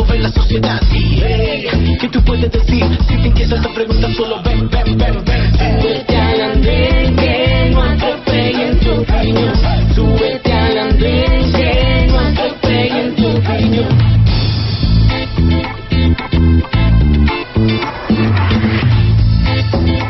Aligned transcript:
¿Cómo 0.00 0.06
ve 0.06 0.18
la 0.18 0.30
sociedad? 0.30 0.80
Y 0.92 1.20
hey, 1.22 1.96
¿qué 2.00 2.08
tú 2.08 2.22
puedes 2.22 2.50
decir? 2.50 2.84
Si 3.08 3.16
te 3.16 3.28
inquieta 3.28 3.56
esta 3.56 3.68
pregunta, 3.74 4.08
solo 4.14 4.42
ven, 4.42 4.68
ven, 4.70 4.96
ven, 4.96 5.24
ven. 5.24 5.52
Súbete 5.52 6.16
al 6.16 6.40
andén, 6.40 7.16
que 7.16 7.70
no 7.70 7.82
atropellen 7.82 8.78
tu 8.80 8.92
opinión. 8.92 9.54
Súbete 9.94 10.52
al 10.52 10.78
andén, 10.78 11.52
que 11.52 12.06
no 12.08 12.18
atropellen 12.18 13.14
tu 13.14 13.28
opinión. 13.28 14.10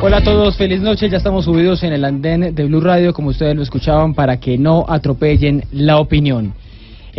Hola 0.02 0.16
a 0.16 0.22
todos, 0.22 0.56
feliz 0.56 0.80
noche. 0.80 1.10
Ya 1.10 1.18
estamos 1.18 1.44
subidos 1.44 1.82
en 1.82 1.92
el 1.92 2.04
andén 2.04 2.54
de 2.54 2.64
Blue 2.64 2.80
Radio, 2.80 3.12
como 3.12 3.30
ustedes 3.30 3.54
lo 3.54 3.62
escuchaban, 3.62 4.14
para 4.14 4.38
que 4.38 4.56
no 4.56 4.86
atropellen 4.88 5.64
la 5.72 5.98
opinión. 5.98 6.54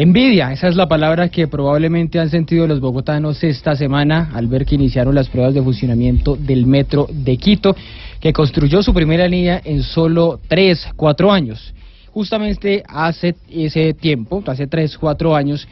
Envidia, 0.02 0.52
esa 0.52 0.68
es 0.68 0.76
la 0.76 0.88
palabra 0.88 1.30
que 1.30 1.48
probablemente 1.48 2.20
han 2.20 2.32
sentido 2.32 2.66
los 2.66 2.80
bogotanos 2.80 3.44
esta 3.44 3.76
semana 3.76 4.32
al 4.34 4.48
ver 4.48 4.66
que 4.66 4.74
iniciaron 4.74 5.14
las 5.14 5.30
pruebas 5.30 5.54
de 5.54 5.62
funcionamiento 5.62 6.36
del 6.36 6.66
metro 6.66 7.06
de 7.08 7.38
Quito, 7.38 7.76
que 8.20 8.34
construyó 8.34 8.82
su 8.82 8.96
primera 8.96 9.28
línea 9.28 9.62
en 9.64 9.84
solo 9.84 10.40
3, 10.48 10.94
4 10.96 11.32
años. 11.32 11.76
Justamente 12.10 12.82
hace 12.88 13.36
ese 13.48 13.94
tiempo, 13.94 14.44
hace 14.48 14.66
3, 14.66 14.98
4 14.98 15.36
años, 15.36 15.68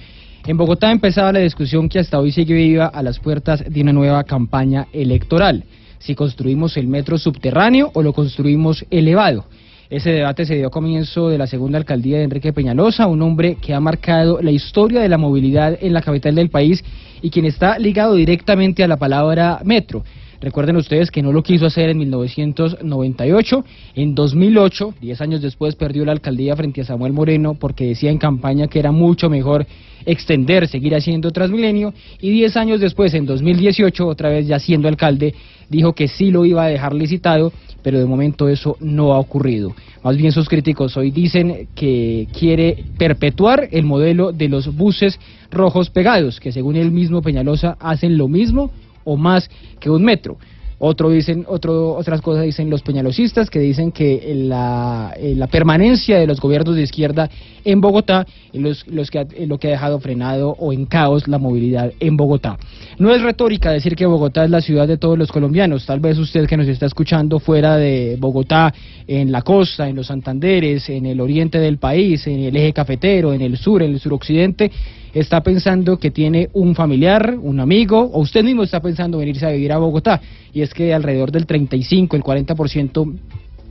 en 0.45 0.57
Bogotá 0.57 0.91
empezaba 0.91 1.33
la 1.33 1.39
discusión 1.39 1.89
que 1.89 1.97
hasta 1.97 2.19
hoy 2.19 2.31
sigue 2.31 2.53
viva 2.53 2.85
a 2.85 3.01
las 3.01 3.17
puertas 3.17 3.63
de 3.67 3.81
una 3.81 3.93
nueva 3.93 4.23
campaña 4.25 4.85
electoral 4.93 5.63
si 5.97 6.13
construimos 6.13 6.77
el 6.77 6.87
metro 6.87 7.17
subterráneo 7.17 7.89
o 7.95 8.03
lo 8.03 8.13
construimos 8.13 8.85
elevado. 8.91 9.45
Ese 9.89 10.11
debate 10.11 10.45
se 10.45 10.55
dio 10.55 10.67
a 10.67 10.69
comienzo 10.69 11.29
de 11.29 11.39
la 11.39 11.47
segunda 11.47 11.79
alcaldía 11.79 12.19
de 12.19 12.23
Enrique 12.23 12.53
Peñalosa, 12.53 13.07
un 13.07 13.23
hombre 13.23 13.57
que 13.59 13.73
ha 13.73 13.79
marcado 13.79 14.39
la 14.39 14.51
historia 14.51 15.01
de 15.01 15.09
la 15.09 15.17
movilidad 15.17 15.79
en 15.81 15.93
la 15.93 16.03
capital 16.03 16.35
del 16.35 16.51
país 16.51 16.83
y 17.23 17.31
quien 17.31 17.45
está 17.45 17.79
ligado 17.79 18.13
directamente 18.13 18.83
a 18.83 18.87
la 18.87 18.97
palabra 18.97 19.61
metro. 19.63 20.03
Recuerden 20.41 20.77
ustedes 20.77 21.09
que 21.09 21.23
no 21.23 21.31
lo 21.33 21.41
quiso 21.41 21.65
hacer 21.65 21.89
en 21.89 21.97
1998. 21.97 23.65
En 23.95 24.13
2008, 24.13 24.93
10 25.01 25.21
años 25.21 25.41
después, 25.41 25.75
perdió 25.75 26.05
la 26.05 26.11
alcaldía 26.11 26.55
frente 26.55 26.81
a 26.81 26.85
Samuel 26.85 27.11
Moreno 27.11 27.55
porque 27.55 27.87
decía 27.87 28.11
en 28.11 28.19
campaña 28.19 28.67
que 28.67 28.77
era 28.77 28.91
mucho 28.91 29.27
mejor 29.27 29.65
extender, 30.05 30.67
seguir 30.67 30.95
haciendo 30.95 31.31
Transmilenio. 31.31 31.93
Y 32.21 32.29
10 32.29 32.57
años 32.57 32.79
después, 32.79 33.13
en 33.15 33.25
2018, 33.25 34.07
otra 34.07 34.29
vez 34.29 34.47
ya 34.47 34.59
siendo 34.59 34.87
alcalde, 34.87 35.33
dijo 35.69 35.93
que 35.93 36.07
sí 36.07 36.31
lo 36.31 36.45
iba 36.45 36.63
a 36.63 36.67
dejar 36.67 36.93
licitado, 36.93 37.53
pero 37.81 37.99
de 37.99 38.05
momento 38.05 38.49
eso 38.49 38.77
no 38.79 39.13
ha 39.13 39.19
ocurrido. 39.19 39.73
Más 40.03 40.17
bien 40.17 40.31
sus 40.31 40.49
críticos 40.49 40.97
hoy 40.97 41.11
dicen 41.11 41.69
que 41.75 42.27
quiere 42.37 42.85
perpetuar 42.97 43.69
el 43.71 43.83
modelo 43.83 44.31
de 44.31 44.49
los 44.49 44.75
buses 44.75 45.19
rojos 45.51 45.89
pegados, 45.89 46.39
que 46.39 46.51
según 46.51 46.75
el 46.75 46.91
mismo 46.91 47.21
Peñalosa 47.21 47.77
hacen 47.79 48.17
lo 48.17 48.27
mismo 48.27 48.71
o 49.03 49.17
más 49.17 49.49
que 49.79 49.89
un 49.89 50.03
metro. 50.03 50.37
Otro 50.79 51.09
dicen, 51.09 51.45
otro, 51.47 51.93
otras 51.95 52.21
cosas 52.21 52.45
dicen 52.45 52.69
los 52.69 52.81
peñalosistas 52.81 53.49
que 53.49 53.59
dicen 53.59 53.91
que 53.91 54.33
la, 54.33 55.13
eh, 55.17 55.35
la 55.35 55.47
permanencia 55.47 56.17
de 56.17 56.25
los 56.25 56.39
gobiernos 56.39 56.75
de 56.75 56.83
izquierda 56.83 57.29
en 57.65 57.81
Bogotá 57.81 58.25
es 58.53 58.61
los, 58.61 58.87
los 58.87 59.11
que, 59.11 59.27
lo 59.45 59.57
que 59.57 59.67
ha 59.67 59.71
dejado 59.71 59.99
frenado 59.99 60.55
o 60.57 60.71
en 60.71 60.85
caos 60.85 61.27
la 61.27 61.37
movilidad 61.37 61.91
en 61.99 62.15
Bogotá. 62.15 62.57
No 62.97 63.13
es 63.13 63.21
retórica 63.21 63.71
decir 63.71 63.95
que 63.97 64.05
Bogotá 64.05 64.45
es 64.45 64.49
la 64.49 64.61
ciudad 64.61 64.87
de 64.87 64.97
todos 64.97 65.17
los 65.17 65.31
colombianos. 65.31 65.85
Tal 65.85 65.99
vez 65.99 66.17
usted 66.17 66.47
que 66.47 66.55
nos 66.55 66.67
está 66.67 66.85
escuchando 66.85 67.39
fuera 67.39 67.75
de 67.75 68.15
Bogotá, 68.17 68.73
en 69.05 69.31
la 69.31 69.41
costa, 69.41 69.89
en 69.89 69.95
los 69.95 70.07
Santanderes, 70.07 70.87
en 70.89 71.07
el 71.07 71.19
oriente 71.19 71.59
del 71.59 71.77
país, 71.77 72.25
en 72.27 72.41
el 72.41 72.55
eje 72.55 72.73
cafetero, 72.73 73.33
en 73.33 73.41
el 73.41 73.57
sur, 73.57 73.81
en 73.81 73.91
el 73.91 73.99
suroccidente, 73.99 74.71
está 75.13 75.41
pensando 75.41 75.97
que 75.97 76.11
tiene 76.11 76.49
un 76.53 76.75
familiar, 76.75 77.35
un 77.41 77.59
amigo, 77.59 77.99
o 77.99 78.19
usted 78.19 78.43
mismo 78.43 78.63
está 78.63 78.79
pensando 78.79 79.17
venirse 79.17 79.45
a 79.45 79.51
vivir 79.51 79.71
a 79.71 79.77
Bogotá, 79.77 80.21
y 80.53 80.61
es 80.61 80.73
que 80.73 80.93
alrededor 80.93 81.31
del 81.31 81.45
35, 81.45 82.15
el 82.15 82.23
40% 82.23 83.15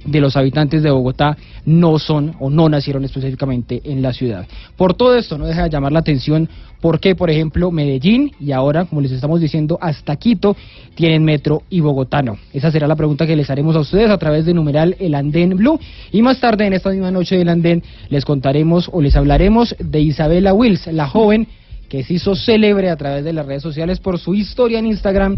de 0.05 0.21
los 0.21 0.37
habitantes 0.37 0.83
de 0.83 0.91
Bogotá 0.91 1.37
no 1.65 1.99
son 1.99 2.35
o 2.41 2.51
no 2.51 2.69
nacieron 2.69 3.05
específicamente 3.05 3.81
en 3.85 4.03
la 4.03 4.13
ciudad. 4.13 4.47
Por 4.77 4.95
todo 4.95 5.17
esto 5.17 5.39
no 5.39 5.47
deja 5.47 5.65
de 5.65 5.71
llamar 5.71 5.93
la 5.93 6.01
atención 6.01 6.49
por 6.81 7.01
qué, 7.01 7.17
por 7.17 7.29
ejemplo, 7.29 7.71
Medellín 7.71 8.31
y 8.41 8.53
ahora, 8.53 8.85
como 8.85 9.01
les 9.01 9.11
estamos 9.11 9.41
diciendo, 9.41 9.79
hasta 9.81 10.17
Quito 10.17 10.57
tienen 10.95 11.25
metro 11.25 11.63
y 11.71 11.81
Bogotá 11.81 12.23
no. 12.23 12.39
Esa 12.53 12.71
será 12.71 12.87
la 12.87 12.97
pregunta 12.97 13.27
que 13.27 13.35
les 13.35 13.51
haremos 13.51 13.75
a 13.75 13.81
ustedes 13.81 14.11
a 14.11 14.19
través 14.19 14.47
de 14.47 14.55
numeral 14.55 14.97
El 15.01 15.15
Andén 15.15 15.57
Blue 15.57 15.81
y 16.13 16.23
más 16.23 16.41
tarde 16.41 16.67
en 16.67 16.73
esta 16.73 16.91
misma 16.91 17.11
noche 17.11 17.37
del 17.37 17.49
Andén 17.49 17.83
les 18.11 18.25
contaremos 18.25 18.89
o 18.93 19.03
les 19.03 19.17
hablaremos 19.17 19.75
de 19.79 20.01
Isabela 20.01 20.55
Wills, 20.55 20.87
la 20.89 21.09
joven 21.09 21.49
que 21.89 22.05
se 22.05 22.15
hizo 22.15 22.35
célebre 22.35 22.91
a 22.91 22.97
través 22.97 23.25
de 23.25 23.33
las 23.33 23.47
redes 23.47 23.63
sociales 23.63 23.99
por 23.99 24.19
su 24.19 24.35
historia 24.35 24.79
en 24.79 24.87
Instagram 24.87 25.37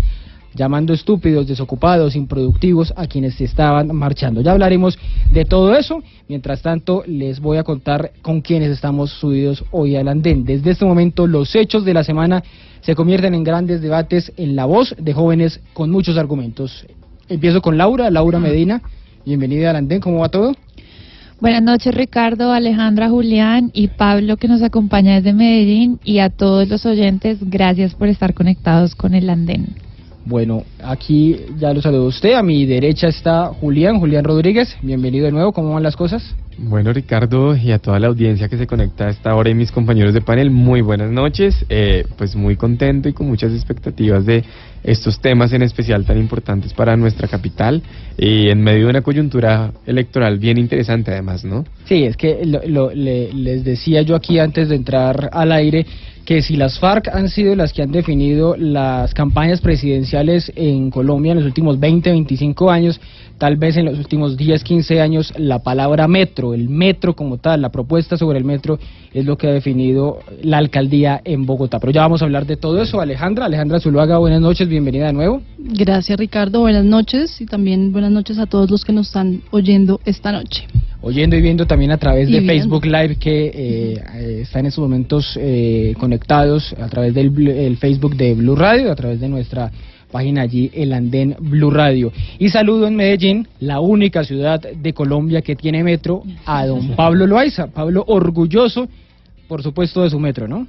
llamando 0.55 0.93
estúpidos, 0.93 1.47
desocupados, 1.47 2.16
improductivos 2.16 2.93
a 2.97 3.06
quienes 3.06 3.34
se 3.34 3.44
estaban 3.44 3.94
marchando. 3.94 4.41
Ya 4.41 4.53
hablaremos 4.53 4.99
de 5.33 5.44
todo 5.44 5.75
eso. 5.75 6.03
Mientras 6.28 6.62
tanto, 6.62 7.03
les 7.06 7.41
voy 7.41 7.59
a 7.59 7.65
contar 7.65 8.12
con 8.22 8.41
quienes 8.41 8.71
estamos 8.71 9.11
subidos 9.11 9.65
hoy 9.71 9.97
al 9.97 10.09
andén. 10.09 10.44
Desde 10.44 10.71
este 10.71 10.84
momento, 10.84 11.27
los 11.27 11.55
hechos 11.55 11.84
de 11.84 11.94
la 11.94 12.05
semana 12.05 12.43
se 12.81 12.94
convierten 12.94 13.34
en 13.34 13.44
grandes 13.44 13.81
debates 13.81 14.33
en 14.37 14.56
la 14.56 14.65
voz 14.65 14.94
de 14.99 15.12
jóvenes 15.12 15.61
con 15.72 15.91
muchos 15.91 16.16
argumentos. 16.16 16.87
Empiezo 17.28 17.62
con 17.62 17.78
Laura, 17.78 18.11
Laura 18.11 18.38
Medina. 18.38 18.82
Bienvenida 19.25 19.71
al 19.71 19.77
andén, 19.77 20.00
¿cómo 20.00 20.21
va 20.21 20.28
todo? 20.28 20.55
Buenas 21.41 21.62
noches 21.62 21.94
Ricardo, 21.94 22.53
Alejandra, 22.53 23.09
Julián 23.09 23.71
y 23.72 23.88
Pablo 23.88 24.37
que 24.37 24.47
nos 24.47 24.61
acompaña 24.61 25.15
desde 25.15 25.32
Medellín 25.32 25.99
y 26.05 26.19
a 26.19 26.28
todos 26.28 26.69
los 26.69 26.84
oyentes, 26.84 27.38
gracias 27.41 27.94
por 27.94 28.09
estar 28.09 28.34
conectados 28.34 28.94
con 28.94 29.15
el 29.15 29.31
andén. 29.31 29.69
Bueno, 30.30 30.62
aquí 30.80 31.41
ya 31.58 31.74
lo 31.74 31.82
saludo 31.82 32.04
usted. 32.04 32.34
A 32.34 32.42
mi 32.44 32.64
derecha 32.64 33.08
está 33.08 33.46
Julián, 33.46 33.98
Julián 33.98 34.22
Rodríguez. 34.22 34.76
Bienvenido 34.80 35.26
de 35.26 35.32
nuevo. 35.32 35.52
¿Cómo 35.52 35.74
van 35.74 35.82
las 35.82 35.96
cosas? 35.96 36.36
Bueno, 36.56 36.92
Ricardo, 36.92 37.56
y 37.56 37.72
a 37.72 37.80
toda 37.80 37.98
la 37.98 38.06
audiencia 38.06 38.48
que 38.48 38.56
se 38.56 38.69
conecta 38.69 39.06
a 39.06 39.10
esta 39.10 39.34
hora 39.34 39.50
y 39.50 39.54
mis 39.54 39.72
compañeros 39.72 40.14
de 40.14 40.20
panel, 40.20 40.52
muy 40.52 40.82
buenas 40.82 41.10
noches. 41.10 41.66
Eh, 41.69 42.06
pues 42.16 42.36
muy 42.36 42.54
contento 42.54 43.08
y 43.08 43.12
con 43.12 43.26
muchas 43.26 43.50
expectativas 43.50 44.24
de 44.24 44.44
estos 44.82 45.20
temas 45.20 45.52
en 45.52 45.62
especial 45.62 46.04
tan 46.04 46.18
importantes 46.18 46.72
para 46.72 46.96
nuestra 46.96 47.28
capital 47.28 47.82
y 48.16 48.48
en 48.48 48.62
medio 48.62 48.84
de 48.84 48.91
una 48.91 49.02
coyuntura 49.02 49.72
electoral 49.86 50.38
bien 50.38 50.58
interesante 50.58 51.10
además, 51.10 51.44
¿no? 51.44 51.64
Sí, 51.84 52.04
es 52.04 52.16
que 52.16 52.44
lo, 52.44 52.90
les 52.92 53.64
decía 53.64 54.02
yo 54.02 54.14
aquí 54.14 54.38
antes 54.38 54.69
de 54.69 54.76
entrar 54.76 55.30
al 55.32 55.52
aire 55.52 55.86
que 56.24 56.42
si 56.42 56.56
las 56.56 56.78
FARC 56.78 57.08
han 57.08 57.28
sido 57.28 57.56
las 57.56 57.72
que 57.72 57.82
han 57.82 57.90
definido 57.90 58.56
las 58.56 59.14
campañas 59.14 59.60
presidenciales 59.60 60.52
en 60.54 60.90
Colombia 60.90 61.32
en 61.32 61.38
los 61.38 61.46
últimos 61.46 61.80
20, 61.80 62.10
25 62.10 62.70
años, 62.70 63.00
tal 63.40 63.56
vez 63.56 63.78
en 63.78 63.86
los 63.86 63.98
últimos 63.98 64.36
10, 64.36 64.62
15 64.62 65.00
años, 65.00 65.32
la 65.38 65.60
palabra 65.60 66.06
metro, 66.06 66.52
el 66.52 66.68
metro 66.68 67.16
como 67.16 67.38
tal, 67.38 67.62
la 67.62 67.70
propuesta 67.70 68.18
sobre 68.18 68.38
el 68.38 68.44
metro 68.44 68.78
es 69.14 69.24
lo 69.24 69.38
que 69.38 69.48
ha 69.48 69.50
definido 69.50 70.18
la 70.42 70.58
alcaldía 70.58 71.22
en 71.24 71.46
Bogotá. 71.46 71.80
Pero 71.80 71.90
ya 71.90 72.02
vamos 72.02 72.20
a 72.20 72.26
hablar 72.26 72.44
de 72.44 72.58
todo 72.58 72.82
eso. 72.82 73.00
Alejandra, 73.00 73.46
Alejandra 73.46 73.80
Zuluaga, 73.80 74.18
buenas 74.18 74.42
noches, 74.42 74.68
bienvenida 74.68 75.06
de 75.06 75.14
nuevo. 75.14 75.40
Gracias 75.56 76.18
Ricardo, 76.18 76.60
buenas 76.60 76.84
noches 76.84 77.40
y 77.40 77.46
también 77.46 77.92
buenas 77.92 78.10
noches 78.10 78.38
a 78.38 78.44
todos 78.44 78.70
los 78.70 78.84
que 78.84 78.92
nos 78.92 79.06
están 79.06 79.40
oyendo 79.50 80.00
esta 80.04 80.32
noche 80.32 80.66
oyendo 81.02 81.34
y 81.34 81.40
viendo 81.40 81.66
también 81.66 81.93
a 81.93 81.96
través 81.96 82.31
de 82.31 82.43
Facebook 82.43 82.84
Live 82.84 83.16
que 83.16 83.50
eh, 83.54 84.40
está 84.43 84.60
en 84.60 84.66
estos 84.66 84.82
momentos 84.82 85.34
eh, 85.40 85.94
conectados 85.98 86.75
a 86.78 86.88
través 86.88 87.14
del 87.14 87.78
Facebook 87.78 88.16
de 88.16 88.34
Blue 88.34 88.54
Radio, 88.54 88.93
a 88.93 88.94
través 88.94 89.19
de 89.19 89.26
nuestra 89.26 89.72
página 90.10 90.42
allí, 90.42 90.70
el 90.74 90.92
Andén 90.92 91.36
Blue 91.40 91.70
Radio. 91.70 92.12
Y 92.38 92.48
saludo 92.50 92.86
en 92.86 92.96
Medellín, 92.96 93.48
la 93.60 93.80
única 93.80 94.24
ciudad 94.24 94.60
de 94.60 94.92
Colombia 94.92 95.42
que 95.42 95.56
tiene 95.56 95.82
metro, 95.82 96.22
a 96.46 96.66
don 96.66 96.88
Pablo 96.96 97.26
Loaiza. 97.26 97.68
Pablo, 97.68 98.04
orgulloso, 98.06 98.88
por 99.48 99.62
supuesto, 99.62 100.02
de 100.02 100.10
su 100.10 100.18
metro, 100.18 100.46
¿no? 100.46 100.66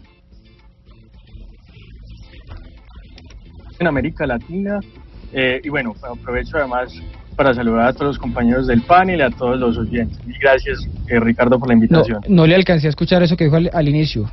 En 3.79 3.87
América 3.87 4.27
Latina, 4.27 4.79
eh, 5.33 5.59
y 5.63 5.69
bueno, 5.69 5.95
aprovecho 6.03 6.57
además 6.57 6.93
para 7.35 7.53
saludar 7.53 7.87
a 7.87 7.93
todos 7.93 8.07
los 8.07 8.17
compañeros 8.19 8.67
del 8.67 8.81
panel 8.81 9.19
y 9.19 9.23
a 9.23 9.29
todos 9.29 9.59
los 9.59 9.77
oyentes. 9.77 10.19
Y 10.27 10.37
gracias, 10.39 10.79
eh, 11.07 11.19
Ricardo, 11.19 11.57
por 11.57 11.69
la 11.69 11.73
invitación. 11.73 12.21
No, 12.27 12.45
le 12.45 12.55
alcancé 12.55 12.87
a 12.87 12.89
escuchar 12.89 13.23
eso 13.23 13.35
que 13.37 13.45
dijo 13.45 13.55
al, 13.55 13.89
inicio. 13.89 14.29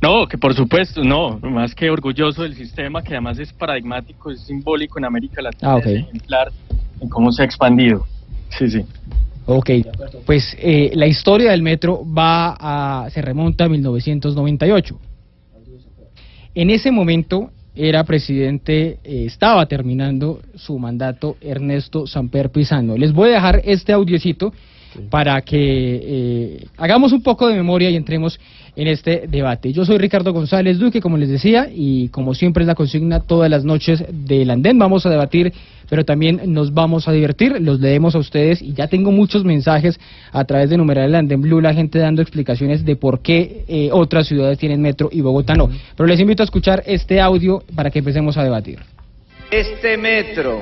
No, 0.00 0.26
que 0.26 0.36
por 0.36 0.54
supuesto, 0.54 1.02
no, 1.02 1.38
más 1.38 1.74
que 1.74 1.90
orgulloso 1.90 2.42
del 2.42 2.54
sistema, 2.54 3.02
que 3.02 3.14
además 3.14 3.38
es 3.38 3.52
paradigmático, 3.52 4.30
es 4.30 4.40
simbólico 4.40 4.98
en 4.98 5.06
América 5.06 5.40
Latina, 5.40 5.74
ah, 5.74 5.78
es 5.78 5.86
ejemplar 5.86 6.52
en 7.00 7.08
cómo 7.08 7.32
se 7.32 7.42
ha 7.42 7.44
expandido. 7.44 8.06
Sí, 8.50 8.70
sí. 8.70 8.84
Ok, 9.46 9.70
pues 10.26 10.56
eh, 10.58 10.90
la 10.94 11.06
historia 11.06 11.52
del 11.52 11.62
metro 11.62 12.02
va 12.04 12.56
a, 12.58 13.10
se 13.10 13.22
remonta 13.22 13.64
a 13.64 13.68
1998. 13.68 14.98
En 16.54 16.70
ese 16.70 16.90
momento 16.90 17.50
era 17.76 18.02
presidente, 18.04 18.98
eh, 19.04 19.24
estaba 19.26 19.66
terminando 19.66 20.40
su 20.56 20.78
mandato 20.78 21.36
Ernesto 21.40 22.06
Samper 22.06 22.50
Pizano. 22.50 22.96
Les 22.96 23.12
voy 23.12 23.30
a 23.30 23.34
dejar 23.34 23.62
este 23.64 23.92
audiocito 23.92 24.52
para 25.10 25.40
que 25.42 25.56
eh, 26.02 26.66
hagamos 26.76 27.12
un 27.12 27.22
poco 27.22 27.48
de 27.48 27.54
memoria 27.54 27.90
y 27.90 27.96
entremos 27.96 28.38
en 28.76 28.88
este 28.88 29.24
debate. 29.26 29.72
Yo 29.72 29.84
soy 29.84 29.96
Ricardo 29.96 30.32
González 30.32 30.78
Duque, 30.78 31.00
como 31.00 31.16
les 31.16 31.30
decía, 31.30 31.68
y 31.72 32.08
como 32.08 32.34
siempre 32.34 32.62
es 32.62 32.66
la 32.66 32.74
consigna 32.74 33.20
todas 33.20 33.50
las 33.50 33.64
noches 33.64 34.04
del 34.10 34.50
andén. 34.50 34.78
Vamos 34.78 35.06
a 35.06 35.10
debatir, 35.10 35.52
pero 35.88 36.04
también 36.04 36.40
nos 36.46 36.74
vamos 36.74 37.08
a 37.08 37.12
divertir. 37.12 37.56
Los 37.60 37.80
leemos 37.80 38.14
a 38.14 38.18
ustedes 38.18 38.60
y 38.60 38.74
ya 38.74 38.86
tengo 38.86 39.10
muchos 39.10 39.44
mensajes 39.44 39.98
a 40.30 40.44
través 40.44 40.68
de 40.68 40.76
numeral 40.76 41.06
del 41.06 41.14
andén 41.16 41.40
Blue, 41.40 41.60
la 41.60 41.72
gente 41.72 41.98
dando 41.98 42.20
explicaciones 42.20 42.84
de 42.84 42.96
por 42.96 43.20
qué 43.20 43.64
eh, 43.66 43.88
otras 43.92 44.26
ciudades 44.28 44.58
tienen 44.58 44.82
metro 44.82 45.08
y 45.10 45.22
Bogotá 45.22 45.54
no. 45.54 45.70
Pero 45.96 46.06
les 46.06 46.20
invito 46.20 46.42
a 46.42 46.44
escuchar 46.44 46.82
este 46.86 47.20
audio 47.20 47.62
para 47.74 47.90
que 47.90 48.00
empecemos 48.00 48.36
a 48.36 48.44
debatir. 48.44 48.78
Este 49.50 49.96
metro 49.96 50.60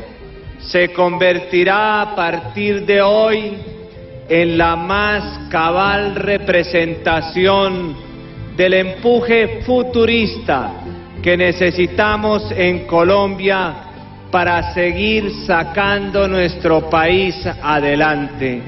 se 0.61 0.91
convertirá 0.91 2.03
a 2.03 2.15
partir 2.15 2.87
de 2.87 3.03
hoy 3.03 3.53
en 4.29 4.57
la 4.59 4.77
más 4.77 5.49
cabal 5.51 6.15
representación 6.15 7.97
del 8.57 8.75
empuje 8.75 9.63
futurista 9.67 10.73
que 11.23 11.37
necesitamos 11.37 12.51
en 12.53 12.87
Colombia 12.87 13.75
para 14.31 14.75
seguir 14.75 15.31
sacando 15.47 16.27
nuestro 16.29 16.89
país 16.89 17.35
adelante. 17.63 18.63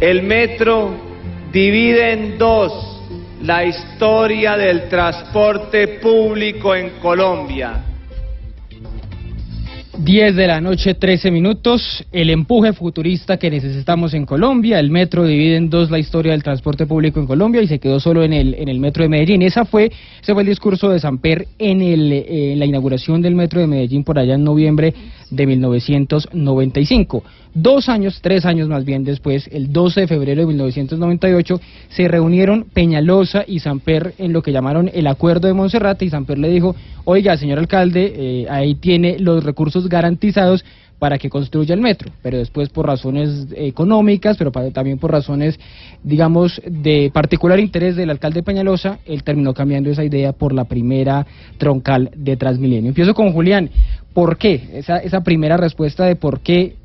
El 0.00 0.22
metro 0.22 0.94
divide 1.52 2.12
en 2.12 2.38
dos 2.38 3.00
la 3.42 3.64
historia 3.64 4.56
del 4.56 4.88
transporte 4.88 5.98
público 6.00 6.74
en 6.74 6.90
Colombia 7.00 7.91
10 9.98 10.36
de 10.36 10.46
la 10.46 10.60
noche, 10.60 10.94
13 10.94 11.30
minutos. 11.30 12.04
El 12.12 12.30
empuje 12.30 12.72
futurista 12.72 13.36
que 13.36 13.50
necesitamos 13.50 14.14
en 14.14 14.24
Colombia. 14.24 14.80
El 14.80 14.90
metro 14.90 15.26
divide 15.26 15.56
en 15.56 15.68
dos 15.68 15.90
la 15.90 15.98
historia 15.98 16.32
del 16.32 16.42
transporte 16.42 16.86
público 16.86 17.20
en 17.20 17.26
Colombia 17.26 17.60
y 17.60 17.66
se 17.66 17.78
quedó 17.78 18.00
solo 18.00 18.24
en 18.24 18.32
el, 18.32 18.54
en 18.54 18.68
el 18.68 18.80
metro 18.80 19.02
de 19.02 19.10
Medellín. 19.10 19.42
Esa 19.42 19.66
fue, 19.66 19.92
ese 20.22 20.32
fue 20.32 20.42
el 20.42 20.48
discurso 20.48 20.88
de 20.88 20.98
Samper 20.98 21.46
en, 21.58 21.82
el, 21.82 22.10
eh, 22.10 22.52
en 22.52 22.58
la 22.58 22.64
inauguración 22.64 23.20
del 23.20 23.34
metro 23.34 23.60
de 23.60 23.66
Medellín 23.66 24.02
por 24.02 24.18
allá 24.18 24.34
en 24.34 24.44
noviembre 24.44 24.94
de 25.30 25.46
1995. 25.46 27.22
Dos 27.54 27.90
años, 27.90 28.20
tres 28.22 28.46
años 28.46 28.68
más 28.68 28.86
bien 28.86 29.04
después, 29.04 29.46
el 29.52 29.72
12 29.72 30.02
de 30.02 30.06
febrero 30.06 30.40
de 30.40 30.46
1998, 30.46 31.60
se 31.90 32.08
reunieron 32.08 32.64
Peñalosa 32.72 33.44
y 33.46 33.58
Samper 33.58 34.14
en 34.16 34.32
lo 34.32 34.42
que 34.42 34.52
llamaron 34.52 34.90
el 34.92 35.06
Acuerdo 35.06 35.48
de 35.48 35.54
Monserrate 35.54 36.06
y 36.06 36.10
Samper 36.10 36.38
le 36.38 36.48
dijo, 36.48 36.74
oiga, 37.04 37.36
señor 37.36 37.58
alcalde, 37.58 38.14
eh, 38.16 38.46
ahí 38.48 38.74
tiene 38.74 39.18
los 39.18 39.44
recursos 39.44 39.86
garantizados 39.88 40.64
para 40.98 41.18
que 41.18 41.28
construya 41.28 41.74
el 41.74 41.80
metro, 41.80 42.10
pero 42.22 42.38
después 42.38 42.70
por 42.70 42.86
razones 42.86 43.48
económicas, 43.56 44.36
pero 44.38 44.50
también 44.50 44.98
por 44.98 45.10
razones, 45.10 45.58
digamos, 46.04 46.62
de 46.64 47.10
particular 47.12 47.58
interés 47.60 47.96
del 47.96 48.08
alcalde 48.08 48.42
Peñalosa, 48.42 49.00
él 49.04 49.24
terminó 49.24 49.52
cambiando 49.52 49.90
esa 49.90 50.04
idea 50.04 50.32
por 50.32 50.54
la 50.54 50.64
primera 50.64 51.26
troncal 51.58 52.12
de 52.16 52.36
Transmilenio. 52.36 52.90
Empiezo 52.90 53.14
con 53.14 53.32
Julián. 53.32 53.68
¿Por 54.14 54.38
qué? 54.38 54.68
Esa, 54.74 54.98
esa 54.98 55.22
primera 55.22 55.56
respuesta 55.56 56.04
de 56.04 56.16
por 56.16 56.40
qué 56.40 56.76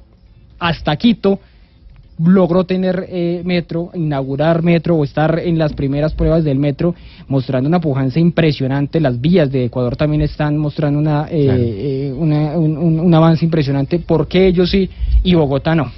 hasta 0.59 0.95
Quito 0.95 1.39
logró 2.19 2.63
tener 2.65 3.06
eh, 3.09 3.42
metro, 3.45 3.92
inaugurar 3.94 4.63
metro 4.63 4.95
o 4.95 5.04
estar 5.04 5.39
en 5.39 5.57
las 5.57 5.74
primeras 5.74 6.13
pruebas 6.13 6.44
del 6.44 6.57
metro, 6.57 6.95
mostrando 7.27 7.69
una 7.69 7.80
pujanza 7.80 8.19
impresionante. 8.19 9.00
Las 9.00 9.19
vías 9.19 9.51
de 9.51 9.65
Ecuador 9.65 9.95
también 9.95 10.21
están 10.21 10.57
mostrando 10.57 11.00
una, 11.00 11.27
eh, 11.30 12.09
eh, 12.09 12.13
un, 12.13 13.13
avance 13.13 13.45
impresionante. 13.45 14.00
¿Por 14.00 14.27
qué 14.27 14.48
ellos 14.48 14.69
sí 14.69 14.89
y 15.24 15.36
Bogotá 15.36 15.75
no? 15.75 15.92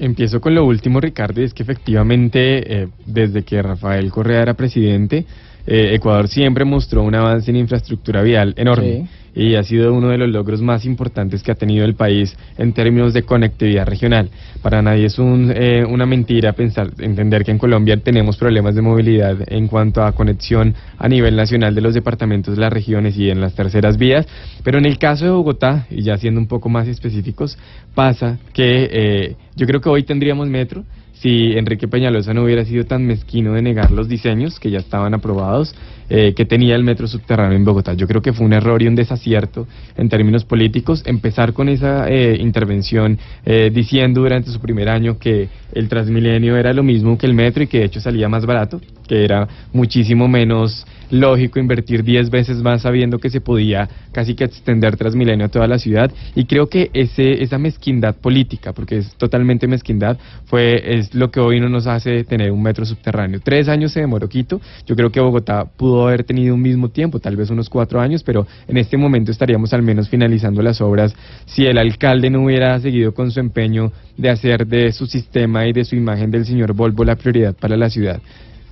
Empiezo 0.00 0.40
con 0.40 0.54
lo 0.54 0.64
último, 0.64 1.00
Ricardo, 1.00 1.40
y 1.40 1.44
es 1.44 1.54
que 1.54 1.62
efectivamente, 1.62 2.88
desde 3.06 3.44
que 3.44 3.62
Rafael 3.62 4.10
Correa 4.10 4.42
era 4.42 4.54
presidente, 4.54 5.24
Ecuador 5.66 6.28
siempre 6.28 6.64
mostró 6.64 7.02
un 7.02 7.14
avance 7.14 7.50
en 7.50 7.56
infraestructura 7.56 8.22
vial 8.22 8.54
enorme 8.56 9.08
y 9.34 9.54
ha 9.54 9.62
sido 9.62 9.94
uno 9.94 10.08
de 10.08 10.18
los 10.18 10.28
logros 10.28 10.60
más 10.60 10.84
importantes 10.84 11.42
que 11.42 11.52
ha 11.52 11.54
tenido 11.54 11.84
el 11.84 11.94
país 11.94 12.36
en 12.58 12.72
términos 12.72 13.12
de 13.12 13.22
conectividad 13.22 13.86
regional. 13.86 14.30
Para 14.62 14.82
nadie 14.82 15.06
es 15.06 15.18
un, 15.18 15.52
eh, 15.54 15.84
una 15.88 16.06
mentira 16.06 16.52
pensar, 16.52 16.90
entender 16.98 17.44
que 17.44 17.50
en 17.50 17.58
Colombia 17.58 17.96
tenemos 17.98 18.36
problemas 18.36 18.74
de 18.74 18.82
movilidad 18.82 19.36
en 19.46 19.68
cuanto 19.68 20.02
a 20.02 20.12
conexión 20.12 20.74
a 20.98 21.08
nivel 21.08 21.36
nacional 21.36 21.74
de 21.74 21.80
los 21.80 21.94
departamentos, 21.94 22.58
las 22.58 22.72
regiones 22.72 23.16
y 23.16 23.30
en 23.30 23.40
las 23.40 23.54
terceras 23.54 23.96
vías, 23.96 24.26
pero 24.62 24.78
en 24.78 24.86
el 24.86 24.98
caso 24.98 25.24
de 25.24 25.30
Bogotá, 25.30 25.86
y 25.90 26.02
ya 26.02 26.16
siendo 26.18 26.40
un 26.40 26.46
poco 26.46 26.68
más 26.68 26.88
específicos, 26.88 27.58
pasa 27.94 28.38
que 28.52 28.88
eh, 28.90 29.36
yo 29.56 29.66
creo 29.66 29.80
que 29.80 29.88
hoy 29.88 30.02
tendríamos 30.02 30.48
metro, 30.48 30.84
si 31.20 31.52
Enrique 31.56 31.86
Peñalosa 31.86 32.32
no 32.32 32.44
hubiera 32.44 32.64
sido 32.64 32.84
tan 32.84 33.04
mezquino 33.06 33.52
de 33.52 33.62
negar 33.62 33.90
los 33.90 34.08
diseños 34.08 34.58
que 34.58 34.70
ya 34.70 34.78
estaban 34.78 35.12
aprobados 35.12 35.74
eh, 36.12 36.34
que 36.34 36.44
tenía 36.44 36.74
el 36.74 36.82
metro 36.82 37.06
subterráneo 37.06 37.56
en 37.56 37.64
Bogotá. 37.64 37.94
Yo 37.94 38.08
creo 38.08 38.20
que 38.20 38.32
fue 38.32 38.44
un 38.44 38.52
error 38.52 38.82
y 38.82 38.88
un 38.88 38.96
desacierto 38.96 39.68
en 39.96 40.08
términos 40.08 40.44
políticos 40.44 41.04
empezar 41.06 41.52
con 41.52 41.68
esa 41.68 42.08
eh, 42.08 42.36
intervención 42.40 43.16
eh, 43.46 43.70
diciendo 43.72 44.22
durante 44.22 44.50
su 44.50 44.58
primer 44.58 44.88
año 44.88 45.18
que 45.18 45.48
el 45.72 45.88
Transmilenio 45.88 46.56
era 46.56 46.72
lo 46.72 46.82
mismo 46.82 47.16
que 47.16 47.26
el 47.26 47.34
metro 47.34 47.62
y 47.62 47.68
que 47.68 47.78
de 47.78 47.84
hecho 47.84 48.00
salía 48.00 48.28
más 48.28 48.44
barato, 48.44 48.80
que 49.06 49.24
era 49.24 49.46
muchísimo 49.72 50.26
menos 50.26 50.84
lógico 51.10 51.58
invertir 51.58 52.04
10 52.04 52.30
veces 52.30 52.58
más 52.58 52.82
sabiendo 52.82 53.18
que 53.18 53.30
se 53.30 53.40
podía 53.40 53.88
casi 54.12 54.34
que 54.34 54.44
extender 54.44 54.96
Transmilenio 54.96 55.46
a 55.46 55.48
toda 55.48 55.66
la 55.66 55.78
ciudad 55.78 56.10
y 56.34 56.44
creo 56.44 56.68
que 56.68 56.90
ese 56.92 57.42
esa 57.42 57.58
mezquindad 57.58 58.16
política, 58.16 58.72
porque 58.72 58.98
es 58.98 59.14
totalmente 59.14 59.66
mezquindad, 59.66 60.18
fue 60.46 60.98
es 60.98 61.14
lo 61.14 61.30
que 61.30 61.40
hoy 61.40 61.60
no 61.60 61.68
nos 61.68 61.86
hace 61.86 62.24
tener 62.24 62.50
un 62.50 62.62
metro 62.62 62.84
subterráneo. 62.84 63.40
Tres 63.42 63.68
años 63.68 63.92
se 63.92 64.00
demoró 64.00 64.28
Quito, 64.28 64.60
yo 64.86 64.96
creo 64.96 65.10
que 65.10 65.20
Bogotá 65.20 65.64
pudo 65.64 65.99
haber 66.08 66.24
tenido 66.24 66.54
un 66.54 66.62
mismo 66.62 66.88
tiempo, 66.88 67.18
tal 67.18 67.36
vez 67.36 67.50
unos 67.50 67.68
cuatro 67.68 68.00
años, 68.00 68.22
pero 68.22 68.46
en 68.68 68.76
este 68.76 68.96
momento 68.96 69.30
estaríamos 69.30 69.72
al 69.72 69.82
menos 69.82 70.08
finalizando 70.08 70.62
las 70.62 70.80
obras 70.80 71.14
si 71.46 71.66
el 71.66 71.78
alcalde 71.78 72.30
no 72.30 72.44
hubiera 72.44 72.78
seguido 72.80 73.12
con 73.12 73.30
su 73.30 73.40
empeño 73.40 73.92
de 74.16 74.30
hacer 74.30 74.66
de 74.66 74.92
su 74.92 75.06
sistema 75.06 75.66
y 75.66 75.72
de 75.72 75.84
su 75.84 75.96
imagen 75.96 76.30
del 76.30 76.44
señor 76.44 76.72
Volvo 76.72 77.04
la 77.04 77.16
prioridad 77.16 77.54
para 77.54 77.76
la 77.76 77.90
ciudad. 77.90 78.20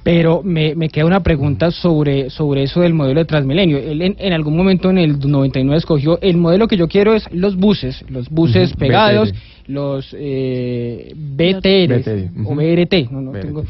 Pero 0.05 0.43
me, 0.43 0.75
me 0.75 0.89
queda 0.89 1.05
una 1.05 1.23
pregunta 1.23 1.71
sobre, 1.71 2.31
sobre 2.31 2.63
eso 2.63 2.81
del 2.81 2.95
modelo 2.95 3.21
de 3.21 3.27
Transmilenio. 3.27 3.79
Él 3.79 4.01
en, 4.17 4.33
algún 4.33 4.57
momento 4.57 4.89
en 4.91 4.99
el 4.99 5.19
99 5.19 5.77
escogió, 5.77 6.19
el 6.23 6.37
modelo 6.37 6.67
que 6.67 6.77
yo 6.77 6.89
quiero 6.89 7.15
es 7.15 7.31
los 7.33 7.57
buses, 7.57 8.05
los 8.09 8.31
buses 8.31 8.73
pegados, 8.75 9.35
los 9.67 10.17
eh, 10.19 11.13
BTR 11.15 12.47
o 12.47 12.55
BRT, 12.55 13.11
no, 13.11 13.21
no 13.21 13.33
tengo 13.33 13.65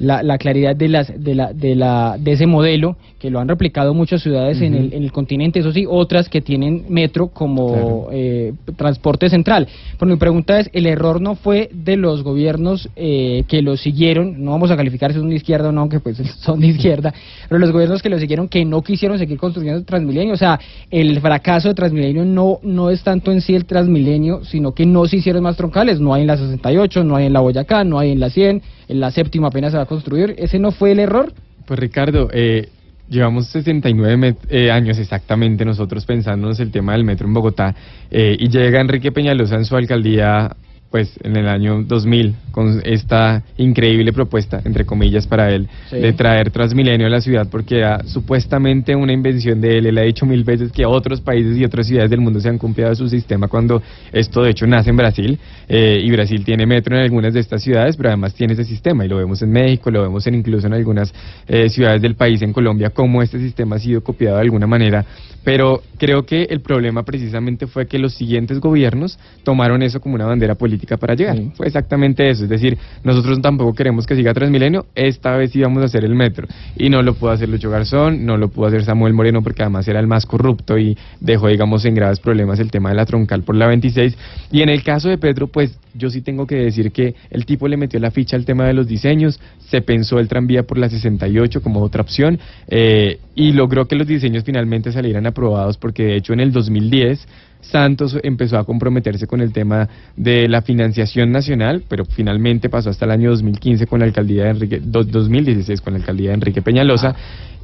la, 0.00 0.22
la 0.22 0.38
claridad 0.38 0.74
de, 0.74 0.88
las, 0.88 1.12
de, 1.22 1.34
la, 1.34 1.52
de, 1.52 1.76
la, 1.76 2.16
de 2.18 2.32
ese 2.32 2.46
modelo, 2.46 2.96
que 3.18 3.28
lo 3.28 3.38
han 3.38 3.48
replicado 3.48 3.92
muchas 3.92 4.22
ciudades 4.22 4.62
en, 4.62 4.74
el, 4.74 4.94
en 4.94 5.02
el 5.02 5.12
continente, 5.12 5.60
eso 5.60 5.72
sí, 5.72 5.84
otras 5.86 6.30
que 6.30 6.40
tienen 6.40 6.86
metro 6.88 7.28
como 7.28 8.08
eh, 8.10 8.54
transporte 8.76 9.28
central. 9.28 9.68
Pero 9.98 10.10
mi 10.10 10.16
pregunta 10.16 10.58
es, 10.58 10.70
¿el 10.72 10.86
error 10.86 11.20
no 11.20 11.34
fue 11.34 11.68
de 11.72 11.96
los 11.96 12.22
gobiernos 12.22 12.88
eh, 12.96 13.44
que 13.46 13.60
lo 13.60 13.76
siguieron? 13.76 14.42
No 14.42 14.52
vamos 14.52 14.70
a 14.70 14.76
calificar 14.76 15.12
si 15.12 15.18
son 15.18 15.28
de 15.28 15.36
izquierda 15.36 15.68
o 15.68 15.72
no, 15.72 15.82
aunque 15.82 16.00
pues 16.00 16.16
son 16.40 16.60
de 16.60 16.68
izquierda, 16.68 17.12
pero 17.48 17.58
los 17.58 17.70
gobiernos 17.70 18.02
que 18.02 18.08
lo 18.08 18.18
siguieron 18.18 18.48
que 18.48 18.64
no 18.64 18.80
quisieron 18.82 19.18
seguir 19.18 19.36
construyendo 19.36 19.84
Transmilenio. 19.84 20.32
O 20.32 20.38
sea, 20.38 20.58
el 20.90 21.20
fracaso 21.20 21.68
de 21.68 21.74
Transmilenio 21.74 22.24
no, 22.24 22.58
no 22.62 22.88
es 22.88 23.02
tanto 23.02 23.32
en 23.32 23.42
sí 23.42 23.54
el 23.54 23.66
Transmilenio, 23.66 24.44
sino 24.44 24.72
que 24.72 24.86
no 24.86 25.06
se 25.06 25.18
hicieron 25.18 25.42
más 25.42 25.56
troncales. 25.56 26.00
No 26.00 26.14
hay 26.14 26.22
en 26.22 26.28
la 26.28 26.38
68, 26.38 27.04
no 27.04 27.16
hay 27.16 27.26
en 27.26 27.34
la 27.34 27.40
Boyacá, 27.40 27.84
no 27.84 27.98
hay 27.98 28.12
en 28.12 28.20
la 28.20 28.30
100, 28.30 28.48
en 28.48 28.62
la 28.94 29.10
séptima 29.10 29.48
apenas 29.48 29.72
se 29.72 29.76
va 29.78 29.84
a 29.84 29.86
construir. 29.86 30.34
¿Ese 30.38 30.58
no 30.58 30.70
fue 30.72 30.92
el 30.92 31.00
error? 31.00 31.32
Pues 31.66 31.78
Ricardo, 31.78 32.28
eh, 32.32 32.68
llevamos 33.08 33.48
69 33.48 34.36
eh, 34.48 34.70
años 34.70 34.98
exactamente 34.98 35.64
nosotros 35.64 36.06
pensándonos 36.06 36.60
el 36.60 36.70
tema 36.70 36.92
del 36.92 37.04
metro 37.04 37.26
en 37.26 37.34
Bogotá 37.34 37.74
eh, 38.10 38.36
y 38.38 38.48
llega 38.48 38.80
Enrique 38.80 39.12
Peñalosa 39.12 39.56
en 39.56 39.64
su 39.64 39.76
alcaldía 39.76 40.56
pues 40.90 41.12
en 41.22 41.36
el 41.36 41.48
año 41.48 41.84
2000 41.84 42.34
con 42.50 42.80
esta 42.84 43.44
increíble 43.56 44.12
propuesta, 44.12 44.60
entre 44.64 44.84
comillas, 44.84 45.26
para 45.26 45.50
él, 45.50 45.68
de 45.90 46.12
traer 46.12 46.50
Transmilenio 46.50 47.06
a 47.06 47.10
la 47.10 47.20
ciudad 47.20 47.46
porque 47.48 47.78
era 47.78 48.02
supuestamente 48.04 48.96
una 48.96 49.12
invención 49.12 49.60
de 49.60 49.78
él. 49.78 49.86
Él 49.86 49.98
ha 49.98 50.02
dicho 50.02 50.26
mil 50.26 50.42
veces 50.42 50.72
que 50.72 50.84
otros 50.84 51.20
países 51.20 51.56
y 51.56 51.64
otras 51.64 51.86
ciudades 51.86 52.10
del 52.10 52.20
mundo 52.20 52.40
se 52.40 52.48
han 52.48 52.58
copiado 52.58 52.94
su 52.96 53.08
sistema 53.08 53.46
cuando 53.46 53.80
esto 54.12 54.42
de 54.42 54.50
hecho 54.50 54.66
nace 54.66 54.90
en 54.90 54.96
Brasil 54.96 55.38
eh, 55.68 56.00
y 56.02 56.10
Brasil 56.10 56.44
tiene 56.44 56.66
metro 56.66 56.96
en 56.96 57.02
algunas 57.02 57.32
de 57.34 57.40
estas 57.40 57.62
ciudades, 57.62 57.96
pero 57.96 58.08
además 58.08 58.34
tiene 58.34 58.54
ese 58.54 58.64
sistema 58.64 59.04
y 59.04 59.08
lo 59.08 59.16
vemos 59.16 59.40
en 59.42 59.52
México, 59.52 59.90
lo 59.90 60.02
vemos 60.02 60.26
en 60.26 60.34
incluso 60.34 60.66
en 60.66 60.74
algunas 60.74 61.14
eh, 61.46 61.68
ciudades 61.68 62.02
del 62.02 62.16
país, 62.16 62.42
en 62.42 62.52
Colombia, 62.52 62.90
cómo 62.90 63.22
este 63.22 63.38
sistema 63.38 63.76
ha 63.76 63.78
sido 63.78 64.02
copiado 64.02 64.36
de 64.36 64.42
alguna 64.42 64.66
manera. 64.66 65.04
Pero 65.44 65.82
creo 65.96 66.26
que 66.26 66.42
el 66.44 66.60
problema 66.60 67.02
precisamente 67.02 67.66
fue 67.66 67.86
que 67.86 67.98
los 67.98 68.12
siguientes 68.14 68.60
gobiernos 68.60 69.18
tomaron 69.42 69.82
eso 69.82 70.00
como 70.00 70.16
una 70.16 70.26
bandera 70.26 70.54
política 70.54 70.79
política 70.80 70.96
para 70.96 71.14
llegar. 71.14 71.36
Sí. 71.36 71.52
Fue 71.54 71.66
exactamente 71.66 72.28
eso. 72.28 72.44
Es 72.44 72.50
decir, 72.50 72.78
nosotros 73.04 73.40
tampoco 73.40 73.74
queremos 73.74 74.06
que 74.06 74.16
siga 74.16 74.32
Transmilenio, 74.32 74.86
esta 74.94 75.36
vez 75.36 75.54
íbamos 75.54 75.82
a 75.82 75.86
hacer 75.86 76.04
el 76.04 76.14
metro. 76.14 76.48
Y 76.76 76.88
no 76.88 77.02
lo 77.02 77.14
pudo 77.14 77.30
hacer 77.30 77.48
Lucho 77.48 77.70
Garzón, 77.70 78.24
no 78.24 78.36
lo 78.36 78.48
pudo 78.48 78.66
hacer 78.66 78.84
Samuel 78.84 79.12
Moreno 79.12 79.42
porque 79.42 79.62
además 79.62 79.86
era 79.88 80.00
el 80.00 80.06
más 80.06 80.26
corrupto 80.26 80.78
y 80.78 80.96
dejó, 81.20 81.48
digamos, 81.48 81.84
en 81.84 81.94
graves 81.94 82.20
problemas 82.20 82.58
el 82.60 82.70
tema 82.70 82.90
de 82.90 82.96
la 82.96 83.06
troncal 83.06 83.42
por 83.42 83.54
la 83.54 83.66
26. 83.66 84.16
Y 84.52 84.62
en 84.62 84.68
el 84.68 84.82
caso 84.82 85.08
de 85.08 85.18
Petro, 85.18 85.48
pues 85.48 85.78
yo 85.94 86.08
sí 86.10 86.22
tengo 86.22 86.46
que 86.46 86.56
decir 86.56 86.92
que 86.92 87.14
el 87.30 87.44
tipo 87.44 87.68
le 87.68 87.76
metió 87.76 87.98
la 88.00 88.10
ficha 88.10 88.36
al 88.36 88.44
tema 88.44 88.66
de 88.66 88.74
los 88.74 88.86
diseños, 88.86 89.40
se 89.58 89.82
pensó 89.82 90.18
el 90.18 90.28
tranvía 90.28 90.62
por 90.62 90.78
la 90.78 90.88
68 90.88 91.62
como 91.62 91.80
otra 91.80 92.02
opción 92.02 92.38
eh, 92.68 93.18
y 93.34 93.52
logró 93.52 93.86
que 93.86 93.96
los 93.96 94.06
diseños 94.06 94.44
finalmente 94.44 94.92
salieran 94.92 95.26
aprobados 95.26 95.76
porque 95.76 96.04
de 96.04 96.16
hecho 96.16 96.32
en 96.32 96.40
el 96.40 96.52
2010 96.52 97.26
Santos 97.60 98.16
empezó 98.22 98.58
a 98.58 98.64
comprometerse 98.64 99.26
con 99.26 99.40
el 99.40 99.52
tema 99.52 99.88
de 100.16 100.48
la 100.48 100.62
financiación 100.62 101.30
nacional, 101.32 101.82
pero 101.88 102.04
finalmente 102.04 102.68
pasó 102.68 102.90
hasta 102.90 103.04
el 103.04 103.10
año 103.12 103.30
2015 103.30 103.86
con 103.86 104.00
la 104.00 104.06
alcaldía 104.06 104.44
de 104.44 104.50
Enrique, 104.50 104.80
do- 104.82 105.04
2016 105.04 105.80
con 105.80 105.92
la 105.92 105.98
alcaldía 106.00 106.30
de 106.30 106.34
Enrique 106.34 106.62
Peñalosa. 106.62 107.14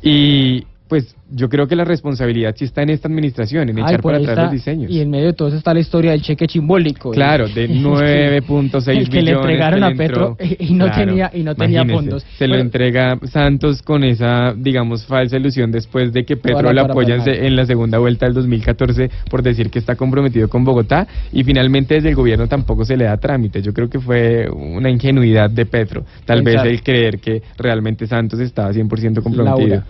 Y 0.02 0.64
pues 0.88 1.16
yo 1.32 1.48
creo 1.48 1.66
que 1.66 1.74
la 1.74 1.84
responsabilidad 1.84 2.54
sí 2.56 2.64
está 2.64 2.82
en 2.82 2.90
esta 2.90 3.08
administración, 3.08 3.68
en 3.68 3.78
Ay, 3.78 3.84
echar 3.84 4.00
por 4.00 4.12
para 4.12 4.18
atrás 4.18 4.30
está, 4.32 4.42
los 4.44 4.52
diseños. 4.52 4.90
Y 4.90 5.00
en 5.00 5.10
medio 5.10 5.26
de 5.26 5.32
todo 5.32 5.48
eso 5.48 5.56
está 5.56 5.74
la 5.74 5.80
historia 5.80 6.12
del 6.12 6.22
cheque 6.22 6.46
chimbólico. 6.46 7.10
Claro, 7.10 7.46
El- 7.46 7.54
de 7.54 7.64
el 7.64 7.68
que- 7.72 7.82
9.6 7.82 8.88
el 8.96 9.08
que 9.08 9.22
le 9.22 9.32
entregaron 9.32 9.80
que 9.80 9.84
a 9.84 9.90
le 9.90 9.96
Petro 9.96 10.36
entró. 10.38 10.56
y 10.64 10.74
no 10.74 10.84
Claro, 10.86 11.04
tenía 11.06 11.30
y 11.34 11.42
no 11.42 11.54
tenía 11.56 11.84
fondos. 11.84 12.24
Se 12.38 12.46
lo 12.46 12.56
entrega 12.56 13.18
Santos 13.24 13.82
con 13.82 14.04
esa, 14.04 14.54
digamos, 14.56 15.04
falsa 15.06 15.36
ilusión 15.36 15.72
después 15.72 16.12
de 16.12 16.24
que 16.24 16.36
Petro 16.36 16.72
lo 16.72 16.80
apoya 16.82 17.16
en, 17.24 17.56
la 17.56 17.66
segunda 17.66 17.98
vuelta 17.98 18.26
del 18.26 18.34
2014 18.34 19.10
por 19.30 19.42
decir 19.42 19.70
que 19.70 19.78
está 19.80 19.96
comprometido 19.96 20.48
con 20.48 20.64
Bogotá 20.64 21.06
y 21.32 21.42
finalmente 21.42 21.94
desde 21.94 22.10
el 22.10 22.14
gobierno 22.14 22.46
tampoco 22.46 22.84
se 22.84 22.96
le 22.96 23.04
da 23.06 23.16
trámite. 23.16 23.60
Yo 23.62 23.72
creo 23.72 23.88
que 23.88 23.98
fue 23.98 24.48
una 24.50 24.90
ingenuidad 24.90 25.50
de 25.50 25.66
Petro, 25.66 26.04
tal 26.24 26.42
vez 26.42 26.62
el 26.64 26.82
creer 26.82 27.18
que 27.18 27.42
realmente 27.58 28.06
Santos 28.06 28.38
estaba 28.40 28.70
100% 28.72 29.22
comprometido. 29.22 29.68
Laura, 29.68 29.84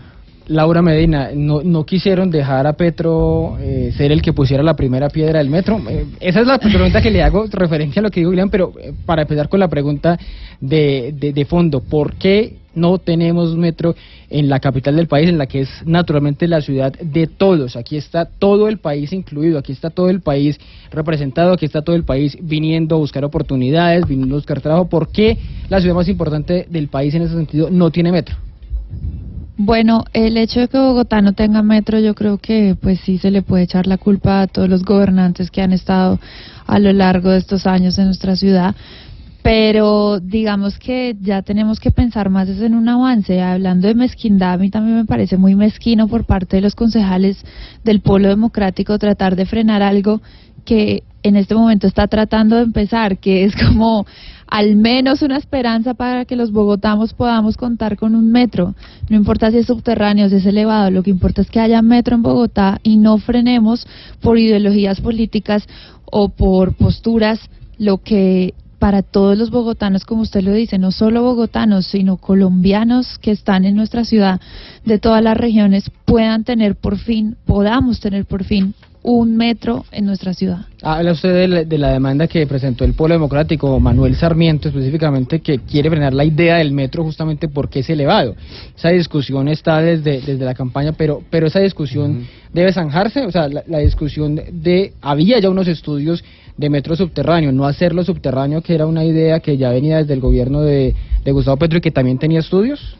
Laura 0.48 0.80
Medina, 0.80 1.30
no, 1.34 1.62
no 1.62 1.84
quisieron 1.84 2.30
dejar 2.30 2.68
a 2.68 2.74
Petro 2.74 3.58
eh, 3.58 3.92
ser 3.96 4.12
el 4.12 4.22
que 4.22 4.32
pusiera 4.32 4.62
la 4.62 4.76
primera 4.76 5.08
piedra 5.08 5.40
del 5.40 5.50
metro. 5.50 5.80
Eh, 5.88 6.06
esa 6.20 6.40
es 6.40 6.46
la 6.46 6.58
pregunta 6.58 7.02
que 7.02 7.10
le 7.10 7.22
hago 7.22 7.46
referencia 7.50 7.98
a 7.98 8.04
lo 8.04 8.10
que 8.10 8.20
dijo 8.20 8.30
William, 8.30 8.48
pero 8.48 8.72
eh, 8.80 8.92
para 9.04 9.22
empezar 9.22 9.48
con 9.48 9.58
la 9.58 9.68
pregunta 9.68 10.18
de, 10.60 11.12
de, 11.18 11.32
de 11.32 11.44
fondo, 11.46 11.80
¿por 11.80 12.14
qué 12.14 12.58
no 12.76 12.98
tenemos 12.98 13.56
metro 13.56 13.96
en 14.30 14.48
la 14.48 14.60
capital 14.60 14.94
del 14.94 15.08
país, 15.08 15.28
en 15.28 15.38
la 15.38 15.46
que 15.46 15.62
es 15.62 15.68
naturalmente 15.84 16.46
la 16.46 16.60
ciudad 16.60 16.92
de 16.92 17.26
todos? 17.26 17.74
Aquí 17.74 17.96
está 17.96 18.26
todo 18.26 18.68
el 18.68 18.78
país 18.78 19.12
incluido, 19.12 19.58
aquí 19.58 19.72
está 19.72 19.90
todo 19.90 20.10
el 20.10 20.20
país 20.20 20.60
representado, 20.92 21.54
aquí 21.54 21.64
está 21.64 21.82
todo 21.82 21.96
el 21.96 22.04
país 22.04 22.38
viniendo 22.40 22.94
a 22.94 22.98
buscar 22.98 23.24
oportunidades, 23.24 24.06
viniendo 24.06 24.36
a 24.36 24.38
buscar 24.38 24.60
trabajo. 24.60 24.88
¿Por 24.88 25.10
qué 25.10 25.38
la 25.68 25.80
ciudad 25.80 25.96
más 25.96 26.08
importante 26.08 26.68
del 26.70 26.86
país 26.86 27.14
en 27.14 27.22
ese 27.22 27.34
sentido 27.34 27.68
no 27.68 27.90
tiene 27.90 28.12
metro? 28.12 28.36
Bueno, 29.58 30.04
el 30.12 30.36
hecho 30.36 30.60
de 30.60 30.68
que 30.68 30.76
Bogotá 30.76 31.22
no 31.22 31.32
tenga 31.32 31.62
metro, 31.62 31.98
yo 31.98 32.14
creo 32.14 32.36
que 32.36 32.76
pues 32.78 33.00
sí 33.00 33.16
se 33.16 33.30
le 33.30 33.40
puede 33.40 33.64
echar 33.64 33.86
la 33.86 33.96
culpa 33.96 34.42
a 34.42 34.46
todos 34.46 34.68
los 34.68 34.84
gobernantes 34.84 35.50
que 35.50 35.62
han 35.62 35.72
estado 35.72 36.20
a 36.66 36.78
lo 36.78 36.92
largo 36.92 37.30
de 37.30 37.38
estos 37.38 37.66
años 37.66 37.98
en 37.98 38.04
nuestra 38.04 38.36
ciudad. 38.36 38.76
Pero 39.42 40.20
digamos 40.20 40.78
que 40.78 41.16
ya 41.22 41.40
tenemos 41.40 41.80
que 41.80 41.90
pensar 41.90 42.28
más 42.28 42.48
en 42.48 42.74
un 42.74 42.86
avance. 42.88 43.40
Hablando 43.40 43.88
de 43.88 43.94
mezquindad, 43.94 44.54
a 44.54 44.58
mí 44.58 44.68
también 44.68 44.98
me 44.98 45.04
parece 45.06 45.38
muy 45.38 45.54
mezquino 45.54 46.06
por 46.06 46.24
parte 46.24 46.56
de 46.56 46.62
los 46.62 46.74
concejales 46.74 47.42
del 47.82 48.00
Polo 48.00 48.28
Democrático 48.28 48.98
tratar 48.98 49.36
de 49.36 49.46
frenar 49.46 49.82
algo 49.82 50.20
que 50.66 51.02
en 51.26 51.36
este 51.36 51.54
momento 51.54 51.86
está 51.86 52.06
tratando 52.06 52.56
de 52.56 52.62
empezar, 52.62 53.18
que 53.18 53.44
es 53.44 53.54
como 53.56 54.06
al 54.46 54.76
menos 54.76 55.22
una 55.22 55.36
esperanza 55.36 55.94
para 55.94 56.24
que 56.24 56.36
los 56.36 56.52
bogotanos 56.52 57.14
podamos 57.14 57.56
contar 57.56 57.96
con 57.96 58.14
un 58.14 58.30
metro. 58.30 58.74
No 59.08 59.16
importa 59.16 59.50
si 59.50 59.58
es 59.58 59.66
subterráneo, 59.66 60.28
si 60.28 60.36
es 60.36 60.46
elevado, 60.46 60.90
lo 60.92 61.02
que 61.02 61.10
importa 61.10 61.42
es 61.42 61.50
que 61.50 61.58
haya 61.58 61.82
metro 61.82 62.14
en 62.14 62.22
Bogotá 62.22 62.78
y 62.84 62.96
no 62.96 63.18
frenemos 63.18 63.86
por 64.20 64.38
ideologías 64.38 65.00
políticas 65.00 65.66
o 66.04 66.28
por 66.28 66.74
posturas 66.74 67.40
lo 67.76 67.98
que 67.98 68.54
para 68.78 69.02
todos 69.02 69.36
los 69.36 69.50
bogotanos, 69.50 70.04
como 70.04 70.22
usted 70.22 70.42
lo 70.42 70.52
dice, 70.52 70.78
no 70.78 70.92
solo 70.92 71.22
bogotanos, 71.22 71.86
sino 71.86 72.18
colombianos 72.18 73.18
que 73.18 73.32
están 73.32 73.64
en 73.64 73.74
nuestra 73.74 74.04
ciudad 74.04 74.40
de 74.84 74.98
todas 74.98 75.24
las 75.24 75.36
regiones, 75.36 75.90
puedan 76.04 76.44
tener 76.44 76.76
por 76.76 76.98
fin, 76.98 77.36
podamos 77.46 77.98
tener 78.00 78.26
por 78.26 78.44
fin 78.44 78.74
un 79.06 79.36
metro 79.36 79.84
en 79.92 80.04
nuestra 80.04 80.34
ciudad. 80.34 80.66
Habla 80.82 81.12
usted 81.12 81.32
de 81.32 81.46
la, 81.46 81.64
de 81.64 81.78
la 81.78 81.92
demanda 81.92 82.26
que 82.26 82.44
presentó 82.44 82.84
el 82.84 82.94
Polo 82.94 83.14
Democrático, 83.14 83.78
Manuel 83.78 84.16
Sarmiento 84.16 84.68
específicamente, 84.68 85.40
que 85.40 85.60
quiere 85.60 85.88
frenar 85.90 86.12
la 86.12 86.24
idea 86.24 86.56
del 86.56 86.72
metro 86.72 87.04
justamente 87.04 87.46
porque 87.46 87.80
es 87.80 87.88
elevado. 87.88 88.34
Esa 88.76 88.88
discusión 88.88 89.46
está 89.46 89.80
desde, 89.80 90.20
desde 90.20 90.44
la 90.44 90.54
campaña, 90.54 90.90
pero, 90.90 91.22
pero 91.30 91.46
esa 91.46 91.60
discusión 91.60 92.26
debe 92.52 92.72
zanjarse, 92.72 93.24
o 93.24 93.30
sea, 93.30 93.48
la, 93.48 93.62
la 93.68 93.78
discusión 93.78 94.34
de, 94.34 94.92
había 95.00 95.38
ya 95.38 95.50
unos 95.50 95.68
estudios 95.68 96.24
de 96.56 96.68
metro 96.68 96.96
subterráneo, 96.96 97.52
no 97.52 97.64
hacerlo 97.64 98.02
subterráneo, 98.02 98.60
que 98.60 98.74
era 98.74 98.86
una 98.86 99.04
idea 99.04 99.38
que 99.38 99.56
ya 99.56 99.70
venía 99.70 99.98
desde 99.98 100.14
el 100.14 100.20
gobierno 100.20 100.62
de, 100.62 100.96
de 101.24 101.32
Gustavo 101.32 101.58
Petro 101.58 101.78
y 101.78 101.80
que 101.80 101.92
también 101.92 102.18
tenía 102.18 102.40
estudios. 102.40 102.96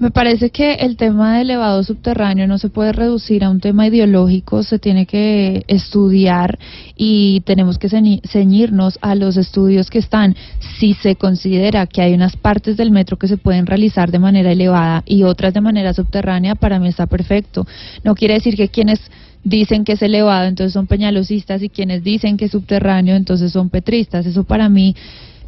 Me 0.00 0.10
parece 0.10 0.48
que 0.48 0.72
el 0.76 0.96
tema 0.96 1.36
de 1.36 1.42
elevado 1.42 1.84
subterráneo 1.84 2.46
no 2.46 2.56
se 2.56 2.70
puede 2.70 2.90
reducir 2.94 3.44
a 3.44 3.50
un 3.50 3.60
tema 3.60 3.86
ideológico, 3.86 4.62
se 4.62 4.78
tiene 4.78 5.04
que 5.04 5.62
estudiar 5.68 6.58
y 6.96 7.42
tenemos 7.44 7.76
que 7.76 7.90
ceñi- 7.90 8.22
ceñirnos 8.26 8.98
a 9.02 9.14
los 9.14 9.36
estudios 9.36 9.90
que 9.90 9.98
están. 9.98 10.36
Si 10.78 10.94
se 10.94 11.16
considera 11.16 11.86
que 11.86 12.00
hay 12.00 12.14
unas 12.14 12.34
partes 12.34 12.78
del 12.78 12.90
metro 12.90 13.18
que 13.18 13.28
se 13.28 13.36
pueden 13.36 13.66
realizar 13.66 14.10
de 14.10 14.18
manera 14.18 14.50
elevada 14.52 15.02
y 15.04 15.22
otras 15.24 15.52
de 15.52 15.60
manera 15.60 15.92
subterránea, 15.92 16.54
para 16.54 16.78
mí 16.78 16.88
está 16.88 17.06
perfecto. 17.06 17.66
No 18.02 18.14
quiere 18.14 18.32
decir 18.32 18.56
que 18.56 18.70
quienes 18.70 19.00
dicen 19.44 19.84
que 19.84 19.92
es 19.92 20.02
elevado 20.02 20.46
entonces 20.48 20.72
son 20.72 20.86
peñalosistas 20.86 21.62
y 21.62 21.68
quienes 21.68 22.02
dicen 22.02 22.38
que 22.38 22.46
es 22.46 22.52
subterráneo 22.52 23.16
entonces 23.16 23.52
son 23.52 23.68
petristas. 23.68 24.24
Eso 24.24 24.44
para 24.44 24.70
mí 24.70 24.96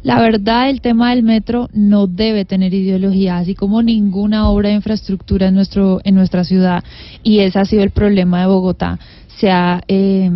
la 0.03 0.19
verdad, 0.19 0.69
el 0.69 0.81
tema 0.81 1.11
del 1.11 1.23
metro 1.23 1.69
no 1.73 2.07
debe 2.07 2.43
tener 2.43 2.73
ideología, 2.73 3.37
así 3.37 3.55
como 3.55 3.81
ninguna 3.81 4.49
obra 4.49 4.69
de 4.69 4.75
infraestructura 4.75 5.47
en 5.47 5.55
nuestro 5.55 6.01
en 6.03 6.15
nuestra 6.15 6.43
ciudad. 6.43 6.83
Y 7.23 7.39
ese 7.39 7.59
ha 7.59 7.65
sido 7.65 7.83
el 7.83 7.91
problema 7.91 8.41
de 8.41 8.47
Bogotá. 8.47 8.99
Se 9.37 9.49
ha 9.49 9.81
eh, 9.87 10.29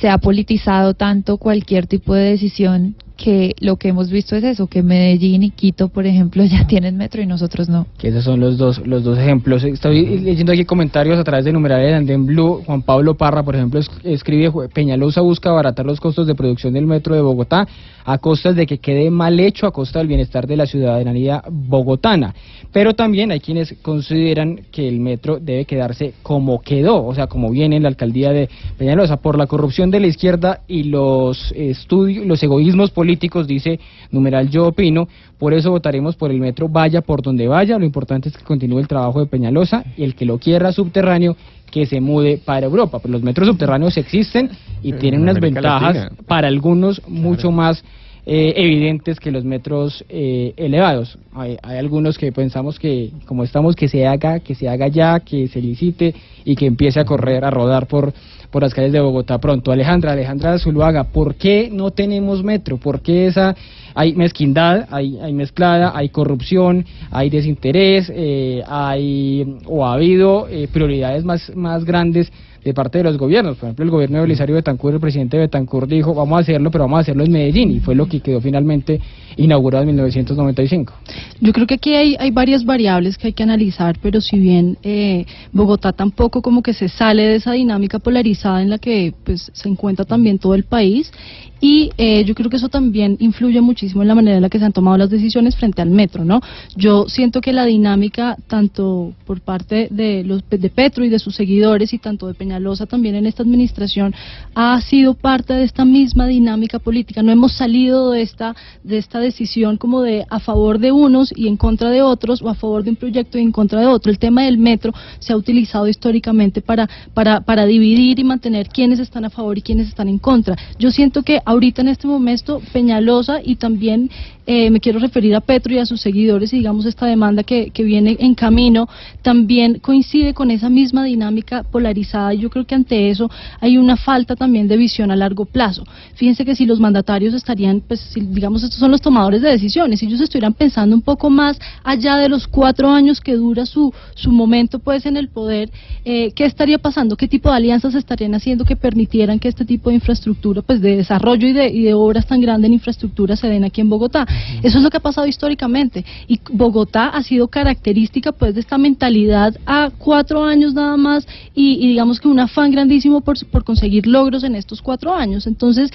se 0.00 0.08
ha 0.08 0.18
politizado 0.18 0.94
tanto 0.94 1.38
cualquier 1.38 1.86
tipo 1.86 2.14
de 2.14 2.30
decisión 2.30 2.94
que 3.16 3.54
lo 3.60 3.76
que 3.76 3.88
hemos 3.88 4.10
visto 4.10 4.36
es 4.36 4.44
eso, 4.44 4.66
que 4.66 4.82
Medellín 4.82 5.42
y 5.42 5.50
Quito, 5.50 5.88
por 5.88 6.06
ejemplo, 6.06 6.44
ya 6.44 6.66
tienen 6.66 6.96
metro 6.96 7.22
y 7.22 7.26
nosotros 7.26 7.68
no. 7.68 7.86
Que 7.98 8.08
esos 8.08 8.24
son 8.24 8.40
los 8.40 8.58
dos, 8.58 8.86
los 8.86 9.04
dos 9.04 9.18
ejemplos. 9.18 9.64
Estoy 9.64 10.18
leyendo 10.20 10.52
aquí 10.52 10.64
comentarios 10.64 11.18
a 11.18 11.24
través 11.24 11.44
de 11.44 11.52
numeral 11.52 11.80
de 11.80 11.94
Andén 11.94 12.26
Blue. 12.26 12.62
Juan 12.66 12.82
Pablo 12.82 13.14
Parra, 13.14 13.42
por 13.42 13.56
ejemplo, 13.56 13.80
es- 13.80 13.90
escribe, 14.04 14.50
"Jue- 14.50 14.68
Peñalosa 14.68 15.22
busca 15.22 15.48
abaratar 15.50 15.86
los 15.86 15.98
costos 16.00 16.26
de 16.26 16.34
producción 16.34 16.74
del 16.74 16.86
metro 16.86 17.14
de 17.14 17.22
Bogotá 17.22 17.66
a 18.04 18.18
costas 18.18 18.54
de 18.54 18.66
que 18.66 18.78
quede 18.78 19.10
mal 19.10 19.40
hecho, 19.40 19.66
a 19.66 19.72
costa 19.72 19.98
del 19.98 20.06
bienestar 20.08 20.46
de 20.46 20.56
la 20.56 20.66
ciudadanía 20.66 21.42
bogotana. 21.50 22.34
Pero 22.72 22.94
también 22.94 23.32
hay 23.32 23.40
quienes 23.40 23.74
consideran 23.82 24.60
que 24.70 24.86
el 24.88 25.00
metro 25.00 25.38
debe 25.40 25.64
quedarse 25.64 26.12
como 26.22 26.60
quedó, 26.60 27.04
o 27.04 27.14
sea, 27.14 27.26
como 27.26 27.50
viene 27.50 27.76
en 27.76 27.82
la 27.82 27.88
alcaldía 27.88 28.32
de 28.32 28.48
Peñalosa, 28.78 29.16
por 29.16 29.38
la 29.38 29.46
corrupción 29.46 29.90
de 29.90 30.00
la 30.00 30.06
izquierda 30.06 30.60
y 30.68 30.84
los 30.84 31.52
estudios, 31.56 32.26
los 32.26 32.42
egoísmos 32.42 32.90
políticos, 32.90 33.05
dice 33.46 33.78
numeral 34.10 34.50
yo 34.50 34.66
opino, 34.68 35.08
por 35.38 35.54
eso 35.54 35.70
votaremos 35.70 36.16
por 36.16 36.30
el 36.30 36.40
metro, 36.40 36.68
vaya 36.68 37.00
por 37.00 37.22
donde 37.22 37.46
vaya, 37.48 37.78
lo 37.78 37.84
importante 37.84 38.28
es 38.28 38.36
que 38.36 38.44
continúe 38.44 38.78
el 38.78 38.88
trabajo 38.88 39.20
de 39.20 39.26
Peñalosa 39.26 39.84
y 39.96 40.04
el 40.04 40.14
que 40.14 40.24
lo 40.24 40.38
quiera 40.38 40.72
subterráneo 40.72 41.36
que 41.70 41.86
se 41.86 42.00
mude 42.00 42.40
para 42.44 42.66
Europa, 42.66 42.98
pero 43.00 43.12
los 43.12 43.22
metros 43.22 43.48
subterráneos 43.48 43.96
existen 43.96 44.50
y 44.82 44.92
En 44.92 44.98
tienen 44.98 45.20
unas 45.20 45.36
América 45.36 45.60
ventajas 45.60 45.94
Latina. 45.96 46.22
para 46.26 46.48
algunos 46.48 47.02
mucho 47.08 47.50
más 47.50 47.84
eh, 48.26 48.52
evidentes 48.56 49.20
que 49.20 49.30
los 49.30 49.44
metros 49.44 50.04
eh, 50.08 50.52
elevados. 50.56 51.18
Hay, 51.32 51.56
hay 51.62 51.78
algunos 51.78 52.18
que 52.18 52.32
pensamos 52.32 52.78
que 52.78 53.12
como 53.24 53.44
estamos 53.44 53.76
que 53.76 53.88
se 53.88 54.06
haga, 54.06 54.40
que 54.40 54.54
se 54.54 54.68
haga 54.68 54.88
ya, 54.88 55.20
que 55.20 55.48
se 55.48 55.60
licite 55.60 56.14
y 56.44 56.56
que 56.56 56.66
empiece 56.66 57.00
a 57.00 57.04
correr, 57.04 57.44
a 57.44 57.50
rodar 57.50 57.86
por 57.86 58.12
por 58.50 58.62
las 58.62 58.72
calles 58.72 58.92
de 58.92 59.00
Bogotá 59.00 59.38
pronto. 59.38 59.70
Alejandra, 59.72 60.12
Alejandra 60.12 60.58
Zuluaga, 60.58 61.04
¿por 61.04 61.34
qué 61.34 61.68
no 61.70 61.90
tenemos 61.90 62.42
metro? 62.42 62.78
¿Por 62.78 63.00
qué 63.00 63.26
esa 63.26 63.54
hay 63.94 64.14
mezquindad, 64.14 64.86
hay, 64.90 65.18
hay 65.20 65.32
mezclada, 65.32 65.92
hay 65.94 66.08
corrupción, 66.08 66.84
hay 67.10 67.30
desinterés, 67.30 68.10
eh, 68.14 68.62
hay 68.66 69.58
o 69.66 69.84
ha 69.84 69.94
habido 69.94 70.48
eh, 70.48 70.68
prioridades 70.72 71.24
más 71.24 71.54
más 71.54 71.84
grandes 71.84 72.32
de 72.66 72.74
parte 72.74 72.98
de 72.98 73.04
los 73.04 73.16
gobiernos. 73.16 73.56
Por 73.56 73.68
ejemplo, 73.68 73.84
el 73.84 73.90
gobierno 73.92 74.16
de 74.16 74.22
Belisario 74.22 74.56
Betancur, 74.56 74.94
el 74.94 75.00
presidente 75.00 75.38
Betancur 75.38 75.86
dijo, 75.86 76.12
vamos 76.12 76.38
a 76.38 76.40
hacerlo, 76.40 76.72
pero 76.72 76.84
vamos 76.84 76.98
a 76.98 77.00
hacerlo 77.02 77.22
en 77.22 77.30
Medellín, 77.30 77.70
y 77.70 77.78
fue 77.78 77.94
lo 77.94 78.08
que 78.08 78.18
quedó 78.18 78.40
finalmente 78.40 79.00
inaugurado 79.36 79.82
en 79.82 79.88
1995. 79.88 80.92
Yo 81.40 81.52
creo 81.52 81.66
que 81.66 81.74
aquí 81.74 81.94
hay, 81.94 82.30
varias 82.30 82.64
variables 82.64 83.18
que 83.18 83.28
hay 83.28 83.32
que 83.32 83.42
analizar, 83.42 83.98
pero 84.00 84.20
si 84.20 84.38
bien 84.38 84.78
eh, 84.82 85.26
Bogotá 85.52 85.92
tampoco 85.92 86.42
como 86.42 86.62
que 86.62 86.72
se 86.72 86.88
sale 86.88 87.22
de 87.22 87.34
esa 87.36 87.52
dinámica 87.52 87.98
polarizada 87.98 88.62
en 88.62 88.70
la 88.70 88.78
que 88.78 89.14
pues 89.24 89.50
se 89.52 89.68
encuentra 89.68 90.04
también 90.04 90.38
todo 90.38 90.54
el 90.54 90.64
país 90.64 91.12
y 91.60 91.90
eh, 91.96 92.24
yo 92.24 92.34
creo 92.34 92.50
que 92.50 92.56
eso 92.56 92.68
también 92.68 93.16
influye 93.18 93.60
muchísimo 93.60 94.02
en 94.02 94.08
la 94.08 94.14
manera 94.14 94.36
en 94.36 94.42
la 94.42 94.50
que 94.50 94.58
se 94.58 94.64
han 94.64 94.72
tomado 94.72 94.98
las 94.98 95.08
decisiones 95.08 95.56
frente 95.56 95.80
al 95.80 95.90
metro, 95.90 96.24
¿no? 96.24 96.40
Yo 96.76 97.08
siento 97.08 97.40
que 97.40 97.52
la 97.52 97.64
dinámica, 97.64 98.36
tanto 98.46 99.14
por 99.24 99.40
parte 99.40 99.88
de, 99.90 100.22
los, 100.22 100.42
de 100.48 100.68
Petro 100.68 101.04
y 101.04 101.08
de 101.08 101.18
sus 101.18 101.34
seguidores 101.34 101.94
y 101.94 101.98
tanto 101.98 102.26
de 102.26 102.34
Peñalosa 102.34 102.84
también 102.86 103.14
en 103.14 103.26
esta 103.26 103.42
administración, 103.42 104.14
ha 104.54 104.80
sido 104.82 105.14
parte 105.14 105.54
de 105.54 105.64
esta 105.64 105.84
misma 105.84 106.26
dinámica 106.26 106.78
política. 106.78 107.22
No 107.22 107.32
hemos 107.32 107.52
salido 107.52 108.10
de 108.10 108.22
esta, 108.22 108.54
de 108.84 108.98
esta 108.98 109.18
decisión 109.26 109.76
como 109.76 110.02
de 110.02 110.24
a 110.28 110.40
favor 110.40 110.78
de 110.78 110.92
unos 110.92 111.32
y 111.36 111.46
en 111.48 111.56
contra 111.56 111.90
de 111.90 112.02
otros 112.02 112.42
o 112.42 112.48
a 112.48 112.54
favor 112.54 112.82
de 112.82 112.90
un 112.90 112.96
proyecto 112.96 113.38
y 113.38 113.42
en 113.42 113.52
contra 113.52 113.80
de 113.80 113.86
otro. 113.86 114.10
El 114.10 114.18
tema 114.18 114.42
del 114.42 114.58
metro 114.58 114.92
se 115.18 115.32
ha 115.32 115.36
utilizado 115.36 115.86
históricamente 115.88 116.62
para, 116.62 116.88
para, 117.14 117.40
para 117.40 117.66
dividir 117.66 118.18
y 118.18 118.24
mantener 118.24 118.68
quiénes 118.68 118.98
están 118.98 119.24
a 119.24 119.30
favor 119.30 119.58
y 119.58 119.62
quiénes 119.62 119.88
están 119.88 120.08
en 120.08 120.18
contra. 120.18 120.56
Yo 120.78 120.90
siento 120.90 121.22
que 121.22 121.40
ahorita 121.44 121.82
en 121.82 121.88
este 121.88 122.06
momento 122.06 122.60
Peñalosa 122.72 123.40
y 123.42 123.56
también 123.56 124.10
eh, 124.46 124.70
me 124.70 124.80
quiero 124.80 124.98
referir 124.98 125.34
a 125.34 125.40
Petro 125.40 125.74
y 125.74 125.78
a 125.78 125.86
sus 125.86 126.00
seguidores 126.00 126.52
y 126.52 126.58
digamos 126.58 126.86
esta 126.86 127.06
demanda 127.06 127.42
que, 127.42 127.70
que 127.70 127.82
viene 127.82 128.16
en 128.20 128.34
camino 128.34 128.88
también 129.22 129.80
coincide 129.80 130.34
con 130.34 130.50
esa 130.50 130.68
misma 130.68 131.04
dinámica 131.04 131.64
polarizada 131.64 132.32
y 132.32 132.38
yo 132.38 132.50
creo 132.50 132.64
que 132.64 132.74
ante 132.74 133.10
eso 133.10 133.30
hay 133.60 133.76
una 133.76 133.96
falta 133.96 134.36
también 134.36 134.68
de 134.68 134.76
visión 134.76 135.10
a 135.10 135.16
largo 135.16 135.44
plazo. 135.44 135.84
Fíjense 136.14 136.44
que 136.44 136.54
si 136.54 136.64
los 136.64 136.80
mandatarios 136.80 137.34
estarían, 137.34 137.82
pues 137.86 138.14
digamos 138.14 138.62
estos 138.62 138.78
son 138.78 138.90
los 138.90 139.00
tomadores 139.00 139.42
de 139.42 139.50
decisiones, 139.50 140.00
si 140.00 140.06
ellos 140.06 140.20
estuvieran 140.20 140.54
pensando 140.54 140.94
un 140.94 141.02
poco 141.02 141.28
más 141.28 141.58
allá 141.82 142.16
de 142.16 142.28
los 142.28 142.46
cuatro 142.46 142.90
años 142.90 143.20
que 143.20 143.34
dura 143.34 143.66
su, 143.66 143.92
su 144.14 144.30
momento 144.30 144.78
pues 144.78 145.06
en 145.06 145.16
el 145.16 145.28
poder, 145.28 145.70
eh, 146.04 146.32
¿qué 146.34 146.44
estaría 146.44 146.78
pasando? 146.78 147.16
¿Qué 147.16 147.28
tipo 147.28 147.50
de 147.50 147.56
alianzas 147.56 147.94
estarían 147.94 148.34
haciendo 148.34 148.64
que 148.64 148.76
permitieran 148.76 149.38
que 149.38 149.48
este 149.48 149.64
tipo 149.64 149.90
de 149.90 149.96
infraestructura, 149.96 150.62
pues 150.62 150.80
de 150.80 150.96
desarrollo 150.96 151.48
y 151.48 151.52
de, 151.52 151.68
y 151.68 151.82
de 151.82 151.94
obras 151.94 152.26
tan 152.26 152.40
grandes 152.40 152.68
en 152.68 152.74
infraestructura 152.74 153.36
se 153.36 153.48
den 153.48 153.64
aquí 153.64 153.80
en 153.80 153.90
Bogotá? 153.90 154.26
Eso 154.62 154.78
es 154.78 154.84
lo 154.84 154.90
que 154.90 154.96
ha 154.96 155.00
pasado 155.00 155.26
históricamente. 155.26 156.04
Y 156.26 156.40
Bogotá 156.50 157.08
ha 157.08 157.22
sido 157.22 157.48
característica 157.48 158.32
pues 158.32 158.54
de 158.54 158.60
esta 158.60 158.78
mentalidad 158.78 159.56
a 159.66 159.90
cuatro 159.96 160.44
años 160.44 160.74
nada 160.74 160.96
más 160.96 161.26
y, 161.54 161.86
digamos 161.88 162.20
que 162.20 162.28
un 162.28 162.40
afán 162.40 162.70
grandísimo 162.70 163.20
por, 163.20 163.36
por 163.46 163.64
conseguir 163.64 164.06
logros 164.06 164.44
en 164.44 164.54
estos 164.54 164.82
cuatro 164.82 165.14
años. 165.14 165.46
Entonces, 165.46 165.90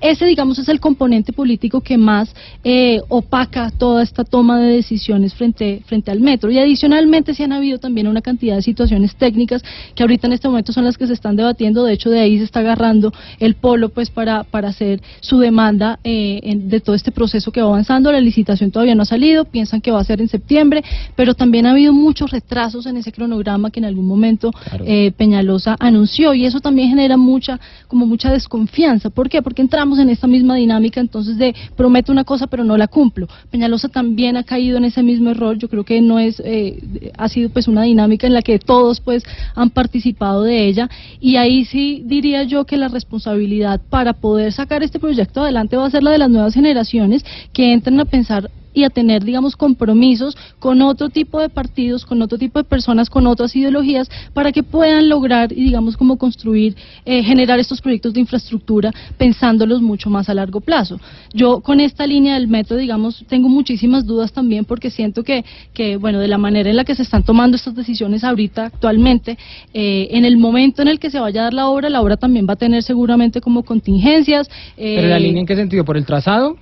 ese, 0.00 0.24
digamos, 0.26 0.58
es 0.58 0.68
el 0.68 0.80
componente 0.80 1.32
político 1.32 1.80
que 1.80 1.98
más 1.98 2.34
eh, 2.64 3.00
opaca 3.08 3.70
toda 3.70 4.02
esta 4.02 4.24
toma 4.24 4.58
de 4.58 4.72
decisiones 4.72 5.34
frente, 5.34 5.82
frente 5.86 6.10
al 6.10 6.20
metro. 6.20 6.50
Y 6.50 6.58
adicionalmente 6.58 7.34
se 7.34 7.44
han 7.44 7.52
habido 7.52 7.78
también 7.78 8.06
una 8.06 8.22
cantidad 8.22 8.56
de 8.56 8.62
situaciones 8.62 9.14
técnicas 9.16 9.62
que 9.94 10.02
ahorita 10.02 10.26
en 10.26 10.32
este 10.32 10.48
momento 10.48 10.72
son 10.72 10.84
las 10.84 10.96
que 10.96 11.06
se 11.06 11.12
están 11.12 11.36
debatiendo. 11.36 11.84
De 11.84 11.92
hecho, 11.92 12.10
de 12.10 12.20
ahí 12.20 12.38
se 12.38 12.44
está 12.44 12.60
agarrando 12.60 13.12
el 13.38 13.54
polo 13.54 13.90
pues 13.90 14.10
para, 14.10 14.44
para 14.44 14.68
hacer 14.68 15.02
su 15.20 15.38
demanda 15.38 15.98
eh, 16.04 16.40
de 16.56 16.80
todo 16.80 16.96
este 16.96 17.12
proceso 17.12 17.52
que 17.52 17.60
va 17.60 17.68
avanzando. 17.68 18.10
La 18.12 18.20
licitación 18.20 18.70
todavía 18.70 18.94
no 18.94 19.02
ha 19.02 19.06
salido, 19.06 19.44
piensan 19.44 19.80
que 19.80 19.90
va 19.90 20.00
a 20.00 20.04
ser 20.04 20.20
en 20.20 20.28
septiembre, 20.28 20.82
pero 21.16 21.34
también 21.34 21.66
ha 21.66 21.72
habido 21.72 21.92
muchos 21.92 22.30
retrasos 22.30 22.86
en 22.86 22.96
ese 22.96 23.12
cronograma 23.12 23.70
que 23.70 23.80
en 23.80 23.86
algún 23.86 24.06
momento 24.06 24.50
eh, 24.84 25.12
Peñalosa 25.16 25.76
anunció 25.78 26.34
y 26.34 26.46
eso 26.46 26.60
también 26.60 26.88
genera 26.88 27.16
mucha, 27.16 27.60
como 27.88 28.06
mucha 28.06 28.30
desconfianza. 28.30 29.10
¿Por 29.10 29.28
qué? 29.28 29.42
Porque 29.42 29.62
entramos 29.62 29.89
en 29.98 30.10
esta 30.10 30.26
misma 30.26 30.56
dinámica 30.56 31.00
entonces 31.00 31.36
de 31.38 31.54
prometo 31.76 32.12
una 32.12 32.24
cosa 32.24 32.46
pero 32.46 32.64
no 32.64 32.76
la 32.76 32.88
cumplo. 32.88 33.28
Peñalosa 33.50 33.88
también 33.88 34.36
ha 34.36 34.44
caído 34.44 34.78
en 34.78 34.84
ese 34.84 35.02
mismo 35.02 35.30
error, 35.30 35.58
yo 35.58 35.68
creo 35.68 35.84
que 35.84 36.00
no 36.00 36.18
es, 36.18 36.40
eh, 36.44 37.12
ha 37.16 37.28
sido 37.28 37.50
pues 37.50 37.68
una 37.68 37.82
dinámica 37.82 38.26
en 38.26 38.34
la 38.34 38.42
que 38.42 38.58
todos 38.58 39.00
pues 39.00 39.24
han 39.54 39.70
participado 39.70 40.42
de 40.42 40.66
ella 40.66 40.88
y 41.20 41.36
ahí 41.36 41.64
sí 41.64 42.02
diría 42.04 42.44
yo 42.44 42.64
que 42.64 42.76
la 42.76 42.88
responsabilidad 42.88 43.80
para 43.90 44.12
poder 44.12 44.52
sacar 44.52 44.82
este 44.82 44.98
proyecto 44.98 45.42
adelante 45.42 45.76
va 45.76 45.86
a 45.86 45.90
ser 45.90 46.02
la 46.02 46.10
de 46.10 46.18
las 46.18 46.30
nuevas 46.30 46.54
generaciones 46.54 47.24
que 47.52 47.72
entren 47.72 47.98
a 48.00 48.04
pensar 48.04 48.50
y 48.72 48.84
a 48.84 48.90
tener, 48.90 49.24
digamos, 49.24 49.56
compromisos 49.56 50.36
con 50.58 50.82
otro 50.82 51.08
tipo 51.08 51.40
de 51.40 51.48
partidos, 51.48 52.04
con 52.04 52.22
otro 52.22 52.38
tipo 52.38 52.58
de 52.58 52.64
personas, 52.64 53.10
con 53.10 53.26
otras 53.26 53.54
ideologías, 53.56 54.10
para 54.32 54.52
que 54.52 54.62
puedan 54.62 55.08
lograr 55.08 55.52
y, 55.52 55.64
digamos, 55.64 55.96
como 55.96 56.16
construir, 56.16 56.76
eh, 57.04 57.22
generar 57.22 57.58
estos 57.58 57.80
proyectos 57.80 58.12
de 58.12 58.20
infraestructura 58.20 58.92
pensándolos 59.18 59.82
mucho 59.82 60.10
más 60.10 60.28
a 60.28 60.34
largo 60.34 60.60
plazo. 60.60 61.00
Yo 61.32 61.60
con 61.60 61.80
esta 61.80 62.06
línea 62.06 62.34
del 62.34 62.48
metro, 62.48 62.76
digamos, 62.76 63.24
tengo 63.28 63.48
muchísimas 63.48 64.06
dudas 64.06 64.32
también 64.32 64.64
porque 64.64 64.90
siento 64.90 65.24
que, 65.24 65.44
que 65.72 65.96
bueno, 65.96 66.18
de 66.18 66.28
la 66.28 66.38
manera 66.38 66.70
en 66.70 66.76
la 66.76 66.84
que 66.84 66.94
se 66.94 67.02
están 67.02 67.22
tomando 67.22 67.56
estas 67.56 67.74
decisiones 67.74 68.24
ahorita, 68.24 68.66
actualmente, 68.66 69.38
eh, 69.74 70.08
en 70.12 70.24
el 70.24 70.36
momento 70.36 70.82
en 70.82 70.88
el 70.88 70.98
que 70.98 71.10
se 71.10 71.18
vaya 71.18 71.42
a 71.42 71.44
dar 71.44 71.54
la 71.54 71.68
obra, 71.68 71.90
la 71.90 72.00
obra 72.00 72.16
también 72.16 72.46
va 72.48 72.54
a 72.54 72.56
tener 72.56 72.82
seguramente 72.82 73.40
como 73.40 73.62
contingencias. 73.62 74.48
¿Pero 74.76 75.08
la 75.08 75.16
eh, 75.16 75.20
línea 75.20 75.40
en 75.40 75.46
qué 75.46 75.56
sentido? 75.56 75.84
¿Por 75.84 75.96
el 75.96 76.06
trazado? 76.06 76.56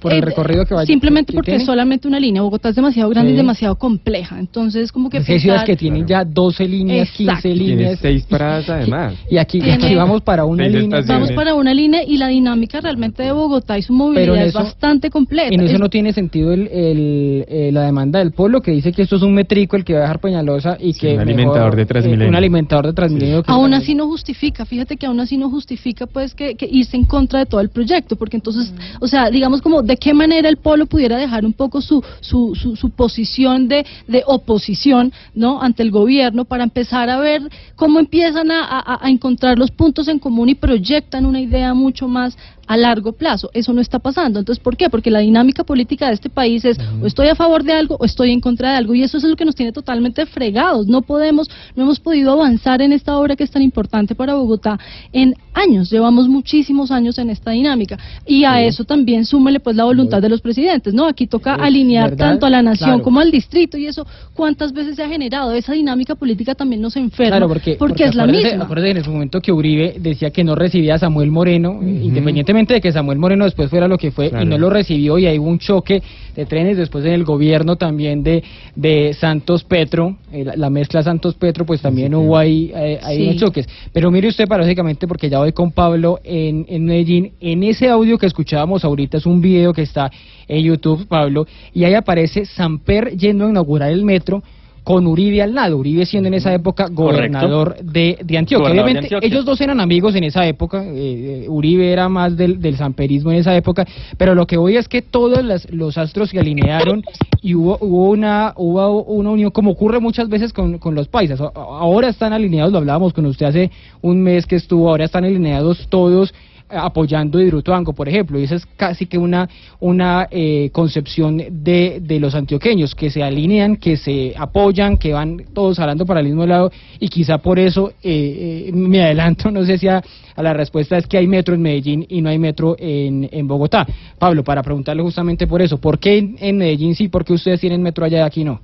Por 0.00 0.12
el 0.12 0.18
eh, 0.18 0.22
recorrido 0.22 0.64
que 0.64 0.74
vaya. 0.74 0.86
Simplemente 0.86 1.32
porque 1.32 1.56
es 1.56 1.64
solamente 1.64 2.08
una 2.08 2.20
línea. 2.20 2.42
Bogotá 2.42 2.70
es 2.70 2.76
demasiado 2.76 3.10
grande 3.10 3.32
y 3.32 3.36
demasiado 3.36 3.76
compleja. 3.76 4.38
Entonces, 4.38 4.92
como 4.92 5.10
que. 5.10 5.18
Hay 5.18 5.40
ciudades 5.40 5.64
que 5.64 5.76
tienen 5.76 6.06
ya 6.06 6.24
12 6.24 6.68
líneas, 6.68 7.10
15 7.10 7.54
líneas. 7.54 7.98
6 8.00 8.26
paradas 8.26 8.68
además. 8.68 9.14
Y 9.30 9.38
aquí, 9.38 9.60
aquí 9.70 9.94
vamos 9.94 10.22
para 10.22 10.44
una 10.44 10.66
línea. 10.68 11.02
Vamos 11.06 11.32
para 11.32 11.54
una 11.54 11.72
línea 11.74 12.02
y 12.04 12.16
la 12.16 12.28
dinámica 12.28 12.80
realmente 12.80 13.22
de 13.22 13.32
Bogotá 13.32 13.78
y 13.78 13.82
su 13.82 13.92
movilidad 13.92 14.46
es 14.46 14.52
bastante 14.52 15.10
completa. 15.10 15.54
En 15.54 15.60
eso 15.60 15.78
no 15.78 15.88
tiene 15.88 16.12
sentido 16.12 16.52
el, 16.52 16.68
el, 16.68 17.44
eh, 17.48 17.70
la 17.72 17.82
demanda 17.82 18.18
del 18.18 18.32
pueblo 18.32 18.60
que 18.60 18.70
dice 18.70 18.92
que 18.92 19.02
esto 19.02 19.16
es 19.16 19.22
un 19.22 19.34
metrico 19.34 19.76
el 19.76 19.84
que 19.84 19.94
va 19.94 20.00
a 20.00 20.02
dejar 20.02 20.20
Peñalosa 20.20 20.76
y 20.80 20.92
que. 20.94 21.14
un 21.14 21.20
alimentador 21.20 21.76
de 21.76 21.86
Transmilenio. 21.86 22.28
un 22.28 22.34
alimentador 22.34 22.86
de 22.86 22.92
Transmilenio. 22.92 23.42
Aún 23.46 23.74
así 23.74 23.94
no 23.94 24.06
justifica, 24.06 24.64
fíjate 24.64 24.96
que 24.96 25.06
aún 25.06 25.20
así 25.20 25.36
no 25.36 25.50
justifica 25.50 26.06
pues 26.06 26.34
que, 26.34 26.54
que 26.54 26.68
irse 26.70 26.96
en 26.96 27.04
contra 27.04 27.40
de 27.40 27.46
todo 27.46 27.60
el 27.60 27.70
proyecto, 27.70 28.16
porque 28.16 28.36
entonces, 28.36 28.72
mm. 28.72 28.96
o 29.00 29.08
sea, 29.08 29.30
digamos 29.30 29.62
como 29.62 29.82
de 29.86 29.96
qué 29.96 30.12
manera 30.12 30.48
el 30.48 30.56
Polo 30.56 30.86
pudiera 30.86 31.16
dejar 31.16 31.44
un 31.44 31.52
poco 31.52 31.80
su, 31.80 32.02
su, 32.20 32.54
su, 32.54 32.90
posición 32.90 33.68
de, 33.68 33.86
de, 34.08 34.22
oposición 34.26 35.12
¿no? 35.34 35.62
ante 35.62 35.82
el 35.82 35.90
gobierno 35.90 36.44
para 36.44 36.64
empezar 36.64 37.08
a 37.08 37.18
ver 37.18 37.42
cómo 37.76 38.00
empiezan 38.00 38.50
a, 38.50 38.98
a 39.00 39.08
encontrar 39.10 39.58
los 39.58 39.70
puntos 39.70 40.08
en 40.08 40.18
común 40.18 40.48
y 40.48 40.54
proyectan 40.54 41.24
una 41.24 41.40
idea 41.40 41.72
mucho 41.74 42.08
más 42.08 42.36
a 42.66 42.76
largo 42.76 43.12
plazo. 43.12 43.50
Eso 43.52 43.72
no 43.72 43.80
está 43.80 43.98
pasando. 43.98 44.38
Entonces, 44.38 44.62
¿por 44.62 44.76
qué? 44.76 44.90
Porque 44.90 45.10
la 45.10 45.20
dinámica 45.20 45.64
política 45.64 46.08
de 46.08 46.14
este 46.14 46.30
país 46.30 46.64
es 46.64 46.78
o 47.02 47.06
estoy 47.06 47.28
a 47.28 47.34
favor 47.34 47.62
de 47.62 47.72
algo 47.72 47.96
o 47.98 48.04
estoy 48.04 48.32
en 48.32 48.40
contra 48.40 48.70
de 48.70 48.76
algo 48.76 48.94
y 48.94 49.02
eso 49.02 49.18
es 49.18 49.24
lo 49.24 49.36
que 49.36 49.44
nos 49.44 49.54
tiene 49.54 49.72
totalmente 49.72 50.26
fregados. 50.26 50.86
No 50.86 51.02
podemos, 51.02 51.48
no 51.74 51.84
hemos 51.84 52.00
podido 52.00 52.32
avanzar 52.32 52.82
en 52.82 52.92
esta 52.92 53.16
obra 53.16 53.36
que 53.36 53.44
es 53.44 53.50
tan 53.50 53.62
importante 53.62 54.14
para 54.14 54.34
Bogotá 54.34 54.78
en 55.12 55.34
años. 55.54 55.90
Llevamos 55.90 56.28
muchísimos 56.28 56.90
años 56.90 57.18
en 57.18 57.30
esta 57.30 57.52
dinámica 57.52 57.98
y 58.26 58.44
a 58.44 58.62
eso 58.62 58.84
también 58.84 59.24
súmele 59.24 59.60
pues 59.60 59.76
la 59.76 59.84
voluntad 59.84 60.20
de 60.20 60.28
los 60.28 60.40
presidentes, 60.40 60.92
¿no? 60.94 61.06
Aquí 61.06 61.26
toca 61.26 61.54
alinear 61.54 62.16
tanto 62.16 62.46
a 62.46 62.50
la 62.50 62.62
nación 62.62 63.00
como 63.00 63.20
al 63.20 63.30
distrito 63.30 63.76
y 63.78 63.86
eso 63.86 64.06
cuántas 64.34 64.72
veces 64.72 64.96
se 64.96 65.02
ha 65.02 65.08
generado. 65.08 65.52
Esa 65.52 65.72
dinámica 65.72 66.14
política 66.14 66.54
también 66.54 66.80
nos 66.80 66.96
enferma 66.96 67.46
porque, 67.78 68.04
es 68.04 68.14
la 68.14 68.26
misma. 68.26 68.64
Acuérdate 68.64 68.90
en 68.90 68.96
ese 68.98 69.10
momento 69.10 69.40
que 69.40 69.52
Uribe 69.52 69.96
decía 69.98 70.30
que 70.30 70.44
no 70.44 70.54
recibía 70.54 70.94
a 70.94 70.98
Samuel 70.98 71.30
Moreno, 71.30 71.80
independientemente 71.82 72.55
de 72.64 72.80
que 72.80 72.90
Samuel 72.90 73.18
Moreno 73.18 73.44
después 73.44 73.68
fuera 73.68 73.86
lo 73.86 73.98
que 73.98 74.10
fue 74.10 74.32
y 74.40 74.46
no 74.46 74.56
lo 74.56 74.70
recibió 74.70 75.18
y 75.18 75.26
hay 75.26 75.36
un 75.36 75.58
choque 75.58 76.02
de 76.34 76.46
trenes 76.46 76.76
después 76.76 77.04
en 77.04 77.12
el 77.12 77.24
gobierno 77.24 77.76
también 77.76 78.22
de, 78.22 78.42
de 78.74 79.14
Santos 79.14 79.64
Petro, 79.64 80.16
eh, 80.32 80.44
la, 80.56 80.70
mezcla 80.70 81.02
Santos 81.02 81.34
Petro, 81.34 81.64
pues 81.64 81.80
también 81.80 82.14
hubo 82.14 82.36
ahí, 82.36 82.72
eh, 82.74 83.00
unos 83.20 83.36
choques. 83.36 83.68
Pero 83.92 84.10
mire 84.10 84.28
usted 84.28 84.46
paradójicamente, 84.46 85.06
porque 85.06 85.28
ya 85.28 85.38
voy 85.38 85.52
con 85.52 85.72
Pablo 85.72 86.18
en, 86.24 86.66
en 86.68 86.84
Medellín, 86.84 87.32
en 87.40 87.62
ese 87.62 87.88
audio 87.88 88.18
que 88.18 88.26
escuchábamos 88.26 88.84
ahorita 88.84 89.18
es 89.18 89.26
un 89.26 89.40
video 89.40 89.72
que 89.72 89.82
está 89.82 90.10
en 90.48 90.62
YouTube, 90.62 91.06
Pablo, 91.06 91.46
y 91.72 91.84
ahí 91.84 91.94
aparece 91.94 92.44
Samper 92.44 93.16
yendo 93.16 93.46
a 93.46 93.50
inaugurar 93.50 93.90
el 93.90 94.04
metro 94.04 94.42
con 94.86 95.04
Uribe 95.08 95.42
al 95.42 95.52
lado, 95.52 95.78
Uribe 95.78 96.06
siendo 96.06 96.28
en 96.28 96.34
esa 96.34 96.54
época 96.54 96.86
gobernador 96.88 97.76
de, 97.82 98.18
de, 98.22 98.38
Antioquia. 98.38 98.70
Obviamente, 98.70 99.08
ellos 99.20 99.44
dos 99.44 99.60
eran 99.60 99.80
amigos 99.80 100.14
en 100.14 100.22
esa 100.22 100.46
época, 100.46 100.84
eh, 100.84 101.42
eh, 101.42 101.48
Uribe 101.48 101.90
era 101.90 102.08
más 102.08 102.36
del, 102.36 102.60
del 102.60 102.76
samperismo 102.76 103.32
en 103.32 103.38
esa 103.38 103.56
época, 103.56 103.84
pero 104.16 104.36
lo 104.36 104.46
que 104.46 104.56
voy 104.56 104.76
es 104.76 104.86
que 104.86 105.02
todos 105.02 105.44
los 105.70 105.98
astros 105.98 106.30
se 106.30 106.38
alinearon 106.38 107.02
y 107.42 107.56
hubo, 107.56 107.78
hubo, 107.80 108.10
una, 108.10 108.52
hubo 108.54 109.02
una 109.02 109.30
unión, 109.30 109.50
como 109.50 109.72
ocurre 109.72 109.98
muchas 109.98 110.28
veces 110.28 110.52
con, 110.52 110.78
con 110.78 110.94
los 110.94 111.08
paisas. 111.08 111.40
Ahora 111.40 112.06
están 112.06 112.32
alineados, 112.32 112.70
lo 112.70 112.78
hablábamos 112.78 113.12
con 113.12 113.26
usted 113.26 113.46
hace 113.46 113.72
un 114.02 114.22
mes 114.22 114.46
que 114.46 114.54
estuvo, 114.54 114.88
ahora 114.88 115.06
están 115.06 115.24
alineados 115.24 115.88
todos 115.88 116.32
apoyando 116.68 117.40
Hidroituango, 117.40 117.92
por 117.92 118.08
ejemplo, 118.08 118.38
y 118.38 118.44
esa 118.44 118.56
es 118.56 118.66
casi 118.76 119.06
que 119.06 119.18
una, 119.18 119.48
una 119.78 120.26
eh, 120.30 120.70
concepción 120.72 121.36
de, 121.36 122.00
de 122.02 122.20
los 122.20 122.34
antioqueños, 122.34 122.94
que 122.94 123.10
se 123.10 123.22
alinean, 123.22 123.76
que 123.76 123.96
se 123.96 124.34
apoyan, 124.36 124.96
que 124.96 125.12
van 125.12 125.44
todos 125.54 125.78
hablando 125.78 126.04
para 126.04 126.20
el 126.20 126.26
mismo 126.26 126.46
lado, 126.46 126.72
y 126.98 127.08
quizá 127.08 127.38
por 127.38 127.58
eso 127.58 127.92
eh, 128.02 128.66
eh, 128.68 128.72
me 128.72 129.02
adelanto, 129.02 129.50
no 129.52 129.64
sé 129.64 129.78
si 129.78 129.86
a, 129.88 130.02
la 130.36 130.52
respuesta 130.52 130.98
es 130.98 131.06
que 131.06 131.18
hay 131.18 131.26
metro 131.26 131.54
en 131.54 131.62
Medellín 131.62 132.04
y 132.08 132.20
no 132.20 132.28
hay 132.28 132.38
metro 132.38 132.76
en, 132.78 133.28
en 133.32 133.46
Bogotá. 133.46 133.86
Pablo, 134.18 134.44
para 134.44 134.62
preguntarle 134.62 135.02
justamente 135.02 135.46
por 135.46 135.62
eso, 135.62 135.78
¿por 135.78 135.98
qué 135.98 136.18
en, 136.38 136.58
Medellín 136.58 136.94
sí, 136.94 137.08
por 137.08 137.24
qué 137.24 137.32
ustedes 137.32 137.60
tienen 137.60 137.82
metro 137.82 138.04
allá 138.04 138.18
y 138.18 138.22
aquí 138.22 138.44
no? 138.44 138.60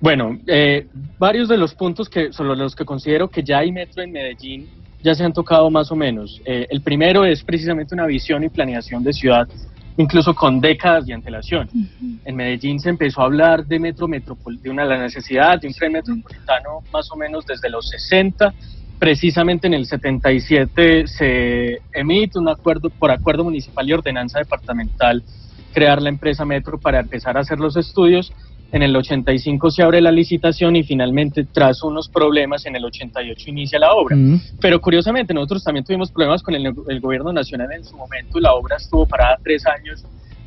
Bueno, 0.00 0.36
varios 1.18 1.48
de 1.48 1.56
los 1.56 1.74
puntos 1.74 2.08
que 2.08 2.32
son 2.32 2.48
los 2.58 2.74
que 2.74 2.84
considero 2.84 3.28
que 3.28 3.42
ya 3.44 3.58
hay 3.60 3.70
metro 3.70 4.02
en 4.02 4.10
Medellín 4.10 4.66
ya 5.02 5.14
se 5.14 5.24
han 5.24 5.32
tocado 5.32 5.70
más 5.70 5.90
o 5.90 5.96
menos. 5.96 6.40
Eh, 6.44 6.66
el 6.70 6.80
primero 6.80 7.24
es 7.24 7.42
precisamente 7.42 7.94
una 7.94 8.06
visión 8.06 8.44
y 8.44 8.48
planeación 8.48 9.02
de 9.02 9.12
ciudad, 9.12 9.48
incluso 9.96 10.34
con 10.34 10.60
décadas 10.60 11.06
de 11.06 11.14
antelación. 11.14 11.68
En 12.24 12.36
Medellín 12.36 12.80
se 12.80 12.90
empezó 12.90 13.22
a 13.22 13.24
hablar 13.24 13.66
de 13.66 13.78
metro 13.78 14.06
de 14.06 14.70
una 14.70 14.84
la 14.84 14.98
necesidad 14.98 15.60
de 15.60 15.66
un 15.66 15.74
tren 15.74 15.92
metropolitano 15.92 16.80
más 16.92 17.10
o 17.10 17.16
menos 17.16 17.44
desde 17.46 17.68
los 17.68 17.88
60. 17.88 18.54
Precisamente 18.98 19.66
en 19.66 19.74
el 19.74 19.86
77 19.86 21.08
se 21.08 21.80
emite 21.92 22.38
un 22.38 22.48
acuerdo 22.48 22.88
por 22.88 23.10
acuerdo 23.10 23.42
municipal 23.44 23.88
y 23.88 23.92
ordenanza 23.92 24.38
departamental 24.38 25.22
crear 25.72 26.00
la 26.00 26.10
empresa 26.10 26.44
Metro 26.44 26.78
para 26.78 27.00
empezar 27.00 27.36
a 27.36 27.40
hacer 27.40 27.58
los 27.58 27.76
estudios 27.76 28.32
en 28.72 28.82
el 28.82 28.96
85 28.96 29.70
se 29.70 29.82
abre 29.82 30.00
la 30.00 30.10
licitación 30.10 30.74
y 30.76 30.82
finalmente, 30.82 31.44
tras 31.44 31.82
unos 31.82 32.08
problemas, 32.08 32.64
en 32.64 32.74
el 32.74 32.84
88 32.86 33.50
inicia 33.50 33.78
la 33.78 33.92
obra. 33.92 34.16
Mm. 34.16 34.40
Pero 34.60 34.80
curiosamente, 34.80 35.34
nosotros 35.34 35.62
también 35.62 35.84
tuvimos 35.84 36.10
problemas 36.10 36.42
con 36.42 36.54
el, 36.54 36.74
el 36.88 37.00
gobierno 37.00 37.32
nacional 37.34 37.70
en 37.72 37.84
su 37.84 37.94
momento. 37.96 38.40
La 38.40 38.54
obra 38.54 38.76
estuvo 38.76 39.04
parada 39.06 39.38
tres 39.44 39.66
años 39.66 40.04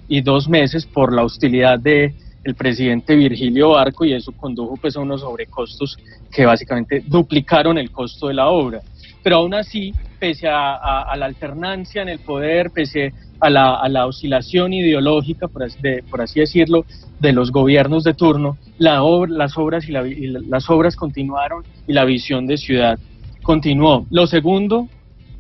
y 0.07 0.21
dos 0.21 0.49
meses 0.49 0.88
por 0.88 1.13
la 1.13 1.23
hostilidad 1.23 1.79
de 1.79 2.15
el 2.43 2.55
presidente 2.55 3.15
Virgilio 3.15 3.69
Barco 3.71 4.05
y 4.05 4.13
eso 4.13 4.31
condujo 4.31 4.77
pues 4.77 4.95
a 4.95 4.99
unos 4.99 5.21
sobrecostos 5.21 5.97
que 6.31 6.45
básicamente 6.45 7.03
duplicaron 7.05 7.77
el 7.77 7.91
costo 7.91 8.27
de 8.27 8.35
la 8.35 8.49
obra. 8.49 8.81
Pero 9.23 9.38
aún 9.38 9.55
así, 9.55 9.93
pese 10.25 10.47
a, 10.47 10.73
a- 10.73 11.03
a 11.03 11.15
la 11.17 11.27
alternancia 11.27 12.01
en 12.01 12.09
el 12.09 12.17
poder, 12.17 12.71
pese 12.71 13.13
a 13.39 13.47
la, 13.51 13.75
a 13.75 13.88
la 13.89 14.07
oscilación 14.07 14.73
ideológica, 14.73 15.47
por 15.47 15.61
así, 15.61 15.77
de- 15.83 16.01
por 16.09 16.19
así 16.19 16.39
decirlo, 16.39 16.83
de 17.19 17.31
los 17.31 17.51
gobiernos 17.51 18.03
de 18.03 18.15
turno, 18.15 18.57
la 18.79 19.03
las 19.29 19.55
obras 19.55 19.88
y, 19.88 19.91
la 19.91 20.01
y 20.07 20.25
la- 20.27 20.39
las 20.49 20.67
obras 20.67 20.95
continuaron 20.95 21.63
y 21.88 21.93
la 21.93 22.05
visión 22.05 22.47
de 22.47 22.57
ciudad 22.57 22.97
continuó. 23.43 24.07
Lo 24.09 24.25
segundo, 24.25 24.88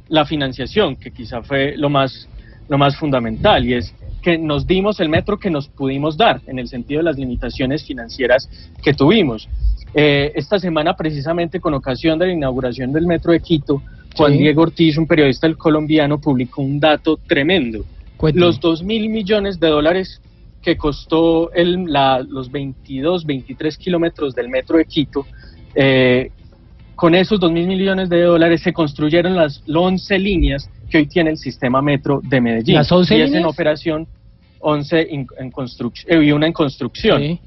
la 0.07 0.23
financiación, 0.25 0.97
que 0.97 1.09
quizá 1.09 1.41
fue 1.41 1.73
lo 1.77 1.89
más, 1.89 2.29
lo 2.69 2.77
más 2.77 2.95
fundamental, 2.95 3.65
y 3.65 3.73
es 3.73 3.91
que 4.21 4.37
nos 4.37 4.67
dimos 4.67 4.99
el 4.99 5.09
metro 5.09 5.39
que 5.39 5.49
nos 5.49 5.67
pudimos 5.67 6.15
dar, 6.15 6.41
en 6.45 6.59
el 6.59 6.67
sentido 6.67 6.99
de 6.99 7.05
las 7.05 7.17
limitaciones 7.17 7.83
financieras 7.83 8.47
que 8.83 8.93
tuvimos. 8.93 9.49
Eh, 9.95 10.31
esta 10.35 10.59
semana, 10.59 10.93
precisamente 10.95 11.59
con 11.59 11.73
ocasión 11.73 12.19
de 12.19 12.27
la 12.27 12.33
inauguración 12.33 12.93
del 12.93 13.07
metro 13.07 13.31
de 13.31 13.39
Quito, 13.39 13.81
Juan 14.15 14.33
Sí. 14.33 14.37
Diego 14.39 14.61
Ortiz, 14.63 14.97
un 14.97 15.07
periodista 15.07 15.47
del 15.47 15.57
colombiano, 15.57 16.19
publicó 16.19 16.61
un 16.61 16.79
dato 16.79 17.17
tremendo. 17.27 17.83
Cuénteme. 18.17 18.45
Los 18.45 18.59
2 18.59 18.83
mil 18.83 19.09
millones 19.09 19.59
de 19.59 19.67
dólares 19.67 20.21
que 20.61 20.77
costó 20.77 21.51
el, 21.53 21.85
la- 21.85 22.25
los 22.27 22.49
22, 22.51 23.25
23 23.25 23.77
kilómetros 23.77 24.33
del 24.33 24.49
metro 24.49 24.77
de 24.77 24.85
Quito, 24.85 25.25
eh, 25.75 26.31
con 26.95 27.13
esos 27.13 27.39
2 27.39 27.51
mil 27.51 27.67
millones 27.67 28.07
de 28.09 28.21
dólares 28.21 28.61
se 28.61 28.71
construyeron 28.71 29.35
las 29.35 29.61
11 29.67 30.17
líneas 30.17 30.69
que 30.89 30.99
hoy 30.99 31.07
tiene 31.07 31.31
el 31.31 31.37
sistema 31.37 31.81
metro 31.81 32.21
de 32.23 32.39
Medellín. 32.39 32.75
¿Las 32.75 32.91
11 32.91 33.17
y 33.17 33.21
es 33.21 33.27
en 33.27 33.33
líneas? 33.33 33.51
operación 33.53 34.07
11 34.59 35.07
en, 35.13 35.27
en 35.39 35.51
construcción 35.51 36.23
y 36.23 36.31
una 36.31 36.47
en 36.47 36.53
construcción. 36.53 37.21
Sí. 37.21 37.39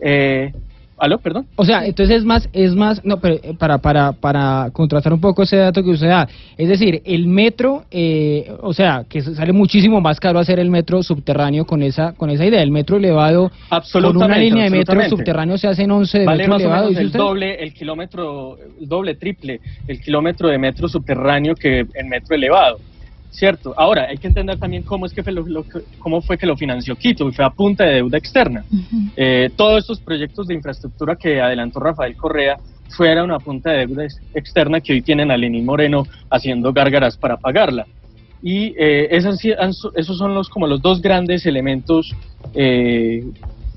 Eh, 0.00 0.52
¿Aló? 0.98 1.18
Perdón. 1.18 1.46
O 1.56 1.64
sea, 1.64 1.84
entonces 1.84 2.16
es 2.16 2.24
más, 2.24 2.48
es 2.54 2.74
más, 2.74 3.04
no, 3.04 3.18
pero 3.20 3.34
eh, 3.34 3.54
para, 3.58 3.78
para, 3.78 4.12
para 4.12 4.70
contrastar 4.72 5.12
un 5.12 5.20
poco 5.20 5.42
ese 5.42 5.56
dato 5.56 5.82
que 5.82 5.90
usted 5.90 6.08
da, 6.08 6.26
es 6.56 6.68
decir, 6.68 7.02
el 7.04 7.26
metro, 7.26 7.84
eh, 7.90 8.50
o 8.62 8.72
sea, 8.72 9.04
que 9.08 9.20
sale 9.20 9.52
muchísimo 9.52 10.00
más 10.00 10.18
caro 10.18 10.38
hacer 10.38 10.58
el 10.58 10.70
metro 10.70 11.02
subterráneo 11.02 11.66
con 11.66 11.82
esa, 11.82 12.14
con 12.14 12.30
esa 12.30 12.46
idea, 12.46 12.62
el 12.62 12.70
metro 12.70 12.96
elevado, 12.96 13.50
con 13.50 13.58
Absolutamente. 13.70 14.24
una 14.24 14.38
línea 14.38 14.64
de 14.64 14.70
metro 14.70 15.08
subterráneo 15.08 15.58
se 15.58 15.68
hacen 15.68 15.90
11 15.90 16.18
de 16.20 16.24
vale 16.24 16.38
metro 16.38 16.52
más 16.54 16.62
o 16.62 16.64
elevado, 16.64 16.82
menos 16.84 16.90
dice 16.90 17.00
el 17.02 17.06
usted. 17.08 17.18
doble, 17.18 17.62
el 17.62 17.74
kilómetro, 17.74 18.56
el 18.80 18.88
doble, 18.88 19.14
triple, 19.16 19.60
el 19.86 20.00
kilómetro 20.00 20.48
de 20.48 20.58
metro 20.58 20.88
subterráneo 20.88 21.54
que 21.54 21.80
el 21.80 22.06
metro 22.06 22.34
elevado. 22.34 22.78
Cierto. 23.30 23.74
Ahora, 23.76 24.06
hay 24.08 24.16
que 24.16 24.28
entender 24.28 24.58
también 24.58 24.82
cómo 24.82 25.04
es 25.04 25.12
que 25.12 25.22
fue 25.22 25.32
lo, 25.32 25.46
lo 25.46 25.62
que- 25.64 25.80
cómo 25.98 26.22
fue 26.22 26.38
que 26.38 26.46
lo 26.46 26.56
financió 26.56 26.96
Quito, 26.96 27.28
y 27.28 27.32
fue 27.32 27.44
a 27.44 27.50
punta 27.50 27.84
de 27.84 27.94
deuda 27.96 28.16
externa. 28.18 28.64
Eh, 29.16 29.50
todos 29.56 29.80
estos 29.80 30.00
proyectos 30.00 30.46
de 30.46 30.54
infraestructura 30.54 31.16
que 31.16 31.40
adelantó 31.40 31.80
Rafael 31.80 32.16
Correa 32.16 32.56
fueron 32.88 33.32
a 33.32 33.38
punta 33.38 33.70
de 33.72 33.86
deuda 33.86 34.04
ex- 34.04 34.20
externa 34.34 34.80
que 34.80 34.92
hoy 34.94 35.02
tienen 35.02 35.30
a 35.30 35.36
Lenín 35.36 35.64
Moreno 35.66 36.04
haciendo 36.30 36.72
gárgaras 36.72 37.16
para 37.18 37.36
pagarla. 37.36 37.84
Y 38.42 38.74
eh, 38.78 39.08
esas 39.10 39.38
esos 39.44 40.18
son 40.18 40.34
los 40.34 40.48
como 40.48 40.66
los 40.66 40.80
dos 40.80 41.02
grandes 41.02 41.44
elementos, 41.46 42.14
eh, 42.54 43.24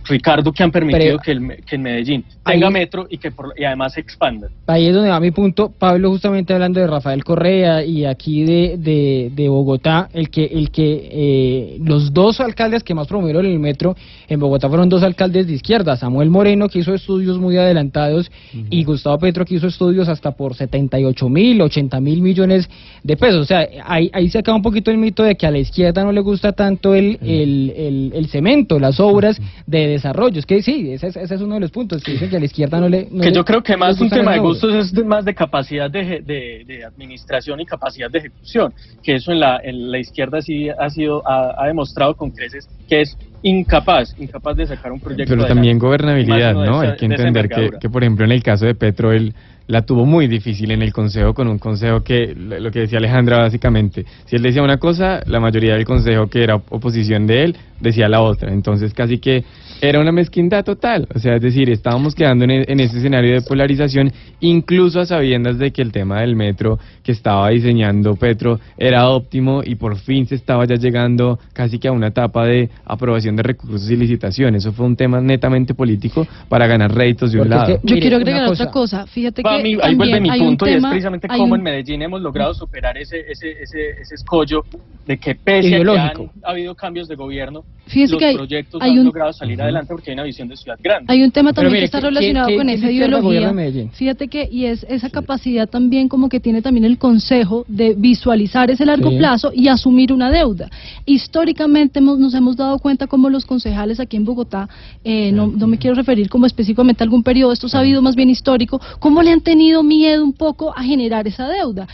Ricardo, 0.09 0.51
que 0.51 0.63
han 0.63 0.71
permitido 0.71 1.17
Pero- 1.17 1.19
que, 1.19 1.31
el, 1.31 1.63
que 1.65 1.75
en 1.75 1.81
Medellín 1.81 2.23
tenga 2.43 2.67
Ahí- 2.67 2.73
metro 2.73 3.07
y 3.09 3.17
que 3.17 3.31
por- 3.31 3.53
y 3.57 3.63
además 3.63 3.93
se 3.93 4.01
expanda. 4.01 4.49
Ahí 4.67 4.87
es 4.87 4.93
donde 4.93 5.09
va 5.09 5.19
mi 5.19 5.31
punto. 5.31 5.71
Pablo, 5.77 6.09
justamente 6.09 6.53
hablando 6.53 6.79
de 6.79 6.87
Rafael 6.87 7.23
Correa 7.23 7.83
y 7.85 8.05
aquí 8.05 8.43
de, 8.43 8.75
de, 8.77 9.31
de 9.35 9.49
Bogotá, 9.49 10.09
el 10.13 10.29
que, 10.29 10.45
el 10.45 10.71
que 10.71 11.09
eh, 11.11 11.77
los 11.83 12.13
dos 12.13 12.39
alcaldes 12.39 12.83
que 12.83 12.93
más 12.93 13.07
promovieron 13.07 13.45
el 13.45 13.59
metro 13.59 13.95
en 14.27 14.39
Bogotá 14.39 14.67
fueron 14.67 14.89
dos 14.89 15.03
alcaldes 15.03 15.47
de 15.47 15.53
izquierda, 15.53 15.95
Samuel 15.95 16.29
Moreno, 16.29 16.67
que 16.69 16.79
hizo 16.79 16.93
estudios 16.93 17.37
muy 17.37 17.57
adelantados, 17.57 18.31
y 18.69 18.83
Gustavo 18.83 19.19
Petro, 19.19 19.45
que 19.45 19.55
hizo 19.55 19.67
estudios 19.67 20.07
hasta 20.09 20.31
por 20.31 20.55
78 20.55 21.29
mil, 21.29 21.61
80 21.61 21.99
mil 21.99 22.21
millones 22.21 22.69
de 23.03 23.17
pesos. 23.17 23.41
O 23.41 23.45
sea, 23.45 23.67
ahí, 23.85 24.09
ahí 24.13 24.29
se 24.29 24.39
acaba 24.39 24.55
un 24.55 24.61
poquito 24.63 24.91
el 24.91 24.97
mito 24.97 25.23
de 25.23 25.35
que 25.35 25.45
a 25.47 25.51
la 25.51 25.59
izquierda 25.59 26.03
no 26.03 26.11
le 26.11 26.21
gusta 26.21 26.51
tanto 26.53 26.95
el, 26.95 27.17
el, 27.21 27.73
el, 27.75 28.11
el 28.15 28.27
cemento, 28.29 28.79
las 28.79 28.99
obras 28.99 29.39
de 29.67 29.98
desarrollo. 29.99 30.39
Es 30.39 30.45
que 30.45 30.62
sí, 30.62 30.91
ese 30.91 31.07
es, 31.07 31.15
ese 31.17 31.35
es 31.35 31.41
uno 31.41 31.55
de 31.55 31.62
los 31.62 31.71
puntos, 31.71 32.03
que 32.03 32.13
dicen 32.13 32.29
que 32.29 32.38
a 32.38 32.39
la 32.39 32.45
izquierda 32.45 32.79
no 32.79 32.89
le... 32.89 33.07
no 33.12 33.21
que 33.21 33.29
le- 33.29 33.35
yo 33.35 33.45
creo 33.45 33.62
que 33.62 33.77
más 33.77 33.99
un 34.01 34.09
tema 34.09 34.33
de 34.33 34.39
gustos 34.39 34.73
es 34.73 34.91
de- 34.93 35.03
más 35.03 35.23
de 35.25 35.33
capacidad 35.35 35.89
de, 35.91 36.01
eje- 36.01 36.23
de, 36.25 36.63
de 36.65 36.83
administración 36.85 37.59
y 37.59 37.65
capacidad 37.65 38.09
de 38.09 38.19
ejecución, 38.19 38.73
que 39.03 39.15
eso 39.15 39.31
en 39.31 39.39
la, 39.39 39.59
en 39.63 39.91
la 39.91 39.99
izquierda 39.99 40.41
sí 40.41 40.69
ha 40.69 40.89
sido 40.89 41.21
ha, 41.27 41.53
ha 41.57 41.67
demostrado 41.67 42.15
con 42.15 42.31
creces 42.31 42.67
que 42.88 43.01
es 43.01 43.17
incapaz, 43.41 44.13
incapaz 44.17 44.55
de 44.57 44.67
sacar 44.67 44.91
un 44.91 44.99
proyecto. 44.99 45.33
Pero 45.33 45.45
también 45.47 45.79
gobernabilidad, 45.79 46.53
¿no? 46.53 46.81
esa- 46.83 46.91
Hay 46.93 46.97
que 46.97 47.05
entender 47.05 47.49
que, 47.49 47.69
que, 47.79 47.89
por 47.89 48.03
ejemplo, 48.03 48.25
en 48.25 48.31
el 48.31 48.43
caso 48.43 48.65
de 48.65 48.75
Petro, 48.75 49.12
él 49.12 49.33
la 49.69 49.84
tuvo 49.84 50.03
muy 50.05 50.27
difícil 50.27 50.71
en 50.71 50.82
el 50.82 50.91
consejo, 50.91 51.34
con 51.36 51.47
un 51.47 51.60
consejo 51.60 52.01
que, 52.01 52.34
lo 52.36 52.71
que 52.71 52.79
decía 52.79 52.97
Alejandra 52.97 53.38
básicamente, 53.38 54.03
si 54.25 54.36
él 54.36 54.41
decía 54.41 54.63
una 54.63 54.77
cosa, 54.77 55.21
la 55.27 55.39
mayoría 55.39 55.75
del 55.75 55.86
consejo 55.86 56.27
que 56.27 56.43
era 56.43 56.55
oposición 56.55 57.27
de 57.27 57.43
él 57.43 57.55
decía 57.79 58.10
la 58.10 58.21
otra. 58.21 58.51
Entonces 58.51 58.93
casi 58.95 59.19
que 59.19 59.43
era 59.82 60.01
una 60.01 60.12
mezquindad 60.12 60.65
total. 60.65 61.08
O 61.15 61.19
sea, 61.19 61.36
es 61.36 61.41
decir, 61.41 61.69
estábamos 61.69 62.13
quedando 62.15 62.43
en, 62.45 62.51
e- 62.51 62.65
en 62.67 62.79
ese 62.82 62.97
escenario 62.97 63.32
de 63.36 63.41
polarización, 63.41 64.12
incluso 64.41 64.99
a 64.99 65.05
sabiendas 65.05 65.58
de 65.58 65.71
que 65.71 65.82
el 65.82 65.91
tema 65.93 66.19
del 66.19 66.36
metro 66.36 66.79
que 67.03 67.12
estaba 67.13 67.49
diseñando 67.49 68.15
Petro 68.15 68.60
era 68.77 69.08
óptimo 69.10 69.62
y 69.63 69.75
por 69.75 69.97
fin 69.97 70.25
se 70.25 70.36
estaba 70.36 70.65
ya 70.65 70.75
llegando 70.75 71.39
casi 71.53 71.79
que 71.79 71.88
a 71.88 71.91
una 71.93 72.08
etapa 72.08 72.45
de 72.45 72.69
aprobación 72.86 73.36
de 73.38 73.43
recursos 73.43 73.89
y 73.89 73.95
licitación. 73.95 74.55
Eso 74.55 74.73
fue 74.73 74.86
un 74.86 74.95
tema 74.97 75.21
netamente 75.21 75.73
político 75.73 76.27
para 76.49 76.67
ganar 76.67 76.93
réditos 76.93 77.32
de 77.32 77.39
un 77.39 77.47
Porque 77.47 77.55
es 77.55 77.62
lado. 77.69 77.82
que- 77.82 77.88
Yo 77.88 77.95
Mire, 77.95 78.01
quiero 78.01 78.17
agregar 78.17 78.47
cosa. 78.47 78.63
otra 78.63 78.71
cosa. 78.73 79.08
Fíjate 79.08 79.41
que 79.43 79.47
mi- 79.63 79.77
ahí 79.81 79.95
vuelve 79.95 80.19
mi 80.21 80.29
punto 80.39 80.65
y 80.65 80.69
es 80.69 80.81
precisamente 80.89 81.27
cómo 81.37 81.53
un- 81.53 81.59
en 81.59 81.63
Medellín 81.63 82.01
hemos 82.01 82.21
logrado 82.21 82.53
superar 82.53 82.97
ese, 82.97 83.25
ese, 83.31 83.51
ese, 83.61 83.89
ese 84.01 84.15
escollo 84.15 84.65
de 85.05 85.17
que 85.17 85.35
pese 85.35 85.75
a 85.75 85.79
que 85.79 85.99
han 85.99 86.31
habido 86.43 86.75
cambios 86.75 87.07
de 87.07 87.15
gobierno, 87.15 87.65
Fíjese 87.89 88.13
los 88.13 88.19
que 88.19 88.25
hay- 88.25 88.36
proyectos 88.36 88.82
hay 88.82 88.91
han 88.91 88.99
un- 88.99 89.06
logrado 89.06 89.34
salir 89.34 89.62
adelante 89.62 89.88
porque 89.93 90.12
hay 90.12 90.13
una 90.15 90.23
visión 90.23 90.47
de 90.47 90.56
ciudad 90.58 90.78
grande. 90.82 91.12
Hay 91.12 91.21
un 91.23 91.32
tema 91.32 91.54
también 91.54 91.73
mire, 91.73 91.82
que 91.82 91.86
está 91.86 91.99
¿qué- 91.99 92.08
relacionado 92.08 92.47
qué- 92.47 92.56
con 92.58 92.67
qué 92.67 92.73
esa 92.73 92.91
ideología. 92.91 93.54
Fíjate 93.93 94.28
que, 94.28 94.47
y 94.52 94.65
es 94.65 94.86
esa 94.89 95.10
capacidad 95.10 95.67
también 95.67 96.08
como 96.08 96.30
que 96.30 96.39
tiene 96.39 96.62
también 96.62 96.86
el 96.86 96.97
Consejo 96.97 97.65
de 97.67 97.95
visualizar 97.97 98.69
ese 98.71 98.86
largo 98.86 99.10
Sí. 99.10 99.17
plazo 99.17 99.52
y 99.54 99.67
asumir 99.67 100.13
una 100.13 100.30
deuda. 100.32 100.69
Históricamente 101.06 101.99
hemos- 101.99 102.19
nos 102.19 102.34
hemos 102.34 102.56
dado 102.56 102.80
cuenta 102.80 103.08
como 103.08 103.30
los 103.30 103.45
concejales 103.45 103.99
aquí 103.99 104.15
en 104.15 104.25
Bogotá, 104.25 104.69
eh, 105.04 105.32
no, 105.32 105.47
no 105.47 105.67
me 105.67 105.78
quiero 105.78 105.95
referir 105.95 106.30
como 106.30 106.45
específicamente 106.45 107.04
a 107.04 107.06
algún 107.06 107.23
periodo, 107.23 107.52
esto 107.52 107.67
ha 107.73 107.80
habido 107.80 108.02
más 108.02 108.15
bien 108.15 108.30
histórico, 108.30 108.80
cómo 108.99 109.21
le 109.23 109.32
han 109.32 109.41
tenido 109.41 109.84
miedo 109.84 110.23
un 110.23 110.34
poco 110.34 110.71
a 110.78 110.84
generar 110.84 111.28
esa 111.28 111.47
deuda. 111.47 111.88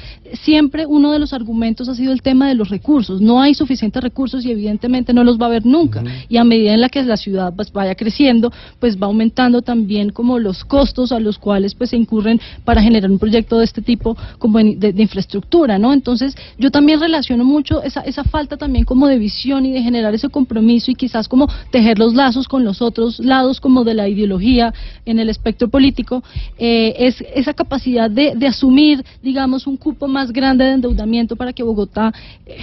Siempre 0.43 0.85
uno 0.85 1.11
de 1.11 1.19
los 1.19 1.31
argumentos 1.33 1.87
ha 1.89 1.95
sido 1.95 2.11
el 2.11 2.21
tema 2.21 2.47
de 2.47 2.55
los 2.55 2.69
recursos. 2.69 3.21
No 3.21 3.41
hay 3.41 3.53
suficientes 3.53 4.03
recursos 4.03 4.45
y 4.45 4.51
evidentemente 4.51 5.13
no 5.13 5.23
los 5.23 5.39
va 5.39 5.45
a 5.45 5.49
haber 5.49 5.65
nunca. 5.65 5.84
Y 6.29 6.37
a 6.37 6.43
medida 6.43 6.73
en 6.73 6.81
la 6.81 6.89
que 6.89 7.03
la 7.03 7.17
ciudad 7.17 7.53
pues, 7.55 7.71
vaya 7.71 7.95
creciendo, 7.95 8.51
pues 8.79 8.97
va 8.97 9.07
aumentando 9.07 9.61
también 9.61 10.09
como 10.09 10.39
los 10.39 10.63
costos 10.65 11.11
a 11.11 11.19
los 11.19 11.37
cuales 11.37 11.75
pues 11.75 11.91
se 11.91 11.97
incurren 11.97 12.39
para 12.63 12.81
generar 12.81 13.09
un 13.09 13.19
proyecto 13.19 13.59
de 13.59 13.65
este 13.65 13.81
tipo 13.81 14.17
como 14.39 14.59
de, 14.59 14.93
de 14.93 15.01
infraestructura, 15.01 15.77
¿no? 15.77 15.93
Entonces 15.93 16.35
yo 16.57 16.71
también 16.71 16.99
relaciono 16.99 17.43
mucho 17.43 17.81
esa, 17.83 18.01
esa 18.01 18.23
falta 18.23 18.57
también 18.57 18.85
como 18.85 19.07
de 19.07 19.17
visión 19.17 19.65
y 19.65 19.71
de 19.71 19.81
generar 19.81 20.13
ese 20.13 20.29
compromiso 20.29 20.91
y 20.91 20.95
quizás 20.95 21.27
como 21.27 21.47
tejer 21.71 21.99
los 21.99 22.13
lazos 22.13 22.47
con 22.47 22.63
los 22.63 22.81
otros 22.81 23.19
lados 23.19 23.59
como 23.59 23.83
de 23.83 23.93
la 23.93 24.07
ideología 24.07 24.73
en 25.05 25.19
el 25.19 25.29
espectro 25.29 25.67
político, 25.67 26.23
eh, 26.57 26.93
es 26.97 27.23
esa 27.33 27.53
capacidad 27.53 28.09
de, 28.09 28.33
de 28.35 28.47
asumir, 28.47 29.03
digamos, 29.21 29.67
un 29.67 29.77
cupo 29.77 30.07
más 30.07 30.31
grande 30.31 30.65
de 30.65 30.73
endeudamiento 30.73 31.35
para 31.35 31.53
que 31.53 31.63
Bogotá 31.63 32.13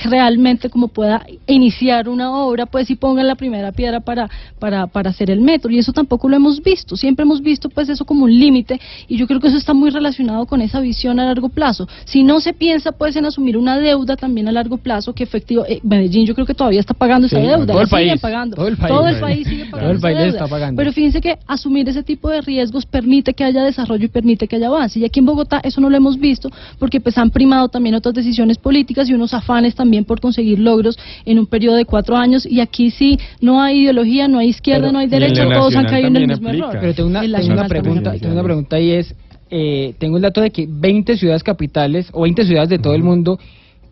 realmente 0.05 0.71
como 0.71 0.89
pueda 0.89 1.27
iniciar 1.47 2.09
una 2.09 2.35
obra, 2.35 2.67
pues 2.67 2.91
y 2.91 2.97
pongan 3.13 3.27
la 3.27 3.35
primera 3.35 3.73
piedra 3.73 4.01
para, 4.01 4.31
para, 4.59 4.87
para 4.87 5.11
hacer 5.11 5.31
el 5.31 5.43
metro. 5.43 5.71
Y 5.71 5.79
eso 5.79 5.93
tampoco 5.93 6.31
lo 6.31 6.37
hemos 6.37 6.63
visto. 6.63 6.97
Siempre 6.97 7.25
hemos 7.25 7.43
visto 7.43 7.69
pues 7.69 7.91
eso 7.91 8.07
como 8.07 8.25
un 8.25 8.39
límite 8.39 8.81
y 9.07 9.19
yo 9.19 9.27
creo 9.27 9.39
que 9.39 9.49
eso 9.49 9.59
está 9.59 9.75
muy 9.75 9.91
relacionado 9.91 10.47
con 10.47 10.63
esa 10.63 10.81
visión 10.81 11.21
a 11.21 11.27
largo 11.27 11.51
plazo. 11.51 11.87
Si 12.07 12.23
no 12.23 12.41
se 12.41 12.55
piensa 12.55 12.93
pues 12.93 13.15
en 13.17 13.27
asumir 13.27 13.59
una 13.59 13.79
deuda 13.79 14.17
también 14.17 14.49
a 14.49 14.53
largo 14.53 14.79
plazo, 14.79 15.13
que 15.13 15.25
efectivo, 15.25 15.67
eh, 15.69 15.81
Medellín 15.83 16.25
yo 16.25 16.35
creo 16.35 16.47
que 16.47 16.55
todavía 16.55 16.81
está 16.81 16.95
pagando 16.95 17.27
esa 17.27 17.39
deuda, 17.39 17.67
todo 17.67 17.83
el 17.83 17.89
país, 17.89 18.05
siguen 18.05 18.19
pagando. 18.19 18.57
todo 18.57 18.69
el 18.69 18.77
país. 18.79 18.89
Todo 18.95 19.09
el 19.09 19.21
país 19.21 19.47
sigue 19.47 19.65
pagando 19.67 19.79
Todo 19.81 19.91
el 19.91 19.97
esa 19.99 20.03
país 20.07 20.17
deuda. 20.19 20.31
está 20.31 20.49
pagando. 20.49 20.79
Pero 20.79 20.93
fíjense 20.93 21.21
que 21.21 21.39
asumir 21.47 21.87
ese 21.91 22.03
tipo 22.03 22.31
de 22.31 22.41
riesgos 22.41 22.87
permite 22.87 23.35
que 23.35 23.45
haya 23.45 23.63
desarrollo 23.63 24.07
y 24.07 24.09
permite 24.09 24.49
que 24.49 24.57
haya 24.57 24.69
avance. 24.69 24.99
Y 24.99 25.05
aquí 25.05 25.21
en 25.21 25.27
Bogotá 25.27 25.61
eso 25.63 25.83
no 25.83 25.91
lo 25.91 25.97
hemos 25.99 26.19
visto 26.19 26.51
porque 26.79 26.99
pues 27.03 27.19
han 27.19 27.31
primado 27.31 27.69
también 27.69 27.95
otras 27.95 28.15
decisiones 28.15 28.57
políticas 28.57 29.11
y 29.11 29.13
unos 29.13 29.35
afanes 29.35 29.75
también 29.75 30.07
por 30.07 30.19
conseguir 30.21 30.59
logros 30.59 30.99
en 31.27 31.39
un 31.39 31.47
periodo 31.47 31.77
de 31.77 31.85
cuatro 31.85 32.17
años. 32.17 32.47
Y 32.47 32.61
aquí 32.61 32.91
sí 32.91 33.02
no 33.41 33.63
hay 33.63 33.81
ideología, 33.83 34.29
no 34.29 34.39
hay 34.39 34.49
izquierda, 34.49 34.83
Pero- 34.83 34.93
no 34.93 34.99
hay 35.01 35.07
derecha, 35.09 35.49
todos 35.53 35.75
han 35.77 35.87
caído 35.87 36.09
en 36.09 36.17
el 36.17 36.27
mismo 36.29 36.49
aplica. 36.49 36.67
error. 36.69 36.79
Pero 36.81 36.95
tengo 36.95 37.09
una, 37.11 37.21
tengo 37.21 37.53
una 37.53 37.69
pregunta, 37.69 38.13
tengo 38.19 38.35
una 38.35 38.43
pregunta 38.45 38.81
y 38.81 38.91
es, 38.93 39.15
eh, 39.51 39.95
tengo 39.99 40.17
el 40.17 40.23
dato 40.23 40.41
de 40.41 40.51
que 40.51 40.67
20 40.69 41.17
ciudades 41.17 41.43
capitales 41.43 42.09
o 42.13 42.23
20 42.23 42.45
ciudades 42.45 42.69
de 42.71 42.79
todo 42.79 42.95
el 42.95 43.03
mundo 43.03 43.39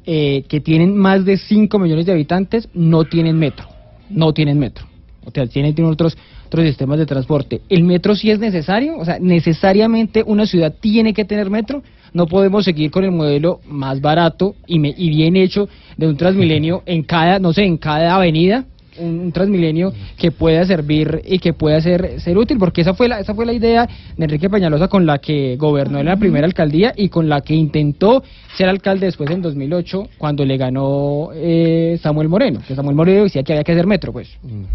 eh, 0.07 0.45
que 0.49 0.61
tienen 0.61 0.97
más 0.97 1.25
de 1.25 1.37
5 1.37 1.79
millones 1.79 2.07
de 2.07 2.13
habitantes 2.13 2.69
no 2.75 3.05
tienen 3.05 3.37
metro, 3.39 3.67
no 4.09 4.33
tienen 4.33 4.59
metro. 4.59 4.87
O 5.27 5.31
sea, 5.31 5.47
tienen, 5.47 5.75
tienen 5.75 5.93
otros, 5.93 6.17
otros 6.47 6.65
sistemas 6.65 6.99
de 6.99 7.05
transporte. 7.05 7.61
¿El 7.69 7.85
metro 7.85 8.15
sí 8.15 8.31
es 8.31 8.39
necesario? 8.39 8.97
O 8.97 9.05
sea, 9.05 9.19
necesariamente 9.21 10.25
una 10.27 10.47
ciudad 10.47 10.75
tiene 10.81 11.13
que 11.13 11.27
tener 11.27 11.51
metro. 11.51 11.83
No 12.15 12.27
podemos 12.27 12.65
seguir 12.65 12.91
con 12.91 13.05
el 13.05 13.11
modelo 13.13 13.61
más 13.69 14.01
barato 14.01 14.55
y, 14.67 14.79
me- 14.79 14.95
y 14.97 15.11
bien 15.11 15.37
hecho 15.37 15.69
de 15.99 16.09
un 16.09 16.17
Transmilenio 16.17 16.83
en 16.87 17.03
cada, 17.03 17.39
no 17.39 17.53
sé, 17.53 17.65
en 17.65 17.77
cada 17.77 18.15
avenida 18.17 18.65
un 19.01 19.33
Transmilenio 19.33 19.93
que 20.17 20.31
pueda 20.33 20.65
servir 20.65 21.23
y 21.25 21.39
que 21.39 21.53
pueda 21.53 21.81
ser, 21.81 22.21
ser 22.21 22.37
útil, 22.37 22.59
porque 22.59 22.81
esa 22.83 22.95
fue 22.95 23.09
la 23.09 23.21
esa 23.21 23.35
fue 23.35 23.47
la 23.47 23.53
idea 23.53 23.89
de 24.17 24.25
Enrique 24.25 24.51
Peñalosa 24.51 24.89
con 24.89 25.07
la 25.07 25.19
que 25.19 25.57
gobernó 25.57 25.99
en 25.99 26.07
la 26.07 26.17
primera 26.17 26.47
alcaldía 26.47 26.93
y 26.97 27.09
con 27.09 27.29
la 27.29 27.41
que 27.41 27.55
intentó 27.55 28.23
ser 28.57 28.69
alcalde 28.69 29.07
después 29.07 29.31
en 29.31 29.43
2008 29.43 30.09
cuando 30.19 30.45
le 30.45 30.57
ganó 30.57 31.31
eh, 31.35 31.99
Samuel 32.03 32.29
Moreno, 32.29 32.61
que 32.67 32.75
Samuel 32.75 32.97
Moreno 32.97 33.25
decía 33.25 33.43
que 33.43 33.53
había 33.53 33.65
que 33.65 33.73
hacer 33.73 33.87
metro, 33.87 34.13
pues. 34.13 34.29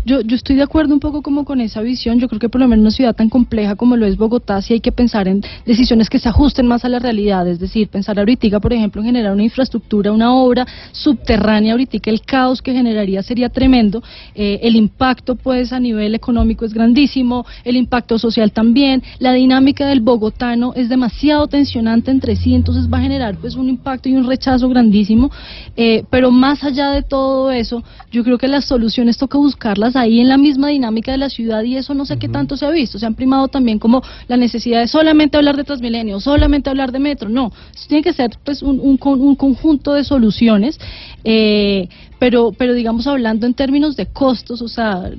Yo, 0.05 0.21
yo 0.21 0.35
estoy 0.35 0.55
de 0.55 0.63
acuerdo 0.63 0.93
un 0.93 0.99
poco 0.99 1.21
como 1.21 1.45
con 1.45 1.61
esa 1.61 1.81
visión. 1.81 2.19
Yo 2.19 2.27
creo 2.27 2.39
que 2.39 2.49
por 2.49 2.61
lo 2.61 2.67
menos 2.67 2.75
en 2.75 2.81
una 2.81 2.91
ciudad 2.91 3.15
tan 3.15 3.29
compleja 3.29 3.75
como 3.75 3.95
lo 3.95 4.05
es 4.05 4.17
Bogotá, 4.17 4.61
sí 4.61 4.73
hay 4.73 4.79
que 4.79 4.91
pensar 4.91 5.27
en 5.27 5.41
decisiones 5.65 6.09
que 6.09 6.19
se 6.19 6.29
ajusten 6.29 6.67
más 6.67 6.83
a 6.83 6.89
la 6.89 6.99
realidad. 6.99 7.47
Es 7.47 7.59
decir, 7.59 7.87
pensar 7.87 8.19
ahorita, 8.19 8.59
por 8.59 8.73
ejemplo, 8.73 9.01
en 9.01 9.07
generar 9.07 9.33
una 9.33 9.43
infraestructura, 9.43 10.11
una 10.11 10.33
obra 10.33 10.65
subterránea 10.91 11.73
ahorita, 11.73 11.97
el 12.05 12.21
caos 12.21 12.61
que 12.61 12.73
generaría 12.73 13.23
sería 13.23 13.49
tremendo. 13.49 14.03
Eh, 14.35 14.59
el 14.63 14.75
impacto, 14.75 15.35
pues, 15.35 15.73
a 15.73 15.79
nivel 15.79 16.15
económico 16.15 16.65
es 16.65 16.73
grandísimo, 16.73 17.45
el 17.63 17.75
impacto 17.75 18.17
social 18.19 18.51
también. 18.51 19.03
La 19.19 19.33
dinámica 19.33 19.87
del 19.87 20.01
bogotano 20.01 20.73
es 20.75 20.89
demasiado 20.89 21.47
tensionante 21.47 22.11
entre 22.11 22.35
sí, 22.35 22.53
entonces 22.53 22.91
va 22.91 22.97
a 22.97 23.01
generar, 23.01 23.35
pues, 23.37 23.55
un 23.55 23.69
impacto 23.69 24.09
y 24.09 24.15
un 24.15 24.27
rechazo 24.27 24.69
grandísimo. 24.69 25.31
Eh, 25.77 26.03
pero 26.09 26.31
más 26.31 26.63
allá 26.63 26.91
de 26.91 27.03
todo 27.03 27.51
eso, 27.51 27.83
yo 28.11 28.23
creo 28.23 28.37
que 28.37 28.47
las 28.47 28.65
soluciones 28.65 29.17
toca 29.17 29.37
buscarlas 29.37 29.95
ahí 29.95 30.19
en 30.19 30.29
la 30.29 30.37
misma 30.37 30.69
dinámica 30.69 31.11
de 31.11 31.17
la 31.17 31.29
ciudad 31.29 31.63
y 31.63 31.77
eso 31.77 31.93
no 31.93 32.05
sé 32.05 32.17
qué 32.17 32.29
tanto 32.29 32.57
se 32.57 32.65
ha 32.65 32.71
visto. 32.71 32.99
Se 32.99 33.05
han 33.05 33.15
primado 33.15 33.47
también 33.47 33.79
como 33.79 34.01
la 34.27 34.37
necesidad 34.37 34.79
de 34.79 34.87
solamente 34.87 35.37
hablar 35.37 35.57
de 35.57 35.63
Transmilenio, 35.63 36.19
solamente 36.19 36.69
hablar 36.69 36.91
de 36.91 36.99
metro. 36.99 37.29
No, 37.29 37.51
eso 37.73 37.85
tiene 37.87 38.03
que 38.03 38.13
ser 38.13 38.31
pues 38.43 38.61
un, 38.61 38.79
un, 38.79 38.99
un 39.01 39.35
conjunto 39.35 39.93
de 39.93 40.03
soluciones. 40.03 40.79
eh, 41.23 41.87
pero, 42.25 42.51
pero 42.57 42.73
digamos 42.73 43.05
hablando 43.05 43.45
en 43.45 43.53
términos 43.53 43.95
de 43.95 44.07
costos, 44.07 44.59
o 44.63 44.67
sea, 44.67 45.11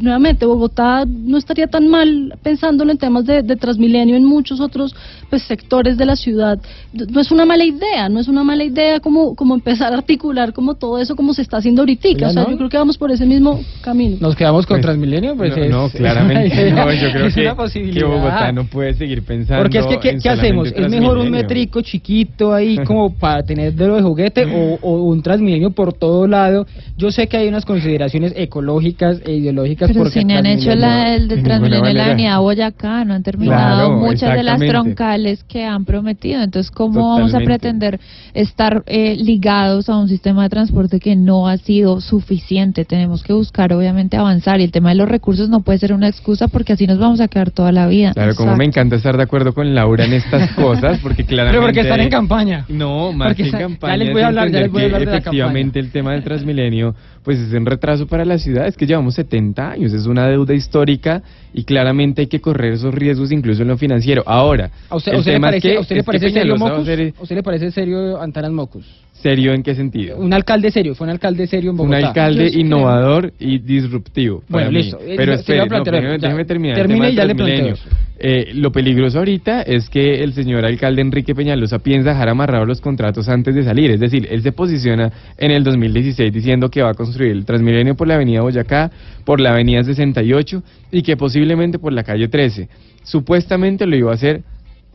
nuevamente 0.00 0.46
Bogotá 0.46 1.04
no 1.06 1.36
estaría 1.36 1.66
tan 1.66 1.88
mal 1.88 2.38
pensándolo 2.42 2.90
en 2.90 2.96
temas 2.96 3.26
de, 3.26 3.42
de 3.42 3.56
Transmilenio 3.56 4.16
en 4.16 4.24
muchos 4.24 4.60
otros 4.60 4.96
pues 5.28 5.42
sectores 5.42 5.98
de 5.98 6.06
la 6.06 6.16
ciudad. 6.16 6.58
No 6.94 7.20
es 7.20 7.30
una 7.30 7.44
mala 7.44 7.66
idea, 7.66 8.08
no 8.08 8.18
es 8.18 8.28
una 8.28 8.44
mala 8.44 8.64
idea 8.64 9.00
como, 9.00 9.34
como 9.34 9.54
empezar 9.54 9.92
a 9.92 9.98
articular 9.98 10.54
como 10.54 10.72
todo 10.74 10.98
eso 10.98 11.14
como 11.14 11.34
se 11.34 11.42
está 11.42 11.58
haciendo 11.58 11.82
ahorita. 11.82 12.28
O 12.28 12.30
sea, 12.30 12.44
no. 12.44 12.50
yo 12.52 12.56
creo 12.56 12.70
que 12.70 12.78
vamos 12.78 12.96
por 12.96 13.10
ese 13.10 13.26
mismo 13.26 13.60
camino. 13.82 14.16
Nos 14.20 14.34
quedamos 14.34 14.64
con 14.64 14.76
Pues, 14.76 14.86
Transmilenio, 14.86 15.36
pues 15.36 15.54
no, 15.54 15.62
es, 15.64 15.70
no, 15.70 15.88
claramente 15.98 16.70
no, 16.70 16.92
yo 16.94 17.10
creo 17.12 17.26
es 17.26 17.34
que, 17.34 17.42
una 17.42 17.56
posibilidad. 17.56 18.06
que 18.06 18.14
Bogotá 18.14 18.52
no 18.52 18.64
puede 18.64 18.94
seguir 18.94 19.22
pensando 19.22 19.62
Porque 19.62 19.80
es 19.80 19.86
que, 19.86 19.98
¿qué, 19.98 20.18
qué 20.18 20.30
hacemos? 20.30 20.72
¿Es 20.74 20.88
mejor 20.88 21.18
un 21.18 21.30
metrico 21.30 21.82
chiquito 21.82 22.54
ahí 22.54 22.78
como 22.86 23.12
para 23.12 23.42
tener 23.42 23.74
de 23.74 23.86
lo 23.86 23.96
de 23.96 24.02
juguete 24.02 24.46
o, 24.46 24.78
o 24.80 25.02
un 25.02 25.20
Transmilenio 25.20 25.70
por 25.70 25.92
todo 25.92 26.26
lado? 26.26 26.53
Yo 26.96 27.10
sé 27.10 27.26
que 27.26 27.36
hay 27.36 27.48
unas 27.48 27.64
consideraciones 27.64 28.32
ecológicas 28.36 29.20
e 29.24 29.32
ideológicas 29.32 29.88
Pero 29.88 30.00
porque 30.04 30.20
si 30.20 30.24
no 30.24 30.38
han 30.38 30.46
hecho 30.46 30.74
la, 30.74 31.14
el 31.14 31.28
de 31.28 31.42
Transmilenio 31.42 31.88
en 31.90 31.96
la 31.96 32.04
avenida 32.06 32.38
Boyacá, 32.38 33.04
no 33.04 33.14
han 33.14 33.22
terminado 33.22 33.88
Claro, 33.88 33.98
muchas 33.98 34.34
de 34.36 34.42
las 34.42 34.60
troncales 34.60 35.44
que 35.44 35.64
han 35.64 35.84
prometido. 35.84 36.42
Entonces, 36.42 36.70
¿cómo 36.70 37.14
vamos 37.16 37.34
a 37.34 37.40
pretender 37.40 37.98
estar 38.32 38.82
eh, 38.86 39.16
ligados 39.16 39.88
a 39.88 39.96
un 39.98 40.08
sistema 40.08 40.44
de 40.44 40.48
transporte 40.48 41.00
que 41.00 41.16
no 41.16 41.48
ha 41.48 41.56
sido 41.58 42.00
suficiente? 42.00 42.84
Tenemos 42.84 43.22
que 43.22 43.32
buscar, 43.32 43.72
obviamente, 43.72 44.16
avanzar. 44.16 44.60
Y 44.60 44.64
el 44.64 44.70
tema 44.72 44.90
de 44.90 44.96
los 44.96 45.08
recursos 45.08 45.48
no 45.48 45.60
puede 45.60 45.78
ser 45.78 45.92
una 45.92 46.08
excusa 46.08 46.48
porque 46.48 46.72
así 46.74 46.86
nos 46.86 46.98
vamos 46.98 47.20
a 47.20 47.28
quedar 47.28 47.50
toda 47.50 47.72
la 47.72 47.86
vida. 47.86 48.12
Claro, 48.12 48.34
como 48.34 48.56
me 48.56 48.64
encanta 48.64 48.96
estar 48.96 49.16
de 49.16 49.22
acuerdo 49.22 49.52
con 49.54 49.74
Laura 49.74 50.04
en 50.04 50.12
estas 50.12 50.50
cosas, 50.54 50.98
porque 51.00 51.24
claramente... 51.24 51.58
Pero 51.58 51.66
porque 51.66 51.80
están 51.80 52.00
en 52.00 52.10
campaña. 52.10 52.64
No, 52.68 53.12
más 53.12 53.28
Porque 53.28 53.42
que 53.44 53.48
en 53.48 53.52
sa- 53.52 53.58
ya 53.58 53.64
campaña. 53.64 53.96
les 53.96 54.12
voy 54.12 54.22
a 54.22 54.26
hablar, 54.28 54.50
ya 54.50 54.60
les 54.60 54.70
voy 54.72 54.82
a 54.82 54.84
hablar 54.86 55.00
de 55.00 55.06
la 55.06 55.12
efectivamente 55.16 55.78
el 55.80 55.90
tema 55.90 56.12
del 56.12 56.22
Transmilenio, 56.34 56.94
pues 57.22 57.38
es 57.38 57.52
un 57.52 57.64
retraso 57.64 58.06
para 58.06 58.24
la 58.24 58.38
ciudad, 58.38 58.66
es 58.66 58.76
que 58.76 58.86
llevamos 58.86 59.14
70 59.14 59.70
años, 59.70 59.92
es 59.92 60.06
una 60.06 60.26
deuda 60.28 60.52
histórica 60.54 61.22
y 61.52 61.62
claramente 61.64 62.22
hay 62.22 62.26
que 62.26 62.40
correr 62.40 62.72
esos 62.74 62.92
riesgos 62.94 63.30
incluso 63.32 63.62
en 63.62 63.68
lo 63.68 63.78
financiero. 63.78 64.22
Ahora, 64.26 64.70
¿A 64.90 64.96
usted, 64.96 65.14
usted 65.14 65.32
le 65.34 65.40
parece, 65.40 65.68
que- 65.68 65.76
a 65.76 65.80
usted 65.80 65.94
le 65.96 66.00
es 66.00 66.04
que 66.04 66.06
parece 66.06 66.30
serio 66.30 66.56
Mocus? 66.56 66.88
¿A 66.88 67.22
usted 67.22 67.36
le 67.36 67.42
parece 67.42 67.70
serio 67.70 68.20
Antanas 68.20 68.50
Mocus? 68.52 68.84
serio 69.12 69.54
en 69.54 69.62
qué 69.62 69.74
sentido? 69.74 70.18
Un 70.18 70.34
alcalde 70.34 70.70
serio, 70.70 70.94
fue 70.94 71.06
un 71.06 71.10
alcalde 71.12 71.46
serio 71.46 71.70
en 71.70 71.74
un 71.74 71.76
Bogotá. 71.78 72.08
alcalde 72.08 72.44
Yo 72.44 72.50
sí 72.50 72.60
innovador 72.60 73.32
y 73.38 73.58
disruptivo. 73.58 74.42
Bueno, 74.48 74.66
para 74.66 74.70
mí. 74.70 74.82
listo. 74.82 74.98
Eh, 75.00 75.14
Pero 75.16 75.32
iba 75.32 75.34
espere, 75.40 75.58
no, 75.66 75.82
déjeme, 75.82 76.08
ya, 76.18 76.18
déjeme 76.18 76.44
terminar. 76.44 76.76
el 76.76 76.82
termine 76.82 77.00
tema 77.00 77.10
y 77.10 77.14
ya 77.16 77.24
le 77.24 77.34
planteo. 77.34 77.76
Eh, 78.16 78.52
lo 78.54 78.70
peligroso 78.70 79.18
ahorita 79.18 79.62
es 79.62 79.90
que 79.90 80.22
el 80.22 80.34
señor 80.34 80.64
alcalde 80.64 81.02
Enrique 81.02 81.34
Peñalosa 81.34 81.80
piensa 81.80 82.10
dejar 82.10 82.28
amarrados 82.28 82.68
los 82.68 82.80
contratos 82.80 83.28
antes 83.28 83.54
de 83.56 83.64
salir. 83.64 83.90
Es 83.90 83.98
decir, 83.98 84.28
él 84.30 84.40
se 84.42 84.52
posiciona 84.52 85.10
en 85.36 85.50
el 85.50 85.64
2016 85.64 86.32
diciendo 86.32 86.70
que 86.70 86.82
va 86.82 86.90
a 86.90 86.94
construir 86.94 87.32
el 87.32 87.44
Transmilenio 87.44 87.96
por 87.96 88.06
la 88.06 88.14
avenida 88.14 88.42
Boyacá, 88.42 88.90
por 89.24 89.40
la 89.40 89.50
avenida 89.50 89.82
68 89.82 90.62
y 90.92 91.02
que 91.02 91.16
posiblemente 91.16 91.78
por 91.80 91.92
la 91.92 92.04
calle 92.04 92.28
13. 92.28 92.68
Supuestamente 93.02 93.84
lo 93.86 93.96
iba 93.96 94.12
a 94.12 94.14
hacer 94.14 94.42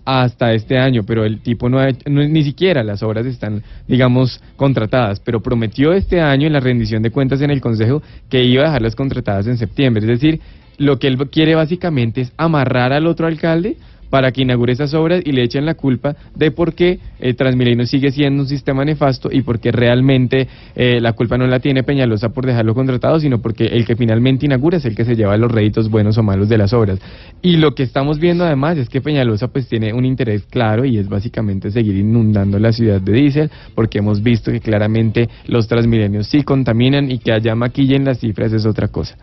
hasta 0.05 0.53
este 0.53 0.77
año, 0.77 1.03
pero 1.05 1.23
el 1.25 1.41
tipo 1.41 1.69
no 1.69 1.77
ha 1.77 1.89
hecho- 1.89 2.10
no- 2.10 2.23
ni 2.27 2.43
siquiera 2.43 2.84
las 2.84 3.03
obras 3.03 3.25
están, 3.25 3.62
digamos, 3.88 4.41
contratadas, 4.55 5.19
pero 5.19 5.41
prometió 5.41 5.91
este 5.93 6.19
año 6.21 6.47
en 6.47 6.53
la 6.53 6.60
rendición 6.62 7.03
de 7.03 7.12
cuentas 7.12 7.41
en 7.41 7.51
el 7.51 7.62
Consejo 7.62 8.01
que 8.29 8.43
iba 8.43 8.63
a 8.63 8.67
dejarlas 8.67 8.95
contratadas 8.95 9.45
en 9.47 9.58
septiembre. 9.58 10.01
Es 10.01 10.08
decir, 10.08 10.39
lo 10.79 10.97
que 10.97 11.07
él 11.07 11.17
quiere 11.29 11.53
básicamente 11.53 12.21
es 12.21 12.33
amarrar 12.37 12.91
al 12.91 13.05
otro 13.05 13.27
alcalde 13.27 13.77
para 14.09 14.31
que 14.31 14.41
inaugure 14.41 14.73
esas 14.73 14.93
obras 14.93 15.21
y 15.23 15.31
le 15.31 15.43
echen 15.43 15.65
la 15.65 15.75
culpa 15.75 16.15
de 16.35 16.51
por 16.51 16.73
qué 16.73 16.99
eh, 17.19 17.33
Transmilenio 17.33 17.85
sigue 17.85 18.11
siendo 18.11 18.43
un 18.43 18.49
sistema 18.49 18.83
nefasto 18.83 19.29
y 19.31 19.41
porque 19.41 19.71
realmente 19.71 20.47
eh, 20.75 20.99
la 20.99 21.13
culpa 21.13 21.37
no 21.37 21.47
la 21.47 21.59
tiene 21.59 21.83
Peñalosa 21.83 22.29
por 22.29 22.45
dejarlo 22.45 22.73
contratado, 22.73 23.19
sino 23.19 23.39
porque 23.39 23.65
el 23.65 23.85
que 23.85 23.95
finalmente 23.95 24.45
inaugura 24.45 24.77
es 24.77 24.85
el 24.85 24.95
que 24.95 25.05
se 25.05 25.15
lleva 25.15 25.37
los 25.37 25.51
réditos 25.51 25.89
buenos 25.89 26.17
o 26.17 26.23
malos 26.23 26.49
de 26.49 26.57
las 26.57 26.73
obras. 26.73 26.99
Y 27.41 27.57
lo 27.57 27.75
que 27.75 27.83
estamos 27.83 28.19
viendo 28.19 28.43
además 28.45 28.77
es 28.77 28.89
que 28.89 29.01
Peñalosa 29.01 29.49
pues 29.49 29.67
tiene 29.67 29.93
un 29.93 30.05
interés 30.05 30.43
claro 30.49 30.85
y 30.85 30.97
es 30.97 31.07
básicamente 31.07 31.71
seguir 31.71 31.95
inundando 31.95 32.57
la 32.57 32.71
ciudad 32.71 32.99
de 32.99 33.11
diésel, 33.11 33.51
porque 33.75 33.99
hemos 33.99 34.23
visto 34.23 34.51
que 34.51 34.59
claramente 34.59 35.29
los 35.45 35.67
Transmilenios 35.67 36.27
sí 36.27 36.43
contaminan 36.43 37.11
y 37.11 37.19
que 37.19 37.31
allá 37.31 37.53
maquillen 37.55 38.05
las 38.05 38.19
cifras 38.19 38.53
es 38.53 38.65
otra 38.65 38.87
cosa. 38.87 39.15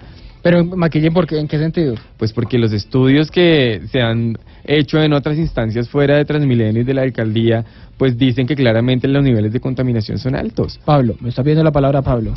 Pero 0.47 0.65
Maquille, 0.65 1.11
¿por 1.11 1.27
qué? 1.27 1.41
¿En 1.41 1.49
qué 1.49 1.59
sentido? 1.59 1.97
Pues 2.19 2.33
porque 2.33 2.57
los 2.57 2.73
estudios 2.73 3.33
que 3.33 3.81
se 3.91 4.01
han 4.01 4.39
hecho 4.65 5.03
en 5.03 5.13
otras 5.13 5.37
instancias 5.39 5.89
fuera 5.89 6.17
de 6.19 6.25
Transmilenio 6.25 6.83
y 6.83 6.85
de 6.85 6.95
la 6.95 7.03
alcaldía, 7.03 7.65
pues 7.99 8.17
dicen 8.17 8.47
que 8.47 8.55
claramente 8.55 9.09
los 9.09 9.25
niveles 9.25 9.53
de 9.53 9.59
contaminación 9.59 10.19
son 10.19 10.37
altos. 10.37 10.79
Pablo, 10.85 11.17
me 11.19 11.31
está 11.31 11.43
pidiendo 11.43 11.65
la 11.65 11.73
palabra 11.73 12.01
Pablo. 12.01 12.33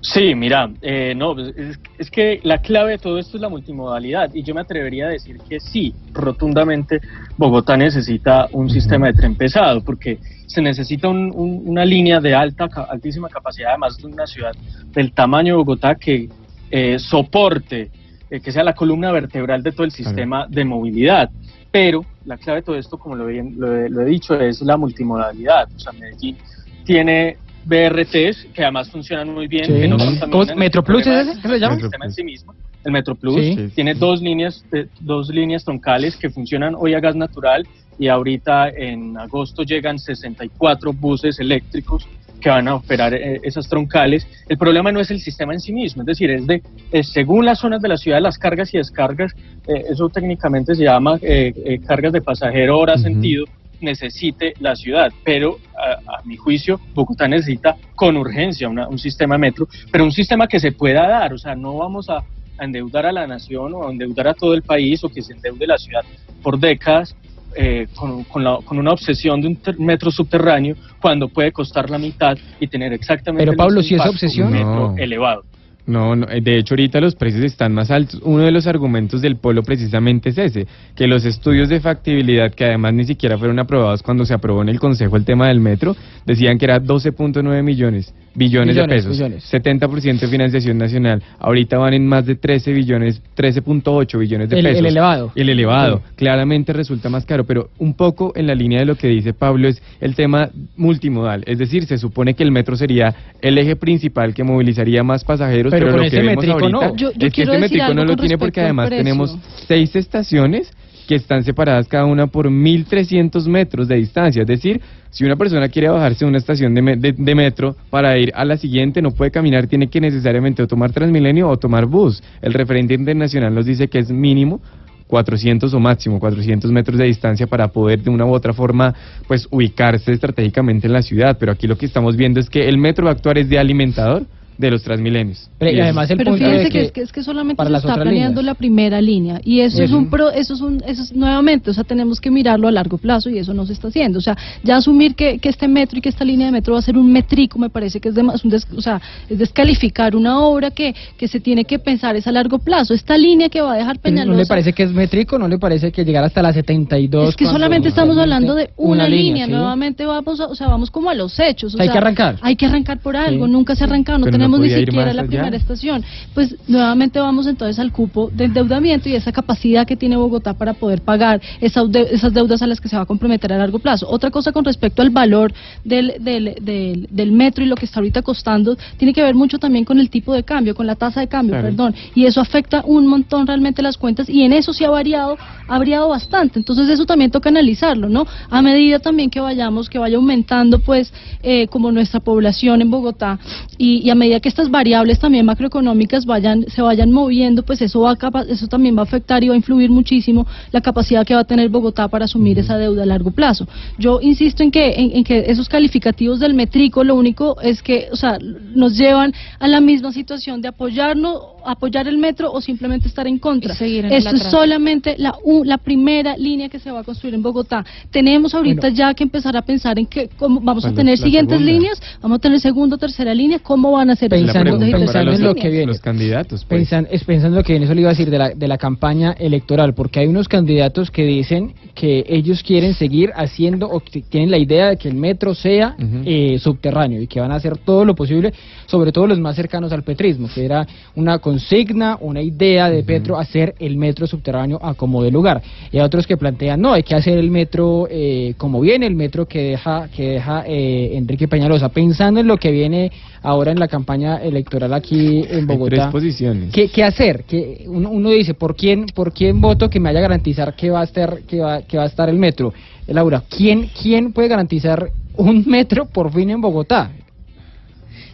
Sí, 0.00 0.34
mira, 0.34 0.72
eh, 0.82 1.14
no, 1.14 1.34
pues, 1.36 1.54
es, 1.56 1.78
es 2.00 2.10
que 2.10 2.40
la 2.42 2.58
clave 2.58 2.92
de 2.92 2.98
todo 2.98 3.16
esto 3.16 3.36
es 3.36 3.40
la 3.42 3.48
multimodalidad 3.48 4.34
y 4.34 4.42
yo 4.42 4.52
me 4.52 4.62
atrevería 4.62 5.06
a 5.06 5.10
decir 5.10 5.36
que 5.48 5.60
sí, 5.60 5.94
rotundamente 6.12 7.00
Bogotá 7.36 7.76
necesita 7.76 8.48
un 8.50 8.68
sistema 8.68 9.06
de 9.06 9.12
tren 9.12 9.36
pesado 9.36 9.82
porque 9.84 10.18
se 10.48 10.60
necesita 10.60 11.06
un- 11.08 11.30
un- 11.32 11.62
una 11.64 11.84
línea 11.84 12.18
de 12.18 12.34
alta, 12.34 12.68
ca- 12.68 12.88
altísima 12.90 13.28
capacidad, 13.28 13.68
además 13.68 13.96
de 13.98 14.06
una 14.08 14.26
ciudad 14.26 14.50
del 14.92 15.12
tamaño 15.12 15.52
de 15.52 15.58
Bogotá 15.58 15.94
que 15.94 16.28
eh, 16.70 16.98
soporte, 16.98 17.90
eh, 18.30 18.40
que 18.40 18.52
sea 18.52 18.62
la 18.64 18.74
columna 18.74 19.10
vertebral 19.12 19.62
de 19.62 19.72
todo 19.72 19.84
el 19.84 19.90
sistema 19.92 20.46
de 20.48 20.64
movilidad. 20.64 21.30
Pero 21.72 22.04
la 22.24 22.36
clave 22.36 22.60
de 22.60 22.64
todo 22.64 22.76
esto, 22.76 22.98
como 22.98 23.14
lo, 23.16 23.26
bien- 23.26 23.54
lo 23.58 23.76
he- 23.76 23.88
lo 23.88 24.00
he 24.02 24.04
dicho, 24.06 24.34
es 24.40 24.60
la 24.62 24.76
multimodalidad. 24.76 25.68
O 25.74 25.78
sea, 25.78 25.92
Medellín 25.92 26.36
tiene 26.84 27.36
BRTs 27.64 28.46
que 28.54 28.62
además 28.62 28.90
funcionan 28.90 29.32
muy 29.32 29.46
bien. 29.46 29.66
Sí. 29.66 29.72
Que 29.74 29.88
no 29.88 29.96
¿Cómo 29.98 30.10
contaminan. 30.20 30.50
es? 30.50 30.56
¿Metro 30.56 30.82
Plus 30.82 30.98
El 30.98 31.04
problema 31.04 31.22
es 31.22 31.28
ese? 31.38 31.42
¿Qué 31.42 31.48
se 31.48 31.58
llama? 31.60 31.74
El 31.74 31.80
sistema 31.80 32.04
en 32.06 32.12
sí 32.12 32.24
mismo. 32.24 32.54
El 32.84 32.92
Metro 32.92 33.14
Plus 33.14 33.34
Sí. 33.34 33.68
tiene 33.74 33.94
dos 33.94 34.22
líneas, 34.22 34.64
eh, 34.72 34.86
dos 35.00 35.28
líneas 35.28 35.64
troncales 35.64 36.16
que 36.16 36.30
funcionan 36.30 36.74
hoy 36.78 36.94
a 36.94 37.00
gas 37.00 37.14
natural 37.14 37.66
y 37.98 38.08
ahorita 38.08 38.70
en 38.70 39.18
agosto 39.18 39.62
llegan 39.62 39.98
64 39.98 40.92
buses 40.94 41.38
eléctricos 41.38 42.08
que 42.40 42.48
van 42.50 42.66
a 42.68 42.74
operar 42.76 43.14
eh, 43.14 43.40
esas 43.44 43.68
troncales. 43.68 44.26
El 44.48 44.58
problema 44.58 44.90
no 44.92 45.00
es 45.00 45.10
el 45.10 45.20
sistema 45.20 45.52
en 45.52 45.60
sí 45.60 45.72
mismo, 45.72 46.02
es 46.02 46.06
decir, 46.06 46.30
es 46.30 46.46
de 46.46 46.62
según 47.02 47.44
las 47.44 47.58
zonas 47.58 47.80
de 47.82 47.88
la 47.88 47.96
ciudad, 47.96 48.20
las 48.20 48.38
cargas 48.38 48.72
y 48.74 48.78
descargas, 48.78 49.32
eh, 49.68 49.84
eso 49.90 50.08
técnicamente 50.08 50.74
se 50.74 50.84
llama 50.84 51.18
eh, 51.22 51.52
eh, 51.64 51.80
cargas 51.86 52.12
de 52.12 52.22
pasajero 52.22 52.78
hora 52.78 52.96
sentido, 52.98 53.44
necesite 53.80 54.54
la 54.60 54.76
ciudad, 54.76 55.10
pero 55.24 55.56
a, 55.76 55.92
a 56.18 56.20
mi 56.24 56.36
juicio 56.36 56.78
Bogotá 56.94 57.26
necesita 57.28 57.76
con 57.94 58.16
urgencia 58.16 58.68
una- 58.68 58.88
un 58.88 58.98
sistema 58.98 59.38
metro, 59.38 59.66
pero 59.90 60.04
un 60.04 60.12
sistema 60.12 60.46
que 60.46 60.60
se 60.60 60.72
pueda 60.72 61.08
dar, 61.08 61.32
o 61.32 61.38
sea, 61.38 61.54
no 61.54 61.76
vamos 61.78 62.08
a, 62.10 62.18
a 62.58 62.64
endeudar 62.64 63.06
a 63.06 63.12
la 63.12 63.26
nación 63.26 63.72
o 63.74 63.88
a 63.88 63.90
endeudar 63.90 64.28
a 64.28 64.34
todo 64.34 64.52
el 64.54 64.62
país 64.62 65.02
o 65.02 65.08
que 65.08 65.22
se 65.22 65.32
endeude 65.32 65.66
la 65.66 65.78
ciudad 65.78 66.02
por 66.42 66.58
décadas 66.58 67.16
eh, 67.56 67.86
con, 67.94 68.24
con 68.24 68.44
la- 68.44 68.58
con 68.64 68.78
una 68.78 68.92
obsesión 68.92 69.40
de 69.40 69.48
un 69.48 69.56
ter- 69.56 69.78
metro 69.78 70.10
subterráneo 70.10 70.76
cuando 71.00 71.28
puede 71.28 71.52
costar 71.52 71.90
la 71.90 71.98
mitad 71.98 72.36
y 72.60 72.66
tener 72.68 72.92
exactamente 72.92 73.44
Pero, 73.46 73.56
Pablo, 73.56 73.82
si 73.82 73.94
obsesión- 73.96 74.46
un 74.48 74.52
metro 74.52 74.90
No. 74.92 74.96
elevado. 74.96 75.42
No, 75.86 76.14
no, 76.14 76.28
eh, 76.28 76.40
de 76.40 76.58
hecho 76.58 76.74
ahorita 76.74 77.00
los 77.00 77.14
precios 77.16 77.42
están 77.44 77.72
más 77.72 77.90
altos. 77.90 78.20
Uno 78.24 78.44
de 78.44 78.50
los 78.52 78.66
argumentos 78.66 79.22
del 79.22 79.36
polo 79.36 79.62
precisamente 79.62 80.28
es 80.30 80.38
ese, 80.38 80.66
que 80.94 81.06
los 81.06 81.24
estudios 81.24 81.68
de 81.68 81.80
factibilidad, 81.80 82.52
que 82.52 82.64
además 82.66 82.94
ni 82.94 83.04
siquiera 83.04 83.38
fueron 83.38 83.58
aprobados 83.58 84.02
cuando 84.02 84.24
se 84.24 84.34
aprobó 84.34 84.62
en 84.62 84.68
el 84.68 84.78
Consejo 84.78 85.16
el 85.16 85.24
tema 85.24 85.48
del 85.48 85.60
metro, 85.60 85.96
decían 86.26 86.58
que 86.58 86.66
era 86.66 86.80
12.9 86.80 87.62
millones, 87.62 88.14
billones 88.34 88.76
de 88.76 88.84
pesos, 88.86 89.12
billones. 89.12 89.52
70% 89.52 90.20
de 90.20 90.28
financiación 90.28 90.78
nacional. 90.78 91.22
Ahorita 91.38 91.78
van 91.78 91.94
en 91.94 92.06
más 92.06 92.26
de 92.26 92.36
13 92.36 92.72
billones, 92.72 93.20
13.8 93.34 94.18
billones 94.18 94.48
de 94.50 94.58
El- 94.58 94.66
el 94.66 94.72
pesos. 94.74 94.86
elevado. 94.88 95.32
El 95.34 95.48
elevado, 95.48 96.02
claramente 96.16 96.72
resulta 96.72 97.08
más 97.08 97.24
caro, 97.26 97.44
pero 97.44 97.70
un 97.78 97.94
poco 97.94 98.32
en 98.36 98.46
la 98.46 98.54
línea 98.54 98.80
de 98.80 98.84
lo 98.86 98.94
que 98.96 99.08
dice 99.08 99.32
Pablo 99.32 99.66
es 99.68 99.82
el 100.00 100.14
tema 100.14 100.50
multimodal, 100.76 101.42
es 101.46 101.58
decir, 101.58 101.86
se 101.86 101.98
supone 101.98 102.34
que 102.34 102.42
el 102.42 102.52
metro 102.52 102.76
sería 102.76 103.14
el 103.42 103.58
eje 103.58 103.76
principal 103.76 104.34
que 104.34 104.44
movilizaría 104.44 105.02
más 105.02 105.24
pasajeros, 105.24 105.69
Pero 105.70 105.86
pero, 105.86 105.96
con 105.96 106.04
lo 106.04 106.10
que 106.10 106.16
vemos 106.16 106.36
métrico 106.36 106.52
ahorita 106.58 106.86
no. 106.90 106.96
Yo- 106.96 107.12
yo 107.16 107.26
es 107.26 107.32
que 107.32 107.42
este 107.42 107.58
métrico 107.58 107.84
no 107.94 108.04
lo 108.04 108.16
tiene 108.16 108.38
porque 108.38 108.60
además 108.60 108.88
tenemos 109.04 109.38
seis 109.66 109.96
estaciones 109.96 110.70
que 111.08 111.14
están 111.16 111.42
separadas 111.42 111.88
cada 111.88 112.04
una 112.04 112.28
por 112.28 112.48
1.300 112.50 113.46
metros 113.48 113.88
de 113.88 113.96
distancia. 113.96 114.42
Es 114.42 114.46
decir, 114.48 114.80
si 115.10 115.24
una 115.24 115.34
persona 115.34 115.68
quiere 115.68 115.88
bajarse 115.88 116.24
de 116.24 116.28
una 116.28 116.38
estación 116.38 116.72
de, 116.74 116.82
me- 116.82 116.96
de- 116.96 117.12
de 117.12 117.34
metro 117.34 117.74
para 117.90 118.16
ir 118.16 118.30
a 118.34 118.44
la 118.44 118.56
siguiente, 118.56 119.02
no 119.02 119.10
puede 119.10 119.32
caminar, 119.32 119.66
tiene 119.66 119.88
que 119.88 120.00
necesariamente 120.00 120.62
o 120.62 120.68
tomar 120.68 120.92
Transmilenio 120.92 121.48
o 121.48 121.56
tomar 121.58 121.86
bus. 121.86 122.22
El 122.40 122.52
referente 122.54 122.94
internacional 122.94 123.52
nos 123.52 123.66
dice 123.66 123.88
que 123.88 123.98
es 123.98 124.10
mínimo 124.10 124.60
400 125.08 125.74
o 125.74 125.80
máximo 125.80 126.20
400 126.20 126.70
metros 126.70 126.96
de 126.96 127.06
distancia 127.06 127.48
para 127.48 127.66
poder 127.68 128.00
de 128.00 128.10
una 128.10 128.24
u 128.24 128.32
otra 128.32 128.52
forma 128.52 128.94
pues 129.26 129.48
ubicarse 129.50 130.12
estratégicamente 130.12 130.86
en 130.86 130.92
la 130.92 131.02
ciudad. 131.02 131.36
Pero 131.40 131.50
aquí 131.50 131.66
lo 131.66 131.76
que 131.76 131.86
estamos 131.86 132.16
viendo 132.16 132.38
es 132.38 132.48
que 132.48 132.68
el 132.68 132.78
metro 132.78 133.06
va 133.06 133.10
a 133.10 133.14
actuar 133.14 133.36
es 133.38 133.48
de 133.48 133.58
alimentador 133.58 134.22
de 134.60 134.70
los 134.70 134.82
Transmilenios. 134.82 135.48
Pero, 135.58 135.76
y 135.76 135.80
además 135.80 136.10
el 136.10 136.18
Pero 136.18 136.32
punto 136.32 136.44
fíjense 136.44 136.66
es 136.66 136.72
que, 136.72 136.78
que, 136.78 136.84
es 136.86 136.92
que 136.92 137.00
es 137.02 137.12
que 137.12 137.22
solamente 137.22 137.62
se 137.64 137.72
está 137.76 137.94
planeando 137.94 138.40
líneas. 138.40 138.44
la 138.44 138.54
primera 138.54 139.00
línea 139.00 139.40
y 139.44 139.60
eso 139.60 139.82
es 139.82 139.90
un 139.90 140.10
pro, 140.10 140.30
eso 140.30 140.54
es 140.54 140.60
un 140.60 140.82
eso 140.86 141.02
es 141.02 141.12
nuevamente, 141.14 141.70
o 141.70 141.74
sea, 141.74 141.84
tenemos 141.84 142.20
que 142.20 142.30
mirarlo 142.30 142.68
a 142.68 142.70
largo 142.72 142.98
plazo 142.98 143.30
y 143.30 143.38
eso 143.38 143.54
no 143.54 143.64
se 143.66 143.72
está 143.72 143.88
haciendo, 143.88 144.18
o 144.18 144.22
sea, 144.22 144.36
ya 144.62 144.76
asumir 144.76 145.14
que, 145.14 145.38
que 145.38 145.48
este 145.48 145.66
metro 145.68 145.98
y 145.98 146.02
que 146.02 146.08
esta 146.10 146.24
línea 146.24 146.46
de 146.46 146.52
metro 146.52 146.74
va 146.74 146.78
a 146.78 146.82
ser 146.82 146.96
un 146.98 147.10
metrico 147.12 147.58
me 147.58 147.70
parece 147.70 148.00
que 148.00 148.10
es 148.10 148.14
demas- 148.14 148.44
un 148.44 148.50
des- 148.50 148.66
o 148.76 148.80
sea, 148.82 149.00
es 149.28 149.38
descalificar 149.38 150.14
una 150.14 150.40
obra 150.40 150.70
que 150.70 150.94
que 151.16 151.26
se 151.28 151.40
tiene 151.40 151.64
que 151.64 151.78
pensar 151.78 152.16
es 152.16 152.26
a 152.26 152.32
largo 152.32 152.58
plazo. 152.58 152.94
Esta 152.94 153.16
línea 153.16 153.48
que 153.48 153.60
va 153.60 153.72
a 153.74 153.76
dejar 153.76 153.98
Peñalosa 153.98 154.32
¿no 154.32 154.38
le 154.42 154.46
parece 154.46 154.72
que 154.72 154.82
es 154.84 154.92
métrico? 154.92 155.38
¿No 155.38 155.48
le 155.48 155.58
parece 155.58 155.90
que 155.92 156.04
llegar 156.04 156.24
hasta 156.24 156.42
la 156.42 156.52
72? 156.52 157.30
es 157.30 157.36
que 157.36 157.46
solamente 157.46 157.88
estamos 157.88 158.16
hablando 158.18 158.54
de 158.54 158.70
una, 158.76 159.08
línea, 159.08 159.46
¿sí? 159.46 159.52
nuevamente 159.52 160.04
vamos, 160.06 160.40
a- 160.40 160.46
o 160.46 160.54
sea, 160.54 160.68
vamos 160.68 160.90
como 160.90 161.10
a 161.10 161.14
los 161.14 161.38
hechos. 161.40 161.74
o 161.74 161.80
Hay 161.80 161.86
sea, 161.86 161.92
que 161.92 161.98
arrancar. 161.98 162.36
Hay 162.42 162.56
que 162.56 162.66
arrancar 162.66 162.98
por 163.00 163.16
algo, 163.16 163.46
Sí. 163.46 163.52
nunca 163.52 163.74
se 163.74 163.84
ha 163.84 163.86
arrancado, 163.86 164.18
no 164.18 164.24
Pero 164.26 164.38
no 164.38 164.44
tenemos 164.58 164.60
ni 164.78 164.84
siquiera 164.86 165.12
la 165.12 165.22
allá. 165.22 165.28
primera 165.30 165.56
estación. 165.56 166.04
Pues 166.34 166.56
nuevamente 166.68 167.18
vamos 167.20 167.46
entonces 167.46 167.78
al 167.78 167.92
cupo 167.92 168.30
de 168.32 168.44
endeudamiento 168.44 169.08
y 169.08 169.14
esa 169.14 169.32
capacidad 169.32 169.86
que 169.86 169.96
tiene 169.96 170.16
Bogotá 170.16 170.54
para 170.54 170.74
poder 170.74 171.00
pagar 171.02 171.40
esa 171.60 171.84
de- 171.84 172.08
esas 172.12 172.32
deudas 172.32 172.62
a 172.62 172.66
las 172.66 172.80
que 172.80 172.88
se 172.88 172.96
va 172.96 173.02
a 173.02 173.06
comprometer 173.06 173.52
a 173.52 173.58
largo 173.58 173.78
plazo. 173.78 174.08
Otra 174.08 174.30
cosa 174.30 174.52
con 174.52 174.64
respecto 174.64 175.02
al 175.02 175.10
valor 175.10 175.52
del, 175.84 176.14
del, 176.20 176.56
del, 176.60 177.06
del 177.10 177.32
metro 177.32 177.64
y 177.64 177.66
lo 177.68 177.76
que 177.76 177.84
está 177.86 178.00
ahorita 178.00 178.22
costando, 178.22 178.76
tiene 178.96 179.12
que 179.12 179.22
ver 179.22 179.34
mucho 179.34 179.58
también 179.58 179.84
con 179.84 179.98
el 180.00 180.10
tipo 180.10 180.32
de 180.34 180.42
cambio, 180.42 180.74
con 180.74 180.86
la 180.86 180.96
tasa 180.96 181.20
de 181.20 181.28
cambio, 181.28 181.52
Claro. 181.54 181.68
perdón, 181.68 181.94
y 182.14 182.26
eso 182.26 182.40
afecta 182.40 182.82
un 182.84 183.06
montón 183.06 183.46
realmente 183.46 183.82
las 183.82 183.96
cuentas 183.96 184.28
y 184.28 184.42
en 184.42 184.52
eso 184.52 184.72
sí 184.72 184.84
ha 184.84 184.90
variado, 184.90 185.36
ha 185.68 185.78
variado 185.78 186.08
bastante. 186.08 186.58
Entonces 186.58 186.88
eso 186.88 187.04
también 187.06 187.30
toca 187.30 187.48
analizarlo, 187.48 188.08
¿no? 188.08 188.26
A 188.50 188.62
medida 188.62 188.98
también 188.98 189.30
que 189.30 189.40
vayamos, 189.40 189.88
que 189.88 189.98
vaya 189.98 190.16
aumentando 190.16 190.78
pues 190.80 191.12
eh, 191.42 191.66
como 191.68 191.92
nuestra 191.92 192.20
población 192.20 192.82
en 192.82 192.90
Bogotá 192.90 193.38
y, 193.78 193.98
y 194.04 194.10
a 194.10 194.14
medida 194.14 194.39
que 194.40 194.48
estas 194.48 194.70
variables 194.70 195.18
también 195.18 195.46
macroeconómicas 195.46 196.26
vayan, 196.26 196.64
se 196.68 196.82
vayan 196.82 197.10
moviendo, 197.10 197.62
pues 197.62 197.80
eso 197.82 198.00
va 198.00 198.12
a 198.12 198.44
eso 198.48 198.66
también 198.66 198.96
va 198.96 199.00
a 199.00 199.04
afectar 199.04 199.42
y 199.44 199.48
va 199.48 199.54
a 199.54 199.56
influir 199.56 199.90
muchísimo 199.90 200.46
la 200.72 200.80
capacidad 200.80 201.26
que 201.26 201.34
va 201.34 201.40
a 201.40 201.44
tener 201.44 201.68
Bogotá 201.68 202.08
para 202.08 202.24
asumir 202.24 202.58
esa 202.58 202.76
deuda 202.76 203.02
a 203.02 203.06
largo 203.06 203.30
plazo. 203.30 203.66
Yo 203.98 204.20
insisto 204.20 204.62
en 204.62 204.70
que, 204.70 204.92
en, 204.94 205.16
en 205.16 205.24
que 205.24 205.44
esos 205.48 205.68
calificativos 205.68 206.40
del 206.40 206.54
metrico 206.54 207.04
lo 207.04 207.14
único 207.14 207.60
es 207.60 207.82
que, 207.82 208.08
o 208.12 208.16
sea, 208.16 208.38
nos 208.74 208.96
llevan 208.96 209.32
a 209.58 209.68
la 209.68 209.80
misma 209.80 210.12
situación 210.12 210.60
de 210.60 210.68
apoyarnos, 210.68 211.40
apoyar 211.64 212.08
el 212.08 212.18
metro 212.18 212.52
o 212.52 212.60
simplemente 212.60 213.08
estar 213.08 213.26
en 213.26 213.38
contra. 213.38 213.74
En 213.80 214.06
Esto 214.12 214.36
es 214.36 214.42
solamente 214.44 215.16
la, 215.18 215.34
la 215.64 215.78
primera 215.78 216.36
línea 216.36 216.68
que 216.68 216.78
se 216.78 216.90
va 216.90 217.00
a 217.00 217.04
construir 217.04 217.34
en 217.34 217.42
Bogotá. 217.42 217.84
Tenemos 218.10 218.54
ahorita 218.54 218.82
Bueno. 218.88 218.96
ya 218.96 219.14
que 219.14 219.24
empezar 219.24 219.56
a 219.56 219.62
pensar 219.62 219.98
en 219.98 220.06
que 220.06 220.28
cómo 220.38 220.60
vamos 220.60 220.84
a 220.84 220.88
¿Cuál 220.88 220.92
es 220.92 220.96
tener 220.96 221.18
siguientes 221.18 221.58
segunda? 221.58 221.72
líneas, 221.72 222.02
vamos 222.22 222.36
a 222.36 222.38
tener 222.40 222.60
segunda 222.60 222.96
o 222.96 222.98
tercera 222.98 223.34
línea, 223.34 223.58
cómo 223.58 223.92
van 223.92 224.10
a 224.10 224.16
ser 224.20 224.32
esos 224.34 224.46
Pensando- 224.52 225.32
en 225.32 225.42
lo 225.42 225.54
que 225.54 225.68
viene. 225.68 225.86
los 225.86 226.00
candidatos. 226.00 226.64
pues. 226.64 226.80
Pensan- 226.88 227.08
es 227.10 227.24
pensando 227.24 227.56
lo 227.56 227.64
que 227.64 227.72
viene, 227.72 227.86
eso 227.86 227.94
le 227.94 228.02
iba 228.02 228.10
a 228.10 228.12
decir 228.12 228.30
de 228.30 228.38
la, 228.38 228.50
de 228.50 228.68
la 228.68 228.78
campaña 228.78 229.32
electoral, 229.38 229.94
porque 229.94 230.20
hay 230.20 230.26
unos 230.28 230.46
candidatos 230.48 231.10
que 231.10 231.24
dicen 231.24 231.72
que 231.94 232.24
ellos 232.28 232.62
quieren 232.62 232.94
seguir 232.94 233.32
haciendo 233.34 233.88
o 233.88 234.00
que 234.00 234.20
tienen 234.22 234.50
la 234.50 234.58
idea 234.58 234.90
de 234.90 234.96
que 234.96 235.08
el 235.08 235.14
metro 235.16 235.54
sea 235.54 235.96
eh, 236.24 236.58
subterráneo 236.60 237.20
y 237.20 237.26
que 237.26 237.40
van 237.40 237.50
a 237.52 237.56
hacer 237.56 237.76
todo 237.78 238.04
lo 238.04 238.14
posible, 238.14 238.52
sobre 238.86 239.10
todo 239.12 239.26
los 239.26 239.38
más 239.40 239.56
cercanos 239.56 239.92
al 239.92 240.02
petrismo, 240.02 240.48
que 240.54 240.64
era 240.64 240.86
una 241.16 241.38
consigna, 241.38 242.16
una 242.20 242.40
idea 242.42 242.88
de 242.90 243.02
Petro 243.02 243.38
hacer 243.38 243.74
el 243.80 243.96
metro 243.96 244.26
subterráneo 244.26 244.78
a 244.82 244.94
como 244.94 245.22
de 245.22 245.30
lugar. 245.30 245.60
Y 245.90 245.98
hay 245.98 246.04
otros 246.04 246.26
que 246.26 246.36
plantean, 246.36 246.80
no, 246.80 246.92
hay 246.92 247.02
que 247.02 247.14
hacer 247.14 247.38
el 247.38 247.50
metro 247.50 248.06
eh, 248.10 248.54
como 248.56 248.80
viene, 248.80 249.06
el 249.06 249.14
metro 249.14 249.46
que 249.46 249.62
deja, 249.62 250.08
que 250.14 250.30
deja 250.30 250.64
eh, 250.66 251.16
Enrique 251.16 251.48
Peñalosa, 251.48 251.88
pensando 251.88 252.40
en 252.40 252.46
lo 252.46 252.56
que 252.56 252.70
viene 252.70 253.10
ahora 253.42 253.72
en 253.72 253.78
la 253.78 253.88
campaña 253.88 254.36
electoral 254.36 254.92
aquí 254.92 255.44
en 255.48 255.60
Hay 255.60 255.64
Bogotá. 255.76 255.96
tres 255.96 256.06
posiciones. 256.08 256.72
¿Qué, 256.72 256.88
qué 256.88 257.04
hacer? 257.04 257.44
que 257.44 257.84
uno, 257.86 258.10
uno 258.10 258.30
dice, 258.30 258.54
¿por 258.54 258.76
quién, 258.76 259.06
¿por 259.14 259.32
quién 259.32 259.60
voto 259.60 259.88
que 259.88 259.98
me 260.00 260.08
haya 260.10 260.20
garantizar 260.20 260.74
que 260.74 260.90
va 260.90 261.00
a 261.00 261.04
estar, 261.04 261.40
que 261.42 261.60
va, 261.60 261.82
que 261.82 261.96
va 261.96 262.04
a 262.04 262.06
estar 262.06 262.28
el 262.28 262.36
metro? 262.36 262.72
Eh, 263.06 263.14
Laura, 263.14 263.42
¿quién, 263.48 263.88
¿quién 264.00 264.32
puede 264.32 264.48
garantizar 264.48 265.10
un 265.36 265.64
metro 265.66 266.06
por 266.06 266.32
fin 266.32 266.50
en 266.50 266.60
Bogotá? 266.60 267.10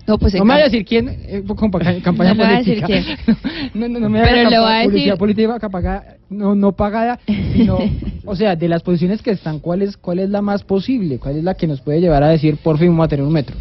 No, 0.08 0.18
pues 0.18 0.34
no 0.34 0.44
me 0.44 0.54
vaya 0.54 0.66
a 0.66 0.68
decir 0.68 0.84
quién, 0.84 1.08
eh, 1.08 1.42
con 1.56 1.68
pa- 1.68 1.80
campaña 2.00 2.32
No 2.34 2.44
le 2.44 2.46
voy 2.46 2.54
a 2.54 2.58
decir 2.58 2.80
política. 2.80 3.16
no, 3.74 3.88
no, 3.88 3.98
no 4.00 4.08
me 4.08 4.20
voy 4.20 4.28
a 4.28 4.84
publicidad 4.84 5.14
decir- 5.14 5.18
política 5.18 5.58
que 5.58 5.68
pagada- 5.68 6.16
no, 6.30 6.54
no 6.54 6.72
pagada, 6.72 7.18
sino, 7.26 7.78
o 8.24 8.36
sea, 8.36 8.54
de 8.56 8.68
las 8.68 8.82
posiciones 8.82 9.20
que 9.22 9.32
están, 9.32 9.58
¿cuál 9.58 9.82
es, 9.82 9.96
¿cuál 9.96 10.20
es 10.20 10.30
la 10.30 10.42
más 10.42 10.62
posible? 10.64 11.18
¿Cuál 11.18 11.38
es 11.38 11.44
la 11.44 11.54
que 11.54 11.66
nos 11.66 11.80
puede 11.80 12.00
llevar 12.00 12.22
a 12.22 12.28
decir, 12.28 12.56
por 12.56 12.78
fin 12.78 12.88
vamos 12.88 13.06
a 13.06 13.08
tener 13.08 13.24
un 13.24 13.32
metro? 13.32 13.56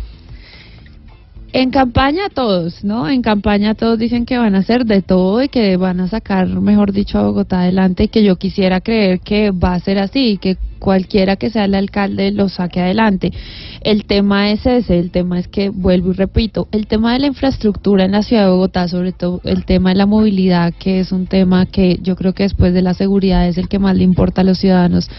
En 1.58 1.72
campaña 1.72 2.28
todos, 2.28 2.84
¿no? 2.84 3.10
En 3.10 3.22
campaña 3.22 3.76
todos 3.76 3.98
dicen 3.98 4.26
que 4.26 4.38
van 4.38 4.56
a 4.56 4.58
hacer 4.58 4.86
de 4.86 5.02
todo 5.02 5.42
y 5.42 5.48
que 5.48 5.78
van 5.78 6.02
a 6.02 6.10
sacar, 6.10 6.50
mejor 6.50 6.92
dicho, 6.92 7.18
a 7.18 7.22
Bogotá 7.22 7.62
adelante 7.62 8.04
y 8.04 8.08
que 8.10 8.26
yo 8.26 8.36
quisiera 8.36 8.82
creer 8.82 9.22
que 9.22 9.52
va 9.52 9.74
a 9.74 9.80
ser 9.80 10.00
así 10.00 10.32
y 10.32 10.38
que 10.38 10.58
cualquiera 10.80 11.38
que 11.38 11.50
sea 11.50 11.64
el 11.64 11.76
alcalde 11.76 12.34
lo 12.34 12.50
saque 12.50 12.82
adelante. 12.82 13.32
El 13.80 14.04
tema 14.04 14.52
es 14.52 14.66
ese, 14.66 15.00
el 15.00 15.12
tema 15.12 15.40
es 15.40 15.48
que, 15.48 15.70
vuelvo 15.70 16.12
y 16.12 16.16
repito, 16.16 16.68
el 16.74 16.88
tema 16.88 17.14
de 17.14 17.20
la 17.20 17.28
infraestructura 17.28 18.04
en 18.04 18.12
la 18.12 18.24
ciudad 18.24 18.44
de 18.44 18.52
Bogotá, 18.52 18.90
sobre 18.90 19.14
todo 19.14 19.40
el 19.46 19.64
tema 19.64 19.92
de 19.92 19.96
la 19.96 20.06
movilidad, 20.06 20.74
que 20.78 21.00
es 21.00 21.14
un 21.14 21.26
tema 21.26 21.68
que 21.68 22.00
yo 22.02 22.18
creo 22.18 22.34
que 22.34 22.44
después 22.44 22.74
de 22.74 22.82
la 22.82 22.94
seguridad 22.96 23.48
es 23.48 23.58
el 23.58 23.70
que 23.70 23.80
más 23.80 23.96
le 23.96 24.04
importa 24.04 24.42
a 24.42 24.44
los 24.44 24.58
ciudadanos 24.58 25.10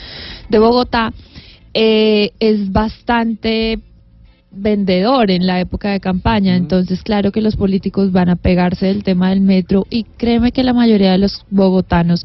de 0.50 0.58
Bogotá, 0.58 1.14
eh, 1.72 2.32
es 2.40 2.72
bastante 2.72 3.80
vendedor 4.56 5.30
en 5.30 5.46
la 5.46 5.60
época 5.60 5.90
de 5.90 6.00
campaña, 6.00 6.56
entonces 6.56 7.02
claro 7.02 7.32
que 7.32 7.40
los 7.40 7.56
políticos 7.56 8.12
van 8.12 8.28
a 8.28 8.36
pegarse 8.36 8.86
del 8.86 9.04
tema 9.04 9.30
del 9.30 9.40
metro 9.40 9.86
y 9.90 10.04
créeme 10.04 10.52
que 10.52 10.62
la 10.62 10.72
mayoría 10.72 11.12
de 11.12 11.18
los 11.18 11.44
bogotanos 11.50 12.24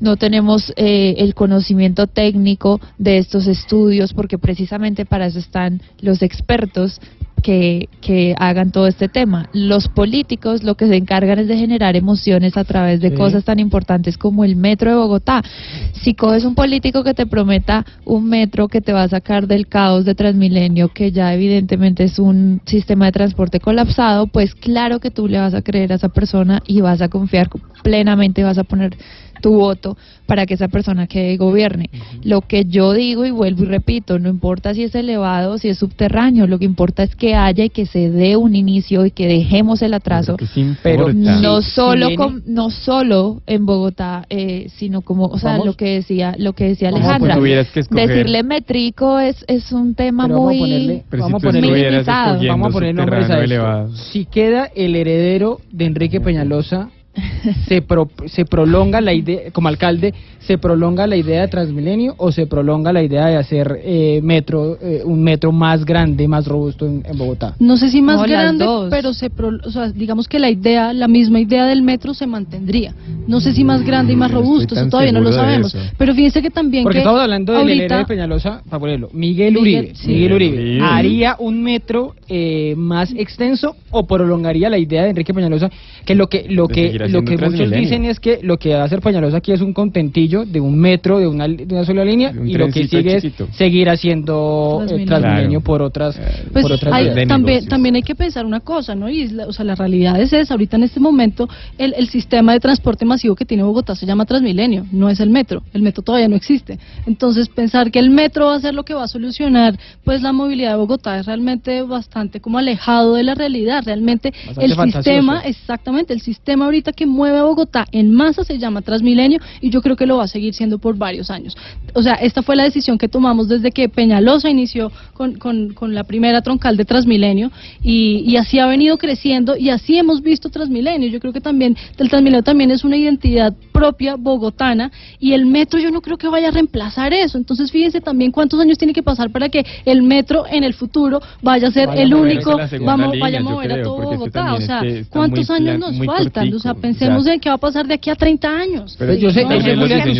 no 0.00 0.16
tenemos 0.16 0.72
eh, 0.76 1.14
el 1.18 1.34
conocimiento 1.34 2.06
técnico 2.06 2.80
de 2.98 3.18
estos 3.18 3.46
estudios 3.46 4.12
porque 4.12 4.38
precisamente 4.38 5.04
para 5.04 5.26
eso 5.26 5.38
están 5.38 5.80
los 6.00 6.22
expertos 6.22 7.00
que, 7.46 7.88
que 8.00 8.34
hagan 8.40 8.72
todo 8.72 8.88
este 8.88 9.08
tema. 9.08 9.48
Los 9.52 9.86
políticos 9.86 10.64
lo 10.64 10.74
que 10.74 10.88
se 10.88 10.96
encargan 10.96 11.38
es 11.38 11.46
de 11.46 11.56
generar 11.56 11.94
emociones 11.94 12.56
a 12.56 12.64
través 12.64 13.00
de 13.00 13.10
Sí. 13.10 13.14
cosas 13.14 13.44
tan 13.44 13.60
importantes 13.60 14.18
como 14.18 14.44
el 14.44 14.56
metro 14.56 14.90
de 14.90 14.96
Bogotá. 14.96 15.44
Si 15.92 16.14
coges 16.14 16.44
un 16.44 16.56
político 16.56 17.04
que 17.04 17.14
te 17.14 17.24
prometa 17.24 17.86
un 18.04 18.28
metro 18.28 18.66
que 18.66 18.80
te 18.80 18.92
va 18.92 19.04
a 19.04 19.08
sacar 19.08 19.46
del 19.46 19.68
caos 19.68 20.04
de 20.04 20.16
Transmilenio, 20.16 20.88
que 20.88 21.12
ya 21.12 21.32
evidentemente 21.34 22.02
es 22.02 22.18
un 22.18 22.62
sistema 22.66 23.06
de 23.06 23.12
transporte 23.12 23.60
colapsado, 23.60 24.26
pues 24.26 24.56
claro 24.56 24.98
que 24.98 25.12
tú 25.12 25.28
le 25.28 25.38
vas 25.38 25.54
a 25.54 25.62
creer 25.62 25.92
a 25.92 25.94
esa 25.94 26.08
persona 26.08 26.60
y 26.66 26.80
vas 26.80 27.00
a 27.00 27.08
confiar 27.08 27.48
plenamente, 27.84 28.42
vas 28.42 28.58
a 28.58 28.64
poner 28.64 28.96
tu 29.40 29.54
voto 29.54 29.96
para 30.26 30.44
que 30.46 30.54
esa 30.54 30.68
persona 30.68 31.06
quede 31.06 31.32
y 31.34 31.36
gobierne. 31.36 31.88
Lo 32.24 32.40
que 32.40 32.64
yo 32.64 32.92
digo 32.92 33.24
y 33.24 33.30
vuelvo 33.30 33.62
y 33.62 33.66
repito, 33.66 34.18
no 34.18 34.28
importa 34.28 34.74
si 34.74 34.82
es 34.82 34.94
elevado 34.94 35.52
o 35.52 35.58
si 35.58 35.68
es 35.68 35.78
subterráneo, 35.78 36.46
lo 36.46 36.58
que 36.58 36.64
importa 36.64 37.02
es 37.04 37.14
que 37.14 37.34
haya 37.34 37.64
y 37.64 37.70
que 37.70 37.86
se 37.86 38.10
dé 38.10 38.36
un 38.36 38.56
inicio 38.56 39.06
y 39.06 39.10
que 39.12 39.26
dejemos 39.26 39.82
el 39.82 39.94
atraso. 39.94 40.36
Que 40.36 40.46
Pero. 40.82 41.12
No 41.12 41.62
solo 41.62 42.08
con- 42.16 42.42
no 42.46 42.70
solo 42.70 43.40
en 43.46 43.66
Bogotá, 43.66 44.24
eh, 44.30 44.68
sino 44.76 45.02
como, 45.02 45.26
o 45.26 45.38
sea, 45.38 45.52
Vamos. 45.52 45.66
lo 45.66 45.72
que 45.74 45.86
decía, 45.94 46.34
lo 46.38 46.54
que 46.54 46.64
decía 46.68 46.88
Alejandra. 46.88 47.36
pues, 47.36 47.70
que. 47.70 47.82
Decirle 47.90 48.42
métrico 48.42 49.18
es 49.20 49.44
es 49.48 49.70
un 49.72 49.94
tema 49.94 50.24
Pero 50.24 50.34
vamos 50.34 50.48
a 50.48 50.52
muy 50.52 50.58
ponerle- 50.60 51.04
Pero 51.08 51.22
vamos 51.24 51.42
a 51.44 51.46
ponerle- 51.46 52.04
Vamos 52.48 52.68
a 52.68 52.72
poner 52.72 52.94
nombres 52.94 53.18
a 53.18 53.22
subterráneo 53.22 53.44
esto. 53.44 53.54
elevado. 53.54 53.96
Si 53.96 54.24
queda 54.24 54.70
el 54.74 54.96
heredero 54.96 55.60
de 55.72 55.84
Enrique 55.84 56.20
Peñalosa, 56.20 56.90
se, 57.68 57.82
pro- 57.82 58.10
se 58.26 58.44
prolonga 58.44 59.00
la 59.00 59.12
idea, 59.14 59.50
como 59.52 59.68
alcalde, 59.68 60.12
se 60.38 60.58
prolonga 60.58 61.06
la 61.06 61.16
idea 61.16 61.42
de 61.42 61.48
Transmilenio 61.48 62.14
o 62.18 62.30
se 62.30 62.46
prolonga 62.46 62.92
la 62.92 63.02
idea 63.02 63.26
de 63.26 63.36
hacer 63.36 63.80
eh, 63.82 64.20
metro, 64.22 64.78
eh, 64.80 65.02
un 65.04 65.22
metro 65.22 65.50
más 65.52 65.84
grande, 65.84 66.28
más 66.28 66.46
robusto 66.46 66.86
en, 66.86 67.02
en 67.08 67.18
Bogotá. 67.18 67.54
No 67.58 67.76
sé 67.76 67.88
si 67.88 68.02
más 68.02 68.20
No, 68.20 68.26
grande, 68.26 68.66
pero 68.90 69.12
se 69.12 69.30
pro- 69.30 69.58
o 69.64 69.70
sea, 69.70 69.90
digamos 69.90 70.28
que 70.28 70.38
la 70.38 70.50
idea, 70.50 70.92
la 70.92 71.08
misma 71.08 71.40
idea 71.40 71.66
del 71.66 71.82
metro 71.82 72.14
se 72.14 72.26
mantendría. 72.26 72.94
No 73.26 73.40
sé 73.40 73.52
si 73.52 73.64
más 73.64 73.84
grande 73.84 74.12
y 74.12 74.16
más 74.16 74.30
Mm, 74.30 74.34
no 74.34 74.40
robusto, 74.40 74.74
eso 74.74 74.88
todavía 74.88 75.12
no 75.12 75.20
lo 75.20 75.32
sabemos. 75.32 75.76
Pero 75.98 76.14
fíjense 76.14 76.42
que 76.42 76.50
también 76.50 76.84
Porque 76.84 76.96
que 76.96 77.00
estamos 77.00 77.20
hablando 77.20 77.52
del 77.54 77.62
ahorita- 77.62 77.98
de 77.98 78.04
Peñalosa, 78.04 78.62
para 78.68 78.78
ponerlo, 78.80 79.08
Miguel 79.12 79.54
Miguel, 79.54 79.56
Uribe. 79.82 79.94
sí. 79.94 80.08
Miguel 80.08 80.32
Uribe. 80.34 80.78
¿haría 80.82 81.36
un 81.38 81.62
metro 81.62 82.14
eh, 82.28 82.74
más 82.76 83.12
extenso 83.16 83.76
o 83.90 84.06
prolongaría 84.06 84.68
la 84.70 84.78
idea 84.78 85.02
de 85.04 85.10
Enrique 85.10 85.32
Peñalosa? 85.34 85.70
Que 86.04 86.14
lo 86.14 86.28
que 86.28 86.46
lo 86.48 86.68
que 86.68 87.05
lo 87.08 87.22
que 87.24 87.36
muchos 87.36 87.70
dicen 87.70 88.04
es 88.04 88.20
que 88.20 88.40
lo 88.42 88.58
que 88.58 88.74
va 88.74 88.82
a 88.82 88.84
hacer 88.84 89.00
Peñalosa 89.00 89.38
aquí 89.38 89.52
es 89.52 89.60
un 89.60 89.72
contentillo 89.72 90.44
de 90.44 90.60
un 90.60 90.78
metro 90.78 91.18
de 91.18 91.26
una, 91.26 91.46
de 91.48 91.66
una 91.70 91.84
sola 91.84 92.04
línea 92.04 92.30
Un 92.30 92.48
y 92.48 92.54
lo 92.54 92.66
que 92.68 92.86
sigue 92.86 93.20
chiquito. 93.20 93.44
es 93.50 93.56
seguir 93.56 93.88
haciendo 93.88 94.84
eh, 94.88 95.04
Transmilenio. 95.06 95.60
Claro. 95.60 95.60
por 95.62 95.82
otras 95.82 96.18
Pues 96.52 96.62
por 96.62 96.72
otras 96.72 96.92
hay- 96.92 97.26
también, 97.26 97.66
también 97.66 97.94
hay 97.96 98.02
que 98.02 98.14
pensar 98.14 98.44
una 98.46 98.60
cosa, 98.60 98.94
¿no? 98.94 99.08
Y 99.08 99.28
la, 99.28 99.46
o 99.46 99.52
sea, 99.52 99.64
la 99.64 99.74
realidad 99.74 100.20
es 100.20 100.32
esa. 100.32 100.54
Ahorita 100.54 100.76
en 100.76 100.84
este 100.84 101.00
momento 101.00 101.48
el, 101.78 101.94
el 101.96 102.08
sistema 102.08 102.52
de 102.52 102.60
transporte 102.60 103.04
masivo 103.04 103.34
que 103.34 103.44
tiene 103.44 103.62
Bogotá 103.62 103.94
se 103.94 104.06
llama 104.06 104.24
Transmilenio, 104.24 104.86
no 104.92 105.08
es 105.08 105.20
el 105.20 105.30
metro. 105.30 105.62
El 105.72 105.82
metro 105.82 106.02
todavía 106.02 106.28
no 106.28 106.36
existe. 106.36 106.78
Entonces 107.06 107.48
pensar 107.48 107.90
que 107.90 107.98
el 107.98 108.10
metro 108.10 108.46
va 108.46 108.54
a 108.56 108.60
ser 108.60 108.74
lo 108.74 108.84
que 108.84 108.94
va 108.94 109.04
a 109.04 109.08
solucionar 109.08 109.78
pues 110.04 110.22
la 110.22 110.32
movilidad 110.32 110.70
de 110.72 110.76
Bogotá 110.76 111.18
es 111.18 111.26
realmente 111.26 111.82
bastante 111.82 112.40
como 112.40 112.58
alejado 112.58 113.14
de 113.14 113.22
la 113.22 113.34
realidad. 113.34 113.82
Realmente 113.84 114.30
Bastante 114.46 114.64
el 114.64 114.74
fantasioso. 114.74 115.02
sistema, 115.02 115.40
exactamente, 115.44 116.12
el 116.12 116.20
sistema 116.20 116.64
ahorita 116.66 116.92
que 116.96 117.06
mueve 117.06 117.38
a 117.38 117.44
Bogotá 117.44 117.86
en 117.92 118.12
masa 118.12 118.42
se 118.42 118.58
llama 118.58 118.82
Transmilenio 118.82 119.38
y 119.60 119.70
yo 119.70 119.82
creo 119.82 119.96
que 119.96 120.06
lo 120.06 120.16
va 120.16 120.24
a 120.24 120.28
seguir 120.28 120.54
siendo 120.54 120.78
por 120.78 120.96
varios 120.96 121.30
años. 121.30 121.56
O 121.94 122.02
sea, 122.02 122.14
esta 122.14 122.42
fue 122.42 122.56
la 122.56 122.64
decisión 122.64 122.98
que 122.98 123.08
tomamos 123.08 123.48
desde 123.48 123.70
que 123.70 123.88
Peñalosa 123.88 124.50
inició 124.50 124.90
con, 125.14 125.34
con, 125.34 125.72
con 125.74 125.94
la 125.94 126.04
primera 126.04 126.42
troncal 126.42 126.76
de 126.76 126.84
Transmilenio 126.84 127.50
y, 127.82 128.24
y 128.26 128.36
así 128.36 128.58
ha 128.58 128.66
venido 128.66 128.98
creciendo 128.98 129.56
y 129.56 129.70
así 129.70 129.96
hemos 129.96 130.22
visto 130.22 130.50
Transmilenio. 130.50 131.08
Yo 131.08 131.20
creo 131.20 131.32
que 131.32 131.40
también 131.40 131.76
el 131.98 132.08
Transmilenio 132.08 132.42
también 132.42 132.70
es 132.70 132.84
una 132.84 132.96
identidad 132.96 133.54
propia 133.72 134.16
bogotana 134.16 134.90
y 135.20 135.32
el 135.32 135.46
metro 135.46 135.78
yo 135.78 135.90
no 135.90 136.00
creo 136.00 136.16
que 136.16 136.28
vaya 136.28 136.48
a 136.48 136.50
reemplazar 136.50 137.12
eso. 137.12 137.38
Entonces 137.38 137.70
fíjense 137.70 138.00
también 138.00 138.32
cuántos 138.32 138.58
años 138.60 138.78
tiene 138.78 138.92
que 138.92 139.02
pasar 139.02 139.30
para 139.30 139.48
que 139.48 139.64
el 139.84 140.02
metro 140.02 140.44
en 140.50 140.64
el 140.64 140.74
futuro 140.74 141.20
vaya 141.42 141.68
a 141.68 141.70
ser 141.70 141.88
Vaya 141.88 142.02
el 142.02 142.14
único, 142.14 142.56
vamos, 142.84 143.12
línea, 143.12 143.20
vaya 143.20 143.38
a 143.38 143.42
mover 143.42 143.72
a 143.72 143.82
todo 143.82 144.02
Bogotá. 144.02 144.54
O 144.54 144.60
sea, 144.60 144.82
¿cuántos 145.10 145.50
años 145.50 145.78
nos 145.78 145.98
faltan? 146.04 146.50
Cortico, 146.50 146.56
o 146.56 146.60
sea, 146.60 146.74
pensemos 146.86 147.26
en 147.26 147.40
qué 147.40 147.48
va 147.48 147.54
a 147.56 147.58
pasar 147.58 147.86
de 147.86 147.94
aquí 147.94 148.10
a 148.10 148.14
30 148.14 148.48
años. 148.48 148.96
Pero 148.98 149.14
yo 149.14 149.30
sé, 149.30 149.42
No, 149.44 149.54
yo 149.54 149.60
sé, 149.62 149.76
Julián, 149.76 150.08
yo 150.08 150.14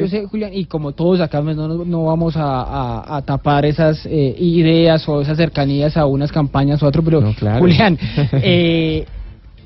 yo 0.00 0.08
sé, 0.08 0.24
y 0.52 0.64
como 0.66 0.92
todos 0.92 1.20
acá 1.20 1.42
pues, 1.42 1.56
no, 1.56 1.68
no- 1.68 1.84
no 1.84 2.04
vamos 2.04 2.36
a, 2.36 2.62
a- 2.62 3.16
a 3.16 3.22
tapar 3.22 3.64
esas 3.64 4.04
eh, 4.06 4.34
ideas 4.38 5.08
o 5.08 5.20
esas 5.20 5.36
cercanías 5.36 5.96
a 5.96 6.06
unas 6.06 6.30
campañas 6.32 6.82
o 6.82 6.86
a 6.86 6.88
otro, 6.88 7.02
pero 7.02 7.20
No, 7.20 7.34
claro. 7.34 7.60
Julián, 7.60 7.98
eh, 8.32 9.04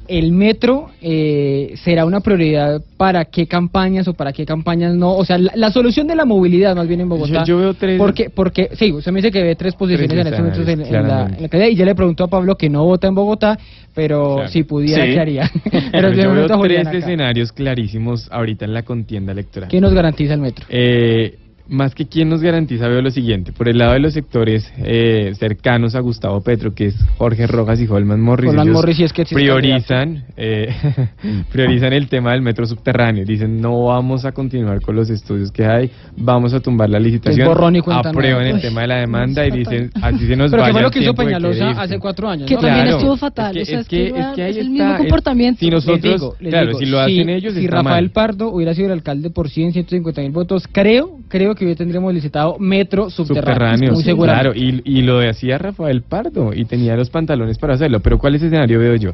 el 0.09 0.33
metro 0.33 0.89
eh, 1.03 1.75
será 1.85 2.05
una 2.05 2.21
prioridad 2.21 2.81
para 2.97 3.25
qué 3.27 3.47
campañas 3.47 4.09
o 4.09 4.15
para 4.15 4.33
qué 4.33 4.45
campañas 4.47 4.95
no, 4.95 5.15
o 5.15 5.25
sea, 5.25 5.39
la, 5.39 5.53
la 5.55 5.71
solución 5.71 6.07
de 6.07 6.17
la 6.17 6.25
movilidad 6.25 6.75
más 6.77 6.89
bien 6.89 7.01
en 7.01 7.09
Bogotá. 7.09 7.45
Yo- 7.45 7.45
yo 7.45 7.59
veo 7.59 7.75
tres- 7.75 7.99
Porque, 7.99 8.31
porque, 8.31 8.71
sí, 8.75 8.93
usted 8.93 9.13
me 9.13 9.19
dice 9.21 9.31
que 9.31 9.43
ve 9.43 9.55
tres 9.57 9.75
posiciones 9.75 10.09
Tres 10.09 10.21
en 10.21 10.27
estos 10.27 10.41
momentos 10.41 10.69
en, 10.69 10.93
la, 11.09 11.27
en 11.37 11.43
la 11.43 11.49
calle, 11.49 11.71
y 11.71 11.77
ya 11.77 11.85
le 11.85 11.95
preguntó 11.95 12.25
a 12.25 12.29
Pablo 12.29 12.57
que 12.57 12.69
no 12.71 12.85
vota 12.85 13.07
en 13.09 13.15
Bogotá, 13.15 13.59
pero 13.95 14.35
Claro. 14.37 14.49
si 14.51 14.63
pudiera, 14.65 15.05
Sí. 15.05 15.13
¿qué 15.13 15.21
haría? 15.21 15.51
Pero 15.93 16.13
yo 16.13 16.33
veo 16.33 16.47
tres 16.61 16.87
acá. 16.87 16.99
escenarios 16.99 17.53
clarísimos 17.53 18.29
ahorita 18.31 18.65
en 18.67 18.75
la 18.75 18.83
contienda 18.83 19.33
electoral. 19.33 19.69
¿Qué 19.71 19.81
nos 19.81 19.95
garantiza 19.95 20.35
el 20.35 20.41
metro? 20.41 20.67
Eh, 20.69 21.37
más 21.69 21.95
que 21.95 22.07
quién 22.07 22.29
nos 22.29 22.41
garantiza, 22.43 22.89
veo 22.89 23.03
lo 23.03 23.11
siguiente. 23.11 23.53
Por 23.53 23.69
el 23.69 23.79
lado 23.79 23.93
de 23.95 24.01
los 24.01 24.12
sectores 24.14 24.73
eh, 24.79 25.33
cercanos 25.39 25.95
a 25.95 26.01
Gustavo 26.01 26.41
Petro, 26.41 26.75
que 26.75 26.87
es 26.87 26.97
Jorge 27.19 27.47
Rojas 27.47 27.81
y 27.81 27.87
Holman 27.87 28.21
Morris, 28.21 28.51
Holman 28.51 28.67
ellos 28.69 28.77
Morris, 28.81 28.97
si 28.97 29.05
es 29.05 29.12
que 29.12 29.25
priorizan, 29.25 30.25
eh, 30.37 30.69
priorizan 31.53 31.93
el 31.93 32.09
tema 32.09 32.33
del 32.33 32.43
metro 32.43 32.67
subterráneo. 32.67 33.25
Dicen, 33.25 33.61
no 33.61 33.85
vamos 33.85 34.25
a 34.25 34.33
continuar 34.33 34.81
con 34.81 34.97
los 34.97 35.11
estudios 35.11 35.51
que 35.51 35.64
hay, 35.64 35.91
vamos 36.17 36.55
a 36.55 36.61
tumbar 36.61 36.89
la 36.91 36.99
licitación. 36.99 37.49
aprueban 37.51 38.47
el 38.47 38.55
Uy, 38.57 38.61
tema 38.61 38.83
de 38.83 38.87
la 38.87 38.97
demanda 38.97 39.47
y 39.47 39.51
dicen, 39.51 39.91
así 40.03 40.27
se 40.27 40.37
nos 40.37 40.51
Pero 40.51 40.62
vaya 40.62 40.73
fue 40.73 40.83
lo 40.83 40.91
que 40.91 41.01
hizo 41.01 41.14
Peñalosa 41.14 41.71
hace 41.71 41.99
cuatro 41.99 42.29
años. 42.29 42.49
Que 42.49 42.55
¿no? 42.55 42.61
también 42.61 42.85
Claro. 42.87 42.99
estuvo 42.99 43.17
fatal. 43.17 43.57
Es 43.57 43.62
o 43.62 43.64
que- 43.64 43.71
sea, 43.73 43.81
es 43.81 43.89
que- 43.89 44.07
estuvo- 44.07 44.21
es 44.21 44.27
que 44.37 44.43
ahí 44.43 44.51
es 44.51 44.57
el 44.59 44.73
está, 44.73 44.85
mismo 44.85 44.97
comportamiento. 44.99 45.61
si 45.61 45.71
nosotros- 45.71 46.03
Les 46.05 46.21
digo, 46.21 46.37
les 46.41 46.51
claro, 46.51 46.67
digo, 46.69 46.79
si 46.79 46.87
lo 46.87 47.01
hacen 47.01 47.29
ellos, 47.31 47.55
Si 47.55 47.64
está 47.64 47.77
Rafael 47.77 48.05
mal. 48.05 48.11
Pardo 48.11 48.49
hubiera 48.51 48.75
sido 48.75 48.87
el 48.87 48.93
alcalde 48.93 49.31
por 49.31 49.49
100, 49.49 49.73
150 49.73 50.21
mil 50.23 50.31
votos, 50.31 50.69
creo, 50.71 51.19
creo 51.29 51.55
que 51.57 51.67
hoy 51.67 51.75
tendríamos 51.75 52.15
licitado 52.15 52.57
metro 52.59 53.11
subterráneo. 53.11 53.93
muy 53.93 54.05
claro, 54.05 54.53
y, 54.55 54.83
y 54.85 55.03
lo 55.03 55.19
hacía 55.19 55.59
Rafael 55.59 56.03
Pardo 56.03 56.53
y 56.55 56.65
tenía 56.65 56.97
los 56.97 57.11
pantalones 57.11 57.59
para 57.59 57.75
hacerlo. 57.75 58.01
Pero 58.01 58.19
¿cuál 58.19 58.37
es 58.37 58.43
el 58.43 58.49
escenario 58.49 58.79
veo 58.79 58.95
yo? 58.95 59.11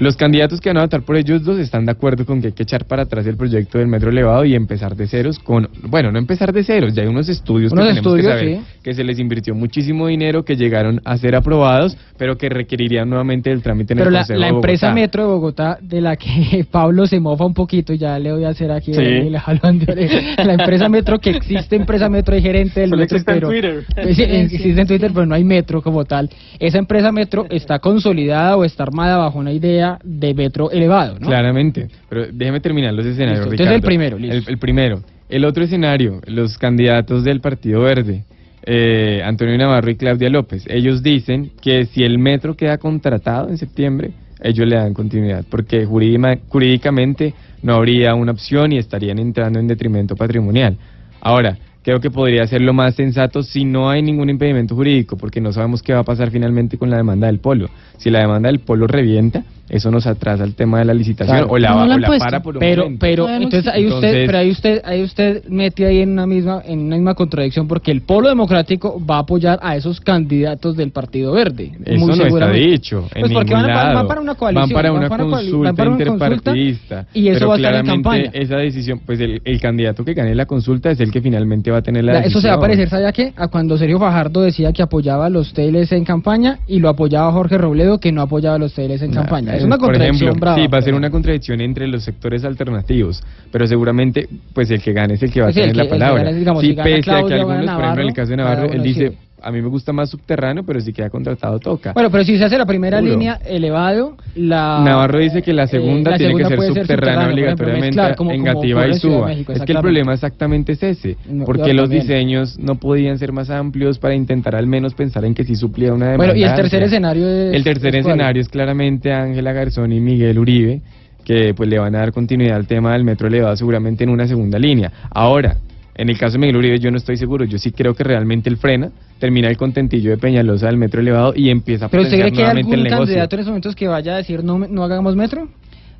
Los 0.00 0.16
candidatos 0.16 0.62
que 0.62 0.70
van 0.70 0.78
a 0.78 0.80
votar 0.80 1.02
por 1.02 1.16
ellos 1.16 1.44
dos 1.44 1.58
están 1.58 1.84
de 1.84 1.92
acuerdo 1.92 2.24
con 2.24 2.40
que 2.40 2.46
hay 2.48 2.52
que 2.54 2.62
echar 2.62 2.86
para 2.86 3.02
atrás 3.02 3.26
el 3.26 3.36
proyecto 3.36 3.76
del 3.76 3.86
metro 3.86 4.08
elevado 4.08 4.46
y 4.46 4.54
empezar 4.54 4.96
de 4.96 5.06
ceros 5.06 5.38
con, 5.38 5.68
bueno, 5.82 6.10
no 6.10 6.18
empezar 6.18 6.54
de 6.54 6.64
ceros, 6.64 6.94
ya 6.94 7.02
hay 7.02 7.08
unos 7.08 7.28
estudios 7.28 7.70
Unos 7.70 7.84
que 7.84 7.88
tenemos 7.90 8.06
estudios, 8.06 8.26
que 8.34 8.38
saber 8.40 8.58
sí. 8.64 8.80
que 8.82 8.94
se 8.94 9.04
les 9.04 9.18
invirtió 9.18 9.54
muchísimo 9.54 10.06
dinero, 10.06 10.42
que 10.42 10.56
llegaron 10.56 11.02
a 11.04 11.18
ser 11.18 11.36
aprobados, 11.36 11.98
pero 12.16 12.38
que 12.38 12.48
requerirían 12.48 13.10
nuevamente 13.10 13.50
el 13.52 13.62
trámite 13.62 13.92
en 13.92 13.98
Pero 13.98 14.08
el 14.08 14.14
la, 14.14 14.20
Consejo 14.20 14.40
la 14.40 14.46
de 14.46 14.52
empresa 14.54 14.86
Bogotá. 14.86 15.00
Metro 15.02 15.22
de 15.22 15.28
Bogotá, 15.28 15.78
de 15.82 16.00
la 16.00 16.16
que 16.16 16.64
Pablo 16.70 17.06
se 17.06 17.20
mofa 17.20 17.44
un 17.44 17.52
poquito, 17.52 17.92
ya 17.92 18.18
le 18.18 18.32
voy 18.32 18.44
a 18.44 18.48
hacer 18.48 18.70
aquí 18.72 18.94
Sí. 18.94 19.02
el 19.02 19.38
jalón 19.38 19.80
de 19.80 19.92
oreja. 19.92 20.44
La 20.44 20.54
empresa 20.54 20.88
Metro, 20.88 21.18
que 21.18 21.28
existe 21.30 21.76
empresa 21.76 22.08
Metro, 22.08 22.34
hay 22.34 22.40
gerente 22.40 22.80
del 22.80 22.88
Solo 22.90 23.00
Metro, 23.02 23.16
existe 23.18 23.32
en 23.32 23.36
pero... 23.38 23.48
Twitter. 23.50 23.84
Pues 24.02 24.16
sí, 24.16 24.22
existe 24.22 24.80
en 24.80 24.86
Twitter, 24.86 25.10
pero 25.12 25.26
no 25.26 25.34
hay 25.34 25.44
Metro 25.44 25.82
como 25.82 26.06
tal. 26.06 26.30
Esa 26.58 26.78
empresa 26.78 27.12
Metro 27.12 27.44
está 27.50 27.78
consolidada 27.80 28.56
o 28.56 28.64
está 28.64 28.82
armada 28.84 29.18
bajo 29.18 29.38
una 29.38 29.52
idea 29.52 29.89
de 30.04 30.34
Metro 30.34 30.70
elevado, 30.70 31.18
¿no? 31.18 31.26
Claramente, 31.26 31.88
pero 32.08 32.26
déjeme 32.32 32.60
terminar 32.60 32.92
los 32.94 33.06
escenarios. 33.06 33.46
Listo, 33.46 33.52
entonces 33.54 33.74
el 33.76 33.82
primero, 33.82 34.18
listo. 34.18 34.36
El, 34.36 34.44
el 34.48 34.58
primero. 34.58 35.02
El 35.28 35.44
otro 35.44 35.64
escenario, 35.64 36.20
los 36.26 36.58
candidatos 36.58 37.24
del 37.24 37.40
Partido 37.40 37.80
Verde, 37.82 38.24
eh, 38.64 39.22
Antonio 39.24 39.56
Navarro 39.56 39.90
y 39.90 39.96
Claudia 39.96 40.28
López, 40.28 40.64
ellos 40.68 41.02
dicen 41.02 41.50
que 41.62 41.86
si 41.86 42.02
el 42.02 42.18
metro 42.18 42.56
queda 42.56 42.78
contratado 42.78 43.48
en 43.48 43.56
septiembre, 43.56 44.10
ellos 44.42 44.66
le 44.66 44.76
dan 44.76 44.92
continuidad, 44.94 45.44
porque 45.48 45.86
jurídima- 45.86 46.38
jurídicamente 46.48 47.34
no 47.62 47.74
habría 47.74 48.14
una 48.14 48.32
opción 48.32 48.72
y 48.72 48.78
estarían 48.78 49.18
entrando 49.18 49.58
en 49.60 49.68
detrimento 49.68 50.16
patrimonial. 50.16 50.76
Ahora, 51.20 51.58
creo 51.82 52.00
que 52.00 52.10
podría 52.10 52.46
ser 52.46 52.60
lo 52.62 52.72
más 52.72 52.94
sensato 52.94 53.42
si 53.42 53.64
no 53.64 53.88
hay 53.88 54.02
ningún 54.02 54.30
impedimento 54.30 54.74
jurídico, 54.74 55.16
porque 55.16 55.40
no 55.40 55.52
sabemos 55.52 55.82
qué 55.82 55.92
va 55.92 56.00
a 56.00 56.04
pasar 56.04 56.30
finalmente 56.30 56.76
con 56.76 56.90
la 56.90 56.96
demanda 56.96 57.26
del 57.26 57.38
polo. 57.38 57.68
Si 57.98 58.10
la 58.10 58.20
demanda 58.20 58.48
del 58.48 58.60
polo 58.60 58.86
revienta, 58.86 59.44
eso 59.70 59.90
nos 59.90 60.06
atrasa 60.06 60.44
el 60.44 60.54
tema 60.54 60.78
de 60.80 60.84
la 60.84 60.94
licitación 60.94 61.36
Claro. 61.38 61.52
o 61.52 61.58
la, 61.58 61.70
No 61.70 61.86
la 61.86 61.94
o 61.94 61.98
la 61.98 62.18
para 62.18 62.42
por 62.42 62.56
un 62.56 62.60
Pero, 62.60 62.82
momento. 62.84 63.00
pero, 63.00 63.26
no 63.28 63.34
entonces 63.34 63.66
ahí 63.68 63.86
usted, 63.86 63.96
Entonces- 64.08 64.26
pero 64.26 64.38
ahí 64.38 64.50
usted, 64.50 64.82
ahí 64.84 65.02
usted 65.02 65.44
mete 65.48 65.86
ahí 65.86 66.00
en 66.00 66.10
una 66.12 66.26
misma, 66.26 66.62
en 66.66 66.80
una 66.80 66.96
misma 66.96 67.14
contradicción 67.14 67.68
porque 67.68 67.90
el 67.90 68.02
Polo 68.02 68.28
Democrático 68.28 69.00
va 69.04 69.16
a 69.16 69.20
apoyar 69.20 69.58
a 69.62 69.76
esos 69.76 70.00
candidatos 70.00 70.76
del 70.76 70.90
Partido 70.90 71.32
Verde. 71.32 71.72
Eso 71.84 71.98
muy 72.06 72.16
no 72.18 72.24
está 72.26 72.50
dicho 72.50 73.04
en 73.14 73.20
Pues 73.22 73.32
porque 73.32 73.50
ningún 73.54 73.62
van, 73.62 73.70
a- 73.70 73.74
van- 73.74 73.84
lado. 73.86 73.94
van 73.98 74.08
para 74.08 74.20
una 74.20 74.34
coalición, 74.34 74.68
Van 74.68 74.74
para 74.74 74.90
van 74.90 74.98
una 75.00 75.08
consulta 75.08 75.64
van 75.68 75.76
para 75.76 75.90
una 75.90 76.04
consulta 76.04 76.26
interpartidista. 76.34 77.06
y 77.14 77.28
eso 77.28 77.34
pero 77.38 77.48
va 77.48 77.54
a 77.54 77.56
estar 77.56 77.74
en 77.74 77.80
claramente 77.84 78.02
campaña. 78.10 78.30
esa 78.44 78.56
decisión, 78.56 79.00
pues 79.06 79.20
el, 79.20 79.40
el 79.44 79.60
candidato 79.60 80.04
que 80.04 80.14
gane 80.14 80.34
la 80.34 80.46
consulta 80.46 80.90
es 80.90 81.00
el 81.00 81.10
que 81.12 81.20
finalmente 81.20 81.70
va 81.70 81.78
a 81.78 81.82
tener 81.82 82.04
la 82.04 82.12
Ya, 82.14 82.18
Eso 82.20 82.40
se 82.40 82.48
va 82.48 82.54
a 82.54 82.56
decisión. 82.56 82.60
parecer, 82.60 82.88
¿sabe 82.88 83.06
a 83.06 83.12
qué? 83.12 83.32
A 83.36 83.48
cuando 83.48 83.78
Sergio 83.78 83.98
Fajardo 83.98 84.42
decía 84.42 84.72
que 84.72 84.82
apoyaba 84.82 85.26
a 85.26 85.30
los 85.30 85.52
TLC 85.52 85.92
en 85.96 86.04
campaña 86.04 86.58
y 86.66 86.80
lo 86.80 86.88
apoyaba 86.88 87.30
Jorge 87.32 87.58
Robledo 87.58 87.98
que 87.98 88.12
no 88.12 88.22
apoyaba 88.22 88.56
a 88.56 88.58
los 88.58 88.74
TLC 88.74 89.02
en 89.04 89.10
Nah, 89.12 89.22
campaña. 89.22 89.52
Es 89.60 89.66
una 89.66 89.76
por 89.76 89.88
contradicción 89.88 90.30
ejemplo, 90.30 90.40
brava. 90.40 90.62
Sí, 90.62 90.66
va 90.66 90.78
a 90.78 90.82
ser 90.82 90.94
una 90.94 91.10
contradicción 91.10 91.60
entre 91.60 91.86
los 91.86 92.02
sectores 92.02 92.44
alternativos, 92.44 93.22
pero 93.50 93.66
seguramente 93.66 94.28
pues 94.52 94.70
el 94.70 94.82
que 94.82 94.92
gane 94.92 95.14
es 95.14 95.22
el 95.22 95.32
que 95.32 95.40
va 95.40 95.48
a 95.48 95.52
tener 95.52 95.76
la 95.76 95.88
palabra. 95.88 96.32
sí, 96.60 96.74
pese 96.74 97.10
a 97.10 97.22
que 97.22 97.34
algunos, 97.34 97.70
por 97.70 97.82
ejemplo, 97.82 98.02
en 98.02 98.08
el 98.08 98.14
caso 98.14 98.30
de 98.30 98.36
Navarro, 98.36 98.72
él 98.72 98.82
dice. 98.82 99.12
A 99.42 99.50
mí 99.50 99.60
me 99.62 99.68
gusta 99.68 99.92
más 99.92 100.10
subterráneo, 100.10 100.64
pero 100.64 100.80
si 100.80 100.92
queda 100.92 101.10
contratado 101.10 101.58
toca. 101.58 101.92
Bueno, 101.92 102.10
pero 102.10 102.24
si 102.24 102.36
se 102.38 102.44
hace 102.44 102.58
la 102.58 102.66
primera 102.66 103.00
línea 103.00 103.40
elevado, 103.44 104.16
la... 104.34 104.82
Navarro 104.84 105.18
dice 105.18 105.42
que 105.42 105.52
la 105.52 105.64
eh, 105.64 105.68
segunda 105.68 106.12
la 106.12 106.18
tiene 106.18 106.32
segunda 106.34 106.48
que 106.48 106.72
ser 106.72 106.82
subterránea 106.82 107.28
obligatoriamente 107.28 107.86
mezclar, 107.88 108.16
como- 108.16 108.32
en 108.32 108.44
Gativa 108.44 108.88
y 108.88 108.94
Suba. 108.94 109.26
México, 109.26 109.52
es 109.52 109.62
que 109.62 109.72
el 109.72 109.78
problema 109.80 110.14
exactamente 110.14 110.72
es 110.72 110.82
ese, 110.82 111.16
No, 111.28 111.44
porque 111.44 111.72
los 111.74 111.84
también. 111.84 112.02
diseños 112.02 112.58
no 112.58 112.76
podían 112.76 113.18
ser 113.18 113.32
más 113.32 113.50
amplios 113.50 113.98
para 113.98 114.14
intentar 114.14 114.54
al 114.56 114.66
menos 114.66 114.94
pensar 114.94 115.24
en 115.24 115.34
que 115.34 115.44
sí 115.44 115.54
suplía 115.56 115.92
una 115.92 116.06
demanda. 116.12 116.32
Bueno, 116.32 116.38
y 116.38 116.44
el 116.44 116.54
tercer 116.54 116.82
escenario 116.82 117.28
es... 117.28 117.54
El 117.54 117.64
tercer 117.64 117.94
es 117.96 118.06
escenario 118.06 118.40
es 118.40 118.48
claramente 118.48 119.12
Ángela 119.12 119.52
Garzón 119.52 119.92
y 119.92 120.00
Miguel 120.00 120.38
Uribe, 120.38 120.80
que 121.24 121.54
pues 121.54 121.68
le 121.68 121.78
van 121.78 121.94
a 121.94 121.98
dar 121.98 122.12
continuidad 122.12 122.56
al 122.56 122.66
tema 122.66 122.92
del 122.92 123.04
metro 123.04 123.28
elevado 123.28 123.54
seguramente 123.56 124.04
en 124.04 124.10
una 124.10 124.26
segunda 124.26 124.58
línea. 124.58 124.90
Ahora, 125.10 125.56
en 125.94 126.08
el 126.08 126.18
caso 126.18 126.32
de 126.32 126.38
Miguel 126.38 126.56
Uribe 126.56 126.78
yo 126.78 126.90
no 126.90 126.96
estoy 126.96 127.16
seguro, 127.16 127.44
yo 127.44 127.58
sí 127.58 127.72
creo 127.72 127.94
que 127.94 128.04
realmente 128.04 128.48
él 128.48 128.56
frena, 128.56 128.90
termina 129.18 129.48
el 129.48 129.56
contentillo 129.56 130.10
de 130.10 130.18
Peñalosa 130.18 130.66
del 130.66 130.76
metro 130.76 131.00
elevado 131.00 131.32
y 131.36 131.50
empieza 131.50 131.86
a 131.86 131.88
¿Pero 131.88 132.04
usted 132.04 132.18
cree 132.18 132.32
que 132.32 132.44
hay 132.44 132.58
algún 132.58 132.84
candidato 132.86 133.36
en 133.36 133.40
esos 133.40 133.50
momentos 133.50 133.74
que 133.74 133.88
vaya 133.88 134.14
a 134.14 134.16
decir 134.18 134.44
no, 134.44 134.58
no 134.58 134.84
hagamos 134.84 135.16
metro? 135.16 135.48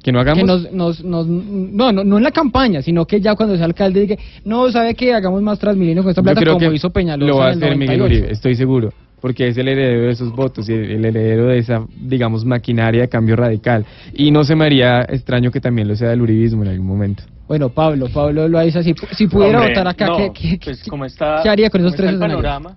Que 0.03 0.13
no 0.13 0.21
hagamos... 0.21 0.41
Que 0.41 0.47
nos, 0.47 0.73
nos, 0.73 1.05
nos, 1.05 1.27
no, 1.27 1.93
no, 1.93 2.05
no 2.05 2.17
en 2.17 2.25
la 2.25 2.31
campaña, 2.31 2.81
sino 2.81 3.05
que 3.07 3.21
ya 3.21 3.35
cuando 3.35 3.57
sea 3.57 3.67
alcalde 3.67 4.01
diga, 4.01 4.17
no, 4.45 4.71
¿sabe 4.71 4.95
que 4.95 5.13
Hagamos 5.13 5.43
más 5.43 5.59
Transmilenio 5.59 6.03
con 6.03 6.11
esta 6.11 6.23
plata 6.23 6.43
como 6.43 6.59
que 6.59 6.75
hizo 6.75 6.91
Peñalosa 6.91 7.31
lo 7.31 7.37
va 7.37 7.49
a 7.49 7.51
hacer 7.51 7.77
Miguel 7.77 7.99
98. 7.99 8.05
Uribe, 8.05 8.33
estoy 8.33 8.55
seguro, 8.55 8.91
porque 9.21 9.49
es 9.49 9.57
el 9.59 9.69
heredero 9.69 10.03
de 10.07 10.11
esos 10.13 10.35
votos 10.35 10.69
y 10.69 10.73
el, 10.73 10.91
el 10.91 11.05
heredero 11.05 11.47
de 11.47 11.59
esa, 11.59 11.85
digamos, 11.97 12.45
maquinaria 12.45 13.03
de 13.03 13.09
cambio 13.09 13.37
radical. 13.37 13.85
Y 14.15 14.31
no 14.31 14.45
se 14.45 14.55
me 14.57 14.65
haría 14.65 15.03
extraño 15.03 15.51
que 15.51 15.61
también 15.61 15.89
lo 15.89 15.97
sea 15.97 16.11
del 16.11 16.23
uribismo 16.23 16.63
en 16.63 16.71
algún 16.71 16.87
momento. 16.87 17.23
Bueno, 17.49 17.69
Pablo, 17.69 18.07
Pablo 18.13 18.49
lo 18.49 18.61
dice 18.61 18.79
así. 18.79 18.95
Si 19.17 19.27
pudiera 19.27 19.59
Hombre, 19.59 19.73
votar 19.75 19.89
acá, 19.89 20.07
no, 20.07 20.17
¿qué, 20.17 20.31
qué, 20.33 20.59
pues, 20.65 20.83
qué- 20.83 21.07
está, 21.07 21.41
qué 21.43 21.49
haría 21.49 21.69
con 21.69 21.81
esos 21.81 21.95
tres 21.97 22.11
escenarios? 22.11 22.37
panorama. 22.43 22.77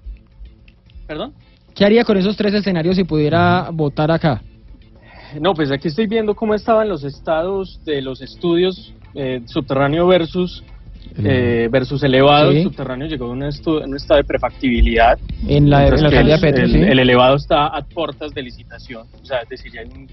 ¿Perdón? 1.08 1.34
¿Qué 1.76 1.86
haría 1.86 2.04
con 2.04 2.18
esos 2.18 2.36
tres 2.38 2.54
escenarios 2.54 2.96
si 2.96 3.04
pudiera 3.04 3.70
votar 3.72 4.12
acá? 4.12 4.42
No, 5.40 5.54
pues 5.54 5.72
aquí 5.72 5.88
estoy 5.88 6.08
viendo 6.08 6.36
cómo 6.36 6.54
estaban 6.54 6.88
los 6.88 7.04
estados 7.04 7.80
de 7.86 8.02
los 8.02 8.22
estudios 8.22 8.94
eh, 9.16 9.42
subterráneo 9.46 10.06
versus 10.08 10.64
eh, 11.24 11.68
versus 11.72 12.02
elevado. 12.04 12.52
Sí. 12.52 12.58
El 12.58 12.64
subterráneo 12.64 13.08
llegó 13.08 13.26
a 13.26 13.30
un, 13.30 13.42
estu- 13.42 13.84
en 13.84 13.90
un 13.92 13.96
estado 13.98 14.18
de 14.20 14.24
prefactibilidad. 14.24 15.18
En 15.48 15.70
la, 15.70 15.88
en 15.88 16.02
la 16.02 16.08
alcaldía 16.08 16.36
el, 16.36 16.42
Petro, 16.42 16.64
el- 16.66 16.72
¿sí? 16.72 16.78
el 16.82 17.00
elevado 17.00 17.36
está 17.36 17.68
a 17.68 17.82
puertas 17.84 18.34
de 18.34 18.42
licitación. 18.44 19.06
O 19.22 19.26
sea, 19.26 19.40
es 19.42 19.50
decir, 19.50 19.72
ya 19.72 19.82
hay 19.82 19.88
un, 19.88 20.08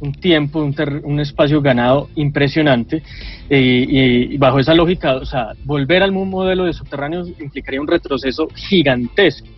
un 0.00 0.12
tiempo, 0.12 0.60
un, 0.60 0.72
ter- 0.74 1.02
un 1.04 1.20
espacio 1.20 1.60
ganado 1.60 2.08
impresionante. 2.16 3.02
eh, 3.50 3.86
y, 3.88 4.34
y 4.34 4.36
bajo 4.38 4.58
esa 4.58 4.74
lógica, 4.74 5.16
o 5.16 5.24
sea, 5.24 5.52
volver 5.64 6.02
al 6.02 6.12
modelo 6.12 6.64
de 6.64 6.72
subterráneos 6.72 7.28
implicaría 7.40 7.80
un 7.80 7.88
retroceso 7.88 8.48
gigantesco. 8.54 9.48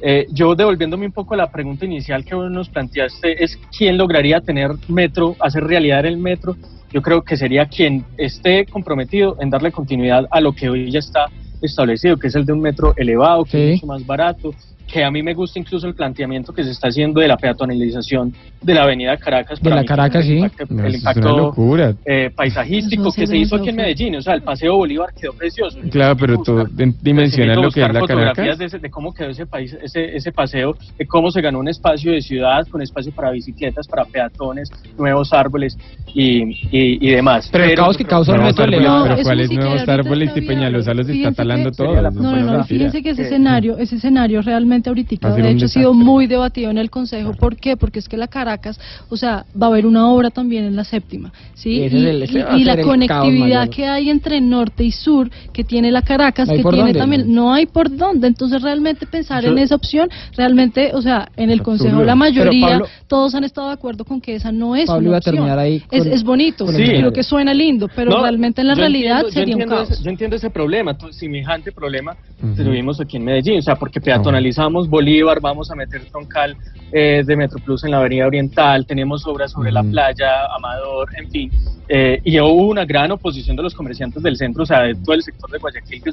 Eh, 0.00 0.26
yo 0.30 0.54
devolviéndome 0.54 1.06
un 1.06 1.12
poco 1.12 1.34
a 1.34 1.36
la 1.36 1.50
pregunta 1.50 1.84
inicial 1.84 2.24
que 2.24 2.32
vos 2.36 2.48
nos 2.50 2.68
planteaste, 2.68 3.42
es 3.42 3.58
quién 3.76 3.98
lograría 3.98 4.40
tener 4.40 4.70
metro, 4.86 5.34
hacer 5.40 5.64
realidad 5.64 6.06
el 6.06 6.16
metro. 6.18 6.56
Yo 6.92 7.02
creo 7.02 7.22
que 7.22 7.36
sería 7.36 7.66
quien 7.66 8.04
esté 8.16 8.66
comprometido 8.66 9.36
en 9.40 9.50
darle 9.50 9.70
continuidad 9.72 10.26
a 10.30 10.40
lo 10.40 10.52
que 10.52 10.70
hoy 10.70 10.90
ya 10.90 11.00
está 11.00 11.26
establecido, 11.60 12.16
que 12.16 12.28
es 12.28 12.34
el 12.34 12.46
de 12.46 12.52
un 12.52 12.60
metro 12.60 12.94
elevado, 12.96 13.44
que 13.44 13.50
Sí. 13.50 13.58
es 13.58 13.70
mucho 13.82 13.86
más 13.86 14.06
barato, 14.06 14.54
que 14.90 15.04
a 15.04 15.10
mí 15.10 15.22
me 15.22 15.34
gusta 15.34 15.58
incluso 15.58 15.86
el 15.86 15.94
planteamiento 15.94 16.52
que 16.52 16.64
se 16.64 16.70
está 16.70 16.88
haciendo 16.88 17.20
de 17.20 17.28
la 17.28 17.36
peatonalización 17.36 18.32
de 18.62 18.74
la 18.74 18.84
avenida 18.84 19.16
Caracas. 19.18 19.60
De 19.60 19.70
la 19.70 19.84
Caracas, 19.84 20.24
sí. 20.24 20.32
un 20.38 20.44
impacto- 20.46 20.66
No, 20.74 20.84
el 20.86 20.94
impacto 20.94 21.36
locura. 21.36 21.94
eh, 22.06 22.30
paisajístico 22.34 23.12
que 23.12 23.26
se 23.26 23.36
hizo 23.36 23.56
aquí 23.56 23.68
en. 23.68 23.76
Medellín, 23.76 24.16
o 24.16 24.22
sea, 24.22 24.34
el 24.34 24.42
Paseo 24.42 24.76
Bolívar 24.76 25.10
quedó 25.14 25.32
precioso. 25.34 25.78
Claro, 25.90 26.16
pero 26.16 26.42
tú 26.42 26.64
dimensionas 27.02 27.56
lo 27.56 27.70
que 27.70 27.82
es 27.82 27.92
la 27.92 28.00
Caracas. 28.00 28.58
De, 28.58 28.64
ese- 28.64 28.78
de 28.78 28.90
cómo 28.90 29.12
quedó 29.14 29.28
ese 29.28 29.46
país, 29.46 29.76
ese, 29.82 30.16
ese 30.16 30.32
paseo, 30.32 30.74
de 30.98 31.06
cómo 31.06 31.30
se 31.30 31.40
ganó 31.42 31.58
un 31.60 31.68
espacio 31.68 32.10
de 32.12 32.20
ciudad 32.22 32.66
con 32.68 32.80
espacio 32.82 33.12
para 33.12 33.30
bicicletas, 33.30 33.86
para 33.86 34.04
peatones, 34.06 34.70
nuevos 34.98 35.32
árboles 35.32 35.76
y, 36.14 36.42
y, 36.72 37.06
y 37.06 37.10
demás. 37.10 37.48
Pero 37.52 37.64
el 37.64 37.74
caos 37.74 37.96
que 37.96 38.04
causa 38.04 38.32
el 38.32 38.38
Nuevos 38.38 38.56
metro 38.58 38.72
pero 38.78 39.22
¿cuáles 39.22 39.50
nuevos 39.52 39.88
árboles 39.88 40.30
y 40.34 40.40
Peñalosa 40.40 40.94
los 40.94 41.08
está 41.08 41.32
talando 41.32 41.70
todos? 41.72 42.14
No, 42.14 42.36
no, 42.36 42.64
fíjense 42.64 43.02
que 43.02 43.10
ese 43.10 43.22
escenario, 43.22 43.76
ese 43.78 43.96
escenario 43.96 44.40
realmente 44.42 44.77
ahorita, 44.86 45.34
de 45.34 45.50
hecho, 45.50 45.64
ha 45.66 45.68
sido 45.68 45.94
muy 45.94 46.26
debatido 46.26 46.70
en 46.70 46.78
el 46.78 46.90
Consejo. 46.90 47.32
¿Por 47.34 47.56
qué? 47.56 47.76
Porque 47.76 47.98
es 47.98 48.08
que 48.08 48.16
la 48.16 48.28
Caracas, 48.28 48.78
o 49.08 49.16
sea, 49.16 49.44
va 49.60 49.66
a 49.66 49.70
haber 49.70 49.86
una 49.86 50.08
obra 50.10 50.30
también 50.30 50.64
en 50.64 50.76
la 50.76 50.84
séptima, 50.84 51.32
¿sí? 51.54 51.70
Y, 51.70 51.82
el- 51.84 52.20
la 52.64 52.80
conectividad 52.82 53.68
que 53.68 53.86
hay 53.86 54.10
entre 54.10 54.40
norte 54.40 54.84
y 54.84 54.92
sur, 54.92 55.30
que 55.52 55.64
tiene 55.64 55.90
la 55.90 56.02
Caracas, 56.02 56.48
No 56.48 56.54
que 56.54 56.62
tiene 56.62 56.78
dónde. 56.78 56.98
también, 56.98 57.32
no 57.34 57.52
hay 57.52 57.66
por 57.66 57.94
dónde. 57.94 58.26
Entonces, 58.28 58.62
realmente 58.62 59.06
pensar 59.06 59.42
Yo- 59.44 59.50
en 59.50 59.58
esa 59.58 59.74
opción, 59.74 60.08
realmente, 60.36 60.90
o 60.94 61.02
sea, 61.02 61.28
en 61.36 61.50
el 61.50 61.62
Consejo 61.62 61.88
absurdo. 61.88 62.06
la 62.06 62.14
mayoría, 62.14 62.66
Pablo- 62.68 62.86
todos 63.06 63.34
han 63.34 63.44
estado 63.44 63.68
de 63.68 63.74
acuerdo 63.74 64.04
con 64.04 64.20
que 64.20 64.34
esa 64.34 64.52
no 64.52 64.76
es 64.76 64.86
Pablo 64.86 65.00
una 65.00 65.08
iba 65.08 65.16
a 65.16 65.18
opción. 65.18 65.34
terminar 65.34 65.58
ahí 65.58 65.82
es, 65.90 66.02
con- 66.04 66.12
es 66.12 66.22
bonito, 66.24 66.68
el 66.68 66.74
creo 66.76 67.12
que 67.12 67.22
suena 67.22 67.54
lindo, 67.54 67.88
pero 67.94 68.10
No, 68.10 68.22
realmente 68.22 68.60
en 68.60 68.68
la 68.68 68.74
realidad 68.74 69.24
entiendo- 69.26 69.32
sería 69.40 69.56
un 69.56 69.62
caos. 69.70 69.90
ese- 69.90 70.02
yo 70.02 70.10
entiendo 70.10 70.36
ese 70.36 70.50
problema, 70.50 70.96
semejante 71.10 71.72
problema 71.72 72.16
que 72.56 72.62
tuvimos 72.62 73.00
aquí 73.00 73.16
en 73.16 73.24
Medellín, 73.24 73.58
o 73.58 73.62
sea, 73.62 73.76
porque 73.76 74.00
peatonalizamos 74.00 74.67
Bolívar, 74.72 75.40
vamos 75.40 75.70
a 75.70 75.74
meter 75.74 76.04
troncal 76.10 76.56
eh, 76.92 77.22
de 77.24 77.36
Metroplus 77.36 77.84
en 77.84 77.90
la 77.92 77.98
avenida 77.98 78.26
oriental, 78.26 78.86
tenemos 78.86 79.26
obras 79.26 79.52
sobre 79.52 79.70
la 79.72 79.82
playa, 79.90 80.46
Amador, 80.56 81.08
en 81.16 81.30
fin, 81.30 81.50
eh, 81.88 82.20
y 82.24 82.38
hubo 82.40 82.68
una 82.68 82.84
gran 82.84 83.10
oposición 83.12 83.56
de 83.56 83.62
los 83.62 83.74
comerciantes 83.74 84.22
del 84.22 84.36
centro, 84.36 84.62
o 84.62 84.66
sea, 84.66 84.82
de 84.82 84.94
todo 84.94 85.14
el 85.14 85.22
sector 85.22 85.50
de 85.50 85.58
Guayaquil, 85.58 86.02
que 86.02 86.10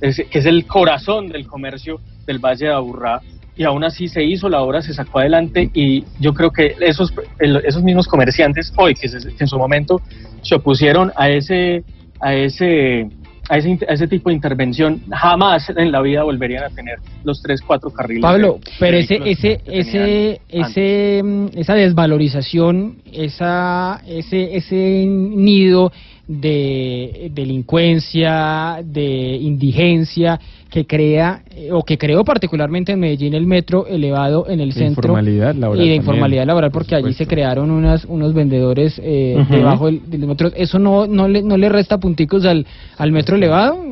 es, 0.00 0.16
que 0.30 0.38
es 0.38 0.46
el 0.46 0.66
corazón 0.66 1.28
del 1.28 1.46
comercio 1.46 2.00
del 2.26 2.38
Valle 2.38 2.66
de 2.66 2.72
Aburrá, 2.72 3.20
y 3.54 3.64
aún 3.64 3.84
así 3.84 4.08
se 4.08 4.24
hizo 4.24 4.48
la 4.48 4.62
obra, 4.62 4.80
se 4.80 4.94
sacó 4.94 5.18
adelante 5.18 5.70
y 5.74 6.04
yo 6.18 6.32
creo 6.32 6.50
que 6.50 6.74
esos, 6.80 7.12
esos 7.38 7.82
mismos 7.82 8.06
comerciantes 8.08 8.72
hoy, 8.78 8.94
que, 8.94 9.08
se- 9.08 9.28
que 9.28 9.44
en 9.44 9.46
su 9.48 9.58
momento 9.58 10.00
se 10.42 10.54
opusieron 10.54 11.12
a 11.16 11.28
ese, 11.28 11.84
a 12.20 12.34
ese, 12.34 13.10
a 13.48 13.58
ese, 13.58 13.78
a 13.88 13.92
ese 13.92 14.06
tipo 14.06 14.30
de 14.30 14.36
intervención, 14.36 15.00
jamás 15.10 15.68
en 15.76 15.90
la 15.90 16.00
vida 16.00 16.22
volverían 16.22 16.64
a 16.64 16.70
tener 16.70 16.98
los 17.24 17.42
tres, 17.42 17.60
cuatro 17.60 17.90
carriles. 17.90 18.22
Pablo, 18.22 18.60
de- 18.64 18.70
pero 18.78 18.96
de 18.96 19.00
ese, 19.02 19.20
ese, 19.24 19.60
ese, 19.66 20.40
ese, 20.48 21.22
mm, 21.22 21.46
esa 21.56 21.74
desvalorización, 21.74 22.96
esa, 23.12 24.00
ese, 24.06 24.56
ese 24.56 25.04
nido 25.06 25.92
de 26.28 27.30
delincuencia, 27.34 28.80
de 28.84 29.36
indigencia 29.36 30.40
que 30.72 30.86
crea 30.86 31.42
eh, 31.54 31.68
o 31.70 31.82
que 31.82 31.98
creó 31.98 32.24
particularmente 32.24 32.92
en 32.92 33.00
Medellín 33.00 33.34
el 33.34 33.46
metro 33.46 33.86
elevado 33.86 34.48
en 34.48 34.58
el 34.60 34.72
centro 34.72 35.02
informalidad 35.02 35.54
laboral 35.54 35.84
y 35.84 35.88
de 35.88 35.96
también, 35.96 36.02
informalidad 36.02 36.46
laboral 36.46 36.70
porque 36.70 36.96
por 36.96 37.04
allí 37.04 37.12
se 37.12 37.26
crearon 37.26 37.70
unas 37.70 38.06
unos 38.06 38.32
vendedores 38.32 38.98
eh, 39.04 39.36
debajo 39.50 39.86
del, 39.86 40.08
del 40.10 40.26
metro. 40.26 40.50
Eso 40.56 40.78
no 40.78 41.06
no 41.06 41.28
le 41.28 41.42
no 41.42 41.58
le 41.58 41.68
resta 41.68 41.98
punticos 41.98 42.46
al 42.46 42.66
al 42.96 43.12
metro 43.12 43.36
elevado. 43.36 43.84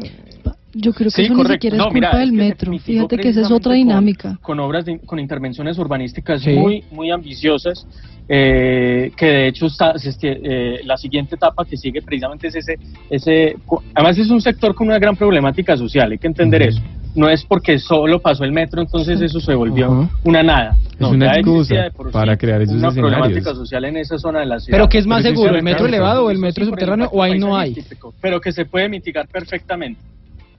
Yo 0.72 0.92
creo 0.92 1.06
que 1.06 1.10
Sí, 1.10 1.22
eso 1.22 1.34
correcto. 1.34 1.48
ni 1.48 1.54
siquiera 1.54 1.76
No, 1.78 1.82
es 1.84 1.92
culpa 1.92 2.08
mira, 2.12 2.18
del 2.18 2.28
es 2.28 2.30
que 2.30 2.36
se 2.36 2.48
metro. 2.70 2.78
Fíjate 2.78 3.16
que 3.18 3.28
esa 3.30 3.40
es 3.40 3.50
otra 3.50 3.72
dinámica. 3.74 4.38
Con, 4.40 4.60
obras, 4.60 4.84
de- 4.84 5.00
con 5.00 5.18
intervenciones 5.18 5.76
urbanísticas 5.78 6.42
Sí. 6.42 6.52
muy, 6.52 6.84
muy 6.92 7.10
ambiciosas, 7.10 7.86
eh, 8.28 9.10
que 9.16 9.26
de 9.26 9.48
hecho 9.48 9.66
está, 9.66 9.98
se 9.98 10.10
estie- 10.10 10.38
eh, 10.44 10.80
la 10.84 10.96
siguiente 10.96 11.34
etapa 11.34 11.64
que 11.64 11.76
sigue 11.76 12.00
precisamente 12.02 12.46
es 12.46 12.54
ese, 12.54 12.78
ese, 13.10 13.56
además 13.94 14.16
es 14.18 14.30
un 14.30 14.40
sector 14.40 14.72
con 14.76 14.86
una 14.86 15.00
gran 15.00 15.16
problemática 15.16 15.76
social, 15.76 16.12
hay 16.12 16.18
que 16.18 16.28
entender 16.28 16.62
eso. 16.62 16.80
No 17.12 17.28
es 17.28 17.44
porque 17.44 17.80
solo 17.80 18.20
pasó 18.20 18.44
el 18.44 18.52
metro, 18.52 18.80
entonces 18.80 19.20
eso 19.20 19.40
se 19.40 19.52
volvió 19.52 20.08
una 20.22 20.44
nada. 20.44 20.76
Es 20.92 21.00
No, 21.00 21.10
una 21.10 21.34
excusa 21.34 21.74
para 22.12 22.34
sí 22.34 22.38
crear 22.38 22.62
esos 22.62 22.76
una 22.76 22.88
escenarios. 22.90 23.18
problemática 23.18 23.54
social 23.56 23.84
en 23.86 23.96
esa 23.96 24.16
zona 24.16 24.38
de 24.38 24.46
la 24.46 24.60
ciudad. 24.60 24.78
Pero 24.78 24.88
¿qué 24.88 24.98
es 24.98 25.06
más 25.08 25.24
seguro, 25.24 25.50
se 25.50 25.56
el 25.58 25.64
metro 25.64 25.86
elevado 25.86 26.26
o 26.26 26.30
el 26.30 26.38
metro 26.38 26.64
subterráneo 26.64 27.08
o 27.10 27.20
ahí 27.20 27.36
no 27.36 27.56
hay? 27.58 27.74
Pero 28.20 28.40
que 28.40 28.52
se 28.52 28.64
puede 28.64 28.88
mitigar 28.88 29.26
perfectamente. 29.26 30.00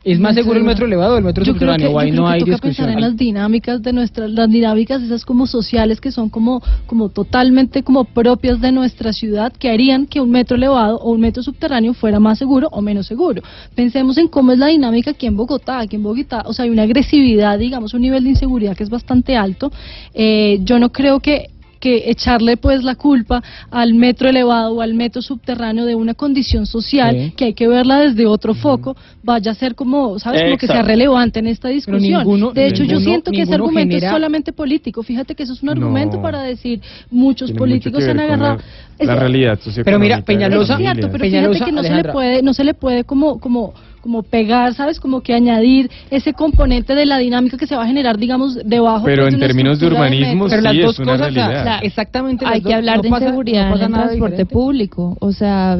¿Es 0.03 0.19
más 0.19 0.33
seguro 0.33 0.57
el 0.57 0.65
metro 0.65 0.87
elevado 0.87 1.13
o 1.13 1.17
el 1.17 1.23
metro 1.23 1.43
Yo 1.43 1.53
creo 1.53 1.75
que, 1.75 1.83
subterráneo? 1.83 1.99
Ahí 1.99 2.09
yo 2.09 2.13
creo 2.13 2.23
no 2.23 2.27
que 2.27 2.33
hay 2.33 2.39
toca 2.39 2.51
discusión. 2.51 2.87
pensar 2.87 2.97
en 2.97 3.01
las 3.01 3.17
dinámicas 3.17 3.81
de 3.83 3.93
nuestras, 3.93 4.31
las 4.31 4.49
dinámicas 4.49 5.03
esas 5.03 5.25
como 5.25 5.45
sociales 5.45 6.01
que 6.01 6.11
son 6.11 6.29
como, 6.29 6.63
como 6.87 7.09
totalmente 7.09 7.83
como 7.83 8.05
propias 8.05 8.59
de 8.61 8.71
nuestra 8.71 9.13
ciudad 9.13 9.53
que 9.53 9.69
harían 9.69 10.07
que 10.07 10.19
un 10.19 10.31
metro 10.31 10.57
elevado 10.57 10.97
o 10.97 11.11
un 11.11 11.21
metro 11.21 11.43
subterráneo 11.43 11.93
fuera 11.93 12.19
más 12.19 12.39
seguro 12.39 12.67
o 12.71 12.81
menos 12.81 13.05
seguro. 13.05 13.43
Pensemos 13.75 14.17
en 14.17 14.27
cómo 14.27 14.53
es 14.53 14.57
la 14.57 14.67
dinámica 14.67 15.11
aquí 15.11 15.27
en 15.27 15.37
Bogotá. 15.37 15.79
Aquí 15.79 15.97
en 15.97 16.03
Bogotá, 16.03 16.43
o 16.47 16.53
sea, 16.53 16.65
hay 16.65 16.71
una 16.71 16.83
agresividad, 16.83 17.59
digamos, 17.59 17.93
un 17.93 18.01
nivel 18.01 18.23
de 18.23 18.31
inseguridad 18.31 18.75
que 18.75 18.83
es 18.83 18.89
bastante 18.89 19.37
alto. 19.37 19.71
Eh, 20.15 20.59
yo 20.63 20.79
no 20.79 20.91
creo 20.91 21.19
que 21.19 21.49
que 21.81 22.09
echarle 22.09 22.55
pues 22.55 22.83
la 22.83 22.95
culpa 22.95 23.43
al 23.71 23.93
metro 23.95 24.29
elevado 24.29 24.75
o 24.75 24.81
al 24.81 24.93
metro 24.93 25.21
subterráneo 25.21 25.83
de 25.85 25.95
una 25.95 26.13
condición 26.13 26.65
social 26.65 27.13
Sí. 27.15 27.33
que 27.35 27.45
hay 27.45 27.53
que 27.53 27.67
verla 27.67 27.99
desde 27.99 28.25
otro 28.25 28.53
foco 28.53 28.95
vaya 29.23 29.51
a 29.51 29.55
ser 29.55 29.75
como, 29.75 30.17
¿sabes? 30.19 30.43
Como 30.43 30.57
que 30.57 30.67
sea 30.67 30.83
relevante 30.83 31.39
en 31.39 31.47
esta 31.47 31.67
discusión. 31.67 32.19
ninguno- 32.23 32.51
de 32.51 32.67
hecho, 32.67 32.83
yo 32.85 32.99
siento 33.01 33.31
que 33.31 33.41
ese 33.41 33.55
argumento 33.55 33.95
genera- 33.95 34.07
es 34.07 34.13
solamente 34.13 34.53
político. 34.53 35.03
Fíjate 35.03 35.35
que 35.35 35.43
eso 35.43 35.53
es 35.53 35.61
un 35.63 35.69
argumento 35.69 36.17
No. 36.17 36.21
para 36.23 36.43
decir 36.43 36.79
muchos 37.09 37.47
Tiene 37.47 37.59
políticos 37.59 37.93
mucho 37.93 38.05
se 38.05 38.11
han 38.11 38.19
agarrado. 38.21 38.59
La, 38.99 39.15
realidad 39.15 39.59
Pero 39.83 39.97
mira, 39.97 40.21
Peñalosa- 40.21 40.73
es 40.73 40.77
cierto, 40.77 41.07
familias. 41.07 41.09
pero 41.11 41.21
Peñalosa, 41.23 41.53
fíjate 41.53 41.65
que 41.71 41.75
no 41.75 41.81
se 41.83 41.93
le 42.03 42.03
puede, 42.13 42.41
no 42.43 42.53
se 42.53 42.63
le 42.63 42.73
puede 42.75 43.03
como, 43.03 43.39
como, 43.39 43.73
como 44.01 44.23
pegar, 44.23 44.73
¿sabes? 44.73 44.99
Como 44.99 45.21
que 45.21 45.33
añadir 45.33 45.89
ese 46.09 46.33
componente 46.33 46.95
de 46.95 47.05
la 47.05 47.17
dinámica 47.19 47.57
que 47.57 47.67
se 47.67 47.75
va 47.75 47.83
a 47.83 47.87
generar, 47.87 48.17
digamos, 48.17 48.59
debajo. 48.65 49.05
Pero 49.05 49.23
pues, 49.23 49.33
en 49.35 49.39
términos 49.39 49.79
de 49.79 49.87
urbanismo, 49.87 50.45
metro. 50.45 50.49
Pero 50.49 50.61
las 50.61 50.73
sí, 50.73 50.81
dos 50.81 50.93
es 50.93 50.99
una 50.99 51.11
cosas, 51.13 51.33
realidad. 51.33 51.61
o 51.61 51.63
sea, 51.63 51.77
exactamente 51.79 52.45
las 52.45 52.53
Hay 52.55 52.61
dos, 52.61 52.69
que 52.69 52.75
hablar 52.75 52.97
no 52.97 53.01
de 53.03 53.09
pasa- 53.09 53.19
no 53.25 53.29
inseguridad 53.29 53.71
pasa 53.71 53.85
en 53.85 53.91
el 53.91 53.97
transporte 53.99 54.31
diferente. 54.35 54.53
público. 54.53 55.17
O 55.19 55.31
sea, 55.31 55.79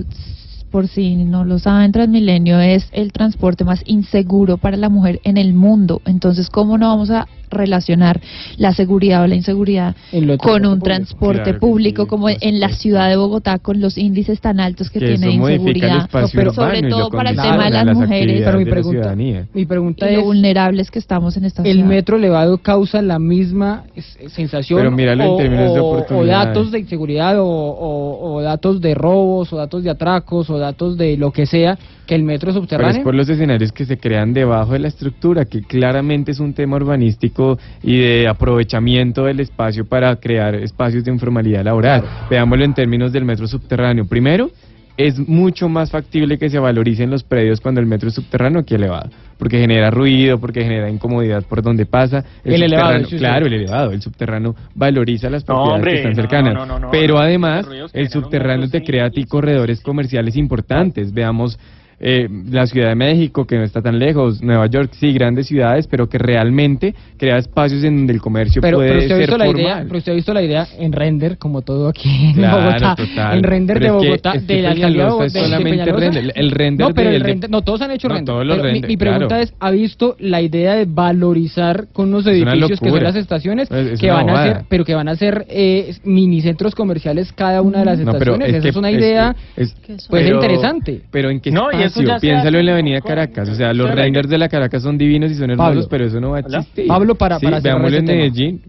por 0.72 0.88
si 0.88 1.16
no 1.16 1.44
lo 1.44 1.60
saben, 1.60 1.92
Transmilenio 1.92 2.60
es 2.60 2.88
el 2.94 3.12
transporte 3.12 3.66
más 3.66 3.84
inseguro 3.86 4.58
para 4.58 4.78
la 4.78 4.88
mujer 4.90 5.20
en 5.26 5.36
el 5.38 5.54
mundo. 5.54 6.02
Entonces, 6.06 6.50
¿cómo 6.50 6.78
no 6.78 6.88
vamos 6.88 7.10
a 7.10 7.28
relacionar 7.52 8.20
la 8.58 8.74
seguridad 8.74 9.24
o 9.24 9.28
la 9.28 9.36
inseguridad 9.36 9.96
con 10.38 10.66
un 10.66 10.80
transporte 10.80 10.82
público. 10.82 10.84
transporte 10.84 11.42
Claro 11.44 11.54
que 11.54 11.60
público 11.60 12.04
sí, 12.04 12.08
como 12.10 12.30
en 12.30 12.60
la 12.60 12.70
ciudad 12.70 13.10
de 13.10 13.16
Bogotá 13.16 13.60
con 13.60 13.80
los 13.82 13.98
índices 13.98 14.40
tan 14.42 14.60
altos 14.60 14.90
que, 14.90 15.00
que 15.00 15.06
tiene 15.08 15.28
de 15.28 15.32
inseguridad? 15.34 16.10
pero 16.34 16.54
sobre 16.54 16.84
todo 16.84 17.10
para 17.10 17.30
el 17.32 17.36
tema 17.36 17.70
de 17.70 17.78
a 17.78 17.84
las 17.86 17.96
mujeres. 17.96 18.42
Pero 18.46 18.58
mi 18.58 18.64
de 18.64 18.70
la 18.70 18.74
pregunta, 18.76 18.98
ciudadanía. 19.00 19.48
mi 19.54 19.66
pregunta 19.66 20.06
lo 20.10 20.20
es, 20.20 20.24
vulnerables 20.24 20.90
que 20.92 21.00
estamos 21.00 21.38
en 21.38 21.46
esta 21.46 21.62
¿el 21.64 21.74
ciudad. 21.74 21.88
metro 21.88 22.18
elevado 22.18 22.58
causa 22.58 23.02
la 23.02 23.20
misma 23.20 23.84
sensación 24.28 24.80
Pero 24.80 24.92
míralo 24.92 25.24
en 25.24 25.30
o, 25.32 25.38
términos 25.38 25.74
de 25.74 25.80
o- 25.80 25.84
o 25.86 25.92
oportunidades. 25.94 26.48
datos 26.48 26.72
de 26.72 26.80
inseguridad 26.80 27.40
o, 27.40 27.46
o- 27.46 28.34
o 28.36 28.42
datos 28.42 28.82
de 28.82 28.94
robos 28.96 29.52
o 29.54 29.58
datos 29.58 29.84
de 29.84 29.90
atracos 29.90 30.50
o 30.50 30.58
datos 30.58 30.98
de 30.98 31.18
lo 31.18 31.32
que 31.32 31.46
sea 31.46 31.78
que 32.06 32.16
el 32.16 32.24
metro 32.24 32.48
Pero 32.48 32.52
es 32.52 32.56
subterráneo? 32.64 33.04
por 33.04 33.16
los 33.16 33.30
escenarios 33.30 33.72
que 33.72 33.86
se 33.86 33.98
crean 33.98 34.34
debajo 34.34 34.74
de 34.74 34.80
la 34.80 34.88
estructura, 34.90 35.46
que 35.46 35.62
claramente 35.62 36.32
es 36.32 36.40
un 36.40 36.54
tema 36.54 36.76
urbanístico 36.76 37.41
y 37.84 37.98
de 38.00 38.28
aprovechamiento 38.28 39.26
del 39.26 39.40
espacio 39.40 39.86
para 39.86 40.16
crear 40.18 40.56
espacios 40.56 41.04
de 41.04 41.12
informalidad 41.12 41.64
laboral. 41.64 42.04
Veámoslo 42.30 42.64
en 42.66 42.74
términos 42.74 43.12
del 43.12 43.26
metro 43.26 43.48
subterráneo. 43.48 44.06
Primero, 44.06 44.50
es 44.98 45.18
mucho 45.28 45.70
más 45.70 45.90
factible 45.90 46.38
que 46.38 46.50
se 46.50 46.60
valoricen 46.60 47.10
los 47.10 47.24
predios 47.24 47.60
cuando 47.62 47.80
el 47.82 47.88
metro 47.88 48.10
es 48.10 48.16
subterráneo 48.16 48.64
que 48.66 48.76
elevado, 48.76 49.10
porque 49.40 49.58
genera 49.58 49.90
ruido, 49.90 50.38
porque 50.40 50.62
genera 50.62 50.90
incomodidad 50.90 51.44
por 51.44 51.62
donde 51.62 51.86
pasa. 51.86 52.24
El 52.44 52.62
elevado, 52.62 53.02
claro, 53.18 53.46
el 53.48 53.54
elevado. 53.54 53.92
El 53.92 54.02
subterráneo 54.02 54.54
valoriza 54.76 55.30
las 55.30 55.48
No, 55.48 55.56
propiedades 55.56 55.76
hombre, 55.80 55.92
que 55.92 55.98
están 55.98 56.16
cercanas. 56.16 56.54
no, 56.54 56.66
no, 56.66 56.78
no, 56.80 56.92
pero 56.92 57.18
además, 57.18 57.66
el 57.94 58.10
subterráneo 58.10 58.70
te 58.70 58.84
crea 58.84 59.06
a 59.06 59.10
ti 59.10 59.24
corredores 59.24 59.82
comerciales 59.82 60.36
importantes. 60.36 61.14
Veamos 61.14 61.58
eh, 62.04 62.28
la 62.50 62.66
Ciudad 62.66 62.90
de 62.90 62.96
México, 62.96 63.46
que 63.46 63.58
no 63.58 63.64
está 63.64 63.82
tan 63.82 64.00
lejos, 64.00 64.42
Nueva 64.42 64.66
York, 64.66 64.90
sí, 64.94 65.14
grandes 65.14 65.46
ciudades, 65.48 65.86
pero 65.88 66.10
que 66.10 66.18
realmente 66.18 66.96
crea 67.18 67.38
espacios 67.38 67.84
en 67.84 67.98
donde 67.98 68.14
el 68.14 68.20
comercio 68.22 68.60
pero, 68.62 68.78
puede 68.78 68.90
pero 68.90 69.00
usted 69.02 69.12
ha 69.12 69.18
ser 69.18 69.20
visto 69.28 69.38
la 69.38 69.46
formal. 69.46 69.62
idea, 69.64 69.84
pero 69.88 69.98
usted 70.00 70.12
ha 70.12 70.16
visto 70.16 70.34
la 70.34 70.42
idea 70.42 70.68
en 70.80 70.92
render 70.92 71.38
como 71.38 71.62
todo 71.62 71.88
aquí 71.90 72.10
en 72.10 72.34
Claro, 72.34 72.66
Bogotá, 72.66 72.96
total. 72.96 73.38
en 73.38 73.44
render 73.44 73.78
Pero 73.80 73.86
de 73.94 73.98
es 73.98 74.02
que- 74.02 74.08
Bogotá 74.10 74.32
es 74.34 74.44
que 74.44 74.54
de 74.56 74.62
la 74.64 74.72
Peñalosa 74.74 75.26
es 75.26 75.34
de- 75.34 75.40
solamente 75.44 75.92
render. 75.94 76.32
El 76.36 76.52
render 76.52 76.88
No, 76.88 76.94
pero 76.96 77.10
el 77.10 77.14
del- 77.14 77.22
render, 77.24 77.50
no 77.52 77.62
todos 77.62 77.82
han 77.82 77.92
hecho 77.92 78.08
No, 78.08 78.16
render. 78.16 78.34
todos 78.34 78.46
los 78.48 78.56
pero 78.58 78.68
mi- 78.68 78.74
render, 78.74 78.88
mi, 78.90 78.98
pregunta 78.98 79.28
claro. 79.28 79.44
es, 79.44 79.54
¿ha 79.60 79.70
visto 79.72 80.16
la 80.20 80.42
idea 80.42 80.74
de 80.76 80.86
valorizar 81.22 81.88
con 81.94 82.08
unos 82.10 82.26
Es 82.26 82.42
una 82.42 82.54
edificios 82.54 82.80
que 82.80 82.90
son 82.90 83.04
las 83.04 83.16
estaciones 83.16 83.70
Es- 83.70 83.92
es 83.92 84.00
que 84.00 84.08
una 84.08 84.16
van 84.24 84.30
a 84.32 84.44
ser, 84.44 84.62
pero 84.70 84.86
que 84.86 84.96
van 84.96 85.08
a 85.08 85.16
ser 85.16 85.46
eh, 85.50 85.94
mini 86.04 86.42
centros 86.42 86.74
comerciales 86.74 87.32
cada 87.34 87.62
una 87.62 87.80
de 87.80 87.86
las 87.86 88.00
No, 88.00 88.14
pero 88.14 88.34
estaciones? 88.36 88.48
es 88.50 88.54
Esa 88.56 88.64
que 88.64 88.70
es 88.70 88.76
una 88.76 88.90
es- 88.90 88.98
idea 88.98 89.36
Que 89.56 89.66
pues 89.86 90.08
pero- 90.10 90.36
interesante. 90.36 91.02
Pero 91.12 91.30
en 91.30 91.40
qué 91.40 91.52
No, 91.52 91.68
y 91.72 91.84
se 91.92 92.20
piénsalo 92.20 92.60
en 92.60 92.66
la 92.66 92.72
avenida 92.74 93.02
Caracas, 93.02 93.50
o 93.50 93.56
sea, 93.56 93.74
los 93.74 93.90
renders 93.94 94.30
de 94.30 94.38
la 94.38 94.50
Caracas 94.50 94.82
son 94.84 94.98
divinos 94.98 95.32
y 95.32 95.36
son 95.36 95.52
hermosos, 95.52 95.74
Pablo. 95.86 95.88
pero 95.90 96.06
eso 96.06 96.20
no 96.20 96.32
va 96.32 96.40
a 96.40 96.42
Hola. 96.46 96.60
existir. 96.60 96.88
Pablo, 96.88 97.16
para- 97.16 97.40
Sí, 97.40 97.46
para 97.46 97.62
cerrar 97.62 97.78
veámoslo 97.82 97.98
en 97.98 98.04
este 98.04 98.12
tema. 98.14 98.24
Medellín. 98.24 98.62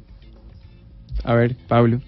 A 1.25 1.35
ver, 1.35 1.57
Pablo. 1.69 2.01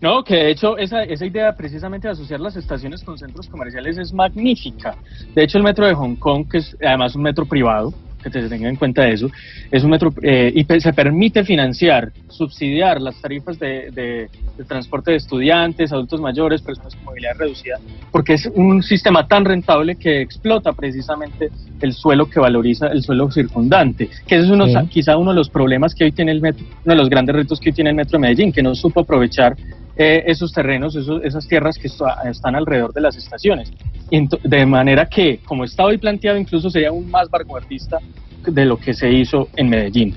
No, 0.00 0.22
que 0.22 0.36
de 0.36 0.50
hecho 0.52 0.78
esa, 0.78 1.02
esa 1.02 1.26
idea 1.26 1.52
precisamente 1.56 2.06
de 2.06 2.12
asociar 2.12 2.38
las 2.38 2.54
estaciones 2.56 3.02
con 3.02 3.18
centros 3.18 3.48
comerciales 3.48 3.98
es 3.98 4.12
magnífica. 4.12 4.96
De 5.34 5.42
hecho 5.42 5.58
el 5.58 5.64
metro 5.64 5.86
de 5.86 5.94
Hong 5.94 6.14
Kong, 6.16 6.46
que 6.48 6.58
es 6.58 6.76
además 6.84 7.16
un 7.16 7.22
metro 7.22 7.44
privado, 7.46 7.92
que 8.22 8.30
te 8.30 8.48
tenga 8.48 8.68
en 8.68 8.76
cuenta 8.76 9.08
eso, 9.08 9.30
es 9.70 9.84
un 9.84 9.90
metro 9.90 10.12
eh, 10.22 10.52
y 10.54 10.64
se 10.80 10.92
permite 10.92 11.44
financiar, 11.44 12.10
subsidiar 12.28 13.00
las 13.00 13.20
tarifas 13.20 13.58
de, 13.58 13.90
de- 13.92 14.28
de 14.58 14.64
transporte 14.64 15.12
de 15.12 15.18
estudiantes, 15.18 15.92
adultos 15.92 16.20
mayores, 16.20 16.62
personas 16.62 16.94
con 16.96 17.04
movilidad 17.04 17.36
reducida, 17.38 17.76
porque 18.10 18.34
es 18.34 18.50
un 18.54 18.82
sistema 18.82 19.26
tan 19.28 19.44
rentable 19.44 19.94
que 19.96 20.20
explota 20.20 20.72
precisamente 20.72 21.50
el 21.80 21.92
suelo 21.92 22.28
que 22.28 22.40
valoriza 22.40 22.88
el 22.88 23.02
suelo 23.02 23.30
circundante, 23.30 24.08
que 24.26 24.34
ese 24.36 24.46
es 24.46 24.50
uno, 24.50 24.66
Sí. 24.66 24.74
quizá 24.90 25.16
uno 25.16 25.30
de 25.30 25.36
los 25.36 25.48
problemas 25.48 25.94
que 25.94 26.04
hoy 26.04 26.12
tiene 26.12 26.32
el 26.32 26.40
metro, 26.40 26.64
uno 26.84 26.94
de 26.94 26.96
los 26.96 27.08
grandes 27.08 27.36
retos 27.36 27.60
que 27.60 27.70
hoy 27.70 27.74
tiene 27.74 27.90
el 27.90 27.96
metro 27.96 28.18
de 28.18 28.22
Medellín, 28.22 28.52
que 28.52 28.62
no 28.62 28.74
supo 28.74 29.00
aprovechar 29.00 29.56
eh, 30.00 30.22
esos 30.30 30.52
terrenos, 30.52 30.94
esos- 30.94 31.22
esas 31.24 31.46
tierras 31.48 31.76
que 31.76 31.88
está- 31.88 32.18
están 32.30 32.54
alrededor 32.54 32.92
de 32.92 33.00
las 33.00 33.16
estaciones. 33.16 33.72
De 34.10 34.64
manera 34.66 35.06
que, 35.06 35.38
como 35.44 35.64
está 35.64 35.84
hoy 35.84 35.98
planteado, 35.98 36.38
incluso 36.38 36.70
sería 36.70 36.88
aún 36.88 37.10
más 37.10 37.28
vanguardista 37.30 37.98
de 38.46 38.64
lo 38.64 38.78
que 38.78 38.94
se 38.94 39.10
hizo 39.10 39.48
en 39.56 39.68
Medellín. 39.68 40.14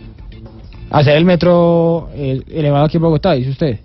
Hacer 0.90 1.18
el 1.18 1.26
metro 1.26 2.10
eh, 2.14 2.42
elevado 2.52 2.86
aquí 2.86 2.98
en 2.98 3.04
Bogotá, 3.04 3.34
dice 3.34 3.50
usted. 3.50 3.80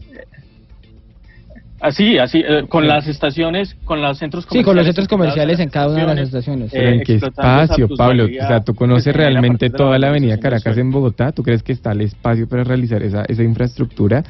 Así, 1.78 2.16
así, 2.18 2.38
eh, 2.46 2.64
con 2.68 2.84
Sí. 2.84 2.88
las 2.88 3.06
estaciones, 3.06 3.76
con 3.84 4.00
los 4.00 4.18
centros 4.18 4.44
Sí, 4.44 4.48
comerciales. 4.48 4.66
con 4.66 4.76
los 4.76 4.86
centros 4.86 5.08
comerciales 5.08 5.60
a 5.60 5.62
en 5.62 5.68
cada 5.68 5.88
una 5.88 6.06
de 6.06 6.14
las 6.14 6.18
estaciones. 6.28 6.70
Pero 6.72 6.88
Eh, 6.88 6.94
en 6.94 7.00
qué 7.02 7.14
espacio, 7.16 7.88
Pablo. 7.96 8.24
O 8.24 8.28
sea, 8.28 8.60
tú 8.60 8.74
conoces 8.74 9.14
realmente 9.14 9.68
toda 9.70 9.98
la 9.98 10.08
avenida 10.08 10.38
Caracas 10.38 10.78
en 10.78 10.90
Bogotá. 10.90 11.32
¿Tú 11.32 11.42
crees 11.42 11.62
que 11.62 11.72
está 11.72 11.92
el 11.92 12.00
espacio 12.00 12.48
para 12.48 12.64
realizar 12.64 13.02
esa, 13.02 13.24
esa 13.28 13.42
infraestructura? 13.42 14.24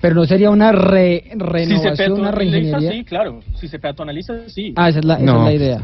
Pero 0.00 0.14
no 0.14 0.24
sería 0.24 0.50
una 0.50 0.72
re- 0.72 1.22
Si 1.24 1.28
se 1.30 1.36
renovación, 1.36 2.12
una 2.12 2.30
peatonaliza, 2.32 2.32
reingeniería. 2.32 2.90
sí, 2.92 3.04
claro. 3.04 3.40
Si 3.54 3.68
se 3.68 3.78
peatonaliza, 3.78 4.48
sí. 4.48 4.72
Ah, 4.76 4.88
esa 4.88 4.98
es 5.00 5.04
la, 5.04 5.14
esa 5.14 5.24
No. 5.24 5.38
es 5.40 5.44
la 5.44 5.52
idea. 5.52 5.80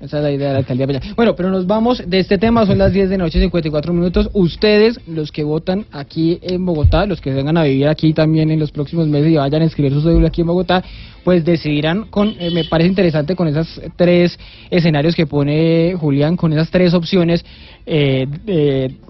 Esa 0.00 0.18
es 0.18 0.22
la 0.22 0.30
idea 0.30 0.48
de 0.48 0.52
la 0.54 0.58
alcaldía. 0.58 0.86
de. 0.86 1.00
Bueno, 1.16 1.34
pero 1.34 1.50
nos 1.50 1.66
vamos 1.66 2.02
de 2.06 2.18
este 2.18 2.36
tema, 2.38 2.66
son 2.66 2.78
las 2.78 2.92
10 2.92 3.08
de 3.08 3.16
noche, 3.18 3.38
54 3.40 3.92
minutos. 3.94 4.28
Ustedes, 4.34 5.00
los 5.06 5.32
que 5.32 5.42
votan 5.42 5.86
aquí 5.90 6.38
en 6.42 6.66
Bogotá, 6.66 7.06
los 7.06 7.20
que 7.20 7.32
vengan 7.32 7.56
a 7.56 7.64
vivir 7.64 7.88
aquí 7.88 8.12
también 8.12 8.50
en 8.50 8.60
los 8.60 8.70
próximos 8.72 9.08
meses 9.08 9.32
y 9.32 9.36
vayan 9.36 9.62
a 9.62 9.64
inscribir 9.64 9.92
su 9.92 10.02
cédula 10.02 10.28
aquí 10.28 10.42
en 10.42 10.48
Bogotá, 10.48 10.84
pues 11.24 11.44
decidirán 11.44 12.04
con, 12.08 12.34
eh, 12.38 12.50
me 12.52 12.64
parece 12.64 12.88
interesante 12.88 13.34
con 13.34 13.48
esos 13.48 13.80
tres 13.96 14.38
escenarios 14.70 15.14
que 15.16 15.26
pone 15.26 15.94
Julián, 15.98 16.36
con 16.36 16.52
esas 16.52 16.70
tres 16.70 16.94
opciones, 16.94 17.44
eh, 17.84 18.26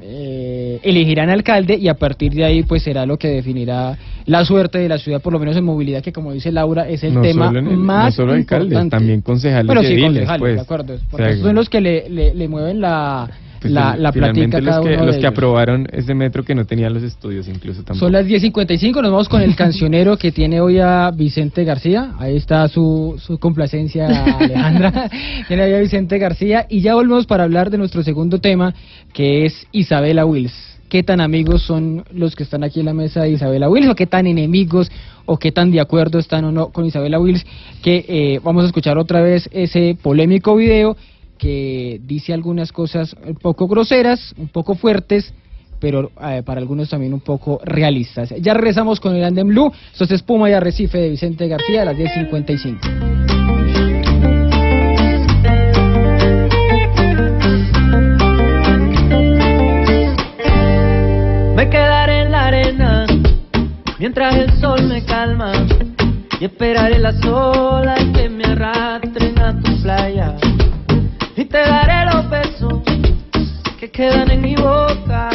eh, 0.01 0.81
elegirán 0.83 1.31
alcalde 1.31 1.77
y 1.77 1.89
a 1.89 1.95
partir 1.95 2.33
de 2.33 2.45
ahí 2.45 2.63
pues 2.63 2.83
será 2.83 3.05
lo 3.07 3.19
que 3.19 3.29
definirá 3.29 3.99
la 4.27 4.45
suerte 4.45 4.79
de 4.79 4.89
la 4.89 4.99
ciudad, 4.99 5.21
por 5.21 5.33
lo 5.33 5.39
menos 5.39 5.57
en 5.57 5.65
movilidad, 5.65 6.03
que 6.03 6.13
como 6.13 6.33
dice 6.33 6.51
Laura, 6.53 6.89
es 6.89 7.05
el 7.05 7.15
no 7.15 7.21
tema 7.23 7.47
solo 7.49 7.59
en 7.59 7.67
el- 7.69 7.77
más 7.77 8.05
no 8.17 8.25
solo 8.25 8.37
importante. 8.37 8.91
también 8.91 9.21
concejales 9.21 9.67
Bueno, 9.67 9.83
sí, 9.83 10.01
concejales, 10.01 10.39
pues. 10.41 10.55
de 10.57 10.61
acuerdo. 10.63 10.76
Porque 11.11 11.31
esos 11.31 11.43
son 11.47 11.55
los 11.55 11.69
que 11.69 11.81
le, 11.81 12.09
le, 12.09 12.35
le 12.35 12.49
mueven 12.49 12.81
la, 12.81 13.29
pues, 13.61 13.73
la, 13.73 13.97
la 13.97 14.13
platica 14.13 14.61
cada 14.61 14.79
los 14.79 14.87
que, 14.87 14.93
uno 14.95 15.01
de 15.01 15.07
los 15.07 15.15
que 15.17 15.21
ellos. 15.21 15.33
aprobaron 15.33 15.87
ese 15.93 16.15
metro 16.15 16.45
que 16.45 16.55
no 16.55 16.65
tenían 16.65 16.95
los 16.95 17.03
estudios 17.03 17.49
incluso 17.49 17.83
tampoco. 17.83 17.99
Son 17.99 18.13
las 18.13 18.27
10.55, 18.27 19.03
nos 19.03 19.11
vamos 19.11 19.29
con 19.29 19.43
el 19.43 19.57
cancionero 19.57 20.17
que 20.17 20.33
tiene 20.33 20.61
hoy 20.61 20.79
a 20.79 21.11
Vicente 21.11 21.65
García. 21.65 22.15
Ahí 22.19 22.37
está 22.37 22.67
su, 22.69 23.17
su 23.19 23.39
complacencia, 23.39 24.07
Alejandra. 24.39 25.11
tiene 25.49 25.65
hoy 25.65 25.73
a 25.75 25.79
Vicente 25.79 26.19
García. 26.19 26.67
Y 26.69 26.81
ya 26.81 26.95
volvemos 26.95 27.27
para 27.27 27.45
hablar 27.45 27.71
de 27.71 27.79
nuestro 27.79 28.03
segundo 28.03 28.39
tema, 28.41 28.75
que 29.13 29.47
es 29.47 29.67
Isabela 29.73 30.25
Wills. 30.27 30.76
¿Qué 30.97 31.03
tan 31.03 31.21
amigos 31.21 31.63
son 31.63 32.05
los 32.11 32.35
que 32.35 32.43
están 32.43 32.65
aquí 32.65 32.81
en 32.81 32.87
la 32.87 32.95
mesa 32.95 33.21
de 33.25 33.33
Isabela 33.33 33.69
Wills? 33.69 33.91
¿O 33.91 33.95
qué 33.95 34.07
tan 34.07 34.27
enemigos? 34.27 34.91
¿O 35.27 35.37
qué 35.37 35.53
tan 35.53 35.71
de 35.71 35.79
acuerdo 35.79 36.19
están 36.19 36.47
o 36.47 36.53
no 36.53 36.71
con 36.71 36.87
Isabela 36.87 37.21
Wills? 37.21 37.45
Que 37.83 38.07
eh, 38.09 38.41
vamos 38.43 38.65
a 38.65 38.69
escuchar 38.69 38.97
otra 38.97 39.21
vez 39.21 39.47
ese 39.53 39.95
polémico 40.01 40.57
video 40.57 40.97
que 41.37 42.01
dice 42.03 42.33
algunas 42.33 42.73
cosas 42.73 43.15
un 43.27 43.35
poco 43.35 43.69
groseras, 43.69 44.35
un 44.39 44.49
poco 44.49 44.75
fuertes, 44.75 45.35
pero 45.81 46.13
eh, 46.19 46.43
para 46.43 46.63
algunos 46.63 46.89
también 46.89 47.13
un 47.13 47.21
poco 47.21 47.61
realistas. 47.63 48.33
Ya 48.41 48.55
regresamos 48.55 48.99
con 48.99 49.15
el 49.15 49.23
Andem 49.23 49.49
Blue, 49.49 49.71
esto 49.93 50.05
es 50.05 50.13
Espuma 50.13 50.49
y 50.49 50.55
Arrecife 50.55 50.97
de 50.97 51.11
Vicente 51.11 51.47
García 51.47 51.83
a 51.83 51.85
las 51.85 51.97
10.55. 51.99 53.36
mientras 63.99 64.35
el 64.37 64.61
sol 64.61 64.83
me 64.85 65.05
calma 65.05 65.53
y 66.39 66.45
esperaré 66.45 66.99
las 66.99 67.25
olas 67.25 67.99
que 68.15 68.29
me 68.29 68.45
arrastren 68.45 69.39
a 69.41 69.59
tu 69.61 69.83
playa. 69.83 70.35
Y 71.37 71.45
te 71.45 71.59
daré 71.59 72.11
los 72.13 72.31
besos 72.31 72.83
que 73.81 73.91
quedan 73.91 74.31
en 74.31 74.43
mi 74.43 74.55
boca 74.55 75.31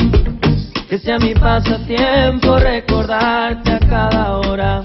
que 0.89 0.99
sea 0.99 1.17
mi 1.19 1.33
pasatiempo 1.33 2.57
recordarte 2.57 3.71
a 3.71 3.79
cada 3.79 4.37
hora. 4.37 4.83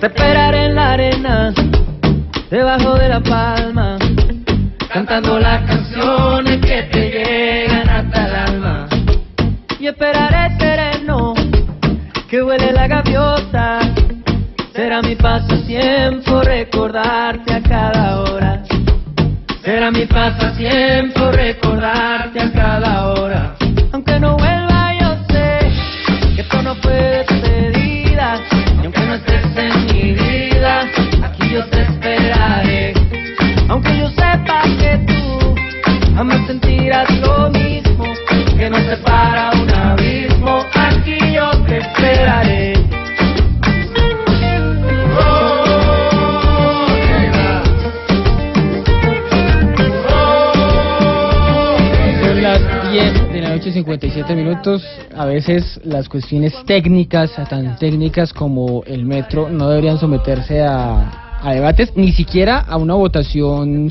Te 0.00 0.06
esperaré 0.06 0.06
en 0.06 0.30
la 0.30 0.34
arena, 0.34 0.45
debajo 2.56 2.94
de 2.94 3.08
la 3.10 3.20
palma, 3.20 3.98
cantando 4.90 5.38
las 5.38 5.60
canciones 5.64 6.58
que 6.62 6.84
te 6.84 7.10
llegan 7.10 7.86
hasta 7.86 8.26
el 8.26 8.34
alma. 8.34 8.88
Y 9.78 9.88
esperaré 9.88 10.56
sereno, 10.58 11.34
que 12.30 12.42
huele 12.42 12.72
la 12.72 12.86
gaviota. 12.86 13.80
Será 14.74 15.02
mi 15.02 15.16
pasatiempo 15.16 16.40
recordarte 16.40 17.52
a 17.52 17.62
cada 17.62 18.20
hora. 18.22 18.62
Será 19.62 19.90
mi 19.90 20.06
pasatiempo 20.06 21.30
recordarte 21.30 22.40
a 22.40 22.52
cada 22.52 23.08
hora. 23.10 23.54
Aunque 23.92 24.18
no 24.18 24.38
vuelva, 24.38 24.75
Aunque 33.68 33.98
yo 33.98 34.08
sepa 34.10 34.62
que 34.78 34.98
tú 35.06 35.54
jamás 36.14 36.46
sentirás 36.46 37.10
lo 37.18 37.50
mismo, 37.50 38.04
que 38.56 38.70
nos 38.70 38.80
separa 38.82 39.50
un 39.60 39.70
abismo, 39.74 40.64
aquí 40.74 41.18
yo 41.34 41.50
te 41.64 41.78
esperaré. 41.78 42.74
Las 52.40 52.92
10 52.92 53.32
de 53.32 53.40
la 53.40 53.48
noche, 53.50 53.72
57 53.72 54.36
minutos. 54.36 54.84
A 55.16 55.24
veces 55.24 55.80
las 55.82 56.08
cuestiones 56.08 56.54
técnicas, 56.66 57.32
tan 57.48 57.76
técnicas 57.76 58.32
como 58.32 58.84
el 58.84 59.04
metro, 59.04 59.48
no 59.48 59.68
deberían 59.68 59.98
someterse 59.98 60.62
a, 60.62 61.25
a 61.46 61.54
debates, 61.54 61.92
ni 61.94 62.12
siquiera 62.12 62.58
a 62.58 62.76
una 62.76 62.94
votación 62.94 63.88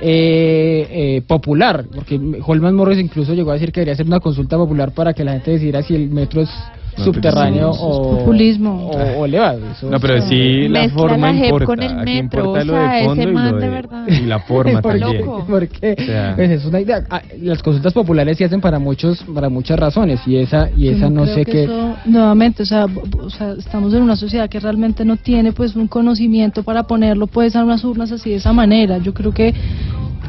eh, 0.00 0.88
eh, 0.90 1.22
popular, 1.26 1.84
porque 1.94 2.20
Holman 2.44 2.74
Morris 2.74 2.98
incluso 2.98 3.32
llegó 3.32 3.50
a 3.52 3.54
decir 3.54 3.70
que 3.70 3.80
debería 3.80 3.94
ser 3.94 4.06
una 4.06 4.18
consulta 4.18 4.56
popular 4.56 4.92
para 4.92 5.14
que 5.14 5.22
la 5.22 5.32
gente 5.32 5.52
decidiera 5.52 5.82
si 5.84 5.94
el 5.94 6.10
metro 6.10 6.42
es 6.42 6.50
subterráneo 6.96 7.70
o, 7.70 8.18
populismo. 8.18 8.88
o, 8.90 9.20
o 9.20 9.24
elevado. 9.26 9.60
Eso 9.72 9.90
No, 9.90 9.98
pero 10.00 10.20
sí 10.22 10.68
la 10.68 10.88
forma 10.90 11.32
la 11.32 11.44
importa. 11.46 11.66
con 11.66 11.82
el 11.82 11.92
Aquí 11.92 12.04
metro, 12.04 12.40
importa 12.40 12.60
o 12.60 12.64
lo 12.64 12.72
sea, 12.72 12.90
de 12.92 13.04
ese 13.04 13.26
man 13.32 13.54
de 13.54 13.60
de- 13.60 13.68
verdad. 13.68 14.06
y 14.08 14.20
la 14.26 14.38
forma 14.40 14.80
¿Por 14.82 14.98
también. 14.98 15.24
loco. 15.26 15.44
Porque 15.48 15.96
O 15.98 16.02
sea- 16.04 16.32
pues, 16.36 16.50
es 16.50 16.64
una 16.64 16.80
idea. 16.80 17.04
Ah, 17.10 17.22
Las 17.42 17.62
consultas 17.62 17.92
populares 17.92 18.38
se 18.38 18.44
hacen 18.44 18.60
para 18.60 18.78
muchos, 18.78 19.22
para 19.34 19.48
muchas 19.48 19.78
razones 19.78 20.20
y 20.26 20.36
esa 20.36 20.70
y 20.76 20.86
Yo 20.86 20.92
esa 20.92 21.10
no, 21.10 21.26
sé 21.26 21.44
qué. 21.44 21.64
eso, 21.64 21.96
nuevamente, 22.06 22.62
o 22.62 22.66
sea, 22.66 22.86
o 23.20 23.30
sea, 23.30 23.52
estamos 23.58 23.92
en 23.94 24.02
una 24.02 24.16
sociedad 24.16 24.48
que 24.48 24.60
realmente 24.60 25.04
no 25.04 25.16
tiene 25.16 25.52
pues 25.52 25.76
un 25.76 25.86
conocimiento 25.88 26.62
para 26.62 26.84
ponerlo 26.84 27.26
pues 27.26 27.54
a 27.56 27.62
unas 27.64 27.84
urnas 27.84 28.10
así 28.12 28.30
de 28.30 28.36
esa 28.36 28.52
manera. 28.52 28.98
Yo 28.98 29.12
creo 29.14 29.32
que 29.32 29.54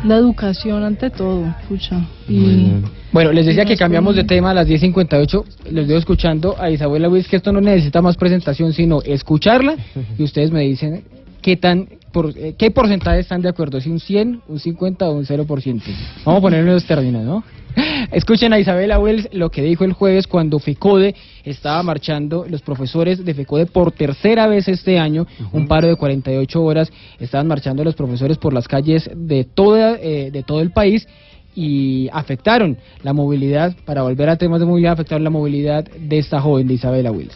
la 0.04 0.16
educación 0.16 0.84
ante 0.84 1.10
todo, 1.10 1.54
pucha. 1.68 2.02
Y 2.28 2.72
Bueno, 3.12 3.32
les 3.32 3.46
decía 3.46 3.66
que 3.66 3.76
cambiamos 3.76 4.16
de 4.16 4.24
tema 4.24 4.52
a 4.52 4.54
las 4.54 4.68
10.58. 4.68 5.44
Les 5.72 5.88
veo 5.88 5.98
escuchando 5.98 6.56
a 6.60 6.70
Isabela 6.70 7.08
Luis 7.08 7.28
que 7.28 7.38
esto 7.38 7.52
no 7.52 7.62
necesita 7.62 8.02
más 8.02 8.18
presentación, 8.18 8.74
sino 8.74 9.02
escucharla. 9.02 9.76
Y 10.18 10.24
ustedes 10.24 10.52
me 10.52 10.62
dicen 10.62 11.04
qué 11.42 11.58
tan 11.58 11.88
por, 12.12 12.34
eh, 12.36 12.56
qué 12.58 12.72
porcentaje 12.72 13.20
están 13.20 13.42
de 13.42 13.50
acuerdo, 13.50 13.80
si 13.80 13.90
un 13.90 14.00
100, 14.00 14.42
un 14.48 14.60
50 14.60 15.10
o 15.10 15.14
un 15.14 15.26
0%. 15.26 15.82
Vamos 16.26 16.40
a 16.40 16.42
ponerlo 16.42 16.70
en 16.70 16.74
los 16.76 16.86
términos, 16.86 17.24
¿no? 17.24 17.44
Escuchen 18.12 18.54
a 18.54 18.60
Isabela 18.60 19.00
Wells 19.00 19.30
lo 19.32 19.50
que 19.50 19.62
dijo 19.62 19.84
el 19.84 19.94
jueves 19.94 20.28
cuando 20.28 20.60
FECODE 20.60 21.16
estaba 21.44 21.84
marchando, 21.84 22.46
los 22.50 22.62
profesores 22.62 23.24
de 23.24 23.34
FECODE 23.34 23.68
por 23.68 23.92
tercera 23.92 24.48
vez 24.48 24.68
este 24.68 25.00
año, 25.00 25.28
un 25.52 25.68
paro 25.68 25.88
de 25.88 25.96
48 25.96 26.64
horas, 26.64 26.92
estaban 27.20 27.48
marchando 27.48 27.84
los 27.84 27.96
profesores 27.96 28.38
por 28.38 28.54
las 28.54 28.68
calles 28.68 29.10
de, 29.16 29.44
toda, 29.44 29.98
eh, 30.02 30.32
de 30.32 30.44
todo 30.44 30.62
el 30.62 30.72
país 30.72 31.08
y 31.56 32.08
afectaron 32.14 32.78
la 33.04 33.14
movilidad, 33.14 33.76
para 33.86 34.04
volver 34.04 34.30
a 34.30 34.38
temas 34.38 34.60
de 34.60 34.66
movilidad, 34.66 34.94
afectaron 34.94 35.24
la 35.24 35.30
movilidad 35.30 35.84
de 35.86 36.18
esta 36.20 36.40
joven, 36.40 36.68
de 36.68 36.76
Isabela 36.76 37.12
Wills. 37.12 37.36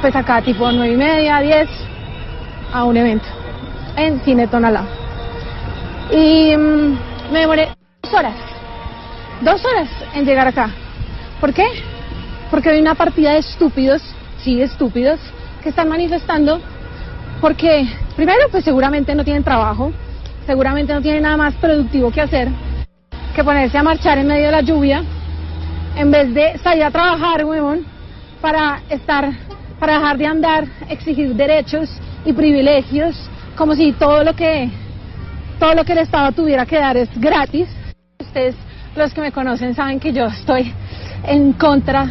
pues 0.00 0.14
acá 0.14 0.42
tipo 0.42 0.70
nueve 0.72 0.94
y 0.94 0.96
media, 0.96 1.40
10 1.40 1.68
a 2.72 2.84
un 2.84 2.96
evento 2.96 3.26
en 3.96 4.20
Cine 4.20 4.46
Tonalá. 4.48 4.84
Y 6.10 6.56
mm, 6.56 7.32
me 7.32 7.40
demoré 7.40 7.68
dos 8.02 8.12
horas, 8.14 8.34
dos 9.42 9.64
horas 9.64 9.88
en 10.14 10.24
llegar 10.24 10.48
acá. 10.48 10.70
¿Por 11.40 11.52
qué? 11.52 11.66
Porque 12.50 12.70
hay 12.70 12.80
una 12.80 12.94
partida 12.94 13.32
de 13.32 13.38
estúpidos, 13.38 14.02
sí, 14.38 14.60
estúpidos, 14.60 15.20
que 15.62 15.68
están 15.68 15.88
manifestando 15.88 16.60
porque, 17.40 17.88
primero, 18.16 18.48
pues 18.50 18.64
seguramente 18.64 19.14
no 19.14 19.24
tienen 19.24 19.42
trabajo, 19.42 19.92
seguramente 20.46 20.92
no 20.92 21.02
tienen 21.02 21.22
nada 21.22 21.36
más 21.36 21.54
productivo 21.54 22.10
que 22.10 22.20
hacer 22.20 22.48
que 23.34 23.42
ponerse 23.42 23.78
a 23.78 23.82
marchar 23.82 24.18
en 24.18 24.26
medio 24.26 24.46
de 24.46 24.52
la 24.52 24.60
lluvia 24.60 25.02
en 25.96 26.10
vez 26.10 26.32
de 26.34 26.58
salir 26.58 26.84
a 26.84 26.90
trabajar, 26.90 27.44
huevón, 27.44 27.84
para 28.40 28.82
estar, 28.90 29.30
para 29.78 29.94
dejar 29.94 30.18
de 30.18 30.26
andar, 30.26 30.64
exigir 30.88 31.34
derechos 31.34 31.88
y 32.24 32.32
privilegios, 32.32 33.16
como 33.56 33.74
si 33.74 33.92
todo 33.92 34.24
lo 34.24 34.34
que, 34.34 34.70
todo 35.58 35.74
lo 35.74 35.84
que 35.84 35.92
el 35.92 35.98
Estado 35.98 36.32
tuviera 36.32 36.66
que 36.66 36.78
dar 36.78 36.96
es 36.96 37.08
gratis. 37.18 37.68
Ustedes, 38.20 38.54
los 38.96 39.12
que 39.12 39.20
me 39.20 39.32
conocen, 39.32 39.74
saben 39.74 39.98
que 39.98 40.12
yo 40.12 40.26
estoy 40.26 40.72
en 41.24 41.52
contra 41.52 42.06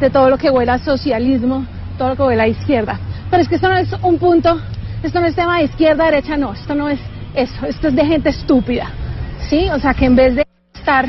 de 0.00 0.10
todo 0.10 0.30
lo 0.30 0.38
que 0.38 0.50
huela 0.50 0.74
a 0.74 0.78
socialismo, 0.78 1.66
todo 1.98 2.10
lo 2.10 2.16
que 2.16 2.22
huela 2.22 2.44
a 2.44 2.48
izquierda. 2.48 2.98
Pero 3.30 3.42
es 3.42 3.48
que 3.48 3.56
esto 3.56 3.68
no 3.68 3.76
es 3.76 3.92
un 4.02 4.18
punto, 4.18 4.60
esto 5.02 5.20
no 5.20 5.26
es 5.26 5.34
tema 5.34 5.58
de 5.58 5.64
izquierda, 5.64 6.04
derecha, 6.04 6.36
no, 6.36 6.52
esto 6.52 6.74
no 6.74 6.88
es 6.88 7.00
eso, 7.34 7.66
esto 7.66 7.88
es 7.88 7.94
de 7.94 8.04
gente 8.04 8.28
estúpida, 8.28 8.88
¿sí? 9.48 9.68
O 9.70 9.78
sea, 9.78 9.94
que 9.94 10.06
en 10.06 10.16
vez 10.16 10.34
de 10.36 10.46
estar 10.74 11.06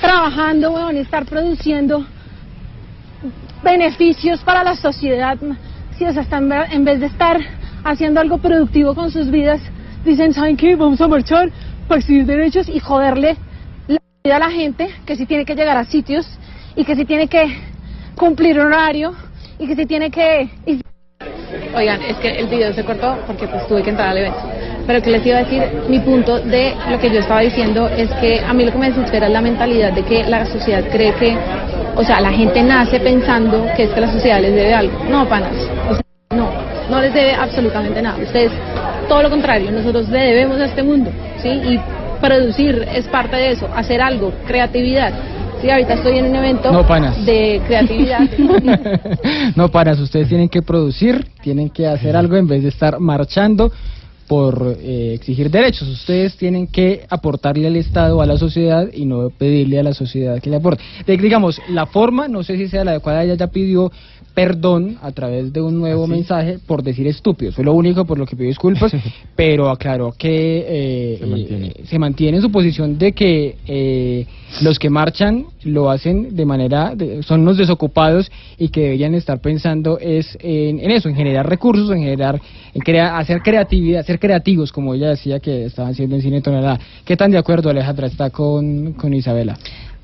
trabajando, 0.00 0.90
y 0.92 0.98
estar 0.98 1.24
produciendo 1.24 2.06
beneficios 3.62 4.40
para 4.42 4.62
la 4.62 4.74
sociedad, 4.76 5.36
sí, 5.98 6.04
o 6.04 6.12
sea, 6.12 6.24
en 6.70 6.84
vez 6.84 7.00
de 7.00 7.06
estar 7.06 7.38
haciendo 7.86 8.20
algo 8.20 8.38
productivo 8.38 8.94
con 8.94 9.10
sus 9.10 9.30
vidas, 9.30 9.60
dicen, 10.04 10.32
¿saben 10.32 10.56
qué? 10.56 10.76
Vamos 10.76 11.00
a 11.00 11.08
marchar 11.08 11.50
para 11.88 12.00
exigir 12.00 12.26
derechos 12.26 12.68
y 12.68 12.80
joderle 12.80 13.36
la 13.86 13.98
vida 14.24 14.36
a 14.36 14.38
la 14.40 14.50
gente 14.50 14.88
que 15.04 15.16
sí 15.16 15.26
tiene 15.26 15.44
que 15.44 15.54
llegar 15.54 15.76
a 15.76 15.84
sitios 15.84 16.26
y 16.74 16.84
que 16.84 16.96
sí 16.96 17.04
tiene 17.04 17.28
que 17.28 17.56
cumplir 18.16 18.58
horario 18.58 19.14
y 19.58 19.66
que 19.66 19.76
sí 19.76 19.86
tiene 19.86 20.10
que... 20.10 20.50
Oigan, 21.74 22.02
es 22.02 22.16
que 22.16 22.30
el 22.38 22.46
video 22.48 22.72
se 22.72 22.84
cortó 22.84 23.18
porque 23.26 23.46
pues 23.46 23.66
tuve 23.68 23.82
que 23.82 23.90
entrar 23.90 24.08
al 24.08 24.18
evento. 24.18 24.40
Pero 24.86 25.02
que 25.02 25.10
les 25.10 25.26
iba 25.26 25.38
a 25.38 25.44
decir, 25.44 25.62
mi 25.88 26.00
punto 26.00 26.38
de 26.40 26.74
lo 26.90 26.98
que 26.98 27.10
yo 27.10 27.20
estaba 27.20 27.40
diciendo 27.40 27.88
es 27.88 28.10
que 28.14 28.40
a 28.40 28.52
mí 28.52 28.64
lo 28.64 28.72
que 28.72 28.78
me 28.78 28.88
desespera 28.88 29.26
es 29.26 29.32
la 29.32 29.40
mentalidad 29.40 29.92
de 29.92 30.02
que 30.02 30.24
la 30.24 30.44
sociedad 30.46 30.84
cree 30.90 31.14
que, 31.14 31.36
o 31.94 32.02
sea, 32.02 32.20
la 32.20 32.32
gente 32.32 32.62
nace 32.62 33.00
pensando 33.00 33.66
que 33.76 33.84
es 33.84 33.90
que 33.90 34.00
la 34.00 34.10
sociedad 34.10 34.40
les 34.40 34.54
debe 34.54 34.74
algo. 34.74 35.04
No, 35.04 35.28
panas. 35.28 35.52
O 35.90 35.94
sea, 35.94 36.05
no, 36.90 37.00
les 37.00 37.12
debe 37.14 37.32
absolutamente 37.34 38.00
nada. 38.02 38.18
Ustedes, 38.22 38.52
todo 39.08 39.22
lo 39.22 39.30
contrario, 39.30 39.70
nosotros 39.70 40.08
le 40.08 40.18
debemos 40.18 40.58
a 40.60 40.66
este 40.66 40.82
mundo, 40.82 41.10
¿sí? 41.42 41.48
Y 41.48 41.80
producir 42.20 42.86
es 42.94 43.06
parte 43.08 43.36
de 43.36 43.50
eso, 43.52 43.68
hacer 43.74 44.00
algo, 44.00 44.32
creatividad. 44.46 45.12
Sí, 45.60 45.70
ahorita 45.70 45.94
estoy 45.94 46.18
en 46.18 46.26
un 46.26 46.36
evento 46.36 46.70
No, 46.70 46.86
panas. 46.86 47.24
de 47.24 47.62
creatividad. 47.66 48.20
no, 49.56 49.68
panas, 49.70 49.98
ustedes 50.00 50.28
tienen 50.28 50.48
que 50.48 50.62
producir, 50.62 51.26
tienen 51.42 51.70
que 51.70 51.86
hacer 51.86 52.16
algo 52.16 52.36
en 52.36 52.46
vez 52.46 52.62
de 52.62 52.68
estar 52.68 53.00
marchando 53.00 53.70
por 54.28 54.76
eh, 54.80 55.12
exigir 55.14 55.50
derechos. 55.50 55.88
Ustedes 55.88 56.36
tienen 56.36 56.66
que 56.66 57.06
aportarle 57.08 57.68
al 57.68 57.76
Estado, 57.76 58.20
a 58.20 58.26
la 58.26 58.36
sociedad 58.36 58.88
y 58.92 59.06
no 59.06 59.30
pedirle 59.30 59.78
a 59.78 59.82
la 59.84 59.94
sociedad 59.94 60.40
que 60.40 60.50
le 60.50 60.56
aporte. 60.56 60.82
De- 61.06 61.16
digamos, 61.16 61.60
la 61.68 61.86
forma, 61.86 62.26
no 62.28 62.42
sé 62.42 62.56
si 62.56 62.68
sea 62.68 62.84
la 62.84 62.90
adecuada, 62.90 63.22
ella 63.22 63.34
ya 63.34 63.46
pidió 63.46 63.92
perdón 64.36 64.98
a 65.00 65.12
través 65.12 65.50
de 65.50 65.62
un 65.62 65.78
nuevo 65.78 66.06
mensaje 66.06 66.58
por 66.66 66.82
decir 66.82 67.06
estúpido. 67.06 67.52
Fue 67.52 67.64
lo 67.64 67.72
único 67.72 68.04
por 68.04 68.18
lo 68.18 68.26
que 68.26 68.36
pidió 68.36 68.48
disculpas, 68.48 68.92
pero 69.34 69.70
aclaró 69.70 70.12
que 70.12 70.64
eh, 70.68 71.16
Se 71.18 71.26
mantiene. 71.26 71.66
eh, 71.68 71.82
se 71.86 71.98
mantiene 71.98 72.36
en 72.36 72.42
su 72.42 72.52
posición 72.52 72.98
de 72.98 73.12
que 73.12 73.56
eh, 73.66 74.26
los 74.60 74.78
que 74.78 74.90
marchan 74.90 75.46
lo 75.64 75.88
hacen 75.90 76.36
de 76.36 76.44
manera, 76.44 76.94
de- 76.94 77.22
son 77.22 77.46
los 77.46 77.56
desocupados 77.56 78.30
y 78.58 78.68
que 78.68 78.82
deberían 78.82 79.14
estar 79.14 79.40
pensando 79.40 79.98
es 79.98 80.36
en, 80.42 80.80
en 80.80 80.90
eso, 80.90 81.08
en 81.08 81.14
generar 81.16 81.48
recursos, 81.48 81.90
en 81.90 82.00
generar, 82.02 82.38
en 82.74 82.82
crea- 82.82 83.16
hacer 83.16 83.40
creatividad, 83.40 84.00
hacer 84.00 84.16
ser 84.16 84.20
creativos, 84.20 84.70
como 84.70 84.92
ella 84.94 85.08
decía 85.08 85.40
que 85.40 85.64
estaban 85.64 85.92
haciendo 85.92 86.14
en 86.16 86.20
Cine 86.22 86.42
Tonalá. 86.42 86.78
¿Qué 87.06 87.16
tan 87.16 87.30
de 87.30 87.38
acuerdo 87.38 87.70
Alejandra 87.70 88.06
está 88.06 88.28
con, 88.28 88.92
con 88.92 89.14
Isabela? 89.14 89.56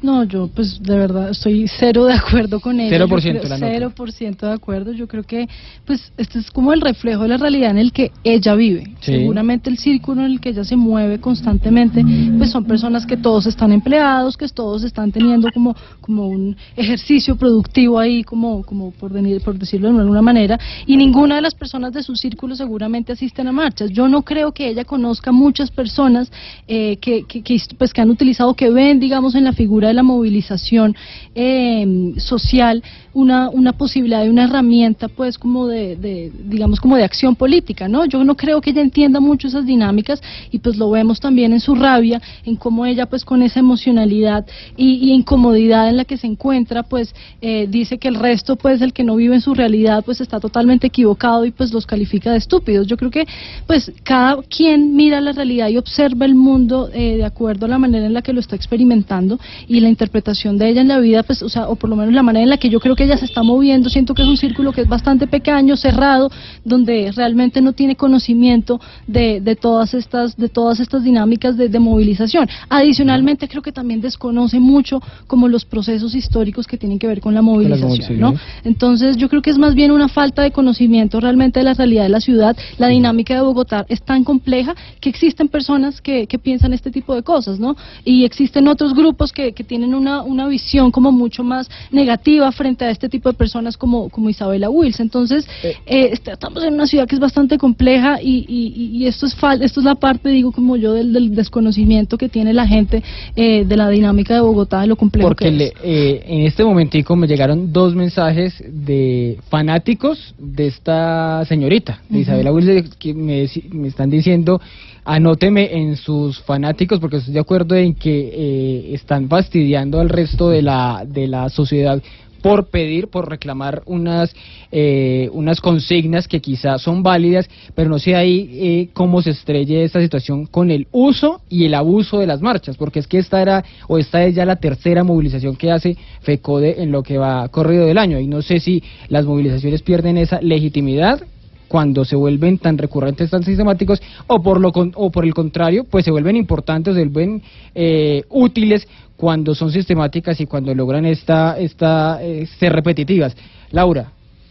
No, 0.03 0.24
yo 0.24 0.48
pues 0.48 0.82
de 0.82 0.96
verdad 0.96 1.30
estoy 1.30 1.66
cero 1.68 2.05
de 2.05 2.14
acuerdo 2.14 2.61
con 2.61 2.80
ella. 2.80 2.90
Cero 2.90 3.09
por 3.09 3.22
ciento 3.22 3.48
la 3.48 3.57
nota. 3.57 3.72
Cero 3.72 3.92
por 3.94 4.12
ciento 4.12 4.46
de 4.46 4.53
acuerdo. 4.53 4.92
Yo 4.92 5.07
creo 5.07 5.22
que 5.22 5.48
pues 5.86 6.12
este 6.16 6.40
es 6.40 6.50
como 6.50 6.72
el 6.72 6.80
reflejo 6.80 7.22
de 7.22 7.28
la 7.28 7.36
realidad 7.36 7.70
en 7.70 7.78
el 7.78 7.92
que 7.92 8.11
ella 8.24 8.55
vive. 8.55 8.84
Sí. 9.00 9.12
Seguramente 9.12 9.70
el 9.70 9.78
círculo 9.78 10.24
en 10.24 10.32
el 10.32 10.40
que 10.40 10.50
ella 10.50 10.64
se 10.64 10.76
mueve 10.76 11.20
constantemente 11.20 12.05
pues 12.36 12.50
son 12.50 12.64
personas 12.64 13.07
que 13.07 13.16
todos 13.16 13.46
están 13.46 13.72
empleados, 13.72 14.36
que 14.36 14.48
todos 14.48 14.82
están 14.84 15.12
teniendo 15.12 15.48
como 15.53 15.76
como 16.00 16.26
un 16.26 16.57
ejercicio 16.76 17.36
productivo 17.36 17.98
ahí 17.98 18.24
como 18.24 18.62
como 18.64 18.90
por, 18.90 19.12
venir, 19.12 19.40
por 19.42 19.59
decirlo 19.59 19.92
de 19.92 20.00
alguna 20.00 20.22
manera 20.22 20.59
y 20.86 20.96
ninguna 20.96 21.36
de 21.36 21.42
las 21.42 21.55
personas 21.55 21.92
de 21.92 22.03
su 22.03 22.16
círculo 22.16 22.57
seguramente 22.57 23.12
asisten 23.12 23.46
a 23.46 23.53
marchas. 23.53 23.90
Yo 23.90 24.09
no 24.09 24.22
creo 24.22 24.53
que 24.53 24.68
ella 24.68 24.84
conozca 24.84 25.32
muchas 25.32 25.70
personas 25.70 26.30
eh, 26.66 26.96
que, 26.98 27.24
que, 27.24 27.42
que, 27.42 27.61
pues, 27.78 27.92
que 27.92 28.00
han 28.00 28.11
utilizado, 28.11 28.55
que 28.55 28.70
ven, 28.70 29.00
digamos, 29.00 29.34
en 29.34 29.44
la 29.44 29.53
figura 29.53 29.91
de 29.93 29.97
la 29.97 30.03
movilización 30.03 30.97
eh, 31.34 32.14
social 32.16 32.82
una, 33.15 33.51
una 33.51 33.73
posibilidad 33.73 34.23
de 34.23 34.31
una 34.31 34.45
herramienta, 34.45 35.09
pues, 35.09 35.39
como 35.39 35.67
de, 35.67 36.31
digamos, 36.45 36.81
como 36.81 36.97
de 36.97 37.05
acción 37.05 37.37
política, 37.37 37.89
¿no? 37.89 38.05
Yo 38.07 38.25
no 38.25 38.37
creo 38.37 38.61
que 38.61 38.71
ella 38.71 38.83
entienda 38.83 39.21
mucho 39.21 39.49
esas 39.49 39.67
dinámicas 39.67 40.23
y 40.51 40.59
pues 40.59 40.77
lo 40.77 40.91
vemos 40.91 41.21
también 41.21 41.53
en 41.53 41.61
su 41.61 41.75
rabia, 41.75 42.21
en 42.45 42.57
cómo 42.57 42.87
ella, 42.87 43.07
pues, 43.07 43.25
con 43.25 43.43
esa 43.43 43.61
emocionalidad 43.61 44.47
y, 44.77 44.95
y 44.95 45.13
incomodidad 45.13 45.89
en 45.89 45.97
la 45.97 46.05
que 46.05 46.17
se 46.17 46.27
encuentra, 46.27 46.83
pues, 46.83 47.15
eh, 47.41 47.67
dice 47.69 47.99
que 47.99 48.09
el 48.09 48.15
resto, 48.15 48.57
pues, 48.57 48.81
el 48.81 48.93
que 48.93 49.05
no 49.05 49.17
vive 49.17 49.35
en 49.35 49.41
su 49.41 49.55
realidad, 49.55 50.05
pues, 50.05 50.21
está 50.21 50.41
totalmente 50.41 50.87
equivocado 50.87 51.45
y 51.45 51.51
pues 51.51 51.73
los 51.73 51.87
califica 51.87 52.33
de 52.33 52.39
estúpidos. 52.39 52.87
Yo 52.87 52.97
creo 52.97 53.11
que, 53.11 53.27
pues, 53.67 53.93
cada 54.03 54.43
quien 54.43 54.95
mira 54.95 55.21
la 55.21 55.33
realidad 55.33 55.69
y 55.69 55.77
observa 55.77 56.25
el 56.25 56.35
mundo 56.35 56.89
eh, 56.93 57.17
de 57.17 57.25
acuerdo 57.25 57.67
a 57.67 57.69
la 57.69 57.79
manera 57.79 58.07
en 58.07 58.15
la 58.15 58.23
que 58.23 58.33
lo 58.33 58.41
está 58.41 58.57
experimentando 58.57 59.39
y 59.69 59.81
la 59.81 59.89
interpretación 59.89 60.59
de 60.59 60.71
ella 60.71 60.81
en 60.81 60.89
la 60.89 60.99
vida, 60.99 61.23
pues, 61.23 61.43
o 61.43 61.49
sea, 61.49 61.69
o 61.69 61.77
por 61.77 61.91
lo 61.91 61.97
menos 61.97 62.15
la 62.15 62.23
manera 62.23 62.43
en 62.43 62.51
la 62.51 62.57
que 62.57 62.71
yo 62.71 62.81
creo 62.81 62.97
que 62.97 63.01
ella 63.03 63.16
se 63.16 63.24
está 63.24 63.42
moviendo, 63.42 63.88
siento 63.88 64.14
que 64.14 64.22
es 64.22 64.28
un 64.28 64.36
círculo 64.36 64.72
que 64.72 64.82
es 64.82 64.88
bastante 64.88 65.26
pequeño, 65.26 65.76
cerrado, 65.76 66.30
donde 66.64 67.12
realmente 67.14 67.61
no 67.61 67.72
tiene 67.72 67.96
conocimiento 67.96 68.80
de, 69.07 69.40
de 69.40 69.57
todas 69.57 69.94
estas, 69.94 70.36
de 70.36 70.48
todas 70.48 70.80
estas 70.80 71.05
dinámicas 71.05 71.57
de, 71.57 71.68
de 71.68 71.78
movilización. 71.78 72.48
Adicionalmente, 72.68 73.48
creo 73.48 73.62
que 73.62 73.72
también 73.72 74.00
desconoce 74.00 74.61
mucho 74.61 75.00
como 75.26 75.48
los 75.48 75.64
procesos 75.64 76.14
históricos 76.14 76.66
que 76.66 76.78
tienen 76.78 76.98
que 76.98 77.07
ver 77.07 77.20
con 77.20 77.34
la 77.34 77.42
movilización. 77.42 78.38
Entonces, 78.64 79.16
yo 79.16 79.28
creo 79.28 79.42
que 79.42 79.50
es 79.50 79.59
más 79.59 79.74
bien 79.74 79.90
una 79.90 80.09
falta 80.09 80.42
de 80.42 80.50
conocimiento 80.50 81.20
realmente 81.20 81.61
de 81.61 81.64
la 81.64 81.74
realidad 81.74 82.05
de 82.05 82.09
la 82.09 82.20
ciudad. 82.20 82.57
La 82.78 82.88
dinámica 82.88 83.34
de 83.34 83.40
Bogotá 83.40 83.84
es 83.88 84.03
tan 84.03 84.24
compleja 84.24 84.74
que 85.00 85.09
existen 85.09 85.48
personas 85.48 86.00
que, 86.00 86.26
que 86.26 86.38
piensan 86.38 86.72
este 86.72 86.90
tipo 86.90 87.14
de 87.14 87.22
cosas, 87.22 87.59
¿no? 87.59 87.76
Y 88.05 88.24
existen 88.24 88.68
otros 88.68 88.94
grupos 88.94 89.32
que, 89.32 89.53
que 89.53 89.64
tienen 89.64 89.94
una, 89.94 90.22
una 90.22 90.46
visión 90.46 90.90
como 90.90 91.12
mucho 91.12 91.42
más 91.44 91.70
negativa 91.90 92.50
frente 92.53 92.84
a 92.84 92.90
este 92.93 93.09
tipo 93.09 93.28
de 93.30 93.34
personas 93.34 93.76
como, 93.76 94.09
como 94.11 94.30
Isabela 94.30 94.70
Wills. 94.70 95.01
Entonces, 95.01 95.47
eh, 95.64 96.11
est- 96.12 96.28
estamos 96.28 96.62
en 96.64 96.74
una 96.74 96.86
ciudad 96.86 97.07
que 97.07 97.14
es 97.16 97.20
bastante 97.20 97.59
compleja 97.59 98.20
y, 98.22 98.45
y, 98.49 98.97
y 98.97 99.07
esto 99.07 99.26
es 99.26 99.34
fal 99.34 99.62
esto 99.62 99.80
es 99.80 99.84
la 99.86 99.97
parte, 99.97 100.28
digo, 100.28 100.53
como 100.53 100.76
yo, 100.76 100.93
del, 100.95 101.12
del 101.12 101.34
desconocimiento 101.34 102.16
que 102.18 102.28
tiene 102.28 102.53
la 102.53 102.66
gente 102.66 103.03
eh, 103.36 103.64
de 103.64 103.76
la 103.76 103.88
dinámica 103.88 104.34
de 104.34 104.40
Bogotá, 104.40 104.80
de 104.82 104.86
lo 104.86 104.97
complejo 104.97 105.28
Porque 105.28 105.47
que 105.47 105.51
le- 105.51 105.64
es. 105.66 105.72
eh, 105.82 106.22
en 106.26 106.40
este 106.43 106.64
momentico 106.64 107.16
me 107.16 107.26
llegaron 107.26 107.72
dos 107.72 107.95
mensajes 107.95 108.62
de 108.68 109.38
fanáticos 109.49 110.34
de 110.38 110.66
esta 110.66 111.45
señorita, 111.47 112.01
de 112.09 112.14
Ujú. 112.16 112.22
Isabela 112.22 112.53
Wilson, 112.53 112.90
que 112.99 113.14
me, 113.14 113.47
me 113.72 113.88
están 113.88 114.11
diciendo, 114.11 114.61
anóteme 115.05 115.76
en 115.76 115.97
sus 115.97 116.40
fanáticos, 116.43 117.01
porque 117.01 117.16
estoy 117.16 117.34
de 117.34 117.40
acuerdo 117.40 117.74
en 117.74 117.95
que 117.95 118.30
eh, 118.32 118.95
están 118.95 119.28
fastidiando 119.28 120.01
al 120.01 120.09
resto 120.09 120.51
de 120.51 120.62
la, 120.62 121.05
de 121.07 121.26
la 121.28 121.49
sociedad 121.49 122.01
por 122.43 122.66
pedir, 122.66 123.09
por 123.09 123.28
reclamar 123.30 123.82
unas 123.86 124.34
eh, 124.70 125.28
unas 125.32 125.61
consignas 125.61 126.26
que 126.28 126.40
quizás 126.40 126.82
son 126.82 127.03
válidas, 127.03 127.49
pero 127.74 127.88
no 127.88 127.99
sé 127.99 128.14
ahí 128.14 128.51
eh, 128.55 128.88
cómo 128.93 129.22
se 129.22 129.30
estrelle 129.30 129.84
esta 129.84 130.01
situación 130.01 130.47
con 130.47 130.70
el 130.70 130.86
uso 130.93 131.40
y 131.49 131.64
el 131.66 131.74
abuso 131.74 132.18
de 132.18 132.26
las 132.26 132.40
marchas, 132.40 132.76
porque 132.76 132.99
es 132.99 133.07
que 133.07 133.18
esta 133.18 133.40
era 133.40 133.64
o 133.88 133.99
esta 133.99 134.24
es 134.24 134.34
ya 134.34 134.45
la 134.45 134.57
tercera 134.57 135.05
movilización 135.05 135.57
que 135.57 135.70
hace 135.70 135.97
FECODE 136.22 136.82
en 136.82 136.90
lo 136.90 137.03
que 137.03 137.18
va 137.18 137.49
corrido 137.49 137.86
del 137.86 137.99
año 137.99 138.18
y 138.18 138.26
no 138.26 138.43
sé 138.43 138.61
si 138.61 138.82
las 139.09 139.24
movilizaciones 139.24 139.82
pierden 139.82 140.16
esa 140.18 140.40
legitimidad 140.40 141.22
cuando 141.68 142.05
se 142.05 142.16
vuelven 142.16 142.59
tan 142.59 142.76
recurrentes, 142.76 143.30
tan 143.30 143.45
sistemáticos, 143.45 144.03
o 144.26 144.43
por 144.43 144.61
lo 144.61 144.72
con- 144.72 144.93
o 144.95 145.11
por 145.11 145.24
el 145.24 145.32
contrario, 145.32 145.84
pues 145.84 146.05
se 146.05 146.11
vuelven 146.11 146.36
importantes, 146.36 146.95
se 146.95 147.01
vuelven 147.07 147.40
eh, 147.74 148.24
útiles 148.28 148.86
cuando 149.23 149.55
son 149.55 149.70
sistemáticas 149.70 150.41
y 150.41 150.47
cuando 150.47 150.75
logran 150.75 151.05
esta, 151.07 151.57
esta 151.57 152.20
eh, 152.20 152.45
ser 152.59 152.73
repetitivas. 152.73 153.37
Laura, 153.70 154.11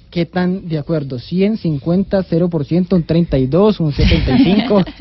¿qué 0.09 0.25
tan 0.25 0.69
de 0.69 0.77
acuerdo? 0.77 1.17
¿100, 1.17 1.57
50, 1.57 2.23
0%, 2.23 2.93
un 2.93 3.03
32, 3.03 3.79
un 3.81 3.91
75? 3.91 4.83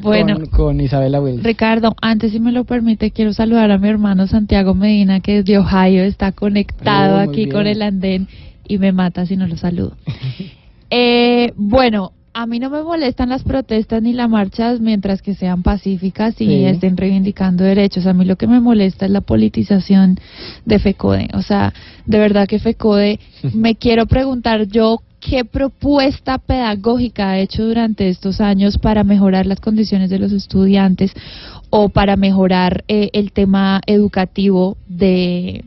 Bueno. 0.00 0.36
con, 0.36 0.46
con 0.46 0.80
Isabela 0.80 1.20
Wells. 1.20 1.42
Ricardo, 1.42 1.94
antes 2.00 2.32
si 2.32 2.40
me 2.40 2.52
lo 2.52 2.64
permite, 2.64 3.10
quiero 3.10 3.34
saludar 3.34 3.70
a 3.70 3.76
mi 3.76 3.88
hermano 3.90 4.26
Santiago 4.26 4.72
Medina, 4.72 5.20
que 5.20 5.40
es 5.40 5.44
de 5.44 5.58
Ohio, 5.58 6.02
está 6.02 6.32
conectado 6.32 7.18
Oh, 7.18 7.20
aquí 7.20 7.44
bien. 7.44 7.50
con 7.50 7.66
el 7.66 7.82
andén 7.82 8.28
y 8.66 8.78
me 8.78 8.92
mata 8.92 9.26
si 9.26 9.36
no 9.36 9.46
lo 9.46 9.58
saludo. 9.58 9.94
eh, 10.90 11.52
bueno, 11.56 12.12
a 12.34 12.46
mí 12.46 12.58
no 12.58 12.70
me 12.70 12.82
molestan 12.82 13.28
las 13.28 13.42
protestas 13.42 14.02
ni 14.02 14.12
las 14.12 14.28
marchas 14.28 14.80
mientras 14.80 15.20
que 15.20 15.34
sean 15.34 15.62
pacíficas 15.62 16.40
y 16.40 16.46
Sí. 16.46 16.64
estén 16.64 16.96
reivindicando 16.96 17.62
derechos. 17.64 18.06
A 18.06 18.14
mí 18.14 18.24
lo 18.24 18.36
que 18.36 18.46
me 18.46 18.60
molesta 18.60 19.04
es 19.04 19.12
la 19.12 19.20
politización 19.20 20.18
de 20.64 20.78
FECODE. 20.78 21.28
O 21.34 21.42
sea, 21.42 21.72
de 22.06 22.18
verdad 22.18 22.48
que 22.48 22.58
FECODE, 22.58 23.20
me 23.54 23.74
quiero 23.76 24.06
preguntar 24.06 24.66
yo 24.66 25.02
qué 25.20 25.44
propuesta 25.44 26.38
pedagógica 26.38 27.30
ha 27.30 27.38
hecho 27.38 27.64
durante 27.64 28.08
estos 28.08 28.40
años 28.40 28.78
para 28.78 29.04
mejorar 29.04 29.46
las 29.46 29.60
condiciones 29.60 30.10
de 30.10 30.18
los 30.18 30.32
estudiantes 30.32 31.12
o 31.70 31.90
para 31.90 32.16
mejorar 32.16 32.82
eh, 32.88 33.10
el 33.12 33.32
tema 33.32 33.80
educativo 33.86 34.76
de 34.88 35.64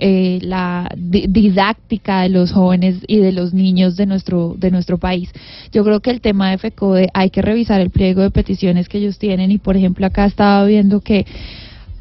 eh, 0.00 0.38
la 0.42 0.88
di- 0.96 1.26
didáctica 1.28 2.22
de 2.22 2.30
los 2.30 2.52
jóvenes 2.52 2.96
y 3.06 3.18
de 3.18 3.32
los 3.32 3.54
niños 3.54 3.96
de 3.96 4.06
nuestro 4.06 4.54
de 4.58 4.70
nuestro 4.70 4.98
país. 4.98 5.30
Yo 5.72 5.84
creo 5.84 6.00
que 6.00 6.10
el 6.10 6.20
tema 6.20 6.50
de 6.50 6.58
FECODE 6.58 7.08
hay 7.14 7.30
que 7.30 7.42
revisar 7.42 7.80
el 7.80 7.90
pliego 7.90 8.22
de 8.22 8.30
peticiones 8.30 8.88
que 8.88 8.98
ellos 8.98 9.18
tienen 9.18 9.50
y 9.50 9.58
por 9.58 9.76
ejemplo 9.76 10.06
acá 10.06 10.24
estaba 10.26 10.64
viendo 10.64 11.00
que 11.00 11.26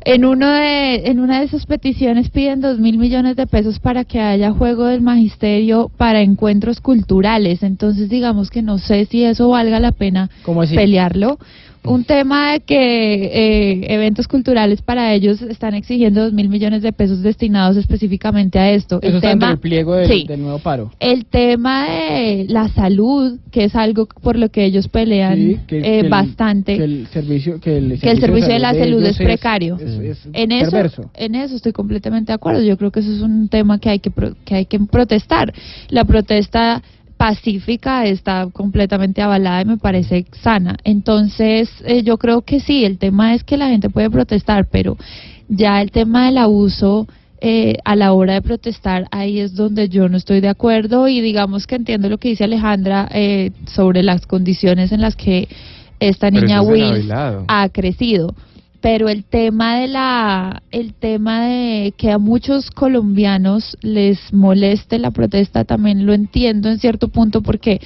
en 0.05 0.23
uno 0.23 0.49
de 0.49 1.07
en 1.09 1.19
una 1.19 1.39
de 1.39 1.45
esas 1.45 1.65
peticiones 1.65 2.29
piden 2.29 2.61
dos 2.61 2.79
mil 2.79 2.97
millones 2.97 3.35
de 3.35 3.45
pesos 3.45 3.79
para 3.79 4.05
que 4.05 4.21
haya 4.21 4.51
juego 4.53 4.85
del 4.85 5.01
magisterio 5.01 5.91
para 5.97 6.21
encuentros 6.21 6.79
culturales. 6.79 7.63
Entonces 7.63 8.09
digamos 8.09 8.49
que 8.49 8.61
no 8.61 8.77
sé 8.77 9.05
si 9.05 9.25
eso 9.25 9.49
valga 9.49 9.79
la 9.81 9.91
pena 9.91 10.29
pelearlo. 10.77 11.37
Un 11.85 12.03
tema 12.03 12.51
de 12.53 12.59
que 12.59 12.75
eh, 13.25 13.93
eventos 13.93 14.27
culturales 14.27 14.81
para 14.81 15.13
ellos 15.13 15.41
están 15.41 15.73
exigiendo 15.73 16.23
dos 16.23 16.33
mil 16.33 16.49
millones 16.49 16.81
de 16.81 16.91
pesos 16.91 17.21
destinados 17.23 17.77
específicamente 17.77 18.59
a 18.59 18.69
esto. 18.71 18.99
Eso 19.01 19.09
el 19.09 19.15
está 19.15 19.29
tema, 19.29 19.47
del 19.49 19.57
pliego 19.59 19.95
del, 19.95 20.09
sí. 20.11 20.25
del 20.27 20.41
nuevo 20.41 20.59
paro. 20.59 20.91
el 20.99 21.25
tema 21.25 21.87
de 21.89 22.45
la 22.49 22.67
salud, 22.69 23.39
que 23.51 23.63
es 23.63 23.75
algo 23.75 24.07
por 24.21 24.37
lo 24.37 24.49
que 24.49 24.65
ellos 24.65 24.87
pelean 24.89 25.35
Sí, 25.37 25.59
que- 25.67 25.77
eh, 25.79 25.81
que 25.81 25.99
el- 26.01 26.09
bastante. 26.09 26.77
Que 26.77 26.83
el 26.83 27.07
servicio, 27.07 27.59
que 27.59 27.77
el 27.77 27.99
que 27.99 28.11
el 28.11 28.19
servicio 28.19 28.53
de 28.53 28.59
la 28.59 28.73
salud 28.73 29.03
es 29.05 29.17
precario. 29.17 29.77
es- 29.79 29.99
es 29.99 30.27
en 30.33 30.51
eso, 30.51 30.71
perverso. 30.71 31.11
en 31.15 31.35
eso 31.35 31.55
estoy 31.55 31.71
completamente 31.71 32.31
de 32.31 32.35
acuerdo. 32.35 32.61
Yo 32.61 32.77
creo 32.77 32.91
que 32.91 32.99
eso 32.99 33.11
es 33.11 33.21
un 33.21 33.47
tema 33.47 33.79
que 33.79 33.89
hay 33.89 33.99
que 33.99 34.11
pro- 34.11 34.35
que 34.45 34.55
hay 34.55 34.65
que 34.65 34.79
protestar. 34.79 35.53
La 35.89 36.03
protesta 36.05 36.83
pacífica 37.19 38.05
está 38.05 38.47
completamente 38.53 39.21
avalada 39.21 39.61
y 39.61 39.65
me 39.65 39.77
parece 39.77 40.25
sana. 40.41 40.77
Entonces, 40.85 41.69
eh, 41.83 42.01
yo 42.01 42.17
creo 42.17 42.43
que 42.43 42.61
sí, 42.61 42.85
el 42.85 42.97
tema 42.97 43.33
es 43.33 43.43
que 43.43 43.57
la 43.57 43.67
gente 43.67 43.89
puede 43.89 44.09
protestar, 44.09 44.69
pero 44.71 44.95
ya 45.49 45.81
el 45.81 45.91
tema 45.91 46.27
del 46.27 46.37
abuso 46.37 47.09
eh, 47.41 47.75
a 47.83 47.97
la 47.97 48.13
hora 48.13 48.35
de 48.35 48.41
protestar, 48.41 49.07
ahí 49.11 49.41
es 49.41 49.53
donde 49.53 49.89
yo 49.89 50.07
no 50.07 50.15
estoy 50.15 50.39
de 50.39 50.47
acuerdo 50.47 51.09
y 51.09 51.19
digamos 51.19 51.67
que 51.67 51.75
entiendo 51.75 52.07
lo 52.07 52.19
que 52.19 52.29
dice 52.29 52.45
Alejandra 52.45 53.09
eh, 53.11 53.51
sobre 53.67 54.01
las 54.01 54.25
condiciones 54.25 54.93
en 54.93 55.01
las 55.01 55.17
que 55.17 55.49
esta 55.99 56.31
niña 56.31 56.59
Avilado. 56.59 57.43
ha 57.49 57.67
crecido 57.67 58.33
pero 58.81 59.09
el 59.09 59.23
tema 59.23 59.77
de 59.77 59.87
la 59.87 60.63
el 60.71 60.93
tema 60.93 61.45
de 61.45 61.93
que 61.97 62.11
a 62.11 62.17
muchos 62.17 62.71
colombianos 62.71 63.77
les 63.81 64.33
moleste 64.33 64.99
la 64.99 65.11
protesta 65.11 65.65
también 65.65 66.05
lo 66.05 66.13
entiendo 66.13 66.69
en 66.69 66.79
cierto 66.79 67.09
punto 67.09 67.41
porque 67.41 67.81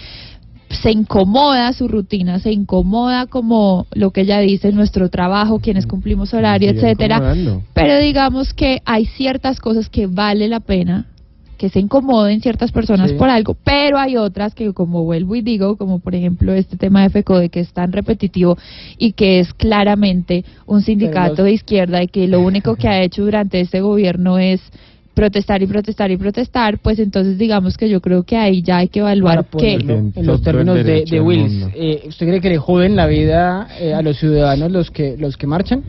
se 0.81 0.91
incomoda 0.91 1.71
su 1.73 1.87
rutina, 1.87 2.39
se 2.39 2.51
incomoda 2.51 3.27
como 3.27 3.85
lo 3.93 4.11
que 4.11 4.21
ella 4.21 4.39
dice, 4.39 4.71
nuestro 4.71 5.09
trabajo, 5.09 5.59
quienes 5.59 5.85
cumplimos 5.85 6.33
horario, 6.33 6.71
etcétera. 6.71 7.35
Pero 7.73 7.99
digamos 7.99 8.53
que 8.53 8.81
hay 8.85 9.05
ciertas 9.05 9.59
cosas 9.59 9.89
que 9.89 10.07
vale 10.07 10.47
la 10.47 10.61
pena 10.61 11.12
que 11.63 11.69
se 11.69 11.79
incomoden 11.79 12.41
ciertas 12.41 12.73
personas 12.73 13.11
Sí. 13.11 13.15
por 13.15 13.29
algo, 13.29 13.55
pero 13.63 13.97
hay 13.97 14.17
otras 14.17 14.53
que 14.53 14.73
como 14.73 15.05
vuelvo 15.05 15.33
y 15.37 15.41
digo, 15.41 15.77
como 15.77 15.99
por 15.99 16.13
ejemplo 16.13 16.51
este 16.51 16.75
tema 16.75 17.03
de 17.03 17.09
FECODE 17.09 17.47
que 17.47 17.61
es 17.61 17.71
tan 17.71 17.93
repetitivo 17.93 18.57
y 18.97 19.13
que 19.13 19.39
es 19.39 19.53
claramente 19.53 20.43
un 20.65 20.81
sindicato 20.81 21.35
los- 21.37 21.45
de 21.45 21.51
izquierda 21.53 22.03
y 22.03 22.09
que 22.09 22.27
lo 22.27 22.41
único 22.41 22.75
que 22.75 22.89
ha 22.89 23.01
hecho 23.01 23.23
durante 23.23 23.61
este 23.61 23.79
gobierno 23.79 24.37
es 24.39 24.59
protestar 25.13 25.63
y 25.63 25.67
protestar 25.67 26.11
y 26.11 26.17
protestar, 26.17 26.79
pues 26.79 26.99
entonces 26.99 27.37
digamos 27.37 27.77
que 27.77 27.87
yo 27.87 28.01
creo 28.01 28.23
que 28.23 28.35
ahí 28.35 28.61
ya 28.61 28.79
hay 28.79 28.89
que 28.89 28.99
evaluar 28.99 29.45
que 29.57 29.75
en 29.75 30.11
los 30.25 30.41
términos 30.41 30.83
de, 30.83 31.05
de 31.09 31.21
Wills, 31.21 31.67
eh, 31.75 32.03
¿usted 32.09 32.27
cree 32.27 32.41
que 32.41 32.49
le 32.49 32.57
joden 32.57 32.97
la 32.97 33.07
vida 33.07 33.69
eh, 33.79 33.93
a 33.93 34.01
los 34.01 34.17
ciudadanos 34.17 34.69
los 34.69 34.91
que 34.91 35.15
los 35.17 35.37
que 35.37 35.47
marchan? 35.47 35.81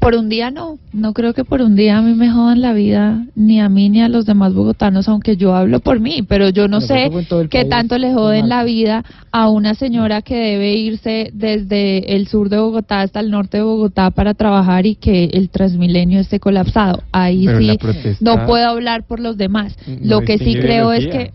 Por 0.00 0.14
un 0.14 0.30
día 0.30 0.50
no, 0.50 0.78
no 0.94 1.12
creo 1.12 1.34
que 1.34 1.44
por 1.44 1.60
un 1.60 1.76
día 1.76 1.98
a 1.98 2.02
mí 2.02 2.14
me 2.14 2.30
jodan 2.30 2.62
la 2.62 2.72
vida, 2.72 3.26
ni 3.34 3.60
a 3.60 3.68
mí 3.68 3.90
ni 3.90 4.00
a 4.00 4.08
los 4.08 4.24
demás 4.24 4.54
bogotanos, 4.54 5.08
aunque 5.08 5.36
yo 5.36 5.54
hablo 5.54 5.80
por 5.80 6.00
mí, 6.00 6.22
pero 6.26 6.48
yo 6.48 6.68
no 6.68 6.80
sé 6.80 7.10
qué 7.50 7.66
tanto 7.66 7.98
le 7.98 8.14
joden 8.14 8.48
la 8.48 8.64
vida 8.64 9.04
a 9.30 9.50
una 9.50 9.74
señora 9.74 10.22
que 10.22 10.36
debe 10.36 10.72
irse 10.72 11.30
desde 11.34 12.16
el 12.16 12.28
sur 12.28 12.48
de 12.48 12.58
Bogotá 12.58 13.02
hasta 13.02 13.20
el 13.20 13.30
norte 13.30 13.58
de 13.58 13.62
Bogotá 13.62 14.10
para 14.10 14.32
trabajar 14.32 14.86
y 14.86 14.94
que 14.94 15.24
el 15.24 15.50
Transmilenio 15.50 16.20
esté 16.20 16.40
colapsado. 16.40 17.02
Ahí 17.12 17.44
Pero 17.44 17.58
sí 17.58 17.78
no 18.20 18.46
puedo 18.46 18.66
hablar 18.68 19.04
por 19.04 19.20
los 19.20 19.36
demás. 19.36 19.76
No 19.86 20.20
Lo 20.20 20.20
que 20.22 20.38
sí 20.38 20.54
creo 20.54 20.92
es 20.92 21.08
que 21.08 21.32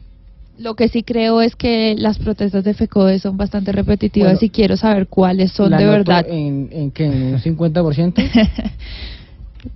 lo 0.58 0.76
que 0.76 0.88
sí 0.88 1.04
creo 1.04 1.42
es 1.42 1.56
que 1.56 1.96
las 1.98 2.18
protestas 2.18 2.64
de 2.64 2.74
FECODE 2.74 3.20
son 3.20 3.38
bastante 3.38 3.72
repetitivas 3.72 4.34
Bueno, 4.34 4.46
y 4.46 4.50
quiero 4.50 4.78
saber 4.78 5.08
cuáles 5.08 5.52
son 5.52 5.72
¿La 5.72 5.78
de 5.78 5.86
verdad. 5.86 6.26
¿En, 6.28 6.70
en 6.72 6.92
qué? 6.92 7.06
¿En 7.06 7.34
un 7.34 7.40
50%? 7.40 8.14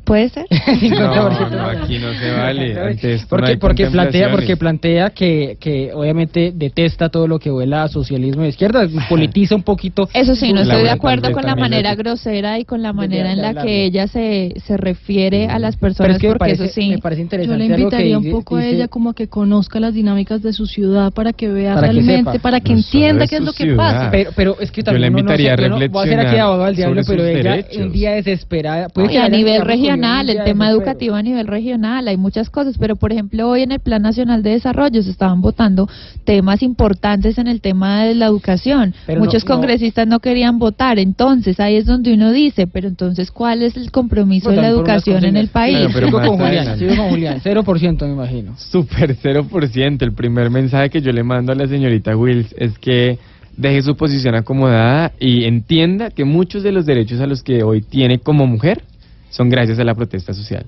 ¿Puede 0.03 0.29
ser? 0.29 0.45
50%. 0.49 0.89
No, 0.99 1.49
no, 1.49 1.65
aquí 1.67 1.97
no 1.99 2.13
se 2.13 2.31
vale. 2.31 2.79
Ante 2.79 3.13
esto 3.13 3.35
no 3.35 3.41
porque 3.41 3.57
porque 3.57 3.87
plantea 3.87 4.31
porque 4.31 4.57
plantea 4.57 5.09
que, 5.11 5.57
que 5.59 5.91
obviamente 5.93 6.51
detesta 6.55 7.09
todo 7.09 7.27
lo 7.27 7.39
que 7.39 7.51
huela 7.51 7.83
a 7.83 7.87
socialismo 7.87 8.43
de 8.43 8.49
izquierda, 8.49 8.87
politiza 9.09 9.55
un 9.55 9.63
poquito. 9.63 10.07
Eso 10.13 10.35
sí, 10.35 10.53
no 10.53 10.61
estoy 10.61 10.83
de 10.83 10.89
acuerdo 10.91 11.31
con 11.31 11.43
la 11.43 11.55
manera 11.55 11.95
grosera 11.95 12.59
y 12.59 12.65
con 12.65 12.81
la 12.81 12.93
manera 12.93 13.31
en 13.31 13.41
la 13.41 13.53
que 13.63 13.85
ella 13.85 14.07
se, 14.07 14.53
se 14.65 14.77
refiere 14.77 15.47
a 15.47 15.59
las 15.59 15.75
personas, 15.75 16.15
es 16.15 16.21
que 16.21 16.27
me 16.27 16.33
porque 16.33 16.39
parece, 16.55 16.65
eso 16.65 16.73
sí. 16.73 16.89
me 16.89 16.97
parece 16.99 17.21
Yo 17.21 17.23
interesante 17.25 17.57
le 17.57 17.65
algo 17.65 17.75
que 17.75 17.81
invitaría 17.81 18.17
un 18.17 18.23
dice- 18.23 18.35
poco 18.35 18.55
a 18.57 18.59
dice- 18.61 18.75
ella 18.75 18.87
como 18.87 19.09
a 19.11 19.13
que 19.13 19.27
conozca 19.27 19.79
las 19.79 19.93
dinámicas 19.93 20.41
de 20.41 20.53
su 20.53 20.65
ciudad 20.67 21.11
para 21.13 21.33
que 21.33 21.47
vea 21.49 21.75
Para 21.75 21.87
que 21.87 21.93
realmente, 21.93 22.31
sepa. 22.33 22.41
para 22.41 22.59
que 22.61 22.73
No 22.73 22.79
entienda 22.79 23.27
qué 23.27 23.35
es 23.37 23.41
lo 23.41 23.53
que 23.53 23.63
ciudad. 23.63 23.77
pasa. 23.77 24.11
Pero, 24.11 24.31
pero 24.35 24.55
es 24.59 24.71
que 24.71 24.81
Yo 24.81 24.85
también 24.85 25.13
uno 25.13 25.13
no 25.13 25.19
invitaría 25.19 25.47
sé, 25.49 25.53
a 25.53 25.67
yo 25.67 25.69
no 25.69 25.75
voy 25.75 25.83
a 25.83 25.87
hacer 25.87 25.95
aquí 25.99 26.11
reflexionar 26.13 26.39
abogado 26.45 26.65
del 26.67 26.75
diablo, 26.75 27.01
pero 27.07 27.25
ella 27.25 27.51
derechos. 27.51 27.77
un 27.77 27.91
día 27.91 28.11
desesperada. 28.11 28.89
puede 28.89 29.09
que 29.09 29.17
a 29.19 29.29
nivel 29.29 29.59
conmigo, 29.61 29.63
regional, 29.81 30.29
el 30.29 30.43
tema 30.43 30.69
educativo 30.69 31.15
a 31.15 31.21
nivel 31.21 31.47
regional, 31.47 32.07
hay 32.07 32.17
muchas 32.17 32.49
cosas, 32.49 32.77
pero 32.77 32.95
por 32.95 33.11
ejemplo 33.11 33.49
hoy 33.49 33.63
en 33.63 33.71
el 33.71 33.79
Plan 33.79 34.01
Nacional 34.01 34.43
de 34.43 34.51
Desarrollo 34.51 35.01
se 35.03 35.11
estaban 35.11 35.41
votando 35.41 35.87
temas 36.23 36.61
importantes 36.63 37.37
en 37.37 37.47
el 37.47 37.61
tema 37.61 38.03
de 38.03 38.15
la 38.15 38.25
educación. 38.27 38.93
Pero 39.05 39.19
Muchos 39.21 39.45
no- 39.45 39.55
congresistas 39.55 40.07
no 40.07 40.19
querían 40.19 40.59
votar, 40.59 40.99
entonces 40.99 41.59
ahí 41.59 41.75
es 41.75 41.85
donde 41.85 42.13
uno 42.13 42.31
dice, 42.31 42.67
pero 42.67 42.87
entonces 42.87 43.31
¿cuál 43.31 43.61
es 43.63 43.75
el 43.77 43.91
compromiso 43.91 44.49
de 44.49 44.57
la 44.57 44.67
educación 44.67 45.23
en 45.25 45.37
el 45.37 45.47
país? 45.47 45.77
Claro, 45.77 45.91
pero 45.93 46.07
sigo 46.07 46.21
con 46.21 46.37
Julián, 46.37 46.77
sigo 46.79 46.95
con 46.95 47.09
Julián, 47.09 47.41
0% 47.43 48.05
me 48.07 48.13
imagino. 48.13 48.55
Super 48.57 49.15
0%. 49.15 50.01
El 50.03 50.13
primer 50.13 50.49
mensaje 50.49 50.89
que 50.89 51.01
yo 51.01 51.11
le 51.11 51.23
mando 51.23 51.51
a 51.51 51.55
la 51.55 51.67
señorita 51.67 52.15
Wills 52.15 52.53
es 52.57 52.77
que 52.79 53.17
deje 53.57 53.81
su 53.81 53.95
posición 53.95 54.35
acomodada 54.35 55.11
y 55.19 55.43
entienda 55.43 56.11
que 56.11 56.23
muchos 56.23 56.63
de 56.63 56.71
los 56.71 56.85
derechos 56.85 57.19
a 57.19 57.27
los 57.27 57.43
que 57.43 57.63
hoy 57.63 57.81
tiene 57.81 58.19
como 58.19 58.47
mujer 58.47 58.83
son 59.29 59.49
gracias 59.49 59.79
a 59.79 59.83
la 59.83 59.95
protesta 59.95 60.33
social 60.33 60.65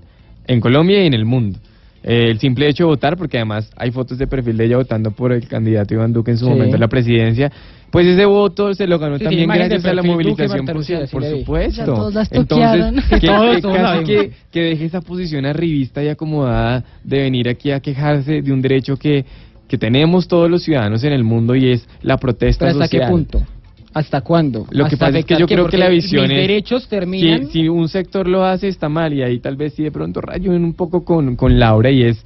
en 0.48 0.60
Colombia 0.60 1.04
y 1.04 1.08
en 1.08 1.14
el 1.14 1.26
mundo. 1.26 1.60
Eh, 2.04 2.30
el 2.32 2.40
simple 2.40 2.68
hecho 2.68 2.86
de 2.86 2.88
votar, 2.88 3.16
porque 3.16 3.38
además 3.38 3.70
hay 3.78 3.92
fotos 3.92 4.18
de 4.18 4.26
perfil 4.26 4.58
de 4.58 4.66
ella 4.66 4.78
votando 4.78 5.12
por 5.12 5.32
el 5.32 5.48
candidato 5.48 5.94
Iván 5.94 6.12
Duque 6.14 6.32
en 6.32 6.38
su 6.38 6.46
Sí. 6.46 6.52
momento 6.52 6.76
a 6.76 6.80
la 6.80 6.88
presidencia, 6.88 7.52
pues 7.92 8.08
ese 8.08 8.26
voto 8.26 8.74
se 8.74 8.88
lo 8.88 8.98
ganó 8.98 9.20
Sí, 9.20 9.26
también 9.26 9.48
gracias 9.48 9.86
a 9.86 9.94
la 9.94 10.02
movilización 10.02 10.66
social, 10.66 11.08
por 11.12 11.24
supuesto. 11.24 11.86
todos 11.86 12.14
las 12.16 12.32
Entonces, 12.32 12.48
toquearon. 12.48 12.96
que, 13.20 13.20
Todos, 13.28 13.56
que 13.58 13.62
todos 13.62 13.76
la 13.78 13.82
casi 13.84 14.04
vimos. 14.06 14.24
que, 14.26 14.32
que 14.52 14.60
deje 14.62 14.86
esa 14.86 15.02
posición 15.02 15.46
arribista 15.46 16.04
y 16.04 16.08
acomodada 16.08 16.84
de 17.04 17.20
venir 17.20 17.48
aquí 17.50 17.70
a 17.72 17.80
quejarse 17.82 18.42
de 18.42 18.52
un 18.52 18.62
derecho 18.64 18.98
que, 18.98 19.24
que 19.68 19.78
tenemos 19.78 20.28
todos 20.28 20.50
los 20.50 20.64
ciudadanos 20.64 21.04
en 21.04 21.14
el 21.14 21.24
mundo 21.24 21.56
y 21.56 21.70
es 21.72 21.88
la 22.02 22.18
protesta 22.18 22.66
¿Pero 22.66 22.80
hasta 22.82 22.90
qué 22.90 22.98
social. 23.04 23.12
punto? 23.12 23.42
¿Hasta 23.94 24.22
cuándo? 24.22 24.68
Lo 24.72 24.86
que 24.86 24.94
¿Hasta 24.94 25.08
pasa 25.08 25.20
es 25.20 25.26
que 25.26 25.38
yo 25.38 25.48
creo 25.48 25.68
que 25.68 25.78
la 25.78 25.90
visión 25.90 26.24
mis 26.24 26.32
es 26.32 26.48
derechos 26.48 26.88
terminan... 26.88 27.48
Si, 27.48 27.64
si 27.64 27.70
un 27.70 27.90
sector 27.90 28.28
lo 28.28 28.46
hace 28.46 28.68
está 28.68 28.88
mal 28.88 29.14
y 29.14 29.22
ahí 29.22 29.40
tal 29.40 29.58
vez 29.58 29.74
sí 29.74 29.84
de 29.84 29.92
pronto 29.92 30.22
rayo 30.22 30.52
un 30.52 30.74
poco 30.74 31.04
con, 31.04 31.36
con 31.36 31.60
Laura 31.60 31.92
y 31.92 32.04
es 32.04 32.24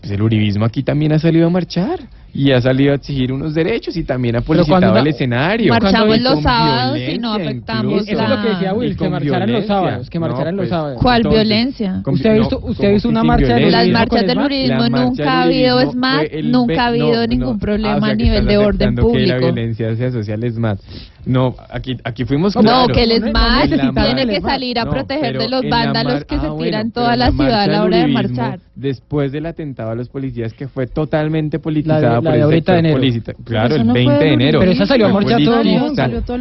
pues 0.00 0.12
el 0.12 0.22
uribismo 0.22 0.64
aquí 0.64 0.82
también 0.82 1.12
ha 1.12 1.18
salido 1.18 1.46
a 1.46 1.50
marchar 1.50 2.00
y 2.36 2.52
ha 2.52 2.60
salido 2.60 2.92
a 2.92 2.96
exigir 2.96 3.32
unos 3.32 3.54
derechos 3.54 3.96
y 3.96 4.04
también 4.04 4.36
ha 4.36 4.40
publicitado 4.42 4.92
una- 4.92 5.00
el 5.00 5.06
escenario. 5.08 5.72
Marchamos 5.72 6.20
los 6.20 6.42
sábados 6.42 6.98
y 6.98 7.18
no 7.18 7.32
afectamos. 7.32 8.08
Eso 8.08 8.22
es 8.22 8.28
lo 8.28 8.42
que 8.42 8.48
decía 8.50 8.74
Will, 8.74 8.96
que 8.96 9.08
marcharan 9.08 9.52
los 9.52 9.66
sábados, 9.66 10.10
que 10.10 10.18
No, 10.18 10.26
marcharan 10.28 10.56
los 10.56 10.62
pues, 10.62 10.70
sábados. 10.70 10.98
¿Cuál 11.02 11.16
entonces, 11.18 11.40
violencia? 11.42 12.00
con- 12.02 12.14
¿Usted 12.14 12.30
ha 12.30 12.32
no, 12.34 12.38
visto- 12.40 12.56
usted 12.62 12.72
ha 12.72 12.76
¿cómo 12.88 12.92
visto 12.94 13.08
una 13.08 13.24
marcha 13.24 13.54
del? 13.54 13.72
Las 13.72 13.88
marchas 13.88 14.26
del 14.26 14.38
uribismo 14.38 14.88
nunca 14.88 15.32
ha 15.32 15.42
habido 15.44 15.76
fue 15.92 16.38
el 16.38 16.50
nunca 16.52 16.82
ha 16.84 16.86
habido 16.88 17.14
no, 17.22 17.26
ningún 17.26 17.52
no. 17.54 17.58
problema 17.58 17.96
Ah, 17.96 18.00
sea, 18.00 18.10
a 18.10 18.14
nivel 18.14 18.46
de 18.46 18.56
orden 18.58 18.88
aceptando 18.88 19.12
que 19.12 19.26
la 19.26 19.34
público. 19.36 19.52
violencia 19.54 19.96
sea 19.96 20.10
social 20.12 20.44
es 20.44 20.56
más. 20.58 20.78
No, 21.26 21.54
aquí, 21.70 21.96
aquí 22.04 22.24
fuimos 22.24 22.54
No, 22.54 22.62
claros. 22.62 22.88
No, 22.88 22.94
que 22.94 23.02
el 23.02 23.08
No, 23.08 23.18
no, 23.18 23.26
ESMAD 23.26 23.50
no 23.50 23.66
necesitaba 23.76 24.06
tiene 24.14 24.32
que 24.34 24.40
salir 24.40 24.78
a 24.78 24.84
No, 24.84 24.90
proteger 24.92 25.38
de 25.38 25.48
los 25.48 25.62
vándalos 25.68 26.12
mar- 26.14 26.26
que 26.26 26.34
ah, 26.36 26.40
se 26.40 26.46
bueno, 26.48 26.64
tiran 26.64 26.90
pero 26.92 27.04
toda 27.04 27.16
la 27.16 27.30
ciudad 27.32 27.62
a 27.62 27.66
la 27.66 27.82
hora 27.84 27.96
de 27.98 28.06
marchar. 28.06 28.60
Después 28.76 29.32
del 29.32 29.46
atentado 29.46 29.90
a 29.90 29.94
los 29.94 30.08
policías, 30.08 30.52
que 30.52 30.68
fue 30.68 30.86
totalmente 30.86 31.58
politizada 31.58 32.00
La 32.00 32.08
la 32.16 32.20
por 32.20 32.34
el 32.34 32.42
ahorita 32.42 32.72
de 32.74 32.82
sector 32.82 33.04
enero. 33.04 33.44
Claro, 33.44 33.74
el 33.74 33.86
no 33.86 33.92
fue 33.94 34.04
20 34.04 34.24
de 34.24 34.32
enero. 34.34 34.58
Pero 34.60 34.70
esa 34.72 34.86
salió 34.86 35.06
a 35.06 35.08
marchar 35.14 35.42
todo 35.42 35.60
el 35.60 35.66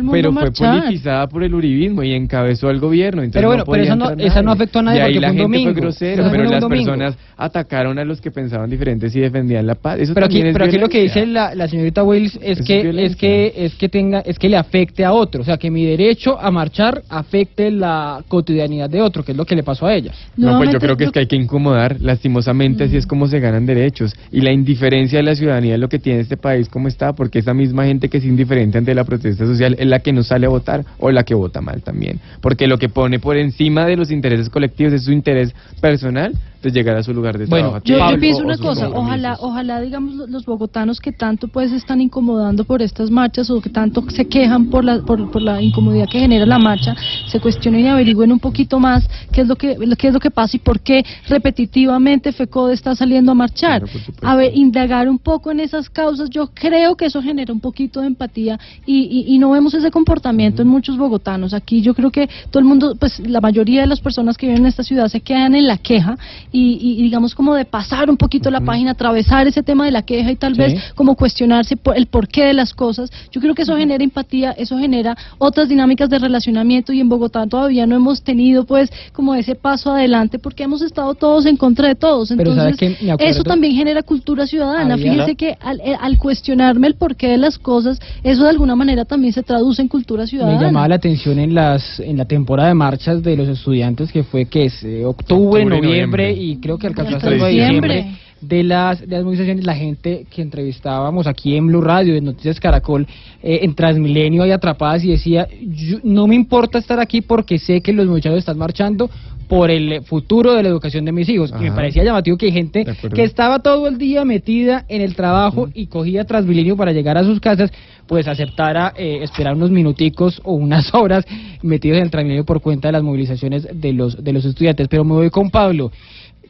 mundo. 0.03 0.11
Pero 0.11 0.33
fue 0.33 0.51
politizada 0.51 1.27
por 1.27 1.43
el 1.43 1.55
uribismo 1.55 2.03
y 2.03 2.13
encabezó 2.13 2.67
al 2.67 2.79
gobierno. 2.79 3.23
entonces 3.23 3.39
Pero 3.39 3.47
bueno, 3.47 3.63
no 3.65 3.71
pero 3.71 3.83
podía 3.83 3.93
esa 3.93 3.95
no- 3.95 4.23
esa 4.23 4.41
no 4.43 4.51
afectó 4.51 4.79
a 4.79 4.81
nadie 4.83 4.99
Y 4.99 5.01
ahí 5.01 5.13
porque 5.13 5.19
la 5.21 5.27
fue 5.27 5.31
un 5.31 5.37
gente 5.37 5.57
domingo. 5.57 5.71
fue 5.73 5.81
grosero, 5.81 6.23
pero 6.29 6.43
las 6.43 6.65
personas 6.65 7.17
atacaron 7.37 7.99
a 7.99 8.05
los 8.05 8.21
que 8.21 8.31
pensaban 8.31 8.69
diferentes 8.69 9.15
y 9.15 9.19
defendían 9.21 9.65
la 9.65 9.75
paz. 9.75 9.97
Pero 10.13 10.25
aquí, 10.25 10.77
lo 10.77 10.89
que 10.89 11.01
dice 11.03 11.25
la, 11.25 11.55
la 11.55 11.67
señorita 11.67 12.03
Wills 12.03 12.37
es 12.41 12.61
que 12.61 13.05
es 13.05 13.15
que 13.15 13.53
es 13.55 13.75
que 13.75 13.87
tenga 13.89 14.19
es 14.19 14.37
que 14.37 14.49
le 14.49 14.57
afecte 14.75 15.05
a 15.05 15.13
otro, 15.13 15.41
o 15.41 15.45
sea, 15.45 15.57
que 15.57 15.71
mi 15.71 15.85
derecho 15.85 16.37
a 16.39 16.51
marchar 16.51 17.01
afecte 17.09 17.71
la 17.71 18.23
cotidianidad 18.27 18.89
de 18.89 19.01
otro, 19.01 19.23
que 19.23 19.31
es 19.31 19.37
lo 19.37 19.45
que 19.45 19.55
le 19.55 19.63
pasó 19.63 19.85
a 19.87 19.95
ella. 19.95 20.11
No, 20.35 20.57
pues 20.57 20.71
yo 20.71 20.79
creo 20.79 20.97
que 20.97 21.05
es 21.05 21.11
que 21.11 21.19
hay 21.19 21.27
que 21.27 21.35
incomodar. 21.37 21.97
Lastimosamente, 22.01 22.83
así 22.85 22.97
es 22.97 23.07
como 23.07 23.27
se 23.27 23.39
ganan 23.39 23.65
derechos. 23.65 24.13
Y 24.31 24.41
la 24.41 24.51
indiferencia 24.51 25.19
de 25.19 25.23
la 25.23 25.35
ciudadanía 25.35 25.75
es 25.75 25.79
lo 25.79 25.87
que 25.87 25.99
tiene 25.99 26.19
este 26.19 26.35
país 26.37 26.67
como 26.67 26.87
está, 26.89 27.13
porque 27.13 27.39
esa 27.39 27.53
misma 27.53 27.85
gente 27.85 28.09
que 28.09 28.17
es 28.17 28.25
indiferente 28.25 28.77
ante 28.77 28.93
la 28.93 29.05
protesta 29.05 29.45
social 29.45 29.75
es 29.79 29.87
la 29.87 29.99
que 29.99 30.11
no 30.11 30.23
sale 30.23 30.45
a 30.45 30.49
votar 30.49 30.85
o 30.99 31.09
la 31.11 31.23
que 31.23 31.33
vota 31.35 31.61
mal 31.61 31.81
también. 31.81 32.19
Porque 32.41 32.67
lo 32.67 32.77
que 32.77 32.89
pone 32.89 33.19
por 33.19 33.37
encima 33.37 33.85
de 33.85 33.95
los 33.95 34.11
intereses 34.11 34.49
colectivos 34.49 34.93
es 34.93 35.03
su 35.03 35.11
interés 35.13 35.53
personal 35.79 36.33
de 36.63 36.71
llegar 36.71 36.97
a 36.97 37.03
su 37.03 37.13
lugar 37.13 37.37
de 37.37 37.45
Bueno, 37.45 37.79
trabajo. 37.79 37.85
Yo, 37.85 38.15
yo 38.15 38.19
pienso 38.19 38.43
una 38.43 38.57
cosa, 38.57 38.89
ojalá, 38.89 39.37
ojalá, 39.39 39.79
digamos, 39.81 40.15
lo- 40.15 40.25
los 40.25 40.45
bogotanos 40.45 40.99
que 40.99 41.11
tanto 41.11 41.47
pues 41.47 41.71
están 41.71 42.01
incomodando 42.01 42.63
por 42.65 42.81
estas 42.81 43.11
marchas 43.11 43.51
o 43.51 43.61
que 43.61 43.69
tanto 43.69 44.03
se 44.09 44.25
quejan 44.25 44.64
por 44.65 44.83
la, 44.83 44.99
por, 45.01 45.29
por 45.31 45.41
la 45.41 45.61
incomodidad 45.61 46.07
que 46.09 46.19
genera 46.19 46.45
la 46.45 46.59
marcha, 46.59 46.95
se 47.27 47.39
cuestionen 47.39 47.81
y 47.85 47.87
averigüen 47.87 48.31
un 48.31 48.39
poquito 48.39 48.79
más 48.79 49.07
qué 49.31 49.41
es 49.41 49.47
lo 49.47 49.55
que, 49.55 49.77
qué 49.97 50.07
es 50.07 50.13
lo 50.13 50.19
que 50.19 50.31
pasa 50.31 50.57
y 50.57 50.59
por 50.59 50.79
qué 50.79 51.03
repetitivamente 51.49 52.31
FECODE 52.31 52.73
está 52.73 52.95
saliendo 52.95 53.31
a 53.31 53.35
marchar. 53.35 53.83
A 54.21 54.35
ver, 54.35 54.51
indagar 54.55 55.07
un 55.07 55.19
poco 55.19 55.51
en 55.51 55.59
esas 55.59 55.89
causas, 55.89 56.29
yo 56.29 56.47
creo 56.53 56.95
que 56.95 57.05
eso 57.05 57.21
genera 57.21 57.53
un 57.53 57.59
poquito 57.59 58.01
de 58.01 58.07
empatía 58.07 58.59
y, 58.85 59.03
y, 59.27 59.33
y 59.35 59.37
no 59.39 59.51
vemos 59.51 59.73
ese 59.73 59.91
comportamiento 59.91 60.61
en 60.61 60.67
muchos 60.67 60.97
bogotanos. 60.97 61.53
Aquí 61.53 61.81
yo 61.81 61.93
creo 61.93 62.11
que 62.11 62.27
todo 62.49 62.59
el 62.59 62.65
mundo, 62.65 62.95
pues 62.99 63.19
la 63.19 63.41
mayoría 63.41 63.81
de 63.81 63.87
las 63.87 64.01
personas 64.01 64.37
que 64.37 64.47
viven 64.47 64.61
en 64.63 64.67
esta 64.67 64.83
ciudad 64.83 65.07
se 65.07 65.21
quedan 65.21 65.55
en 65.55 65.67
la 65.67 65.77
queja 65.77 66.17
y, 66.51 66.79
y- 66.81 66.99
y 66.99 67.03
digamos 67.03 67.35
como 67.35 67.53
de 67.55 67.65
pasar 67.65 68.09
un 68.09 68.17
poquito 68.17 68.49
la 68.51 68.61
página, 68.61 68.91
atravesar 68.91 69.47
ese 69.47 69.63
tema 69.63 69.85
de 69.85 69.91
la 69.91 70.01
queja 70.01 70.31
y 70.31 70.35
tal 70.35 70.53
Sí. 70.55 70.59
vez 70.61 70.93
como 70.95 71.15
cuestionarse 71.15 71.77
por 71.77 71.95
el 71.97 72.07
porqué 72.07 72.45
de 72.45 72.53
las 72.53 72.73
cosas. 72.73 73.11
Yo 73.31 73.41
creo 73.41 73.53
que 73.55 73.63
eso 73.63 73.75
genera 73.77 74.03
empatía, 74.03 74.44
eso 74.51 74.77
genera 74.77 75.15
otras 75.37 75.69
dinámicas 75.69 76.09
de 76.09 76.19
relacionamiento 76.19 76.93
y 76.93 76.99
en 76.99 77.09
Bogotá 77.09 77.45
todavía 77.47 77.85
no 77.85 77.95
hemos 77.95 78.21
tenido 78.23 78.65
pues 78.65 78.91
como 79.13 79.35
ese 79.35 79.55
paso 79.55 79.91
adelante 79.91 80.39
porque 80.39 80.63
hemos 80.63 80.81
estado 80.81 81.13
todos 81.15 81.45
en 81.45 81.57
contra 81.57 81.87
de 81.87 81.95
todos. 81.95 82.33
Pero 82.35 82.55
¿sabe 82.55 82.71
Entonces, 82.71 82.97
acuerdo- 83.09 83.31
eso 83.31 83.43
también 83.43 83.73
genera 83.75 84.03
cultura 84.03 84.45
ciudadana. 84.47 84.93
Había- 84.95 85.13
Fíjese 85.13 85.35
que 85.35 85.57
al, 85.61 85.79
eh, 85.81 85.95
al 85.99 86.17
cuestionarme 86.17 86.87
el 86.87 86.95
porqué 86.95 87.27
de 87.27 87.37
las 87.37 87.57
cosas, 87.57 87.99
eso 88.23 88.43
de 88.43 88.49
alguna 88.49 88.75
manera 88.75 89.05
también 89.05 89.33
se 89.33 89.43
traduce 89.43 89.81
en 89.81 89.87
cultura 89.87 90.25
ciudadana. 90.27 90.57
Me 90.59 90.65
llamaba 90.65 90.87
la 90.89 90.95
atención 90.95 91.39
en 91.39 91.53
las 91.53 91.99
en 91.99 92.17
la 92.17 92.25
temporada 92.25 92.69
de 92.69 92.75
marchas 92.75 93.21
de 93.23 93.35
los 93.37 93.47
estudiantes 93.47 94.11
que 94.11 94.23
fue 94.23 94.45
que 94.45 94.65
es 94.65 94.83
eh, 94.83 95.05
octubre, 95.05 95.63
noviembre, 95.65 95.87
noviembre. 95.89 96.33
y 96.33 96.57
creo 96.57 96.77
que 96.77 96.87
alcanzó 96.87 97.15
Hasta 97.15 97.27
hasta 97.27 97.29
el 97.33 97.37
9 97.39 97.53
de 97.53 97.59
diciembre. 97.61 97.95
diciembre 97.95 98.24
de 98.41 98.63
las 98.63 98.99
de 99.01 99.07
las 99.07 99.23
movilizaciones 99.23 99.65
la 99.65 99.75
gente 99.75 100.25
que 100.29 100.41
entrevistábamos 100.41 101.25
aquí 101.25 101.55
en 101.55 101.67
Blue 101.67 101.81
Radio 101.81 102.15
en 102.15 102.25
Noticias 102.25 102.59
Caracol 102.59 103.07
eh, 103.41 103.59
en 103.63 103.73
Transmilenio 103.75 104.45
y 104.45 104.51
atrapadas 104.51 105.03
y 105.03 105.11
decía 105.11 105.47
"Yo- 105.61 105.99
no 106.03 106.27
me 106.27 106.35
importa 106.35 106.77
estar 106.77 106.99
aquí 106.99 107.21
porque 107.21 107.57
sé 107.59 107.81
que 107.81 107.93
los 107.93 108.07
muchachos 108.07 108.39
están 108.39 108.57
marchando 108.57 109.09
por 109.47 109.69
el 109.69 110.01
futuro 110.01 110.53
de 110.53 110.63
la 110.63 110.69
educación 110.69 111.05
de 111.05 111.11
mis 111.11 111.29
hijos. 111.29 111.51
Y 111.51 111.65
me 111.65 111.71
parecía 111.75 112.03
llamativo 112.03 112.35
que 112.35 112.47
hay 112.47 112.51
gente 112.51 112.83
que 113.15 113.23
estaba 113.23 113.59
todo 113.59 113.87
el 113.87 113.99
día 113.99 114.25
metida 114.25 114.85
en 114.89 115.01
el 115.03 115.15
trabajo 115.15 115.69
y 115.75 115.85
cogía 115.85 116.25
Transmilenio 116.25 116.75
para 116.75 116.91
llegar 116.93 117.15
a 117.19 117.23
sus 117.23 117.39
casas, 117.39 117.71
pues 118.07 118.27
aceptara 118.27 118.91
eh, 118.97 119.19
esperar 119.21 119.53
unos 119.55 119.69
minuticos 119.69 120.41
o 120.43 120.53
unas 120.53 120.91
horas 120.95 121.25
metidos 121.61 121.97
en 121.99 122.05
el 122.05 122.09
Transmilenio 122.09 122.43
por 122.43 122.59
cuenta 122.59 122.87
de 122.87 122.93
las 122.93 123.03
movilizaciones 123.03 123.67
de 123.71 123.93
los 123.93 124.23
de 124.23 124.33
los 124.33 124.45
estudiantes. 124.45 124.87
Pero 124.87 125.03
me 125.05 125.13
voy 125.13 125.29
con 125.29 125.51
Pablo. 125.51 125.91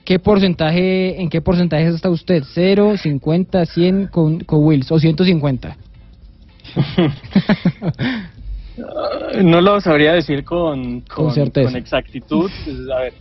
¿Qué 0.06 0.20
porcentaje, 0.20 1.20
¿En 1.20 1.30
qué 1.30 1.42
porcentaje 1.42 1.88
está 1.88 2.10
usted? 2.12 2.44
¿Cero, 2.54 2.96
50, 2.96 3.66
100 3.66 4.08
con, 4.08 4.40
con 4.42 4.64
Wills 4.64 4.92
o 4.92 5.00
150? 5.00 5.76
Ah, 8.78 9.42
No 9.42 9.62
lo 9.62 9.80
sabría 9.80 10.12
decir 10.14 10.44
con, 10.44 11.00
Con 11.02 11.26
con, 11.28 11.34
certeza. 11.34 11.70
con 11.70 11.78
exactitud. 11.78 12.52
A 12.94 13.00
ver, 13.04 13.14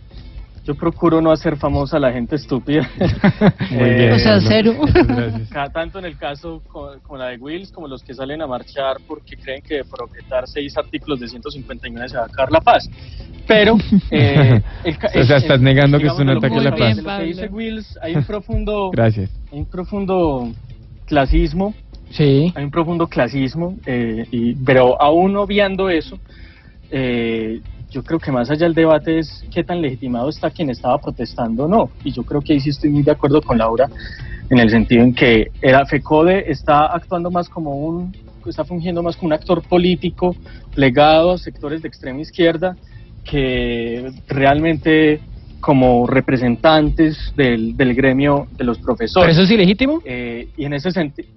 yo 0.65 0.73
procuro 0.75 1.21
no 1.21 1.31
hacer 1.31 1.57
famosa 1.57 1.97
a 1.97 1.99
la 1.99 2.11
gente 2.11 2.35
estúpida. 2.35 2.89
Muy 3.71 3.89
bien. 3.91 4.13
O 4.13 4.19
sea, 4.19 4.39
cero. 4.41 4.73
Tanto 5.73 5.99
en 5.99 6.05
el 6.05 6.17
caso 6.17 6.61
co- 6.67 6.95
como 7.03 7.19
la 7.19 7.27
de 7.29 7.37
Wills, 7.37 7.71
como 7.71 7.87
los 7.87 8.03
que 8.03 8.13
salen 8.13 8.41
a 8.41 8.47
marchar 8.47 8.97
porque 9.07 9.35
creen 9.37 9.61
que 9.61 9.83
por 9.83 10.03
objetar 10.03 10.47
seis 10.47 10.75
artículos 10.77 11.19
de 11.19 11.27
151 11.27 12.09
se 12.09 12.17
va 12.17 12.23
a 12.23 12.25
acabar 12.25 12.51
la 12.51 12.61
paz. 12.61 12.89
Pero, 13.47 13.77
eh, 14.11 14.61
el 14.83 14.95
O 14.95 15.23
sea, 15.25 15.37
el- 15.37 15.43
estás 15.43 15.61
negando 15.61 15.99
que 15.99 16.07
es 16.07 16.13
un 16.19 16.29
ataque 16.29 16.55
que- 16.55 16.59
a 16.59 16.63
la 16.63 16.71
de 16.71 16.77
paz. 16.77 16.97
lo 16.97 17.17
que 17.19 17.23
dice 17.25 17.47
Wills, 17.47 17.99
hay 18.01 18.15
un 18.15 18.23
profundo, 18.23 18.89
Gracias. 18.93 19.29
hay 19.51 19.59
un 19.59 19.65
profundo 19.65 20.51
clasismo 21.05 21.75
Sí. 22.11 22.51
hay 22.55 22.63
un 22.63 22.71
profundo 22.71 23.07
clasismo, 23.07 23.77
eh, 23.85 24.25
y, 24.31 24.55
pero 24.55 24.99
aún 25.01 25.35
obviando 25.37 25.89
eso, 25.89 26.17
eh, 26.91 27.59
yo 27.95 28.03
creo 28.03 28.19
que 28.19 28.29
más 28.29 28.49
allá 28.51 28.65
del 28.65 28.73
debate 28.73 29.19
es 29.19 29.45
qué 29.53 29.63
tan 29.63 29.81
legitimado 29.81 30.27
está 30.27 30.51
quien 30.51 30.69
estaba 30.69 30.99
protestando 30.99 31.63
o 31.63 31.67
no. 31.69 31.89
Y 32.03 32.11
yo 32.11 32.23
creo 32.23 32.41
que 32.41 32.51
ahí 32.51 32.59
sí 32.59 32.69
estoy 32.71 32.89
muy 32.89 33.03
de 33.03 33.11
acuerdo 33.11 33.41
con 33.41 33.57
Laura, 33.57 33.87
en 34.49 34.59
el 34.59 34.69
sentido 34.69 35.01
en 35.01 35.15
que 35.15 35.47
era 35.61 35.85
FECODE 35.85 36.51
está 36.51 36.87
actuando 36.87 37.31
más 37.31 37.47
como 37.47 37.73
un, 37.77 38.13
está 38.45 38.65
fungiendo 38.65 39.01
más 39.01 39.15
como 39.15 39.27
un 39.27 39.33
actor 39.33 39.61
político 39.63 40.35
legado 40.75 41.31
a 41.31 41.37
sectores 41.37 41.81
de 41.81 41.87
extrema 41.87 42.19
izquierda 42.19 42.75
que 43.23 44.11
realmente 44.27 45.21
como 45.61 46.05
representantes 46.05 47.17
del, 47.37 47.77
del 47.77 47.95
gremio 47.95 48.47
de 48.51 48.65
los 48.65 48.77
¿Pero 48.77 48.85
profesores. 48.87 49.31
eso 49.35 49.43
es 49.43 49.51
ilegítimo? 49.51 50.01
Eh, 50.05 50.49
y 50.57 50.65
en 50.65 50.73
ese 50.73 50.91
sentido, 50.91 51.27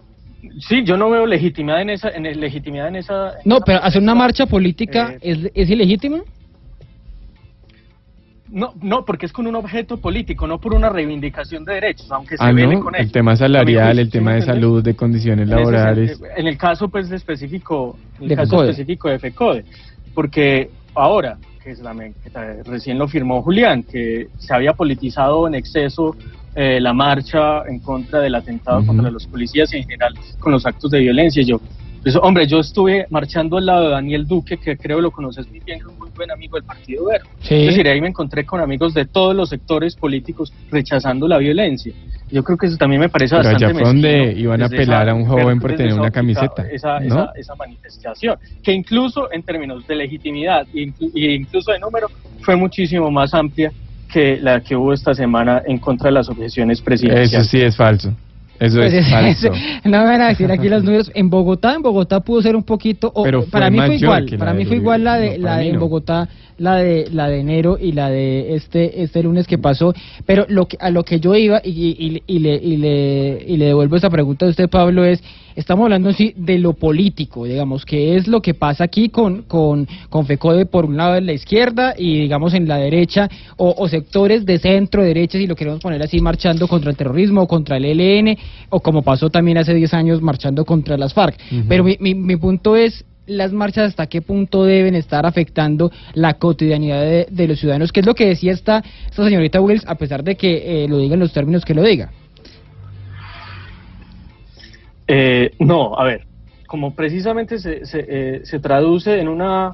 sí, 0.69 0.83
yo 0.85 0.97
no 0.99 1.09
veo 1.09 1.25
legitimidad 1.25 1.81
en 1.81 1.91
esa, 1.91 2.11
en 2.11 2.27
el- 2.27 2.39
legitimidad 2.41 2.89
en 2.89 2.97
esa. 2.97 3.29
en 3.31 3.37
No, 3.47 3.57
esa 3.57 3.65
pero 3.65 3.83
hacer 3.83 4.03
una 4.03 4.15
marcha 4.15 4.45
política 4.45 5.15
Eh, 5.15 5.19
es, 5.23 5.39
es 5.55 5.71
ilegítimo. 5.71 6.19
No, 8.51 8.73
no, 8.81 9.05
porque 9.05 9.27
es 9.27 9.33
con 9.33 9.47
un 9.47 9.57
objeto 9.57 9.99
político, 9.99 10.47
no 10.47 10.59
por 10.59 10.75
una 10.75 10.89
reivindicación 10.89 11.65
de 11.65 11.75
derechos, 11.75 12.11
aunque 12.11 12.37
se 12.37 12.43
Ah, 12.43 12.51
¿no? 12.53 12.81
con 12.81 12.95
El 12.95 13.03
ello. 13.03 13.13
tema 13.13 13.37
salarial, 13.37 13.99
el 13.99 14.07
¿sí 14.07 14.13
tema 14.13 14.35
de 14.35 14.43
salud, 14.43 14.83
de 14.83 14.95
condiciones 14.95 15.49
laborales. 15.49 16.19
En 16.37 16.47
el 16.47 16.57
caso 16.57 16.89
pues 16.89 17.11
específico, 17.11 17.99
en 18.17 18.23
el 18.25 18.29
De 18.31 18.37
caso 18.37 18.51
FECODE. 18.51 18.71
específico 18.71 19.09
de 19.11 19.19
FECODE, 19.19 19.65
porque 20.15 20.71
ahora 20.95 21.37
que, 21.63 21.73
es 21.73 21.81
la 21.81 21.93
me- 21.93 22.15
que 22.15 22.31
recién 22.65 22.99
lo 22.99 23.07
firmó 23.09 23.43
Julián, 23.43 23.83
que 23.83 24.29
se 24.39 24.55
había 24.55 24.73
politizado 24.73 25.47
en 25.47 25.55
exceso 25.55 26.17
eh, 26.55 26.81
la 26.81 26.93
marcha 26.93 27.63
en 27.69 27.79
contra 27.81 28.21
del 28.21 28.35
atentado 28.35 28.85
contra 28.85 29.11
los 29.11 29.27
policías 29.27 29.73
y 29.75 29.77
en 29.77 29.83
general 29.85 30.15
con 30.41 30.51
los 30.53 30.65
actos 30.67 30.91
de 30.91 31.01
violencia. 31.01 31.43
Yo, 31.45 31.61
pues, 32.03 32.17
hombre, 32.17 32.47
yo 32.47 32.61
estuve 32.61 33.07
marchando 33.11 33.59
al 33.59 33.67
lado 33.67 33.85
de 33.85 33.91
Daniel 33.91 34.27
Duque, 34.27 34.57
que 34.57 34.77
creo 34.77 35.01
lo 35.01 35.11
conoces 35.11 35.49
muy 35.49 35.61
bien, 35.61 35.79
que 35.79 35.85
es 35.85 35.91
un 35.91 35.99
muy 35.99 36.11
buen 36.17 36.31
amigo 36.31 36.57
del 36.57 36.65
Partido 36.65 37.07
Verde. 37.07 37.25
Sí. 37.41 37.55
Es 37.55 37.67
decir, 37.69 37.89
ahí 37.89 38.01
me 38.01 38.09
encontré 38.09 38.45
con 38.45 38.61
amigos 38.61 38.95
de 38.95 39.05
todos 39.07 39.35
los 39.35 39.49
sectores 39.49 39.95
políticos 39.97 40.53
rechazando 40.71 41.27
la 41.29 41.39
violencia. 41.39 41.93
Yo 42.31 42.45
creo 42.45 42.59
que 42.59 42.67
eso 42.67 42.77
también 42.77 43.01
me 43.01 43.09
parece 43.09 43.37
Pero 43.37 43.49
allá 43.49 43.69
bastante 43.69 43.75
fue 43.75 43.89
donde 43.89 44.35
iban 44.39 44.61
a 44.63 44.67
esa- 44.67 45.11
a 45.11 45.15
un 45.15 45.25
joven 45.27 45.59
por 45.61 45.75
tener 45.75 45.95
una 45.95 46.11
camiseta, 46.11 46.63
Esa, 46.71 47.01
¿no? 47.01 47.07
esa, 47.07 47.33
esa 47.37 47.55
manifestación, 47.55 48.37
que 48.63 48.73
incluso 48.73 49.33
en 49.33 49.43
términos 49.43 49.87
de 49.87 49.97
legitimidad 49.97 50.67
e 50.75 50.93
e 51.15 51.33
incluso 51.35 51.73
de 51.73 51.79
número 51.79 52.09
fue 52.43 52.55
muchísimo 52.57 53.11
más 53.11 53.33
amplia 53.33 53.73
que 54.13 54.39
la 54.41 54.61
que 54.61 54.77
hubo 54.77 54.93
esta 54.93 55.15
semana 55.15 55.63
en 55.67 55.79
contra 55.79 56.07
de 56.09 56.13
las 56.13 56.29
objeciones 56.29 56.79
Eso 56.79 56.85
presidenciales. 56.85 57.49
sí 57.49 57.61
es 57.61 57.77
falso. 57.77 58.13
Eso 58.61 58.83
es 58.83 59.07
falso. 59.11 59.51
no 59.85 59.99
me 59.99 60.05
van 60.05 60.21
a 60.23 60.29
decir 60.29 60.51
aquí 60.51 60.69
los 60.69 60.83
números. 60.83 61.11
En 61.15 61.31
Bogotá, 61.31 61.75
en 61.75 61.83
Bogotá 61.83 62.21
pudo 62.21 62.43
ser 62.43 62.57
un 62.57 62.63
poquito. 62.65 63.11
o- 63.15 63.23
Pero 63.23 63.45
para 63.45 63.71
mí 63.71 63.79
fue 63.79 63.97
igual. 63.97 64.27
Para 64.39 64.53
mí 64.55 64.65
fue 64.65 64.77
igual 64.77 65.05
la 65.05 65.17
de 65.17 65.39
no, 65.39 65.45
la 65.47 65.57
de 65.59 65.69
en. 65.71 65.79
Bogotá, 65.79 66.29
la 66.59 66.77
de 66.77 67.09
la 67.13 67.29
de 67.29 67.41
enero 67.41 67.79
y 67.81 67.93
la 67.93 68.11
de 68.11 68.55
este 68.55 69.03
este 69.03 69.23
lunes 69.23 69.47
que 69.47 69.59
pasó. 69.59 69.95
Pero 70.27 70.45
lo 70.49 70.67
que 70.67 70.77
a 70.81 70.91
lo 70.91 71.05
que 71.05 71.21
yo 71.21 71.35
iba 71.35 71.61
y, 71.65 71.71
y- 71.71 72.23
y 72.27 72.39
le, 72.41 72.55
y 72.57 72.77
le 72.77 73.45
y 73.47 73.57
le 73.57 73.65
devuelvo 73.67 73.97
esta 73.97 74.11
pregunta 74.11 74.45
a 74.47 74.51
usted, 74.51 74.69
Pablo, 74.69 75.05
es 75.05 75.23
estamos 75.57 75.85
hablando 75.85 76.13
sí 76.13 76.35
de 76.37 76.59
lo 76.59 76.73
político, 76.75 77.45
digamos, 77.45 77.85
que 77.85 78.15
es 78.17 78.29
lo 78.29 78.43
que 78.43 78.55
pasa 78.55 78.85
aquí 78.85 79.09
con 79.09 79.43
con 79.43 79.87
con 80.09 80.27
FECODE 80.27 80.67
por 80.67 80.85
un 80.85 80.97
lado 80.97 81.17
en 81.17 81.27
la 81.27 81.33
izquierda 81.33 81.95
y 81.97 82.21
digamos 82.21 82.55
en 82.55 82.69
la 82.69 82.77
derecha 82.77 83.29
o, 83.57 83.75
o 83.79 83.89
sectores 83.89 84.45
de 84.47 84.59
centro 84.59 85.03
derecha 85.03 85.39
si 85.39 85.47
lo 85.47 85.57
queremos 85.57 85.81
poner 85.81 86.03
así 86.03 86.21
marchando 86.21 86.69
contra 86.69 86.91
el 86.91 86.97
terrorismo 86.97 87.43
o 87.43 87.47
contra 87.49 87.77
el 87.77 87.85
ELN 87.85 88.37
o 88.71 88.81
como 88.81 89.03
pasó 89.03 89.31
también 89.31 89.59
hace 89.59 89.75
10 89.75 89.95
años 89.95 90.21
marchando 90.23 90.65
contra 90.65 90.97
las 90.97 91.15
FARC. 91.15 91.37
Pero 91.69 91.85
mi, 91.85 91.97
mi, 92.01 92.15
mi 92.15 92.37
punto 92.37 92.77
es 92.77 93.05
las 93.29 93.53
marchas 93.53 93.89
hasta 93.91 94.07
qué 94.07 94.23
punto 94.23 94.65
deben 94.65 94.95
estar 94.95 95.27
afectando 95.27 95.93
la 96.15 96.35
cotidianidad 96.35 97.03
de, 97.03 97.27
de 97.31 97.49
los 97.49 97.61
ciudadanos, 97.61 97.93
que 97.93 98.01
es 98.01 98.07
lo 98.07 98.15
que 98.15 98.27
decía 98.27 98.53
esta, 98.53 98.83
esta 99.09 99.25
señorita 99.25 99.61
Wills, 99.61 99.85
a 99.87 99.95
pesar 99.95 100.25
de 100.25 100.37
que 100.37 100.85
eh, 100.85 100.89
lo 100.89 100.99
diga 100.99 101.15
en 101.15 101.21
los 101.21 101.33
términos 101.33 101.65
que 101.65 101.75
lo 101.75 101.83
diga. 101.83 102.11
Eh, 105.07 105.53
no, 105.59 105.99
a 105.99 106.05
ver, 106.05 106.27
como 106.67 106.95
precisamente 106.95 107.59
se, 107.59 107.87
se, 107.87 108.05
eh, 108.09 108.41
se 108.45 108.59
traduce 108.61 109.19
en 109.19 109.29
una, 109.29 109.73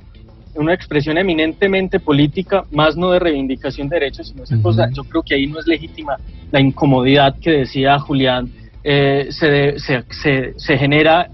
en 0.54 0.62
una 0.62 0.74
expresión 0.74 1.18
eminentemente 1.18 1.98
política, 2.00 2.64
más 2.70 2.96
no 2.96 3.10
de 3.10 3.18
reivindicación 3.18 3.88
de 3.88 3.96
derechos, 3.96 4.28
sino 4.28 4.44
esa 4.44 4.54
Ujú. 4.54 4.62
cosa, 4.62 4.88
yo 4.92 5.02
creo 5.04 5.22
que 5.22 5.34
ahí 5.34 5.46
no 5.46 5.58
es 5.58 5.66
legítima 5.66 6.18
la 6.50 6.60
incomodidad 6.60 7.36
que 7.40 7.50
decía 7.50 7.98
Julián, 7.98 8.48
eh, 8.84 9.26
se, 9.30 9.50
de- 9.50 9.78
se, 9.80 10.04
se, 10.10 10.52
se 10.56 10.78
genera 10.78 11.28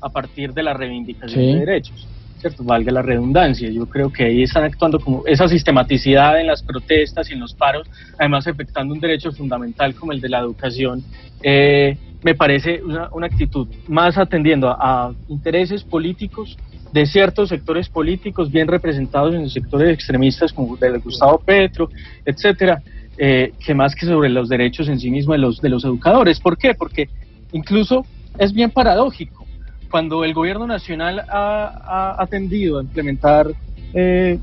a 0.00 0.08
partir 0.08 0.52
de 0.52 0.62
la 0.62 0.74
reivindicación 0.74 1.40
Sí. 1.40 1.52
de 1.52 1.58
derechos. 1.60 2.06
¿cierto? 2.38 2.62
Valga 2.64 2.92
la 2.92 3.00
redundancia, 3.00 3.70
yo 3.70 3.86
creo 3.86 4.12
que 4.12 4.24
ahí 4.24 4.42
están 4.42 4.62
actuando 4.64 5.00
como 5.00 5.26
esa 5.26 5.48
sistematicidad 5.48 6.38
en 6.38 6.46
las 6.46 6.62
protestas 6.62 7.30
y 7.30 7.32
en 7.32 7.40
los 7.40 7.54
paros, 7.54 7.88
además 8.18 8.46
afectando 8.46 8.92
un 8.92 9.00
derecho 9.00 9.32
fundamental 9.32 9.94
como 9.94 10.12
el 10.12 10.20
de 10.20 10.28
la 10.28 10.40
educación, 10.40 11.02
eh, 11.42 11.96
me 12.22 12.34
parece 12.34 12.82
una, 12.82 13.08
una 13.12 13.26
actitud 13.26 13.66
más 13.88 14.18
atendiendo 14.18 14.68
a, 14.68 14.76
a 15.06 15.12
intereses 15.28 15.82
políticos 15.82 16.58
de 16.92 17.06
ciertos 17.06 17.48
sectores 17.48 17.88
políticos 17.88 18.50
bien 18.52 18.68
representados 18.68 19.34
en 19.34 19.44
los 19.44 19.52
sectores 19.54 19.92
extremistas 19.94 20.52
como 20.52 20.76
del 20.76 20.98
Gustavo 21.00 21.38
Petro, 21.38 21.88
etcétera, 22.24 22.82
eh, 23.16 23.52
que 23.64 23.74
más 23.74 23.94
que 23.94 24.04
sobre 24.04 24.28
los 24.28 24.48
derechos 24.50 24.88
en 24.88 25.00
sí 25.00 25.10
mismos 25.10 25.34
de 25.36 25.38
los, 25.38 25.60
de 25.62 25.68
los 25.70 25.84
educadores. 25.84 26.38
¿Por 26.38 26.58
qué? 26.58 26.74
Porque 26.74 27.08
incluso 27.52 28.04
es 28.38 28.52
bien 28.52 28.70
paradójico. 28.70 29.45
Cuando 29.90 30.24
el 30.24 30.34
gobierno 30.34 30.66
nacional 30.66 31.20
ha, 31.28 32.14
ha 32.16 32.22
atendido 32.22 32.78
a 32.78 32.82
implementar 32.82 33.52
eh, 33.94 34.38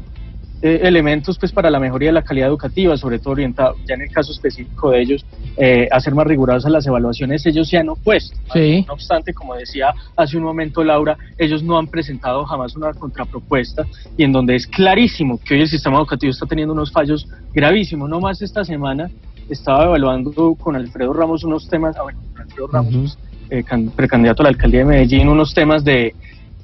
eh, 0.65 0.79
elementos 0.87 1.37
pues 1.37 1.51
para 1.51 1.69
la 1.69 1.77
mejoría 1.77 2.07
de 2.07 2.13
la 2.13 2.21
calidad 2.21 2.47
educativa, 2.47 2.95
sobre 2.95 3.19
todo 3.19 3.33
orientado, 3.33 3.75
ya 3.85 3.95
en 3.95 4.03
el 4.03 4.09
caso 4.09 4.31
específico 4.31 4.91
de 4.91 5.01
ellos, 5.01 5.25
eh, 5.57 5.89
a 5.91 5.99
ser 5.99 6.15
más 6.15 6.25
rigurosas 6.25 6.71
las 6.71 6.87
evaluaciones, 6.87 7.45
ellos 7.45 7.67
se 7.67 7.77
han 7.77 7.89
opuesto. 7.89 8.37
Sí. 8.53 8.85
No 8.87 8.93
obstante, 8.93 9.33
como 9.33 9.55
decía 9.55 9.93
hace 10.15 10.37
un 10.37 10.43
momento 10.43 10.81
Laura, 10.81 11.17
ellos 11.37 11.63
no 11.63 11.77
han 11.77 11.87
presentado 11.87 12.45
jamás 12.45 12.77
una 12.77 12.93
contrapropuesta 12.93 13.85
y 14.15 14.23
en 14.23 14.31
donde 14.31 14.55
es 14.55 14.65
clarísimo 14.65 15.37
que 15.43 15.55
hoy 15.55 15.61
el 15.63 15.67
sistema 15.67 15.97
educativo 15.97 16.31
está 16.31 16.45
teniendo 16.45 16.73
unos 16.73 16.93
fallos 16.93 17.27
gravísimos. 17.53 18.09
No 18.09 18.21
más 18.21 18.41
esta 18.41 18.63
semana 18.63 19.09
estaba 19.49 19.83
evaluando 19.83 20.55
con 20.55 20.77
Alfredo 20.77 21.11
Ramos 21.11 21.43
unos 21.43 21.67
temas, 21.67 21.97
ah, 21.97 22.03
bueno, 22.03 22.19
con 22.31 22.41
Alfredo 22.41 22.67
Ramos, 22.67 23.19
eh, 23.53 23.63
can- 23.63 23.91
precandidato 23.91 24.41
a 24.41 24.45
la 24.45 24.49
alcaldía 24.49 24.79
de 24.79 24.85
Medellín, 24.85 25.27
unos 25.29 25.53
temas 25.53 25.83
de, 25.83 26.15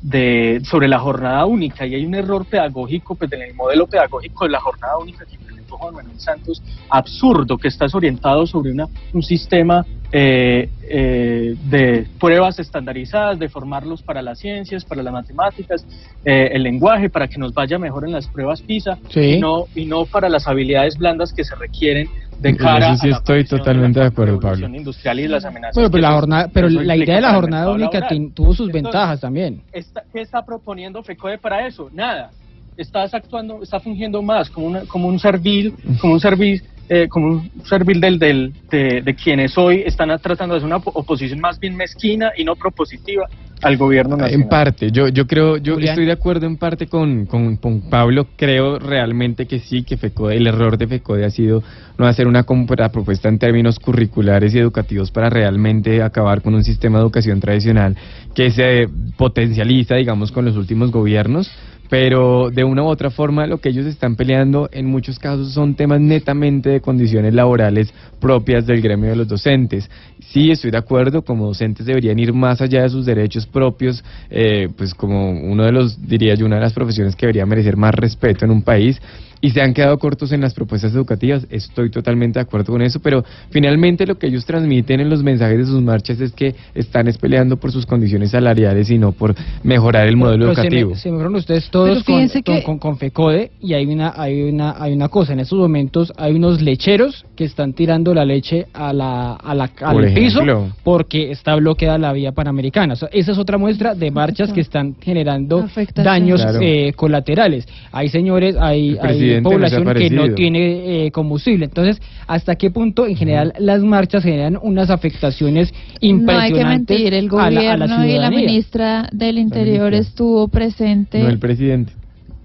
de 0.02 0.60
sobre 0.64 0.88
la 0.88 1.00
jornada 1.00 1.46
única. 1.46 1.86
Y 1.86 1.94
hay 1.96 2.06
un 2.06 2.16
error 2.16 2.46
pedagógico 2.46 3.16
pues 3.16 3.32
en 3.34 3.44
el 3.44 3.54
modelo 3.54 3.86
pedagógico 3.86 4.46
de 4.46 4.52
la 4.52 4.60
jornada 4.60 4.98
única 4.98 5.26
que 5.26 5.38
Juan 5.78 5.94
Manuel 5.96 6.20
Santos 6.20 6.62
absurdo 6.90 7.58
que 7.58 7.68
está 7.68 7.86
orientado 7.94 8.46
sobre 8.48 8.72
una 8.72 8.88
un 9.14 9.24
sistema 9.24 9.86
eh, 10.12 10.70
eh, 10.90 11.56
de 11.70 12.08
pruebas 12.20 12.58
estandarizadas 12.58 13.38
de 13.38 13.48
formarlos 13.48 14.02
para 14.02 14.22
las 14.24 14.40
ciencias 14.40 14.84
para 14.84 15.04
las 15.04 15.14
matemáticas 15.14 15.86
eh, 16.26 16.50
el 16.54 16.64
lenguaje 16.64 17.10
para 17.12 17.28
que 17.28 17.38
nos 17.38 17.54
vaya 17.54 17.78
mejor 17.78 18.06
en 18.06 18.12
las 18.14 18.28
pruebas 18.28 18.62
PISA 18.64 18.98
Sí. 19.10 19.20
y 19.36 19.40
no 19.40 19.66
y 19.76 19.86
no 19.86 20.06
para 20.06 20.28
las 20.28 20.48
habilidades 20.48 20.98
blandas 20.98 21.32
que 21.32 21.44
se 21.44 21.54
requieren 21.56 22.10
de 22.40 22.56
cara 22.56 22.96
sí 22.96 23.08
a 23.08 23.12
la 23.12 23.18
estoy 23.18 23.44
totalmente 23.46 24.00
la 24.00 24.06
de 24.06 24.12
acuerdo, 24.12 24.40
Pablo. 24.40 24.68
industrial 24.70 25.20
y 25.20 25.28
las 25.28 25.44
amenazas 25.46 25.76
Bueno, 25.76 25.92
pero 25.92 26.02
la 26.02 26.08
eso- 26.08 26.16
jornada, 26.20 26.50
pero 26.54 26.70
la 26.70 26.96
idea 26.96 27.16
de 27.16 27.22
la 27.22 27.34
jornada 27.36 27.70
única 27.70 28.00
laboral. 28.00 28.32
tuvo 28.34 28.54
sus 28.54 28.68
Entonces, 28.68 28.74
ventajas 28.84 29.20
también. 29.20 29.62
está- 29.74 30.04
¿Qué 30.12 30.22
está 30.22 30.46
proponiendo 30.46 31.04
FECODE 31.04 31.38
para 31.38 31.68
eso? 31.68 31.90
Nada. 31.94 32.32
Estás 32.80 33.14
actuando, 33.14 33.62
está 33.62 33.80
fungiendo 33.80 34.22
más 34.22 34.50
como, 34.50 34.68
una, 34.68 34.82
como 34.86 35.08
un 35.08 35.20
servil, 35.20 35.74
como 36.00 36.14
un 36.14 36.20
servil, 36.20 36.62
eh, 36.88 37.08
como 37.08 37.28
un 37.28 37.52
servil 37.66 38.00
del, 38.02 38.18
del, 38.18 38.54
de, 38.72 39.02
de 39.02 39.16
quienes 39.16 39.58
hoy 39.58 39.84
están 39.86 40.10
tratando 40.20 40.56
de 40.56 40.60
hacer 40.60 40.66
una 40.68 40.78
op- 40.78 40.96
oposición 40.96 41.40
más 41.40 41.60
bien 41.60 41.76
mezquina 41.76 42.32
y 42.36 42.44
no 42.44 42.56
propositiva 42.56 43.28
al 43.62 43.76
gobierno 43.76 44.16
nacional. 44.16 44.42
En 44.42 44.48
parte, 44.50 44.90
yo, 44.90 45.10
yo 45.10 45.28
creo, 45.28 45.58
yo 45.58 45.74
Julián. 45.74 45.90
estoy 45.92 46.06
de 46.06 46.14
acuerdo 46.14 46.48
en 46.48 46.56
parte 46.58 46.88
con, 46.88 47.26
con, 47.26 47.58
con 47.58 47.82
Pablo, 47.90 48.28
creo 48.38 48.80
realmente 48.80 49.46
que 49.46 49.60
sí, 49.60 49.84
que 49.84 49.98
FECODE, 49.98 50.38
el 50.38 50.48
error 50.48 50.78
de 50.78 50.88
FECODE 50.88 51.26
ha 51.26 51.30
sido 51.30 51.62
no 51.98 52.08
hacer 52.08 52.26
una 52.26 52.44
compra- 52.44 52.90
propuesta 52.90 53.28
en 53.28 53.38
términos 53.38 53.78
curriculares 53.78 54.56
y 54.56 54.60
educativos 54.60 55.12
para 55.12 55.30
realmente 55.30 56.02
acabar 56.02 56.42
con 56.42 56.56
un 56.56 56.64
sistema 56.64 56.98
de 57.00 57.04
educación 57.04 57.42
tradicional 57.42 57.98
que 58.34 58.50
se 58.50 58.88
potencializa, 59.18 59.96
digamos, 59.96 60.32
con 60.32 60.46
los 60.46 60.56
últimos 60.56 60.92
gobiernos. 60.92 61.52
Pero 61.90 62.52
de 62.52 62.64
una 62.64 62.84
u 62.84 62.86
otra 62.86 63.10
forma 63.10 63.48
lo 63.48 63.58
que 63.58 63.70
ellos 63.70 63.88
están 63.88 64.16
peleando 64.16 64.70
en 64.72 64.86
muchos 64.86 65.18
casos 65.18 65.54
son 65.54 65.74
temas 65.74 66.00
netamente 66.00 66.70
de 66.70 66.82
condiciones 66.82 67.34
laborales 67.34 67.92
propias 68.20 68.68
del 68.68 68.82
gremio 68.82 69.10
de 69.10 69.16
los 69.16 69.28
docentes. 69.28 69.90
Sí, 70.20 70.52
estoy 70.52 70.70
de 70.70 70.78
acuerdo, 70.78 71.24
como 71.24 71.48
docentes 71.48 71.88
deberían 71.88 72.20
ir 72.20 72.32
más 72.32 72.62
allá 72.62 72.84
de 72.84 72.90
sus 72.90 73.06
derechos 73.06 73.48
propios, 73.48 74.04
eh, 74.30 74.70
pues 74.78 74.94
como 74.94 75.32
uno 75.32 75.64
de 75.64 75.72
los, 75.72 76.08
diría 76.08 76.36
yo, 76.36 76.46
una 76.46 76.58
de 76.58 76.62
las 76.62 76.74
profesiones 76.74 77.16
que 77.16 77.26
debería 77.26 77.48
merecer 77.48 77.76
más 77.76 77.96
respeto 77.96 78.46
en 78.46 78.52
un 78.52 78.62
país. 78.62 79.02
Y 79.42 79.52
se 79.52 79.62
han 79.62 79.74
quedado 79.74 79.98
cortos 80.00 80.32
en 80.34 80.42
las 80.42 80.54
propuestas 80.54 80.94
educativas, 80.94 81.48
estoy 81.50 81.90
totalmente 81.90 82.40
de 82.40 82.44
acuerdo 82.44 82.74
con 82.74 82.82
eso, 82.82 83.00
pero 83.00 83.24
finalmente 83.52 84.06
lo 84.06 84.18
que 84.18 84.28
ellos 84.28 84.46
transmiten 84.46 85.00
en 85.00 85.10
los 85.10 85.24
mensajes 85.24 85.58
de 85.60 85.66
sus 85.66 85.82
marchas 85.82 86.20
es 86.20 86.34
que 86.34 86.56
están 86.76 87.08
es 87.08 87.18
peleando 87.18 87.56
por 87.58 87.72
sus 87.72 87.86
condiciones 87.86 88.32
salariales 88.32 88.90
y 88.90 88.98
no 88.98 89.14
por 89.14 89.34
mejorar 89.64 90.08
el 90.08 90.18
modelo 90.18 90.48
Pero 90.50 90.56
se 90.56 90.62
me- 90.62 90.68
educativo. 90.68 90.96
Se 90.96 91.10
me, 91.12 91.16
fueron 91.18 91.36
ustedes 91.36 91.70
todos 91.70 92.04
con, 92.04 92.28
que- 92.28 92.64
con- 92.64 92.80
con 92.80 92.98
FECODE 92.98 93.52
y 93.62 93.74
hay 93.76 93.86
una, 93.86 94.14
hay, 94.16 94.42
una, 94.44 94.76
hay 94.78 94.92
una 94.94 95.08
cosa, 95.08 95.34
en 95.34 95.40
estos 95.40 95.58
momentos 95.58 96.12
hay 96.18 96.34
unos 96.34 96.62
lecheros 96.62 97.26
que 97.36 97.46
están 97.46 97.74
tirando 97.74 98.14
la 98.14 98.26
leche 98.26 98.68
a 98.74 98.92
la, 98.92 99.34
a 99.36 99.56
la, 99.56 99.70
al 99.82 99.94
Por 99.96 100.14
piso 100.14 100.42
porque 100.84 101.32
está 101.32 101.56
bloqueada 101.56 101.98
la 101.98 102.12
vía 102.14 102.34
panamericana. 102.34 102.94
O 102.94 102.98
sea, 102.98 103.10
esa 103.14 103.32
es 103.32 103.38
otra 103.38 103.58
muestra 103.58 103.96
de 103.96 104.12
marchas 104.12 104.52
que 104.52 104.62
están 104.62 104.96
generando 105.00 105.60
Afectación. 105.60 106.04
daños 106.06 106.42
Claro. 106.42 106.60
eh, 106.62 106.94
colaterales. 106.96 107.68
Hay 107.92 108.10
señores, 108.10 108.56
hay, 108.60 108.98
Población 109.44 109.84
que 109.94 110.10
no 110.10 110.34
tiene 110.36 111.06
eh, 111.06 111.12
combustible. 111.12 111.66
Entonces, 111.66 112.02
¿hasta 112.28 112.56
qué 112.56 112.72
punto 112.72 113.06
en 113.08 113.16
general 113.16 113.54
las 113.60 113.82
marchas 113.82 114.24
generan 114.24 114.58
unas 114.62 114.90
afectaciones 114.90 115.72
No 115.72 115.78
hay 115.82 115.98
que 116.00 116.06
impresionantes 116.08 117.00
mentir, 117.00 117.14
el 117.14 117.26
a 117.28 117.36
la- 117.36 117.46
a 117.74 117.78
la 117.78 117.86
gobierno 117.88 118.06
y 118.06 118.14
la 118.20 118.30
ministra 118.32 119.10
del 119.12 119.38
Interior 119.38 119.92
ministra. 119.92 120.00
estuvo 120.00 120.48
presente. 120.48 121.20
No 121.24 121.30
el 121.30 121.40
presidente. 121.40 121.94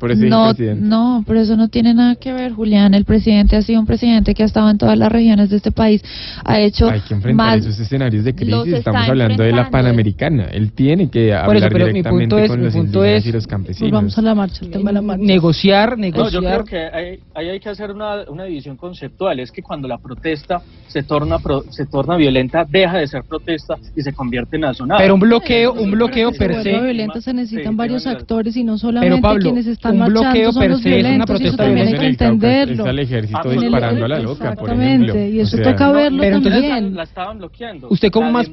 Por 0.04 0.12
eso 0.12 0.26
no, 0.26 0.48
presidente. 0.54 0.84
no, 0.86 1.24
pero 1.26 1.40
eso 1.40 1.56
no 1.56 1.68
tiene 1.68 1.94
nada 1.94 2.14
que 2.16 2.32
ver, 2.32 2.52
Julián. 2.52 2.92
El 2.92 3.04
presidente 3.06 3.56
ha 3.56 3.62
sido 3.62 3.80
un 3.80 3.86
presidente 3.86 4.34
que 4.34 4.42
ha 4.42 4.46
estado 4.46 4.68
en 4.68 4.76
todas 4.76 4.98
las 4.98 5.10
regiones 5.10 5.48
de 5.48 5.56
este 5.56 5.70
país. 5.72 6.02
Ha 6.44 6.60
hecho 6.60 6.90
Hay 6.90 7.00
que 7.00 7.14
enfrentar 7.14 7.46
más. 7.46 7.60
esos 7.60 7.80
escenarios 7.80 8.22
de 8.24 8.34
crisis. 8.34 8.74
Estamos 8.74 9.08
hablando 9.08 9.42
de 9.42 9.52
la. 9.52 9.70
Panamericana. 9.70 10.44
Él 10.52 10.72
tiene 10.72 11.08
que 11.08 11.28
Por 11.44 11.56
eso, 11.56 11.64
hablar 11.66 11.72
pero 11.72 11.86
mi 11.86 11.92
directamente 11.94 12.28
punto 12.34 12.38
es- 12.44 12.50
con 12.50 12.58
mi 12.60 12.64
los 12.66 12.74
punto 12.74 12.98
indígenas 12.98 13.22
es- 13.22 13.26
y 13.26 13.32
los 13.32 13.44
Pues 13.44 13.46
campesinos. 13.50 13.90
vamos 13.92 14.18
a 14.18 14.22
la 14.22 14.34
marcha, 14.34 14.64
el 14.64 14.70
tema 14.70 14.90
de 14.90 14.94
la 14.94 15.02
marcha. 15.02 15.24
negociar, 15.24 15.90
No, 15.90 15.96
yo 15.96 16.00
negociar. 16.40 16.42
creo 16.42 16.64
que 16.64 16.96
ahí, 16.96 17.18
ahí 17.34 17.48
hay 17.48 17.60
que 17.60 17.68
hacer 17.70 17.90
una, 17.90 18.24
una 18.28 18.44
división 18.44 18.76
conceptual. 18.76 19.40
Es 19.40 19.50
que 19.50 19.62
cuando 19.62 19.88
la 19.88 19.96
protesta 19.98 20.60
se 20.86 21.02
torna 21.02 21.38
pro- 21.38 21.64
se 21.70 21.86
torna 21.86 22.16
violenta, 22.16 22.64
deja 22.68 22.98
de 22.98 23.06
ser 23.08 23.22
protesta 23.24 23.74
y 23.96 24.02
se 24.02 24.12
convierte 24.12 24.56
en 24.56 24.66
azonada. 24.66 25.00
Pero 25.00 25.14
un 25.14 25.20
bloqueo, 25.20 25.72
un 25.72 25.90
bloqueo 25.90 26.30
Se 26.32 26.38
per 26.38 26.62
se. 26.62 26.70
violenta, 26.80 27.20
se 27.20 27.32
necesitan 27.34 27.72
Sí, 27.72 27.76
varios 27.76 28.06
actores 28.06 28.56
y 28.56 28.64
no 28.64 28.76
solamente 28.78 29.20
Pablo, 29.20 29.42
quienes 29.42 29.66
están 29.66 29.93
un 30.00 30.06
bloqueo 30.06 30.52
son 30.52 30.60
per 30.62 30.70
los 30.70 30.80
se 30.82 30.98
es 31.00 31.04
una 31.06 31.14
eso 31.16 31.24
protesta 31.26 31.56
también 31.64 31.86
hay 31.88 31.94
que 31.94 32.06
entenderlo. 32.06 32.74
Está 32.74 32.90
el 32.90 32.98
ejército 32.98 33.40
Ah, 33.44 33.48
disparando 33.48 34.04
a 34.04 34.08
la 34.08 34.18
loca, 34.20 34.38
por 34.38 34.48
Exactamente, 34.52 35.04
ejemplo. 35.12 35.26
y 35.36 35.40
eso 35.40 35.56
O 35.56 35.58
sea, 35.60 35.72
toca 35.72 35.92
verlo 35.92 36.20
Pero 36.22 36.36
entonces- 36.36 36.68
también. 36.68 36.94
la 36.96 37.02
estaban 37.02 37.38
bloqueando. 37.38 37.88
¿Usted 37.90 38.10
cómo 38.10 38.26
La 38.26 38.32
más- 38.32 38.50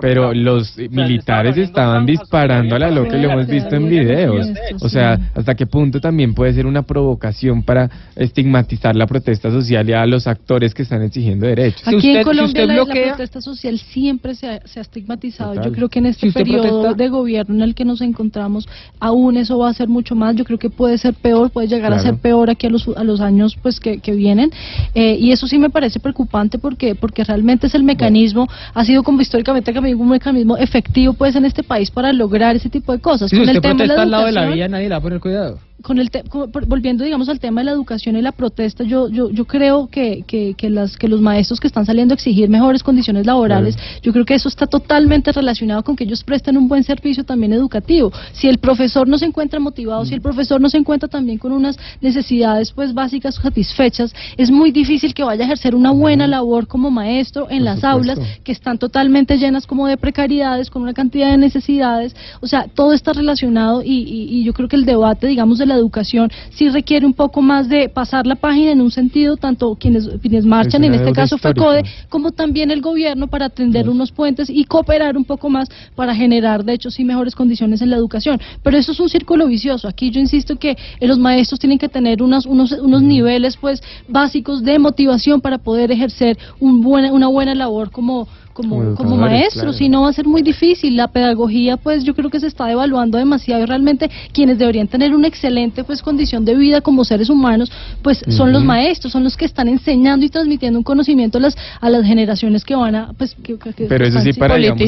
Pero 0.00 0.34
los 0.34 0.76
militares 0.78 1.56
estaban 1.56 2.06
disparando 2.06 2.74
a 2.76 2.78
la 2.78 2.90
loca 2.90 3.16
y 3.16 3.22
lo 3.22 3.30
hemos 3.30 3.46
visto 3.46 3.74
en 3.76 3.88
videos. 3.88 4.46
O 4.80 4.88
sea, 4.88 5.18
¿hasta 5.34 5.54
qué 5.54 5.66
punto 5.66 6.00
también 6.00 6.34
puede 6.34 6.52
ser 6.52 6.66
una 6.66 6.82
provocación 6.82 7.62
para 7.62 7.90
estigmatizar 8.16 8.94
la 8.96 9.06
protesta 9.06 9.50
social 9.50 9.88
y 9.88 9.92
a 9.92 10.06
los 10.06 10.26
actores 10.26 10.74
que 10.74 10.82
están 10.82 11.02
exigiendo 11.02 11.46
derechos? 11.46 11.80
Si 11.82 11.88
Aquí 11.88 11.96
usted- 11.96 12.16
en 12.16 12.22
Colombia 12.24 12.66
la, 12.66 12.84
protesta 12.84 13.40
social 13.40 13.78
siempre 13.78 14.34
se 14.34 14.48
ha, 14.48 14.60
se 14.66 14.78
ha 14.78 14.82
estigmatizado. 14.82 15.54
Total. 15.54 15.64
Yo 15.66 15.72
creo 15.72 15.88
que 15.88 15.98
en 16.00 16.06
este 16.06 16.26
Si 16.28 16.32
periodo 16.32 16.62
protesta- 16.62 16.94
de 16.94 17.08
gobierno 17.08 17.54
en 17.54 17.62
el 17.62 17.74
que 17.74 17.84
nos 17.84 18.00
encontramos, 18.00 18.68
aún 19.00 19.36
eso 19.36 19.58
va 19.58 19.70
a 19.70 19.72
ser 19.72 19.88
mucho 19.88 20.14
más. 20.14 20.34
Yo 20.36 20.44
creo 20.44 20.57
que 20.58 20.70
puede 20.70 20.98
ser 20.98 21.14
peor, 21.14 21.50
puede 21.50 21.68
llegar 21.68 21.92
a 21.92 21.98
ser 21.98 22.16
peor 22.16 22.50
aquí 22.50 22.66
a 22.66 22.70
los, 22.70 22.88
a 22.96 23.04
los 23.04 23.20
años 23.20 23.56
pues 23.62 23.80
que, 23.80 23.98
que 23.98 24.12
vienen. 24.12 24.50
Eh, 24.94 25.16
y 25.18 25.32
eso 25.32 25.46
sí 25.46 25.58
me 25.58 25.70
parece 25.70 26.00
preocupante 26.00 26.58
porque 26.58 26.94
porque 26.94 27.24
realmente 27.24 27.66
es 27.66 27.74
el 27.74 27.82
mecanismo, 27.84 28.48
ha 28.74 28.84
sido 28.84 29.02
como 29.02 29.20
históricamente 29.20 29.72
un 29.78 30.08
mecanismo 30.08 30.56
efectivo 30.56 31.12
pues 31.12 31.36
en 31.36 31.44
este 31.44 31.62
país 31.62 31.90
para 31.90 32.12
lograr 32.12 32.56
ese 32.56 32.68
tipo 32.68 32.92
de 32.92 32.98
cosas. 32.98 33.30
Si 33.30 33.36
Con 33.36 33.42
usted 33.42 33.56
el 33.56 33.62
tema 33.62 33.74
de 33.74 33.78
protesta 33.78 33.96
la 33.96 34.02
al 34.02 34.10
lado 34.10 34.26
de 34.26 34.32
la 34.32 34.46
vía, 34.46 34.68
nadie 34.68 34.84
le 34.84 34.90
va 34.90 34.96
a 34.96 35.00
poner 35.00 35.20
cuidado. 35.20 35.67
Con 35.82 35.98
el 36.00 36.10
te- 36.10 36.24
con- 36.24 36.50
volviendo 36.66 37.04
digamos 37.04 37.28
al 37.28 37.38
tema 37.38 37.60
de 37.60 37.66
la 37.66 37.70
educación 37.70 38.16
y 38.16 38.22
la 38.22 38.32
protesta 38.32 38.82
yo 38.82 39.08
yo 39.08 39.30
yo 39.30 39.44
creo 39.44 39.88
que, 39.88 40.24
que, 40.26 40.54
que 40.54 40.70
las 40.70 40.96
que 40.96 41.06
los 41.06 41.20
maestros 41.20 41.60
que 41.60 41.68
están 41.68 41.86
saliendo 41.86 42.14
a 42.14 42.16
exigir 42.16 42.48
mejores 42.48 42.82
condiciones 42.82 43.26
laborales 43.26 43.76
yo 44.02 44.12
creo 44.12 44.24
que 44.24 44.34
eso 44.34 44.48
está 44.48 44.66
totalmente 44.66 45.30
relacionado 45.30 45.84
con 45.84 45.94
que 45.94 46.02
ellos 46.04 46.24
presten 46.24 46.56
un 46.56 46.66
buen 46.66 46.82
servicio 46.82 47.22
también 47.24 47.52
educativo. 47.52 48.10
Si 48.32 48.48
el 48.48 48.58
profesor 48.58 49.06
no 49.06 49.18
se 49.18 49.26
encuentra 49.26 49.60
motivado 49.60 50.04
si 50.04 50.14
el 50.14 50.20
profesor 50.20 50.60
no 50.60 50.68
se 50.68 50.78
encuentra 50.78 51.08
también 51.08 51.38
con 51.38 51.52
unas 51.52 51.78
necesidades 52.00 52.72
pues 52.72 52.92
básicas 52.92 53.36
satisfechas 53.36 54.12
es 54.36 54.50
muy 54.50 54.72
difícil 54.72 55.14
que 55.14 55.22
vaya 55.22 55.42
a 55.42 55.46
ejercer 55.46 55.74
una 55.76 55.92
buena 55.92 56.26
labor 56.26 56.66
como 56.66 56.90
maestro 56.90 57.46
en 57.50 57.58
Por 57.58 57.64
las 57.66 57.74
supuesto. 57.76 57.88
aulas 58.12 58.18
que 58.42 58.50
están 58.52 58.78
totalmente 58.78 59.36
llenas 59.38 59.66
como 59.66 59.86
de 59.86 59.96
precariedades, 59.96 60.70
con 60.70 60.82
una 60.82 60.92
cantidad 60.94 61.30
de 61.30 61.36
necesidades, 61.38 62.16
o 62.40 62.46
sea, 62.46 62.66
todo 62.74 62.92
está 62.92 63.12
relacionado 63.12 63.82
y, 63.82 63.92
y- 63.92 64.38
y 64.40 64.44
yo 64.44 64.52
creo 64.52 64.68
que 64.68 64.76
el 64.76 64.84
debate, 64.84 65.26
digamos, 65.28 65.58
de 65.58 65.66
la 65.68 65.74
educación 65.74 66.30
sí 66.50 66.68
requiere 66.68 67.06
un 67.06 67.14
poco 67.14 67.42
más 67.42 67.68
de 67.68 67.88
pasar 67.88 68.26
la 68.26 68.34
página 68.34 68.72
en 68.72 68.80
un 68.80 68.90
sentido, 68.90 69.36
tanto 69.36 69.76
quienes, 69.76 70.08
quienes 70.20 70.44
marchan, 70.44 70.84
en 70.84 70.94
este 70.94 71.12
caso 71.12 71.38
fue. 71.38 71.54
CODE, 71.54 71.82
como 72.08 72.30
también 72.32 72.70
el 72.70 72.80
gobierno 72.80 73.26
para 73.26 73.46
atender 73.46 73.88
unos 73.88 74.12
puentes 74.12 74.48
y 74.48 74.64
cooperar 74.64 75.16
un 75.16 75.24
poco 75.24 75.50
más 75.50 75.68
para 75.94 76.14
generar, 76.14 76.64
de 76.64 76.74
hecho, 76.74 76.90
sí 76.90 77.04
mejores 77.04 77.34
condiciones 77.34 77.82
en 77.82 77.90
la 77.90 77.96
educación. 77.96 78.40
Pero 78.62 78.76
eso 78.76 78.92
es 78.92 79.00
un 79.00 79.08
círculo 79.08 79.46
vicioso. 79.46 79.88
Aquí 79.88 80.10
yo 80.10 80.20
insisto 80.20 80.56
que 80.56 80.76
eh, 81.00 81.06
los 81.06 81.18
maestros 81.18 81.58
tienen 81.58 81.78
que 81.78 81.88
tener 81.88 82.22
unas, 82.22 82.46
unos, 82.46 82.72
unos 82.72 83.02
niveles 83.02 83.56
pues 83.56 83.82
básicos 84.08 84.62
de 84.62 84.78
motivación 84.78 85.40
para 85.40 85.58
poder 85.58 85.90
ejercer 85.90 86.38
un 86.60 86.80
buena, 86.80 87.12
una 87.12 87.28
buena 87.28 87.54
labor 87.54 87.90
como 87.90 88.28
como, 88.58 88.94
Como 88.96 89.16
maestros, 89.16 89.62
claro. 89.62 89.72
si 89.72 89.88
no 89.88 90.02
va 90.02 90.08
a 90.08 90.12
ser 90.12 90.26
muy 90.26 90.42
difícil. 90.42 90.96
La 90.96 91.06
pedagogía, 91.08 91.76
pues 91.76 92.02
yo 92.02 92.12
creo 92.14 92.28
que 92.28 92.40
se 92.40 92.48
está 92.48 92.66
devaluando 92.66 93.16
demasiado 93.18 93.62
y 93.62 93.66
realmente 93.66 94.10
quienes 94.32 94.58
deberían 94.58 94.88
tener 94.88 95.14
una 95.14 95.28
excelente 95.28 95.84
pues 95.84 96.02
condición 96.02 96.44
de 96.44 96.56
vida 96.56 96.80
como 96.80 97.04
seres 97.04 97.30
humanos, 97.30 97.70
pues 98.02 98.20
son 98.28 98.52
los 98.52 98.64
maestros, 98.64 99.12
son 99.12 99.22
los 99.22 99.36
que 99.36 99.44
están 99.44 99.68
enseñando 99.68 100.26
y 100.26 100.28
transmitiendo 100.28 100.76
un 100.78 100.82
conocimiento 100.82 101.38
a 101.38 101.40
las, 101.42 101.56
a 101.80 101.88
las 101.88 102.04
generaciones 102.04 102.64
que 102.64 102.74
van 102.74 102.96
a, 102.96 103.12
pues 103.16 103.36
que, 103.42 103.56
que- 103.58 103.72
que 103.72 103.84
Pero 103.84 104.04
eso 104.06 104.20
sí 104.20 104.32
para, 104.32 104.56
digamos, 104.56 104.80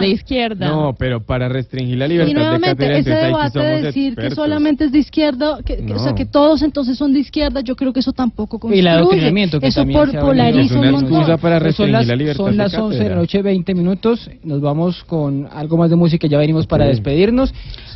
de 0.00 0.08
izquierda. 0.08 0.68
No, 0.68 0.94
pero 0.96 1.20
para 1.24 1.48
restringir 1.48 1.98
la 1.98 2.06
libertad 2.06 2.30
y 2.30 2.34
de 2.34 2.40
nuevamente 2.40 2.98
ese 2.98 3.10
debate 3.10 3.58
de 3.58 3.82
decir 3.82 4.14
que 4.14 4.30
solamente 4.30 4.84
es 4.84 4.92
de 4.92 4.98
izquierda, 5.00 5.58
que, 5.64 5.76
que- 5.84 5.92
o 5.94 5.98
sea 5.98 6.14
que 6.14 6.24
todos 6.24 6.62
entonces 6.62 6.96
son 6.96 7.12
de 7.12 7.18
izquierda, 7.20 7.60
yo 7.62 7.74
creo 7.74 7.92
que 7.92 8.00
eso 8.00 8.12
tampoco 8.12 8.56
Y 8.58 8.60
construye. 8.60 8.80
el 8.80 8.86
adoctrinamiento 8.88 9.58
que 9.60 9.66
eso 9.66 9.84
por, 9.86 10.12
polariza 10.20 10.60
Es 10.66 10.70
un 10.72 10.78
una 10.78 10.90
montón. 10.92 11.12
excusa 11.14 11.36
para 11.38 11.56
son 11.58 11.64
restringir 11.64 11.92
las, 11.94 12.06
la 12.06 12.16
libertad 12.16 12.36
son 12.44 12.50
de 12.52 12.56
las 12.56 12.74
11 12.74 13.07
de 13.08 13.14
la 13.14 13.20
noche, 13.20 13.42
20 13.42 13.74
minutos. 13.74 14.30
Nos 14.42 14.60
vamos 14.60 15.02
con 15.04 15.48
algo 15.52 15.76
más 15.76 15.90
de 15.90 15.96
música. 15.96 16.26
Ya 16.26 16.38
venimos 16.38 16.66
para 16.66 16.86
despedirnos. 16.86 17.52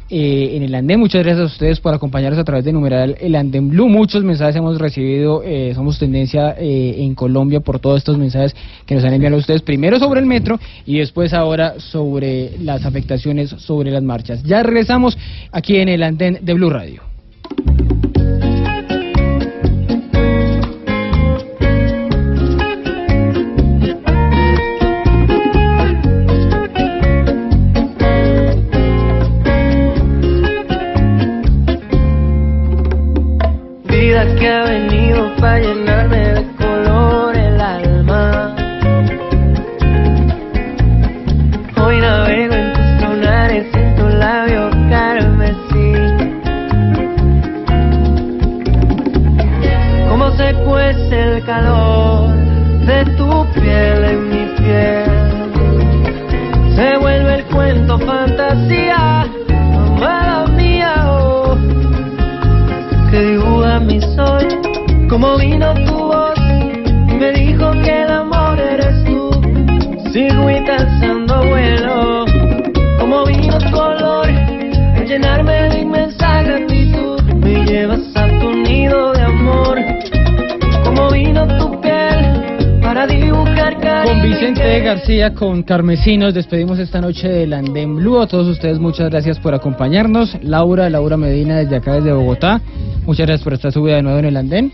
Eh, 0.08 0.56
en 0.56 0.62
el 0.62 0.74
Andén, 0.74 1.00
muchas 1.00 1.22
gracias 1.22 1.40
a 1.42 1.46
ustedes 1.46 1.80
por 1.80 1.94
acompañarnos 1.94 2.38
a 2.38 2.44
través 2.44 2.64
de 2.64 2.72
numeral 2.72 3.16
El 3.20 3.34
Andén 3.34 3.68
Blue. 3.70 3.88
Muchos 3.88 4.24
mensajes 4.24 4.56
hemos 4.56 4.78
recibido. 4.78 5.42
eh, 5.42 5.72
somos 5.74 5.98
tendencia 5.98 6.54
eh, 6.58 6.96
en 6.98 7.14
Colombia 7.14 7.60
por 7.60 7.78
todos 7.78 7.98
estos 7.98 8.18
mensajes 8.18 8.54
que 8.86 8.94
nos 8.94 9.04
han 9.04 9.14
enviado 9.14 9.36
ustedes. 9.36 9.62
Primero 9.62 9.98
sobre 9.98 10.20
el 10.20 10.26
metro 10.26 10.58
y 10.86 10.98
después 10.98 11.32
ahora 11.32 11.78
sobre 11.78 12.58
las 12.58 12.84
afectaciones 12.84 13.50
sobre 13.50 13.90
las 13.90 14.02
marchas. 14.02 14.42
Ya 14.42 14.62
regresamos 14.62 15.16
aquí 15.50 15.76
en 15.76 15.88
el 15.88 16.02
Andén 16.02 16.38
de 16.42 16.54
Blue 16.54 16.70
Radio. 16.70 17.02
para 35.42 35.58
llenarme 35.58 36.18
de 36.18 36.46
color 36.54 37.36
el 37.36 37.60
alma. 37.60 38.54
Hoy 41.84 42.00
navego 42.00 42.54
en 42.54 42.72
tus 42.72 43.08
lunares, 43.08 43.66
en 43.74 43.96
tu 43.96 44.08
labio 44.08 44.70
carmesí. 44.88 45.94
Cómo 50.08 50.30
se 50.36 50.54
cuece 50.64 51.20
el 51.20 51.44
calor 51.44 52.30
de 52.86 53.04
tu 53.16 53.46
piel 53.60 54.04
en 54.04 54.28
mi 54.30 54.44
piel. 54.58 55.10
Se 56.76 56.98
vuelve 56.98 57.34
el 57.34 57.44
cuento 57.46 57.98
fantasía. 57.98 59.26
Como 65.12 65.36
vino 65.36 65.74
tu 65.84 65.92
voz 65.92 66.38
y 66.38 67.14
me 67.16 67.32
dijo 67.32 67.70
que 67.82 68.02
el 68.02 68.10
amor 68.10 68.58
eres 68.58 69.04
tú. 69.04 69.30
Sigo 70.10 70.50
y 70.50 70.54
alzando 70.54 71.48
vuelo, 71.48 72.24
como 72.98 73.26
vino 73.26 73.58
tu 73.58 73.76
olor, 73.76 74.26
a 74.26 75.04
llenarme 75.04 75.52
de 75.68 75.80
inmensa 75.80 76.42
gratitud. 76.44 77.20
Me 77.44 77.62
llevas 77.66 78.00
a 78.14 78.26
tu 78.40 78.52
nido 78.54 79.12
de 79.12 79.20
amor, 79.20 79.78
como 80.82 81.10
vino 81.10 81.46
tu 81.58 81.78
piel, 81.82 82.80
para 82.80 83.06
dibujar 83.06 83.78
cariño. 83.80 84.14
Con 84.14 84.22
Vicente 84.22 84.80
García, 84.80 85.34
con 85.34 85.62
Carmesí, 85.62 86.16
nos 86.16 86.32
despedimos 86.32 86.78
esta 86.78 87.02
noche 87.02 87.28
del 87.28 87.52
Andén 87.52 87.96
Blue. 87.96 88.18
A 88.18 88.26
todos 88.26 88.48
ustedes, 88.48 88.78
muchas 88.78 89.10
gracias 89.10 89.38
por 89.38 89.54
acompañarnos. 89.54 90.38
Laura, 90.42 90.88
Laura 90.88 91.18
Medina, 91.18 91.58
desde 91.58 91.76
acá, 91.76 91.96
desde 91.96 92.14
Bogotá. 92.14 92.62
Muchas 93.04 93.26
gracias 93.26 93.44
por 93.44 93.52
estar 93.52 93.72
subida 93.72 93.96
de 93.96 94.02
nuevo 94.02 94.18
en 94.18 94.24
el 94.24 94.36
Andén. 94.38 94.72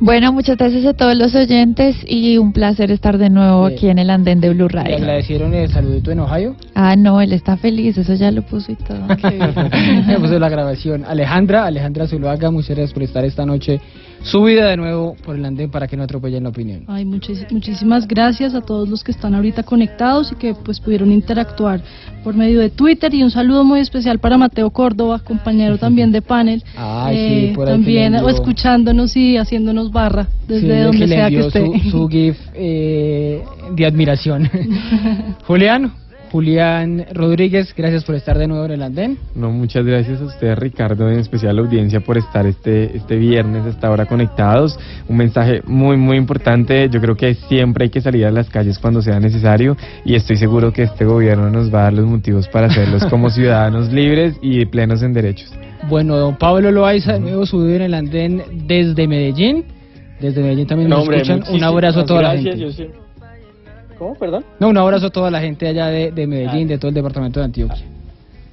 Bueno, 0.00 0.32
muchas 0.32 0.56
gracias 0.56 0.84
a 0.86 0.94
todos 0.94 1.16
los 1.16 1.34
oyentes 1.34 1.96
y 2.06 2.38
un 2.38 2.52
placer 2.52 2.92
estar 2.92 3.18
de 3.18 3.30
nuevo 3.30 3.66
aquí 3.66 3.88
en 3.88 3.98
el 3.98 4.10
andén 4.10 4.40
de 4.40 4.50
Blue 4.50 4.68
Le 4.68 4.74
Radio. 4.74 4.96
agradecieron 4.96 5.52
el 5.54 5.68
saludito 5.70 6.12
en 6.12 6.20
Ohio. 6.20 6.54
Ah, 6.74 6.94
no, 6.94 7.20
él 7.20 7.32
está 7.32 7.56
feliz, 7.56 7.98
eso 7.98 8.14
ya 8.14 8.30
lo 8.30 8.42
puso 8.42 8.70
y 8.70 8.76
todo. 8.76 9.00
Me 10.06 10.20
puso 10.20 10.38
la 10.38 10.48
grabación. 10.48 11.04
Alejandra, 11.04 11.66
Alejandra 11.66 12.06
Zuluaga, 12.06 12.50
muchas 12.52 12.76
gracias 12.76 12.92
por 12.94 13.02
estar 13.02 13.24
esta 13.24 13.44
noche 13.44 13.80
subida 14.22 14.68
de 14.68 14.76
nuevo 14.76 15.16
por 15.24 15.36
el 15.36 15.44
andén 15.44 15.70
para 15.70 15.86
que 15.86 15.96
no 15.96 16.02
atropellen 16.02 16.42
la 16.42 16.48
opinión. 16.50 16.84
Ay, 16.88 17.04
muchis- 17.04 17.46
muchísimas 17.50 18.06
gracias 18.06 18.54
a 18.54 18.60
todos 18.60 18.88
los 18.88 19.02
que 19.04 19.12
están 19.12 19.34
ahorita 19.34 19.62
conectados 19.62 20.32
y 20.32 20.34
que 20.36 20.54
pues 20.54 20.80
pudieron 20.80 21.12
interactuar 21.12 21.80
por 22.24 22.34
medio 22.34 22.60
de 22.60 22.68
Twitter 22.70 23.14
y 23.14 23.22
un 23.22 23.30
saludo 23.30 23.64
muy 23.64 23.80
especial 23.80 24.18
para 24.18 24.36
Mateo 24.36 24.70
Córdoba, 24.70 25.20
compañero 25.24 25.78
también 25.78 26.12
de 26.12 26.20
panel, 26.22 26.60
eh, 26.66 26.76
Ay, 26.76 27.16
sí, 27.16 27.52
por 27.54 27.66
ahí 27.68 27.72
que 27.72 27.78
también 27.78 28.12
le 28.12 28.18
envió- 28.18 28.26
o 28.26 28.30
escuchándonos 28.30 29.16
y 29.16 29.36
haciéndonos 29.36 29.90
barra 29.92 30.26
desde 30.46 30.76
Sí, 30.78 30.82
donde 30.82 30.98
que 30.98 31.08
sea 31.08 31.28
que 31.30 31.38
esté. 31.40 31.64
Su, 31.84 31.90
su 31.90 32.08
GIF 32.10 32.36
eh, 32.54 33.42
de 33.74 33.86
admiración. 33.86 34.50
Julián, 35.46 35.92
Julián 36.30 37.06
Rodríguez, 37.12 37.74
gracias 37.76 38.04
por 38.04 38.14
estar 38.14 38.36
de 38.38 38.46
nuevo 38.46 38.64
en 38.66 38.70
el 38.72 38.82
andén. 38.82 39.18
No, 39.34 39.50
muchas 39.50 39.84
gracias 39.84 40.20
a 40.20 40.24
ustedes, 40.24 40.58
Ricardo, 40.58 41.10
en 41.10 41.18
especial 41.18 41.50
a 41.50 41.52
la 41.54 41.60
audiencia 41.62 42.00
por 42.00 42.18
estar 42.18 42.46
este, 42.46 42.96
este 42.96 43.16
viernes 43.16 43.64
hasta 43.66 43.86
ahora 43.88 44.06
conectados. 44.06 44.78
Un 45.08 45.16
mensaje 45.16 45.62
muy, 45.66 45.96
muy 45.96 46.16
importante. 46.16 46.88
Yo 46.90 47.00
creo 47.00 47.16
que 47.16 47.34
siempre 47.34 47.84
hay 47.84 47.90
que 47.90 48.00
salir 48.00 48.26
a 48.26 48.30
las 48.30 48.48
calles 48.50 48.78
cuando 48.78 49.00
sea 49.02 49.18
necesario 49.20 49.76
y 50.04 50.14
estoy 50.14 50.36
seguro 50.36 50.72
que 50.72 50.82
este 50.82 51.04
gobierno 51.04 51.50
nos 51.50 51.72
va 51.72 51.80
a 51.80 51.82
dar 51.84 51.92
los 51.94 52.06
motivos 52.06 52.48
para 52.48 52.66
hacerlos 52.66 53.04
como 53.06 53.30
ciudadanos 53.30 53.92
libres 53.92 54.36
y 54.42 54.64
plenos 54.66 55.02
en 55.02 55.12
derechos. 55.12 55.52
Bueno, 55.88 56.16
don 56.16 56.36
Pablo 56.36 56.70
Loaiza, 56.70 57.14
de 57.14 57.20
nuevo 57.20 57.46
subido 57.46 57.76
en 57.76 57.82
el 57.82 57.94
andén 57.94 58.42
desde 58.66 59.06
Medellín. 59.06 59.64
Desde 60.20 60.42
Medellín 60.42 60.66
también 60.66 60.90
No, 60.90 60.96
nos 60.96 61.04
hombre, 61.04 61.22
escuchan. 61.22 61.54
Un 61.54 61.62
abrazo 61.62 62.00
a 62.00 62.04
toda 62.04 62.22
la 62.22 62.32
gracias, 62.34 62.56
gente. 62.56 62.64
yo 62.64 62.72
sí- 62.72 62.88
¿Cómo, 63.98 64.14
perdón? 64.14 64.44
No, 64.60 64.68
un 64.68 64.78
abrazo 64.78 65.06
a 65.06 65.10
toda 65.10 65.30
la 65.30 65.40
gente 65.40 65.66
allá 65.66 65.86
de, 65.86 66.12
de 66.12 66.26
Medellín, 66.26 66.68
de 66.68 66.78
todo 66.78 66.90
el 66.90 66.94
departamento 66.94 67.40
de 67.40 67.46
Antioquia. 67.46 67.84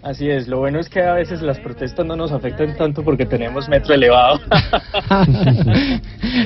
Así 0.02 0.30
es, 0.30 0.48
lo 0.48 0.60
bueno 0.60 0.80
es 0.80 0.88
que 0.88 1.02
a 1.02 1.14
veces 1.14 1.42
las 1.42 1.60
protestas 1.60 2.06
no 2.06 2.16
nos 2.16 2.32
afectan 2.32 2.76
tanto 2.78 3.04
porque 3.04 3.26
tenemos 3.26 3.68
metro 3.68 3.96
elevado. 3.96 4.40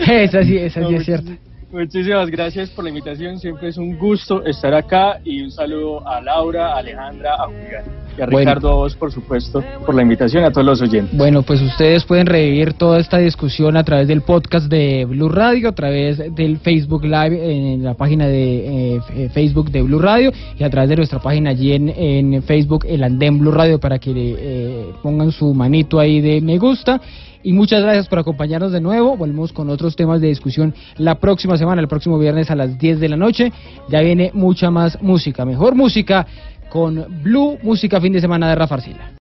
esa 0.10 0.44
sí, 0.44 0.58
esa 0.58 0.80
sí 0.80 0.94
No, 0.94 0.98
es 0.98 1.06
cierta. 1.06 1.32
Muchísimas 1.72 2.32
gracias 2.32 2.72
por 2.72 2.84
la 2.84 2.90
invitación, 2.90 3.38
siempre 3.38 3.68
es 3.68 3.78
un 3.78 3.96
gusto 3.96 4.44
estar 4.44 4.74
acá 4.74 5.20
y 5.24 5.44
un 5.44 5.52
saludo 5.52 6.08
a 6.08 6.20
Laura, 6.20 6.74
a 6.74 6.78
Alejandra, 6.80 7.36
a 7.36 7.46
Julián 7.46 7.84
y 8.18 8.22
a 8.22 8.26
Bueno. 8.26 8.40
Ricardo 8.40 8.70
a 8.70 8.74
vos, 8.74 8.96
por 8.96 9.12
supuesto, 9.12 9.64
por 9.86 9.94
la 9.94 10.02
invitación 10.02 10.44
a 10.44 10.52
todos 10.52 10.66
los 10.66 10.82
oyentes. 10.82 11.16
Bueno, 11.16 11.44
pues 11.44 11.62
ustedes 11.62 12.06
pueden 12.06 12.26
revivir 12.26 12.74
toda 12.74 13.00
esta 13.00 13.20
discusión 13.20 13.78
a 13.78 13.84
través 13.84 14.08
del 14.08 14.22
podcast 14.22 14.66
de 14.66 15.06
Blue 15.06 15.30
Radio, 15.30 15.70
a 15.70 15.74
través 15.74 16.18
del 16.34 16.58
Facebook 16.58 17.04
Live 17.04 17.74
en 17.74 17.84
la 17.84 17.94
página 17.94 18.26
de 18.28 18.96
eh, 18.96 19.02
eh, 19.16 19.30
Facebook 19.32 19.70
de 19.70 19.84
Blue 19.84 20.00
Radio 20.00 20.32
y 20.58 20.64
a 20.64 20.72
través 20.72 20.90
de 20.90 20.96
nuestra 20.96 21.20
página 21.20 21.52
allí 21.52 21.74
en, 21.74 21.90
en 21.90 22.42
Facebook, 22.42 22.84
el 22.90 23.04
Andén 23.04 23.38
Blue 23.38 23.52
Radio, 23.52 23.80
para 23.80 24.00
que 24.00 24.12
eh, 24.16 24.86
pongan 25.04 25.32
su 25.32 25.54
manito 25.54 26.00
ahí 26.00 26.20
de 26.20 26.42
me 26.42 26.58
gusta. 26.58 27.00
Y 27.42 27.54
muchas 27.54 27.82
gracias 27.82 28.08
por 28.08 28.20
acompañarnos 28.20 28.72
de 28.72 28.82
nuevo. 28.82 29.16
Volvemos 29.16 29.54
con 29.54 29.70
otros 29.70 29.96
temas 29.96 30.20
de 30.20 30.28
discusión 30.28 30.74
la 30.98 31.16
próxima 31.16 31.58
semana, 31.58 31.82
el 31.82 31.88
próximo 31.88 32.20
viernes 32.20 32.52
a 32.52 32.56
las 32.56 32.78
10 32.78 33.00
de 33.00 33.10
la 33.10 33.18
noche. 33.18 33.52
Ya 33.90 34.02
viene 34.02 34.32
mucha 34.34 34.70
más 34.72 35.02
música, 35.02 35.46
mejor 35.46 35.76
música 35.76 36.28
con 36.70 37.24
Blue 37.24 37.58
Música 37.64 38.00
Fin 38.00 38.14
de 38.14 38.22
Semana 38.22 38.50
de 38.50 38.56
Rafa 38.56 38.76
Arcila. 38.76 39.12